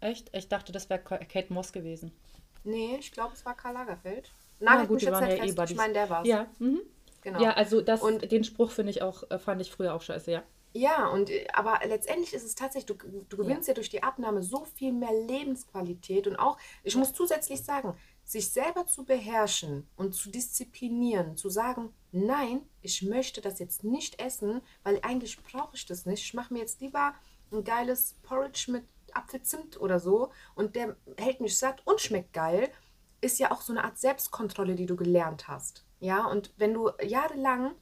Echt? 0.00 0.34
Ich 0.34 0.48
dachte, 0.48 0.72
das 0.72 0.88
wäre 0.88 1.00
Kate 1.00 1.52
Moss 1.52 1.72
gewesen. 1.72 2.12
Nee, 2.64 2.96
ich 2.96 3.12
glaube, 3.12 3.34
es 3.34 3.44
war 3.44 3.56
Karl 3.56 3.74
Lagerfeld. 3.74 4.32
Na 4.60 4.72
Nagelt 4.72 4.88
gut, 4.88 4.94
mich 4.96 5.00
die 5.00 5.06
jetzt 5.06 5.14
waren 5.14 5.28
nicht 5.28 5.38
ja 5.38 5.44
eh 5.44 5.52
fest. 5.52 5.70
Ich 5.72 5.76
meine, 5.76 5.92
der 5.92 6.10
war's. 6.10 6.28
Ja, 6.28 6.46
mhm. 6.58 6.80
genau. 7.22 7.40
ja, 7.40 7.52
also 7.52 7.80
das, 7.80 8.02
Und- 8.02 8.30
den 8.30 8.44
Spruch 8.44 8.70
finde 8.70 8.90
ich 8.90 9.02
auch, 9.02 9.28
äh, 9.30 9.38
fand 9.38 9.60
ich 9.60 9.70
früher 9.70 9.94
auch 9.94 10.02
scheiße, 10.02 10.30
ja. 10.30 10.42
Ja, 10.72 11.08
und 11.08 11.30
äh, 11.30 11.48
aber 11.52 11.80
letztendlich 11.86 12.32
ist 12.32 12.44
es 12.44 12.54
tatsächlich, 12.54 12.96
du, 12.96 13.24
du 13.28 13.36
gewinnst 13.36 13.66
ja. 13.66 13.74
durch 13.74 13.90
die 13.90 14.02
Abnahme 14.02 14.42
so 14.42 14.64
viel 14.64 14.92
mehr 14.92 15.12
Lebensqualität 15.12 16.26
und 16.26 16.36
auch, 16.36 16.58
ich 16.84 16.94
muss 16.94 17.12
zusätzlich 17.12 17.62
sagen, 17.62 17.96
sich 18.24 18.50
selber 18.50 18.86
zu 18.86 19.04
beherrschen 19.04 19.88
und 19.96 20.14
zu 20.14 20.30
disziplinieren, 20.30 21.36
zu 21.36 21.48
sagen, 21.48 21.92
nein, 22.12 22.60
ich 22.82 23.02
möchte 23.02 23.40
das 23.40 23.58
jetzt 23.58 23.82
nicht 23.82 24.22
essen, 24.22 24.60
weil 24.84 25.00
eigentlich 25.02 25.42
brauche 25.42 25.74
ich 25.74 25.86
das 25.86 26.06
nicht. 26.06 26.22
Ich 26.22 26.34
mache 26.34 26.52
mir 26.52 26.60
jetzt 26.60 26.80
lieber 26.80 27.14
ein 27.50 27.64
geiles 27.64 28.14
Porridge 28.22 28.70
mit 28.70 28.84
Apfelzimt 29.12 29.80
oder 29.80 29.98
so 29.98 30.30
und 30.54 30.76
der 30.76 30.96
hält 31.16 31.40
mich 31.40 31.58
satt 31.58 31.84
und 31.84 32.00
schmeckt 32.00 32.32
geil, 32.32 32.70
ist 33.20 33.38
ja 33.38 33.50
auch 33.52 33.60
so 33.60 33.72
eine 33.72 33.84
Art 33.84 33.98
Selbstkontrolle, 33.98 34.74
die 34.74 34.86
du 34.86 34.96
gelernt 34.96 35.48
hast. 35.48 35.84
Ja, 36.00 36.26
und 36.26 36.52
wenn 36.56 36.72
du 36.74 36.90
jahrelang 37.02 37.72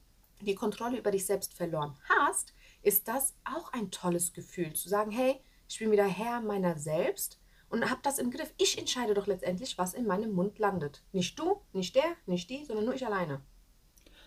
die 0.40 0.54
Kontrolle 0.54 0.98
über 0.98 1.10
dich 1.10 1.26
selbst 1.26 1.54
verloren 1.54 1.96
hast, 2.08 2.54
ist 2.82 3.08
das 3.08 3.34
auch 3.44 3.72
ein 3.72 3.90
tolles 3.90 4.32
Gefühl, 4.32 4.72
zu 4.74 4.88
sagen, 4.88 5.10
hey, 5.10 5.40
ich 5.68 5.78
bin 5.78 5.90
wieder 5.90 6.06
Herr 6.06 6.40
meiner 6.40 6.78
selbst 6.78 7.40
und 7.68 7.88
habe 7.90 8.00
das 8.02 8.18
im 8.18 8.30
Griff. 8.30 8.52
Ich 8.56 8.78
entscheide 8.78 9.14
doch 9.14 9.26
letztendlich, 9.26 9.76
was 9.78 9.94
in 9.94 10.06
meinem 10.06 10.32
Mund 10.32 10.58
landet. 10.58 11.02
Nicht 11.12 11.38
du, 11.38 11.60
nicht 11.72 11.94
der, 11.94 12.16
nicht 12.26 12.48
die, 12.50 12.64
sondern 12.64 12.86
nur 12.86 12.94
ich 12.94 13.04
alleine. 13.06 13.40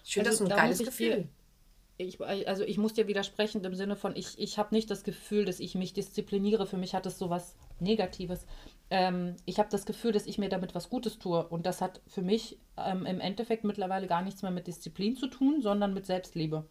Ich 0.03 0.13
finde 0.13 0.29
Also 0.29 0.39
das 0.43 0.49
so 0.49 0.53
ein 0.53 0.57
da 0.57 0.63
geiles 0.63 0.79
Gefühl. 0.79 1.29
dir- 1.97 2.05
Ich, 2.05 2.19
also 2.47 2.63
ich 2.63 2.77
muss 2.77 2.93
dir 2.93 3.07
widersprechen 3.07 3.63
im 3.63 3.75
Sinne 3.75 3.95
von, 3.95 4.15
ich, 4.15 4.37
ich 4.39 4.57
habe 4.57 4.73
nicht 4.75 4.89
das 4.89 5.03
Gefühl, 5.03 5.45
dass 5.45 5.59
ich 5.59 5.75
mich 5.75 5.93
diszipliniere. 5.93 6.65
Für 6.67 6.77
mich 6.77 6.93
hat 6.95 7.05
es 7.05 7.17
sowas 7.19 7.55
Negatives. 7.79 8.45
Ähm, 8.91 9.37
ich 9.45 9.57
habe 9.57 9.69
das 9.69 9.85
Gefühl, 9.85 10.11
dass 10.11 10.27
ich 10.27 10.37
mir 10.37 10.49
damit 10.49 10.75
was 10.75 10.89
Gutes 10.89 11.17
tue. 11.17 11.47
Und 11.47 11.65
das 11.65 11.79
hat 11.81 12.01
für 12.07 12.21
mich 12.21 12.59
ähm, 12.77 13.05
im 13.05 13.21
Endeffekt 13.21 13.63
mittlerweile 13.63 14.05
gar 14.05 14.21
nichts 14.21 14.41
mehr 14.41 14.51
mit 14.51 14.67
Disziplin 14.67 15.15
zu 15.15 15.27
tun, 15.27 15.61
sondern 15.61 15.93
mit 15.93 16.05
Selbstliebe. 16.05 16.65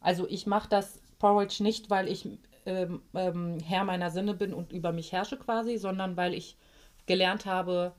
Also 0.00 0.28
ich 0.28 0.46
mache 0.46 0.68
das 0.68 1.00
Porridge 1.18 1.62
nicht, 1.62 1.88
weil 1.88 2.06
ich 2.06 2.28
ähm, 2.66 3.00
ähm, 3.14 3.58
Herr 3.64 3.84
meiner 3.84 4.10
Sinne 4.10 4.34
bin 4.34 4.52
und 4.52 4.72
über 4.72 4.92
mich 4.92 5.10
herrsche 5.10 5.38
quasi, 5.38 5.78
sondern 5.78 6.18
weil 6.18 6.34
ich 6.34 6.58
gelernt 7.06 7.46
habe, 7.46 7.92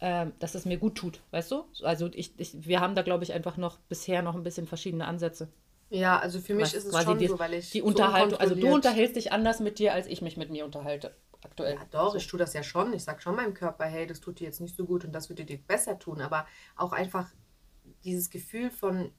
ähm, 0.00 0.32
dass 0.38 0.54
es 0.54 0.64
mir 0.64 0.78
gut 0.78 0.94
tut, 0.94 1.20
weißt 1.32 1.50
du? 1.50 1.64
Also 1.82 2.08
ich, 2.12 2.32
ich, 2.38 2.64
wir 2.64 2.80
haben 2.80 2.94
da, 2.94 3.02
glaube 3.02 3.24
ich, 3.24 3.32
einfach 3.32 3.56
noch 3.56 3.78
bisher 3.88 4.22
noch 4.22 4.36
ein 4.36 4.44
bisschen 4.44 4.68
verschiedene 4.68 5.06
Ansätze. 5.06 5.48
Ja, 5.90 6.20
also 6.20 6.38
für 6.38 6.54
mich 6.54 6.66
Was 6.66 6.74
ist 6.74 6.84
es 6.84 6.90
quasi 6.92 7.06
schon 7.06 7.18
die, 7.18 7.26
so, 7.26 7.38
weil 7.40 7.54
ich 7.54 7.70
die 7.70 7.80
so 7.80 7.86
Unterhaltung, 7.86 8.38
also 8.38 8.54
du 8.54 8.72
unterhältst 8.72 9.16
dich 9.16 9.32
anders 9.32 9.58
mit 9.58 9.80
dir, 9.80 9.92
als 9.92 10.06
ich 10.06 10.22
mich 10.22 10.36
mit 10.36 10.50
mir 10.50 10.64
unterhalte 10.64 11.12
aktuell. 11.44 11.76
Ja, 11.76 11.84
doch, 11.90 12.12
So. 12.12 12.18
ich 12.18 12.26
tue 12.26 12.38
das 12.38 12.52
ja 12.54 12.62
schon. 12.62 12.92
Ich 12.92 13.04
sage 13.04 13.20
schon 13.22 13.36
meinem 13.36 13.54
Körper, 13.54 13.84
hey, 13.84 14.06
das 14.06 14.20
tut 14.20 14.40
dir 14.40 14.44
jetzt 14.44 14.60
nicht 14.60 14.76
so 14.76 14.84
gut 14.84 15.04
und 15.04 15.12
das 15.12 15.28
würde 15.28 15.44
dir 15.44 15.58
besser 15.58 15.98
tun. 15.98 16.20
Aber 16.20 16.46
auch 16.76 16.92
einfach 16.92 17.30
dieses 18.04 18.30
Gefühl 18.30 18.70
von, 18.70 19.12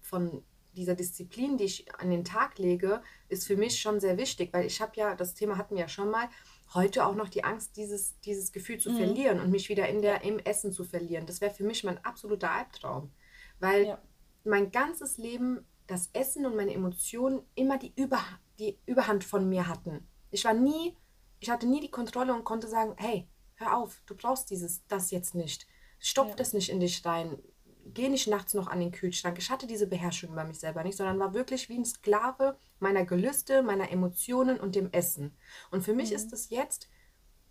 von 0.00 0.44
dieser 0.72 0.94
Disziplin, 0.94 1.56
die 1.56 1.64
ich 1.64 1.94
an 1.94 2.10
den 2.10 2.24
Tag 2.24 2.58
lege, 2.58 3.02
ist 3.28 3.46
für 3.46 3.56
mich 3.56 3.80
schon 3.80 4.00
sehr 4.00 4.16
wichtig, 4.18 4.52
weil 4.52 4.66
ich 4.66 4.80
habe 4.80 4.92
ja, 4.96 5.14
das 5.14 5.34
Thema 5.34 5.56
hatten 5.56 5.74
wir 5.76 5.82
ja 5.82 5.88
schon 5.88 6.10
mal, 6.10 6.28
heute 6.74 7.06
auch 7.06 7.14
noch 7.14 7.28
die 7.28 7.44
Angst, 7.44 7.76
dieses, 7.76 8.18
dieses 8.20 8.50
Gefühl 8.52 8.78
zu 8.78 8.90
Mhm. 8.90 8.96
verlieren 8.96 9.40
und 9.40 9.50
mich 9.50 9.68
wieder 9.68 9.88
in 9.88 10.02
der, 10.02 10.22
im 10.24 10.38
Essen 10.40 10.72
zu 10.72 10.84
verlieren. 10.84 11.26
Das 11.26 11.40
wäre 11.40 11.54
für 11.54 11.64
mich 11.64 11.84
mein 11.84 12.04
absoluter 12.04 12.50
Albtraum. 12.50 13.12
Weil 13.60 13.86
Ja. 13.86 14.02
mein 14.44 14.70
ganzes 14.72 15.16
Leben 15.18 15.64
das 15.86 16.10
Essen 16.12 16.46
und 16.46 16.56
meine 16.56 16.72
Emotionen 16.74 17.42
immer 17.54 17.78
die, 17.78 17.92
Über, 17.94 18.20
die 18.58 18.78
Überhand 18.86 19.22
von 19.24 19.48
mir 19.48 19.68
hatten. 19.68 20.08
Ich 20.30 20.44
war 20.44 20.54
nie, 20.54 20.96
ich 21.44 21.50
hatte 21.50 21.66
nie 21.66 21.80
die 21.80 21.90
Kontrolle 21.90 22.32
und 22.32 22.44
konnte 22.44 22.68
sagen, 22.68 22.94
hey, 22.96 23.28
hör 23.56 23.76
auf, 23.76 24.02
du 24.06 24.14
brauchst 24.14 24.48
dieses, 24.48 24.86
das 24.86 25.10
jetzt 25.10 25.34
nicht. 25.34 25.66
Stopf 25.98 26.30
Ja. 26.30 26.36
das 26.36 26.54
nicht 26.54 26.70
in 26.70 26.80
dich 26.80 27.04
rein. 27.04 27.38
Geh 27.84 28.08
nicht 28.08 28.28
nachts 28.28 28.54
noch 28.54 28.66
an 28.66 28.80
den 28.80 28.92
Kühlschrank. 28.92 29.36
Ich 29.36 29.50
hatte 29.50 29.66
diese 29.66 29.86
Beherrschung 29.86 30.30
über 30.30 30.44
mich 30.44 30.58
selber 30.58 30.82
nicht, 30.82 30.96
sondern 30.96 31.18
war 31.18 31.34
wirklich 31.34 31.68
wie 31.68 31.76
ein 31.76 31.84
Sklave 31.84 32.56
meiner 32.80 33.04
Gelüste, 33.04 33.62
meiner 33.62 33.90
Emotionen 33.90 34.58
und 34.58 34.74
dem 34.74 34.90
Essen. 34.92 35.36
Und 35.70 35.82
für 35.82 35.92
mich 35.92 36.12
ist 36.12 36.32
es 36.32 36.48
jetzt 36.48 36.88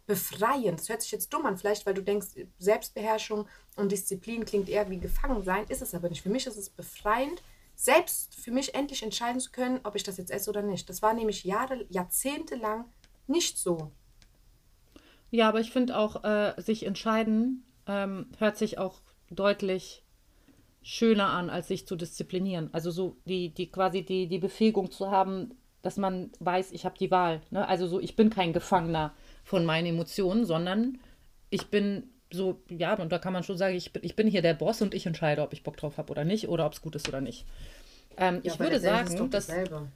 befreiend. 0.07 0.79
Das 0.79 0.89
hört 0.89 1.03
sich 1.03 1.11
jetzt 1.11 1.31
dumm 1.31 1.45
an, 1.45 1.57
vielleicht, 1.57 1.85
weil 1.85 1.93
du 1.93 2.01
denkst, 2.01 2.29
Selbstbeherrschung 2.57 3.47
und 3.75 3.91
Disziplin 3.91 4.43
klingt 4.43 4.69
eher 4.69 4.89
wie 4.89 4.97
Gefangensein, 4.97 5.65
ist 5.69 5.83
es 5.83 5.93
aber 5.93 6.09
nicht. 6.09 6.23
Für 6.23 6.29
mich 6.29 6.47
ist 6.47 6.57
es 6.57 6.71
befreiend, 6.71 7.43
selbst 7.75 8.33
für 8.33 8.51
mich 8.51 8.73
endlich 8.73 9.03
entscheiden 9.03 9.39
zu 9.39 9.51
können, 9.51 9.81
ob 9.83 9.93
ich 9.93 10.03
das 10.03 10.17
jetzt 10.17 10.31
esse 10.31 10.49
oder 10.49 10.63
nicht. 10.63 10.89
Das 10.89 11.03
war 11.03 11.13
nämlich 11.13 11.43
Jahre, 11.43 11.85
Jahrzehnte 11.89 12.55
lang 12.55 12.85
nicht 13.27 13.57
so. 13.57 13.91
Ja, 15.31 15.49
aber 15.49 15.59
ich 15.59 15.71
finde 15.71 15.97
auch, 15.97 16.23
äh, 16.23 16.53
sich 16.61 16.85
entscheiden 16.85 17.65
ähm, 17.87 18.27
hört 18.37 18.57
sich 18.57 18.77
auch 18.77 19.01
deutlich 19.29 20.03
schöner 20.81 21.29
an, 21.29 21.49
als 21.49 21.67
sich 21.67 21.87
zu 21.87 21.95
disziplinieren. 21.95 22.69
Also 22.73 22.91
so 22.91 23.17
die, 23.25 23.49
die 23.49 23.71
quasi 23.71 24.03
die, 24.03 24.27
die 24.27 24.39
Befähigung 24.39 24.91
zu 24.91 25.09
haben, 25.09 25.55
dass 25.81 25.97
man 25.97 26.31
weiß, 26.39 26.71
ich 26.71 26.85
habe 26.85 26.97
die 26.97 27.11
Wahl. 27.11 27.41
Ne? 27.51 27.67
Also 27.67 27.87
so, 27.87 27.99
ich 27.99 28.15
bin 28.15 28.29
kein 28.29 28.53
Gefangener 28.53 29.13
von 29.43 29.65
meinen 29.65 29.87
Emotionen, 29.87 30.45
sondern 30.45 30.99
ich 31.49 31.67
bin 31.67 32.09
so, 32.31 32.61
ja, 32.69 32.95
und 32.95 33.11
da 33.11 33.19
kann 33.19 33.33
man 33.33 33.43
schon 33.43 33.57
sagen, 33.57 33.75
ich 33.75 33.93
bin, 33.93 34.03
ich 34.03 34.15
bin 34.15 34.27
hier 34.27 34.41
der 34.41 34.55
Boss 34.55 34.81
und 34.81 34.93
ich 34.93 35.05
entscheide, 35.05 35.41
ob 35.41 35.53
ich 35.53 35.63
Bock 35.63 35.77
drauf 35.77 35.97
habe 35.97 36.11
oder 36.11 36.23
nicht 36.23 36.49
oder 36.49 36.65
ob 36.65 36.73
es 36.73 36.81
gut 36.81 36.95
ist 36.95 37.07
oder 37.07 37.21
nicht. 37.21 37.45
Ähm, 38.17 38.41
Ja, 38.43 38.53
ich 38.53 38.59
würde 38.59 38.79
sagen, 38.79 39.29
dass. 39.29 39.47
dasselbe. 39.47 39.87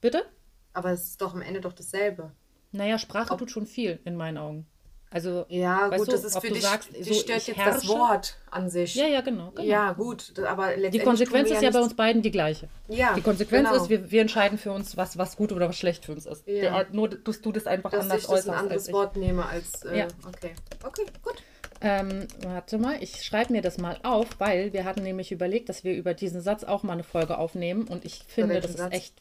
Bitte? 0.00 0.24
Aber 0.72 0.90
es 0.92 1.02
ist 1.04 1.20
doch 1.20 1.34
am 1.34 1.42
Ende 1.42 1.60
doch 1.60 1.72
dasselbe. 1.72 2.32
Naja, 2.72 2.98
Sprache 2.98 3.36
tut 3.36 3.50
schon 3.50 3.66
viel 3.66 3.98
in 4.04 4.16
meinen 4.16 4.38
Augen. 4.38 4.66
Also, 5.12 5.44
Ja, 5.48 5.88
gut, 5.88 6.06
du, 6.06 6.12
das 6.12 6.22
ist 6.22 6.36
ob 6.36 6.42
für 6.42 6.48
du 6.48 6.54
dich, 6.54 6.62
sagst, 6.62 6.94
dich 6.96 7.04
so, 7.08 7.14
stört 7.14 7.38
ich 7.38 7.48
jetzt 7.48 7.58
das 7.58 7.66
herrsche? 7.82 7.88
Wort 7.88 8.36
an 8.52 8.70
sich. 8.70 8.94
Ja, 8.94 9.08
ja, 9.08 9.22
genau. 9.22 9.50
genau. 9.50 9.68
Ja, 9.68 9.92
gut, 9.92 10.38
aber 10.38 10.68
letztendlich 10.68 10.92
Die 10.92 10.98
Konsequenz 11.00 11.50
ist 11.50 11.62
ja 11.62 11.70
bei 11.70 11.80
uns 11.80 11.94
beiden 11.94 12.22
die 12.22 12.30
gleiche. 12.30 12.68
Ja, 12.86 13.14
Die 13.14 13.20
Konsequenz 13.20 13.68
genau. 13.68 13.82
ist, 13.82 13.90
wir, 13.90 14.08
wir 14.12 14.20
entscheiden 14.20 14.56
für 14.56 14.70
uns, 14.70 14.96
was, 14.96 15.18
was 15.18 15.36
gut 15.36 15.50
oder 15.50 15.68
was 15.68 15.76
schlecht 15.76 16.04
für 16.04 16.12
uns 16.12 16.26
ist. 16.26 16.46
Ja. 16.46 16.84
Der, 16.84 16.86
nur, 16.92 17.08
dass 17.08 17.40
du 17.40 17.50
das 17.50 17.66
einfach 17.66 17.90
dass 17.90 18.02
anders 18.02 18.18
ich 18.22 18.26
das 18.28 18.30
ein 18.30 18.34
äußerst 18.36 18.48
als 18.50 18.62
anderes 18.62 18.86
ich. 18.86 18.94
Wort 18.94 19.16
nehme 19.16 19.46
als. 19.46 19.84
Äh, 19.84 19.98
Ja. 19.98 20.08
Okay. 20.28 20.52
Okay, 20.84 21.06
gut. 21.24 21.42
Ähm, 21.80 22.28
warte 22.44 22.78
mal, 22.78 23.02
ich 23.02 23.24
schreibe 23.24 23.52
mir 23.52 23.62
das 23.62 23.78
mal 23.78 23.98
auf, 24.04 24.28
weil 24.38 24.72
wir 24.72 24.84
hatten 24.84 25.02
nämlich 25.02 25.32
überlegt, 25.32 25.68
dass 25.70 25.82
wir 25.82 25.94
über 25.96 26.14
diesen 26.14 26.40
Satz 26.40 26.62
auch 26.62 26.82
mal 26.84 26.92
eine 26.92 27.02
Folge 27.02 27.38
aufnehmen 27.38 27.88
und 27.88 28.04
ich 28.04 28.22
finde, 28.28 28.60
das 28.60 28.72
ist 28.72 28.78
Satz? 28.78 28.94
echt 28.94 29.14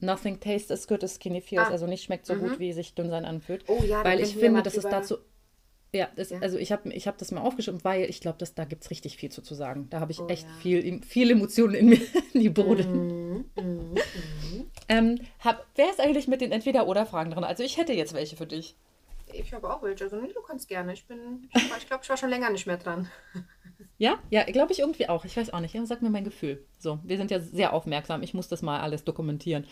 Nothing 0.00 0.38
tastes 0.40 0.70
as 0.70 0.86
good 0.86 1.02
as 1.02 1.16
skinny 1.16 1.40
feels, 1.40 1.66
Ah. 1.68 1.70
also 1.72 1.86
nicht 1.86 2.04
schmeckt 2.04 2.26
so 2.26 2.34
gut, 2.36 2.58
wie 2.58 2.72
sich 2.72 2.94
dünn 2.94 3.10
sein 3.10 3.24
anfühlt. 3.24 3.64
Oh 3.66 3.82
ja, 3.84 4.04
weil 4.04 4.20
ich 4.20 4.36
finde, 4.36 4.62
dass 4.62 4.76
es 4.76 4.84
dazu 4.84 5.18
ja, 5.90 6.06
das, 6.16 6.28
Ja. 6.28 6.38
also 6.40 6.58
ich 6.58 6.70
habe 6.70 6.92
ich 6.92 7.08
hab 7.08 7.16
das 7.16 7.30
mal 7.32 7.40
aufgeschrieben, 7.40 7.82
weil 7.82 8.04
ich 8.10 8.20
glaube, 8.20 8.36
dass 8.36 8.54
da 8.54 8.64
gibt 8.66 8.84
es 8.84 8.90
richtig 8.90 9.16
viel 9.16 9.30
zu, 9.32 9.40
zu 9.40 9.54
sagen. 9.54 9.86
Da 9.88 10.00
habe 10.00 10.12
ich 10.12 10.20
Oh 10.20 10.26
echt 10.28 10.46
ja. 10.46 10.54
viel, 10.60 11.02
viel 11.02 11.30
Emotionen 11.30 11.74
in 11.74 11.86
mir, 11.88 11.98
die 12.34 12.50
brodeln. 12.50 13.46
Mhm, 13.56 13.96
Ähm, 14.90 15.18
hab, 15.40 15.66
wer 15.76 15.88
ist 15.90 15.98
eigentlich 16.00 16.28
mit 16.28 16.42
den 16.42 16.52
Entweder-Oder-Fragen 16.52 17.30
drin? 17.30 17.42
Also 17.44 17.62
ich 17.62 17.76
hätte 17.78 17.92
jetzt 17.94 18.12
welche 18.14 18.36
für 18.36 18.46
dich. 18.46 18.76
Ich 19.32 19.52
habe 19.52 19.70
auch 19.74 19.82
welche. 19.82 20.04
Also, 20.04 20.16
nee, 20.20 20.32
du 20.32 20.40
kannst 20.42 20.68
gerne. 20.68 20.92
Ich 20.94 21.06
bin. 21.06 21.48
Ich 21.54 21.86
glaube, 21.86 22.02
ich 22.02 22.08
war 22.10 22.16
schon 22.16 22.30
länger 22.30 22.50
nicht 22.50 22.66
mehr 22.66 22.78
dran. 22.78 23.10
Ja? 23.98 24.18
Ja, 24.30 24.44
glaube 24.44 24.72
ich 24.72 24.78
irgendwie 24.78 25.08
auch. 25.08 25.24
Ich 25.24 25.36
weiß 25.36 25.52
auch 25.52 25.60
nicht. 25.60 25.74
Ja, 25.74 25.84
sag 25.84 26.02
mir 26.02 26.10
mein 26.10 26.24
Gefühl. 26.24 26.64
So, 26.78 27.00
wir 27.02 27.16
sind 27.16 27.30
ja 27.30 27.40
sehr 27.40 27.72
aufmerksam. 27.72 28.22
Ich 28.22 28.32
muss 28.32 28.48
das 28.48 28.62
mal 28.62 28.80
alles 28.80 29.04
dokumentieren. 29.04 29.66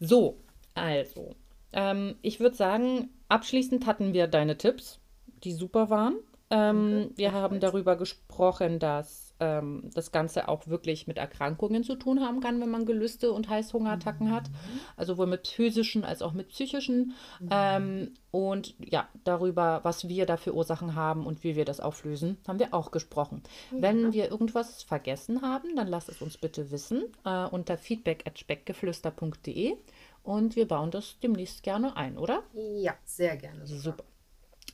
So, 0.00 0.40
also. 0.74 1.34
Ähm, 1.72 2.14
ich 2.22 2.38
würde 2.38 2.56
sagen, 2.56 3.10
abschließend 3.28 3.86
hatten 3.86 4.12
wir 4.12 4.28
deine 4.28 4.56
Tipps, 4.56 5.00
die 5.42 5.52
super 5.52 5.90
waren. 5.90 6.16
Ähm, 6.50 7.10
wir 7.16 7.32
haben 7.32 7.58
darüber 7.58 7.96
gesprochen, 7.96 8.78
dass 8.78 9.23
ähm, 9.40 9.90
das 9.94 10.12
Ganze 10.12 10.48
auch 10.48 10.66
wirklich 10.66 11.06
mit 11.06 11.16
Erkrankungen 11.16 11.84
zu 11.84 11.96
tun 11.96 12.20
haben 12.20 12.40
kann, 12.40 12.60
wenn 12.60 12.70
man 12.70 12.86
Gelüste 12.86 13.32
und 13.32 13.48
Heißhungerattacken 13.48 14.30
hat. 14.32 14.50
Also 14.96 15.14
sowohl 15.14 15.26
mit 15.26 15.48
physischen 15.48 16.04
als 16.04 16.22
auch 16.22 16.32
mit 16.32 16.48
psychischen. 16.48 17.14
Ähm, 17.50 18.14
und 18.30 18.74
ja, 18.78 19.08
darüber, 19.22 19.80
was 19.84 20.08
wir 20.08 20.26
da 20.26 20.36
für 20.36 20.54
Ursachen 20.54 20.94
haben 20.94 21.24
und 21.26 21.44
wie 21.44 21.56
wir 21.56 21.64
das 21.64 21.80
auflösen, 21.80 22.38
haben 22.48 22.58
wir 22.58 22.74
auch 22.74 22.90
gesprochen. 22.90 23.42
Wenn 23.70 24.12
wir 24.12 24.30
irgendwas 24.30 24.82
vergessen 24.82 25.42
haben, 25.42 25.76
dann 25.76 25.86
lasst 25.88 26.08
es 26.08 26.20
uns 26.20 26.36
bitte 26.36 26.70
wissen 26.70 27.04
äh, 27.24 27.46
unter 27.46 27.78
feedback.speckgeflüster.de 27.78 29.76
und 30.24 30.56
wir 30.56 30.66
bauen 30.66 30.90
das 30.90 31.18
demnächst 31.22 31.62
gerne 31.62 31.96
ein, 31.96 32.18
oder? 32.18 32.42
Ja, 32.54 32.94
sehr 33.04 33.36
gerne. 33.36 33.66
sogar. 33.66 33.82
Super. 33.82 34.04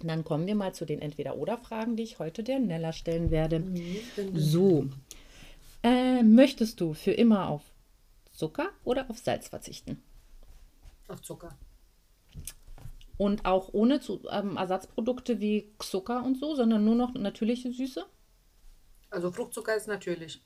Dann 0.02 0.24
kommen 0.24 0.46
wir 0.46 0.54
mal 0.54 0.72
zu 0.74 0.84
den 0.86 1.00
Entweder-Oder-Fragen, 1.00 1.96
die 1.96 2.02
ich 2.04 2.18
heute 2.18 2.42
der 2.42 2.58
Nella 2.58 2.92
stellen 2.92 3.30
werde. 3.30 3.62
So, 4.34 4.86
äh, 5.82 6.22
möchtest 6.22 6.80
du 6.80 6.94
für 6.94 7.12
immer 7.12 7.48
auf 7.48 7.62
Zucker 8.32 8.70
oder 8.84 9.08
auf 9.10 9.18
Salz 9.18 9.48
verzichten? 9.48 10.02
Auf 11.08 11.20
Zucker. 11.20 11.56
Und 13.18 13.44
auch 13.44 13.68
ohne 13.74 14.00
zu, 14.00 14.22
ähm, 14.30 14.56
Ersatzprodukte 14.56 15.40
wie 15.40 15.70
Zucker 15.78 16.24
und 16.24 16.38
so, 16.38 16.54
sondern 16.54 16.84
nur 16.84 16.94
noch 16.94 17.12
natürliche 17.12 17.70
Süße? 17.70 18.06
Also 19.10 19.30
Fruchtzucker 19.30 19.76
ist 19.76 19.88
natürlich. 19.88 20.40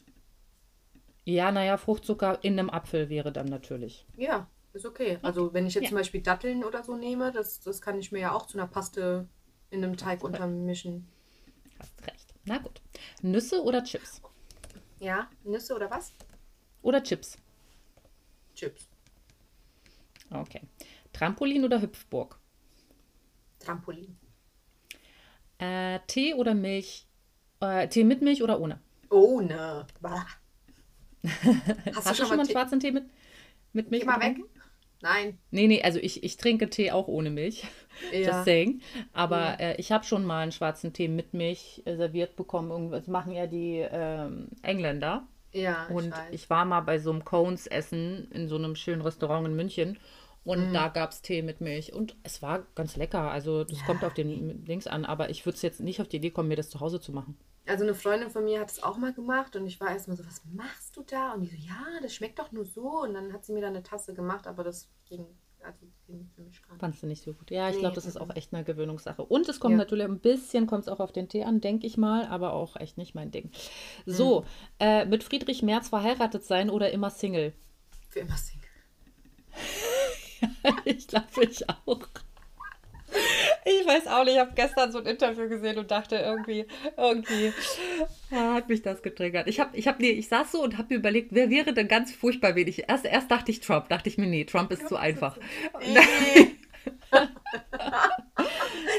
Ja, 1.25 1.53
naja, 1.53 1.77
Fruchtzucker 1.77 2.39
in 2.43 2.59
einem 2.59 2.71
Apfel 2.71 3.09
wäre 3.09 3.31
dann 3.31 3.47
natürlich. 3.47 4.05
Ja, 4.17 4.49
ist 4.73 4.87
okay. 4.87 5.19
Also 5.23 5.55
wenn 5.55 5.67
ich 5.67 5.75
jetzt 5.75 5.85
Ja. 5.85 5.89
zum 5.91 5.99
Beispiel 5.99 6.23
Datteln 6.23 6.65
oder 6.65 6.83
so 6.83 6.97
nehme, 6.97 7.31
das, 7.31 7.61
das 7.61 7.81
kann 7.81 7.99
ich 7.99 8.11
mir 8.11 8.21
ja 8.21 8.33
auch 8.33 8.47
zu 8.47 8.59
einer 8.59 8.67
Paste 8.67 9.29
in 9.71 9.83
einem 9.85 9.97
Teig 9.97 10.23
untermischen. 10.23 11.07
Hast 11.79 12.07
recht. 12.07 12.35
Na 12.45 12.59
gut. 12.59 12.81
Nüsse 13.23 13.63
oder 13.63 13.83
Chips? 13.85 14.21
Ja, 15.01 15.29
Nüsse 15.45 15.75
oder 15.75 15.91
was? 15.91 16.13
Oder 16.83 17.03
Chips? 17.03 17.37
Chips. 18.55 18.89
Okay. 20.31 20.61
Trampolin 21.13 21.65
oder 21.65 21.81
Hüpfburg? 21.81 22.39
Trampolin. 23.59 24.17
Äh, 25.59 26.01
Tee 26.07 26.35
oder 26.35 26.55
Milch? 26.55 27.07
Äh, 27.61 27.89
Tee 27.89 28.05
mit 28.05 28.21
Milch 28.23 28.43
oder 28.43 28.61
ohne? 28.61 28.81
Ohne. 29.11 29.87
Hast, 31.25 31.97
Hast 31.97 32.11
du 32.11 32.15
schon 32.15 32.29
mal 32.29 32.35
einen 32.41 32.47
Tee- 32.47 32.53
schwarzen 32.53 32.81
Tee 32.81 32.91
mit, 32.93 33.05
mit 33.73 33.91
Milch? 33.91 34.03
Geh 34.03 34.07
mal 34.07 34.21
weg. 34.21 34.39
Nein. 35.05 35.37
Nee, 35.51 35.67
nee, 35.69 35.83
also 35.83 35.99
ich, 36.01 36.25
ich 36.25 36.39
trinke 36.39 36.71
Tee 36.71 36.91
auch 36.91 37.09
ohne 37.09 37.31
Milch. 37.31 37.65
Ja. 38.11 38.19
Just 38.33 38.45
saying. 38.47 38.81
Aber 39.13 39.61
äh, 39.61 39.77
ich 39.77 39.93
habe 39.93 40.03
schon 40.05 40.25
mal 40.25 40.41
einen 40.41 40.51
schwarzen 40.51 40.93
Tee 40.93 41.07
mit 41.07 41.33
Milch 41.33 41.81
äh, 41.85 41.95
serviert 41.95 42.35
bekommen. 42.35 42.73
Irgendwas 42.73 43.07
machen 43.07 43.33
ja 43.33 43.47
die 43.47 43.87
ähm, 43.89 44.49
Engländer. 44.63 45.29
Ja, 45.53 45.87
ich 45.89 45.95
Und 45.95 46.11
weiß. 46.11 46.33
ich 46.33 46.51
war 46.51 46.65
mal 46.65 46.81
bei 46.81 46.99
so 46.99 47.13
einem 47.13 47.25
Cones-Essen 47.25 48.27
in 48.33 48.49
so 48.49 48.57
einem 48.57 48.75
schönen 48.75 49.01
Restaurant 49.03 49.47
in 49.47 49.55
München. 49.55 49.97
Und 50.45 50.71
Mhm. 50.71 50.75
da 50.75 50.89
gab 50.89 51.13
es 51.13 51.23
Tee 51.23 51.43
mit 51.43 51.61
Milch. 51.61 51.93
Und 51.93 52.17
es 52.25 52.43
war 52.43 52.67
ganz 52.75 52.97
lecker. 52.97 53.31
Also 53.31 53.63
das 53.63 53.85
kommt 53.85 54.03
auf 54.03 54.15
den 54.15 54.65
Dings 54.65 54.89
an. 54.89 55.05
Aber 55.05 55.31
ich 55.31 55.47
würde 55.47 55.55
es 55.55 55.63
jetzt 55.63 55.79
nicht 55.79 56.01
auf 56.01 56.09
die 56.09 56.17
Idee 56.17 56.31
kommen, 56.33 56.49
mir 56.49 56.57
das 56.57 56.71
zu 56.71 56.81
Hause 56.81 57.01
zu 57.01 57.13
machen. 57.13 57.37
Also 57.67 57.85
eine 57.85 57.95
Freundin 57.95 58.31
von 58.31 58.45
mir 58.45 58.61
hat 58.61 58.71
es 58.71 58.83
auch 58.83 58.99
mal 58.99 59.13
gemacht 59.15 59.57
und 59.57 59.67
ich 59.67 59.81
war 59.81 59.91
erstmal 59.91 60.17
so, 60.17 60.27
was 60.27 60.43
machst 60.53 60.97
du 60.97 61.03
da? 61.03 61.33
Und 61.33 61.41
die 61.43 61.49
so, 61.49 61.57
ja, 61.57 62.01
das 62.03 62.15
schmeckt 62.15 62.39
doch 62.39 62.53
nur 62.53 62.65
so. 62.67 63.01
Und 63.03 63.15
dann 63.15 63.33
hat 63.33 63.45
sie 63.45 63.53
mir 63.53 63.63
da 63.63 63.69
eine 63.69 63.83
Tasse 63.83 64.13
gemacht, 64.13 64.47
aber 64.47 64.65
das 64.65 64.91
ging, 65.09 65.27
also 65.63 65.87
ging 66.07 66.29
für 66.35 66.43
mich 66.43 66.63
gar 66.63 66.75
nicht. 66.75 66.81
Fandst 66.81 67.03
du 67.03 67.07
nicht 67.07 67.23
so 67.23 67.33
gut? 67.33 67.51
Ja, 67.51 67.69
ich 67.71 67.77
Nee, 67.77 67.81
glaube, 67.81 67.95
das 67.95 68.05
ist 68.05 68.21
auch 68.21 68.35
echt 68.37 68.53
eine 68.53 68.65
Gewöhnungssache. 68.65 69.23
Und 69.25 69.49
es 69.49 69.61
kommt 69.61 69.73
Ja. 69.73 69.79
natürlich 69.79 70.05
ein 70.05 70.19
bisschen, 70.19 70.67
kommt 70.67 70.83
es 70.83 70.89
auch 70.89 71.01
auf 71.01 71.13
den 71.13 71.29
Tee 71.29 71.45
an, 71.45 71.61
denke 71.61 71.87
ich 71.87 71.97
mal, 71.97 72.27
aber 72.27 72.53
auch 72.53 72.77
echt 72.77 72.99
nicht 72.99 73.15
mein 73.15 73.31
Ding. 73.31 73.51
So, 74.07 74.41
Mhm. 74.41 74.47
äh, 74.81 75.05
mit 75.07 75.25
Friedrich 75.25 75.63
Merz 75.63 75.89
verheiratet 75.89 76.45
sein 76.45 76.71
oder 76.71 76.91
immer 76.93 77.11
Single? 77.11 77.55
Für 78.09 78.21
immer 78.21 78.37
Single. 78.37 78.69
ich 80.85 81.07
glaube, 81.09 81.45
ich 81.45 81.69
auch. 81.69 82.09
Ich 83.65 83.87
weiß 83.87 84.07
auch 84.09 84.25
nicht, 84.25 84.35
ich 84.35 84.41
habe 84.41 84.53
gestern 84.55 84.93
so 84.93 84.99
ein 84.99 85.07
Interview 85.07 85.49
gesehen 85.49 85.79
und 85.79 85.91
dachte 85.91 86.17
irgendwie, 86.17 86.67
irgendwie 86.97 87.53
ah, 88.31 88.55
hat 88.55 88.69
mich 88.69 88.83
das 88.83 89.03
getriggert. 89.03 89.47
Ich 89.49 89.59
habe, 89.61 89.77
ich 89.77 89.89
habe, 89.89 90.03
nee, 90.03 90.11
ich 90.11 90.29
saß 90.29 90.53
so 90.53 90.63
und 90.63 90.77
habe 90.77 90.89
mir 90.95 90.99
überlegt, 91.01 91.29
wer 91.33 91.49
wäre 91.51 91.73
denn 91.73 91.89
ganz 91.89 92.13
furchtbar 92.13 92.55
wenig. 92.57 92.89
Erst, 92.89 93.05
erst 93.07 93.31
dachte 93.31 93.51
ich 93.51 93.61
Trump, 93.61 93.89
dachte 93.89 94.09
ich 94.09 94.19
mir, 94.19 94.27
nee, 94.27 94.45
Trump 94.45 94.71
ist 94.73 94.89
zu 94.89 94.97
einfach. 94.97 95.39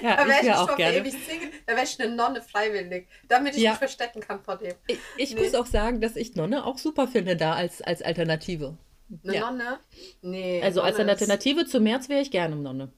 Ja, 0.02 0.18
Da 0.18 0.28
wäre 0.28 0.40
ich 0.42 0.48
ich 0.48 0.54
auch 0.54 0.76
gerne. 0.76 0.98
ewig 0.98 1.14
Single, 1.14 1.50
da 1.66 1.74
wäre 1.74 1.84
ich 1.86 2.00
eine 2.00 2.16
Nonne 2.16 2.42
freiwillig, 2.42 3.08
damit 3.28 3.56
ich 3.56 3.64
Ja. 3.64 3.72
mich 3.72 3.80
verstecken 3.80 4.20
kann 4.22 4.42
vor 4.44 4.58
dem. 4.58 4.74
Ich, 4.88 4.98
ich 5.18 5.36
Nee. 5.36 5.42
muss 5.42 5.56
auch 5.56 5.66
sagen, 5.66 6.02
dass 6.02 6.16
ich 6.16 6.36
Nonne 6.36 6.66
auch 6.66 6.78
super 6.78 7.08
finde 7.08 7.36
da 7.36 7.54
als, 7.54 7.82
als 7.82 8.02
Alternative. 8.02 8.78
Eine 9.24 9.36
Ja. 9.36 9.52
Nonne? 9.52 9.80
Nee. 10.22 10.62
Also 10.64 10.82
als 10.82 10.98
Nonne 10.98 11.12
ist- 11.14 11.22
Alternative 11.22 11.66
zu 11.66 11.80
März 11.80 12.10
wäre 12.10 12.22
ich 12.22 12.32
gerne 12.32 12.56
Nonne. 12.56 12.92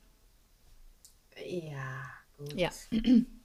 Ja, 1.45 2.03
gut. 2.37 2.53
Ja. 2.53 2.69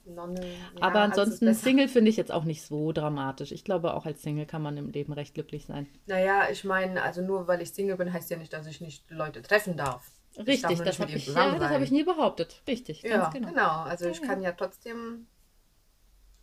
Nonne. 0.05 0.41
ja, 0.45 0.81
Aber 0.81 1.05
ist 1.05 1.17
ansonsten. 1.17 1.53
Single 1.53 1.87
finde 1.87 2.09
ich 2.09 2.17
jetzt 2.17 2.31
auch 2.31 2.43
nicht 2.43 2.63
so 2.63 2.91
dramatisch. 2.91 3.51
Ich 3.51 3.63
glaube, 3.63 3.93
auch 3.93 4.05
als 4.05 4.21
Single 4.21 4.45
kann 4.45 4.61
man 4.61 4.77
im 4.77 4.89
Leben 4.89 5.13
recht 5.13 5.33
glücklich 5.33 5.65
sein. 5.65 5.87
Naja, 6.05 6.49
ich 6.51 6.63
meine, 6.63 7.01
also 7.03 7.21
nur 7.21 7.47
weil 7.47 7.61
ich 7.61 7.71
Single 7.71 7.97
bin, 7.97 8.11
heißt 8.11 8.29
ja 8.29 8.37
nicht, 8.37 8.53
dass 8.53 8.67
ich 8.67 8.81
nicht 8.81 9.09
Leute 9.09 9.41
treffen 9.41 9.77
darf. 9.77 10.11
Ich 10.31 10.37
darf 10.37 10.47
Richtig, 10.47 10.77
nur 10.77 10.85
das 10.85 10.99
habe 10.99 11.11
ich, 11.11 11.27
ja, 11.27 11.55
das 11.55 11.69
hab 11.69 11.81
ich 11.81 11.91
nie 11.91 12.03
behauptet. 12.03 12.61
Richtig, 12.67 13.03
Ja, 13.03 13.17
ganz 13.17 13.33
genau. 13.33 13.49
genau. 13.49 13.81
Also 13.83 14.07
ich 14.07 14.21
kann 14.21 14.41
ja 14.41 14.51
trotzdem 14.53 15.27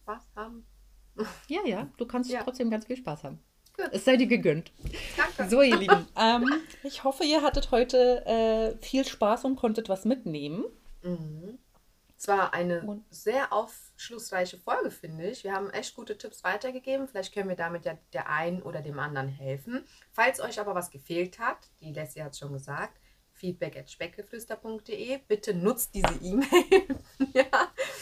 Spaß 0.03 0.23
haben. 0.37 0.65
Ja, 1.49 1.61
ja, 1.67 1.89
du 1.97 2.07
kannst 2.07 2.31
Ja. 2.31 2.43
trotzdem 2.43 2.71
ganz 2.71 2.87
viel 2.87 2.97
Spaß 2.97 3.25
haben. 3.25 3.41
Es 3.93 4.05
sei 4.05 4.17
dir 4.17 4.27
gegönnt. 4.27 4.73
Danke. 5.17 5.51
So, 5.51 5.63
ihr 5.63 5.77
Lieben, 5.77 6.07
ähm, 6.17 6.53
ich 6.85 7.03
hoffe, 7.05 7.25
ihr 7.25 7.43
hattet 7.43 7.71
heute 7.71 8.25
äh, 8.27 8.77
viel 8.85 9.05
Spaß 9.05 9.45
und 9.45 9.57
konntet 9.57 9.89
was 9.89 10.05
mitnehmen. 10.05 10.65
Mhm. 11.03 11.59
Es 12.21 12.29
war 12.29 12.53
eine 12.53 13.03
sehr 13.09 13.51
aufschlussreiche 13.51 14.59
Folge, 14.59 14.91
finde 14.91 15.31
ich. 15.31 15.43
Wir 15.43 15.55
haben 15.55 15.71
echt 15.71 15.97
gute 15.97 16.19
Tipps 16.19 16.45
weitergegeben. 16.45 17.09
Vielleicht 17.09 17.33
können 17.33 17.49
wir 17.49 17.57
damit 17.57 17.87
ja 17.87 17.97
der 18.13 18.29
einen 18.29 18.61
oder 18.61 18.83
dem 18.83 18.99
anderen 18.99 19.29
helfen. 19.29 19.87
Falls 20.13 20.39
euch 20.39 20.61
aber 20.61 20.75
was 20.75 20.91
gefehlt 20.91 21.39
hat, 21.39 21.57
die 21.81 21.95
Leslie 21.95 22.23
hat 22.23 22.37
schon 22.37 22.53
gesagt, 22.53 23.01
feedback 23.33 23.79
at 23.79 23.91
speckgeflüster.de. 23.91 25.19
Bitte 25.27 25.55
nutzt 25.55 25.95
diese 25.95 26.13
E-Mail. 26.21 26.99
ja. 27.33 27.47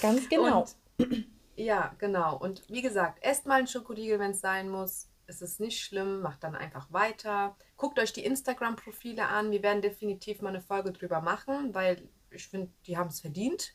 Ganz 0.03 0.29
genau. 0.29 0.67
Und, 0.99 1.29
ja, 1.55 1.95
genau. 1.99 2.37
Und 2.39 2.69
wie 2.69 2.83
gesagt, 2.83 3.23
esst 3.23 3.47
mal 3.47 3.59
einen 3.59 3.69
Schokoriegel, 3.69 4.19
wenn 4.19 4.33
es 4.33 4.41
sein 4.41 4.69
muss. 4.69 5.09
Es 5.27 5.43
ist 5.43 5.61
nicht 5.61 5.81
schlimm, 5.81 6.23
macht 6.23 6.43
dann 6.43 6.57
einfach 6.57 6.93
weiter. 6.93 7.57
Guckt 7.77 8.01
euch 8.01 8.13
die 8.13 8.25
Instagram-Profile 8.25 9.29
an. 9.29 9.53
Wir 9.53 9.63
werden 9.63 9.81
definitiv 9.83 10.43
mal 10.43 10.49
eine 10.49 10.61
Folge 10.61 10.91
drüber 10.91 11.21
machen, 11.21 11.73
weil 11.73 12.09
ich 12.31 12.49
finde, 12.49 12.71
die 12.87 12.97
haben 12.97 13.09
es 13.09 13.21
verdient. 13.21 13.75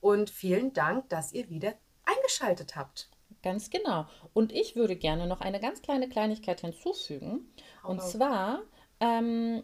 Und 0.00 0.30
vielen 0.30 0.72
Dank, 0.72 1.08
dass 1.08 1.32
ihr 1.32 1.48
wieder 1.50 1.74
eingeschaltet 2.04 2.76
habt. 2.76 3.10
Ganz 3.42 3.70
genau. 3.70 4.06
Und 4.32 4.52
ich 4.52 4.76
würde 4.76 4.96
gerne 4.96 5.26
noch 5.26 5.40
eine 5.40 5.60
ganz 5.60 5.82
kleine 5.82 6.08
Kleinigkeit 6.08 6.60
hinzufügen. 6.60 7.52
Und 7.84 8.02
zwar 8.02 8.62
ähm, 9.00 9.62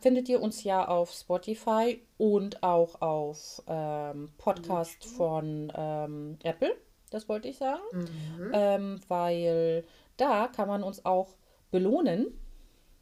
findet 0.00 0.28
ihr 0.28 0.40
uns 0.40 0.64
ja 0.64 0.86
auf 0.86 1.12
Spotify 1.12 2.02
und 2.16 2.62
auch 2.62 3.00
auf 3.00 3.62
ähm, 3.66 4.32
Podcast 4.38 5.04
von 5.04 5.72
ähm, 5.74 6.38
Apple. 6.42 6.76
Das 7.10 7.28
wollte 7.28 7.48
ich 7.48 7.58
sagen. 7.58 7.82
Mhm. 7.92 8.50
Ähm, 8.52 9.00
weil 9.08 9.84
da 10.16 10.48
kann 10.48 10.68
man 10.68 10.82
uns 10.82 11.04
auch 11.04 11.36
belohnen. 11.70 12.38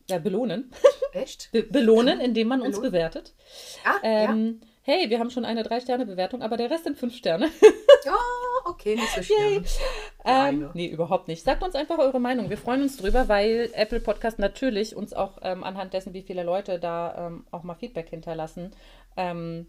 Ja, 0.08 0.18
belohnen. 0.18 0.70
Echt? 1.12 1.50
Be 1.52 1.62
belohnen, 1.62 2.20
indem 2.20 2.48
man 2.48 2.62
uns 2.62 2.80
bewertet. 2.80 3.34
Ah, 3.84 3.98
ähm, 4.02 4.60
ja 4.60 4.66
hey, 4.86 5.10
wir 5.10 5.18
haben 5.18 5.30
schon 5.30 5.44
eine 5.44 5.64
Drei-Sterne-Bewertung, 5.64 6.42
aber 6.42 6.56
der 6.56 6.70
Rest 6.70 6.84
sind 6.84 6.96
fünf 6.96 7.14
Sterne. 7.16 7.50
oh, 8.06 8.70
okay, 8.70 8.94
nicht 8.94 9.12
so 9.12 9.22
schlimm. 9.22 9.64
Ähm, 10.24 10.70
nee, 10.74 10.86
überhaupt 10.86 11.26
nicht. 11.26 11.42
Sagt 11.42 11.64
uns 11.64 11.74
einfach 11.74 11.98
eure 11.98 12.20
Meinung. 12.20 12.50
Wir 12.50 12.56
freuen 12.56 12.82
uns 12.82 12.96
drüber, 12.96 13.28
weil 13.28 13.70
Apple 13.74 13.98
Podcast 13.98 14.38
natürlich 14.38 14.94
uns 14.94 15.12
auch 15.12 15.38
ähm, 15.42 15.64
anhand 15.64 15.92
dessen, 15.92 16.14
wie 16.14 16.22
viele 16.22 16.44
Leute 16.44 16.78
da 16.78 17.26
ähm, 17.26 17.46
auch 17.50 17.64
mal 17.64 17.74
Feedback 17.74 18.08
hinterlassen, 18.08 18.70
ähm, 19.16 19.66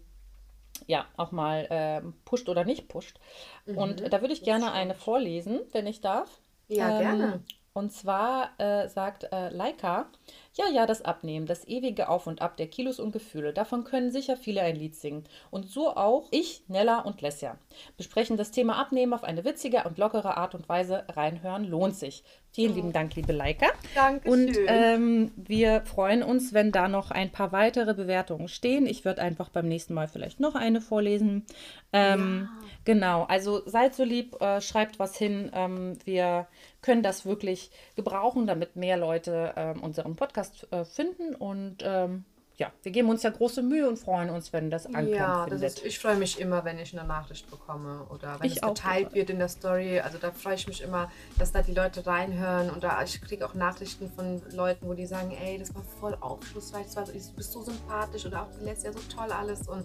ja, 0.86 1.06
auch 1.16 1.32
mal 1.32 1.66
ähm, 1.70 2.14
pusht 2.24 2.48
oder 2.48 2.64
nicht 2.64 2.86
pusht. 2.86 3.18
Mhm, 3.66 3.76
Und 3.76 4.12
da 4.12 4.20
würde 4.20 4.32
ich 4.32 4.44
gerne 4.44 4.70
eine 4.70 4.94
vorlesen, 4.94 5.60
wenn 5.72 5.88
ich 5.88 6.00
darf. 6.00 6.40
Ja, 6.68 7.00
gerne. 7.00 7.42
Und 7.78 7.92
zwar 7.92 8.58
äh, 8.58 8.88
sagt 8.88 9.28
äh, 9.30 9.50
Leica, 9.50 10.10
ja, 10.54 10.64
ja, 10.68 10.84
das 10.84 11.02
Abnehmen, 11.02 11.46
das 11.46 11.68
ewige 11.68 12.08
Auf 12.08 12.26
und 12.26 12.42
Ab 12.42 12.56
der 12.56 12.66
Kilos 12.66 12.98
und 12.98 13.12
Gefühle, 13.12 13.52
davon 13.52 13.84
können 13.84 14.10
sicher 14.10 14.36
viele 14.36 14.62
ein 14.62 14.74
Lied 14.74 14.96
singen. 14.96 15.22
Und 15.52 15.70
so 15.70 15.94
auch 15.94 16.26
ich, 16.32 16.64
Nella 16.66 16.98
und 16.98 17.20
Lesja. 17.20 17.56
Besprechen 17.96 18.36
das 18.36 18.50
Thema 18.50 18.80
Abnehmen 18.80 19.14
auf 19.14 19.22
eine 19.22 19.44
witzige 19.44 19.84
und 19.84 19.96
lockere 19.96 20.36
Art 20.36 20.56
und 20.56 20.68
Weise. 20.68 21.04
Reinhören 21.08 21.62
lohnt 21.62 21.94
sich. 21.94 22.24
Vielen 22.58 22.74
lieben 22.74 22.92
Dank, 22.92 23.14
liebe 23.14 23.32
Leica. 23.32 23.68
Danke. 23.94 24.28
Und 24.28 24.58
ähm, 24.66 25.30
wir 25.36 25.82
freuen 25.82 26.24
uns, 26.24 26.52
wenn 26.52 26.72
da 26.72 26.88
noch 26.88 27.12
ein 27.12 27.30
paar 27.30 27.52
weitere 27.52 27.94
Bewertungen 27.94 28.48
stehen. 28.48 28.86
Ich 28.86 29.04
würde 29.04 29.22
einfach 29.22 29.48
beim 29.48 29.68
nächsten 29.68 29.94
Mal 29.94 30.08
vielleicht 30.08 30.40
noch 30.40 30.56
eine 30.56 30.80
vorlesen. 30.80 31.46
Ähm, 31.92 32.48
ja. 32.50 32.68
Genau, 32.84 33.22
also 33.28 33.62
seid 33.64 33.94
so 33.94 34.02
lieb, 34.02 34.42
äh, 34.42 34.60
schreibt 34.60 34.98
was 34.98 35.16
hin. 35.16 35.52
Ähm, 35.54 35.98
wir 36.04 36.48
können 36.82 37.04
das 37.04 37.24
wirklich 37.24 37.70
gebrauchen, 37.94 38.48
damit 38.48 38.74
mehr 38.74 38.96
Leute 38.96 39.52
ähm, 39.54 39.80
unseren 39.80 40.16
Podcast 40.16 40.66
äh, 40.72 40.84
finden. 40.84 41.36
Und 41.36 41.84
ähm, 41.84 42.24
ja, 42.58 42.72
wir 42.82 42.90
geben 42.90 43.08
uns 43.08 43.22
ja 43.22 43.30
große 43.30 43.62
Mühe 43.62 43.88
und 43.88 44.00
freuen 44.00 44.30
uns, 44.30 44.52
wenn 44.52 44.68
das 44.68 44.86
Anklang 44.86 45.08
ja, 45.14 45.44
findet. 45.44 45.62
Ist, 45.62 45.84
ich 45.84 45.98
freue 46.00 46.16
mich 46.16 46.40
immer, 46.40 46.64
wenn 46.64 46.76
ich 46.80 46.98
eine 46.98 47.06
Nachricht 47.06 47.48
bekomme 47.48 48.04
oder 48.10 48.40
wenn 48.40 48.48
ich 48.48 48.56
es 48.56 48.60
geteilt 48.60 49.14
wird 49.14 49.30
in 49.30 49.38
der 49.38 49.48
Story. 49.48 50.00
Also 50.00 50.18
da 50.18 50.32
freue 50.32 50.56
ich 50.56 50.66
mich 50.66 50.82
immer, 50.82 51.08
dass 51.38 51.52
da 51.52 51.62
die 51.62 51.72
Leute 51.72 52.04
reinhören 52.04 52.70
und 52.70 52.82
da 52.82 53.00
ich 53.04 53.20
kriege 53.22 53.46
auch 53.46 53.54
Nachrichten 53.54 54.10
von 54.10 54.42
Leuten, 54.50 54.88
wo 54.88 54.94
die 54.94 55.06
sagen, 55.06 55.30
ey, 55.30 55.56
das 55.56 55.72
war 55.72 55.84
voll 56.00 56.16
aufschlussreich, 56.20 56.86
das 56.92 57.12
du 57.12 57.32
bist 57.36 57.52
so 57.52 57.62
sympathisch 57.62 58.26
oder 58.26 58.42
auch 58.42 58.50
du 58.58 58.64
lässt 58.64 58.82
ja 58.82 58.92
so 58.92 58.98
toll 59.14 59.30
alles 59.30 59.68
und 59.68 59.84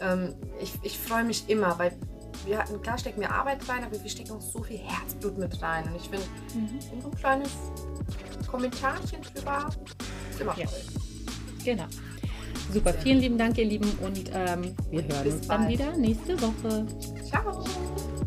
ähm, 0.00 0.34
ich, 0.60 0.74
ich 0.82 0.98
freue 0.98 1.24
mich 1.24 1.48
immer, 1.48 1.78
weil 1.78 1.96
wir 2.44 2.58
hatten, 2.58 2.82
klar 2.82 2.98
stecken 2.98 3.22
wir 3.22 3.30
Arbeit 3.30 3.66
rein, 3.68 3.84
aber 3.84 4.02
wir 4.02 4.10
stecken 4.10 4.32
auch 4.32 4.40
so 4.40 4.62
viel 4.62 4.78
Herzblut 4.78 5.38
mit 5.38 5.62
rein. 5.62 5.84
Und 5.84 5.96
ich 5.96 6.08
finde, 6.08 6.26
mhm. 6.54 7.00
so 7.00 7.08
ein 7.08 7.14
kleines 7.14 7.50
Kommentarchen 8.50 9.22
drüber 9.22 9.70
ist 10.30 10.40
immer 10.40 10.58
ja. 10.58 10.66
toll. 10.66 11.11
Genau. 11.64 11.84
Super, 12.72 12.94
vielen 12.94 13.20
lieben 13.20 13.38
Dank, 13.38 13.58
ihr 13.58 13.66
Lieben, 13.66 13.90
und 14.02 14.30
ähm, 14.34 14.74
wir 14.90 15.02
hören 15.02 15.26
uns 15.32 15.46
bald. 15.46 15.60
dann 15.60 15.68
wieder 15.68 15.96
nächste 15.96 16.40
Woche. 16.40 16.86
Ciao. 17.28 17.64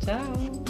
Ciao. 0.04 0.66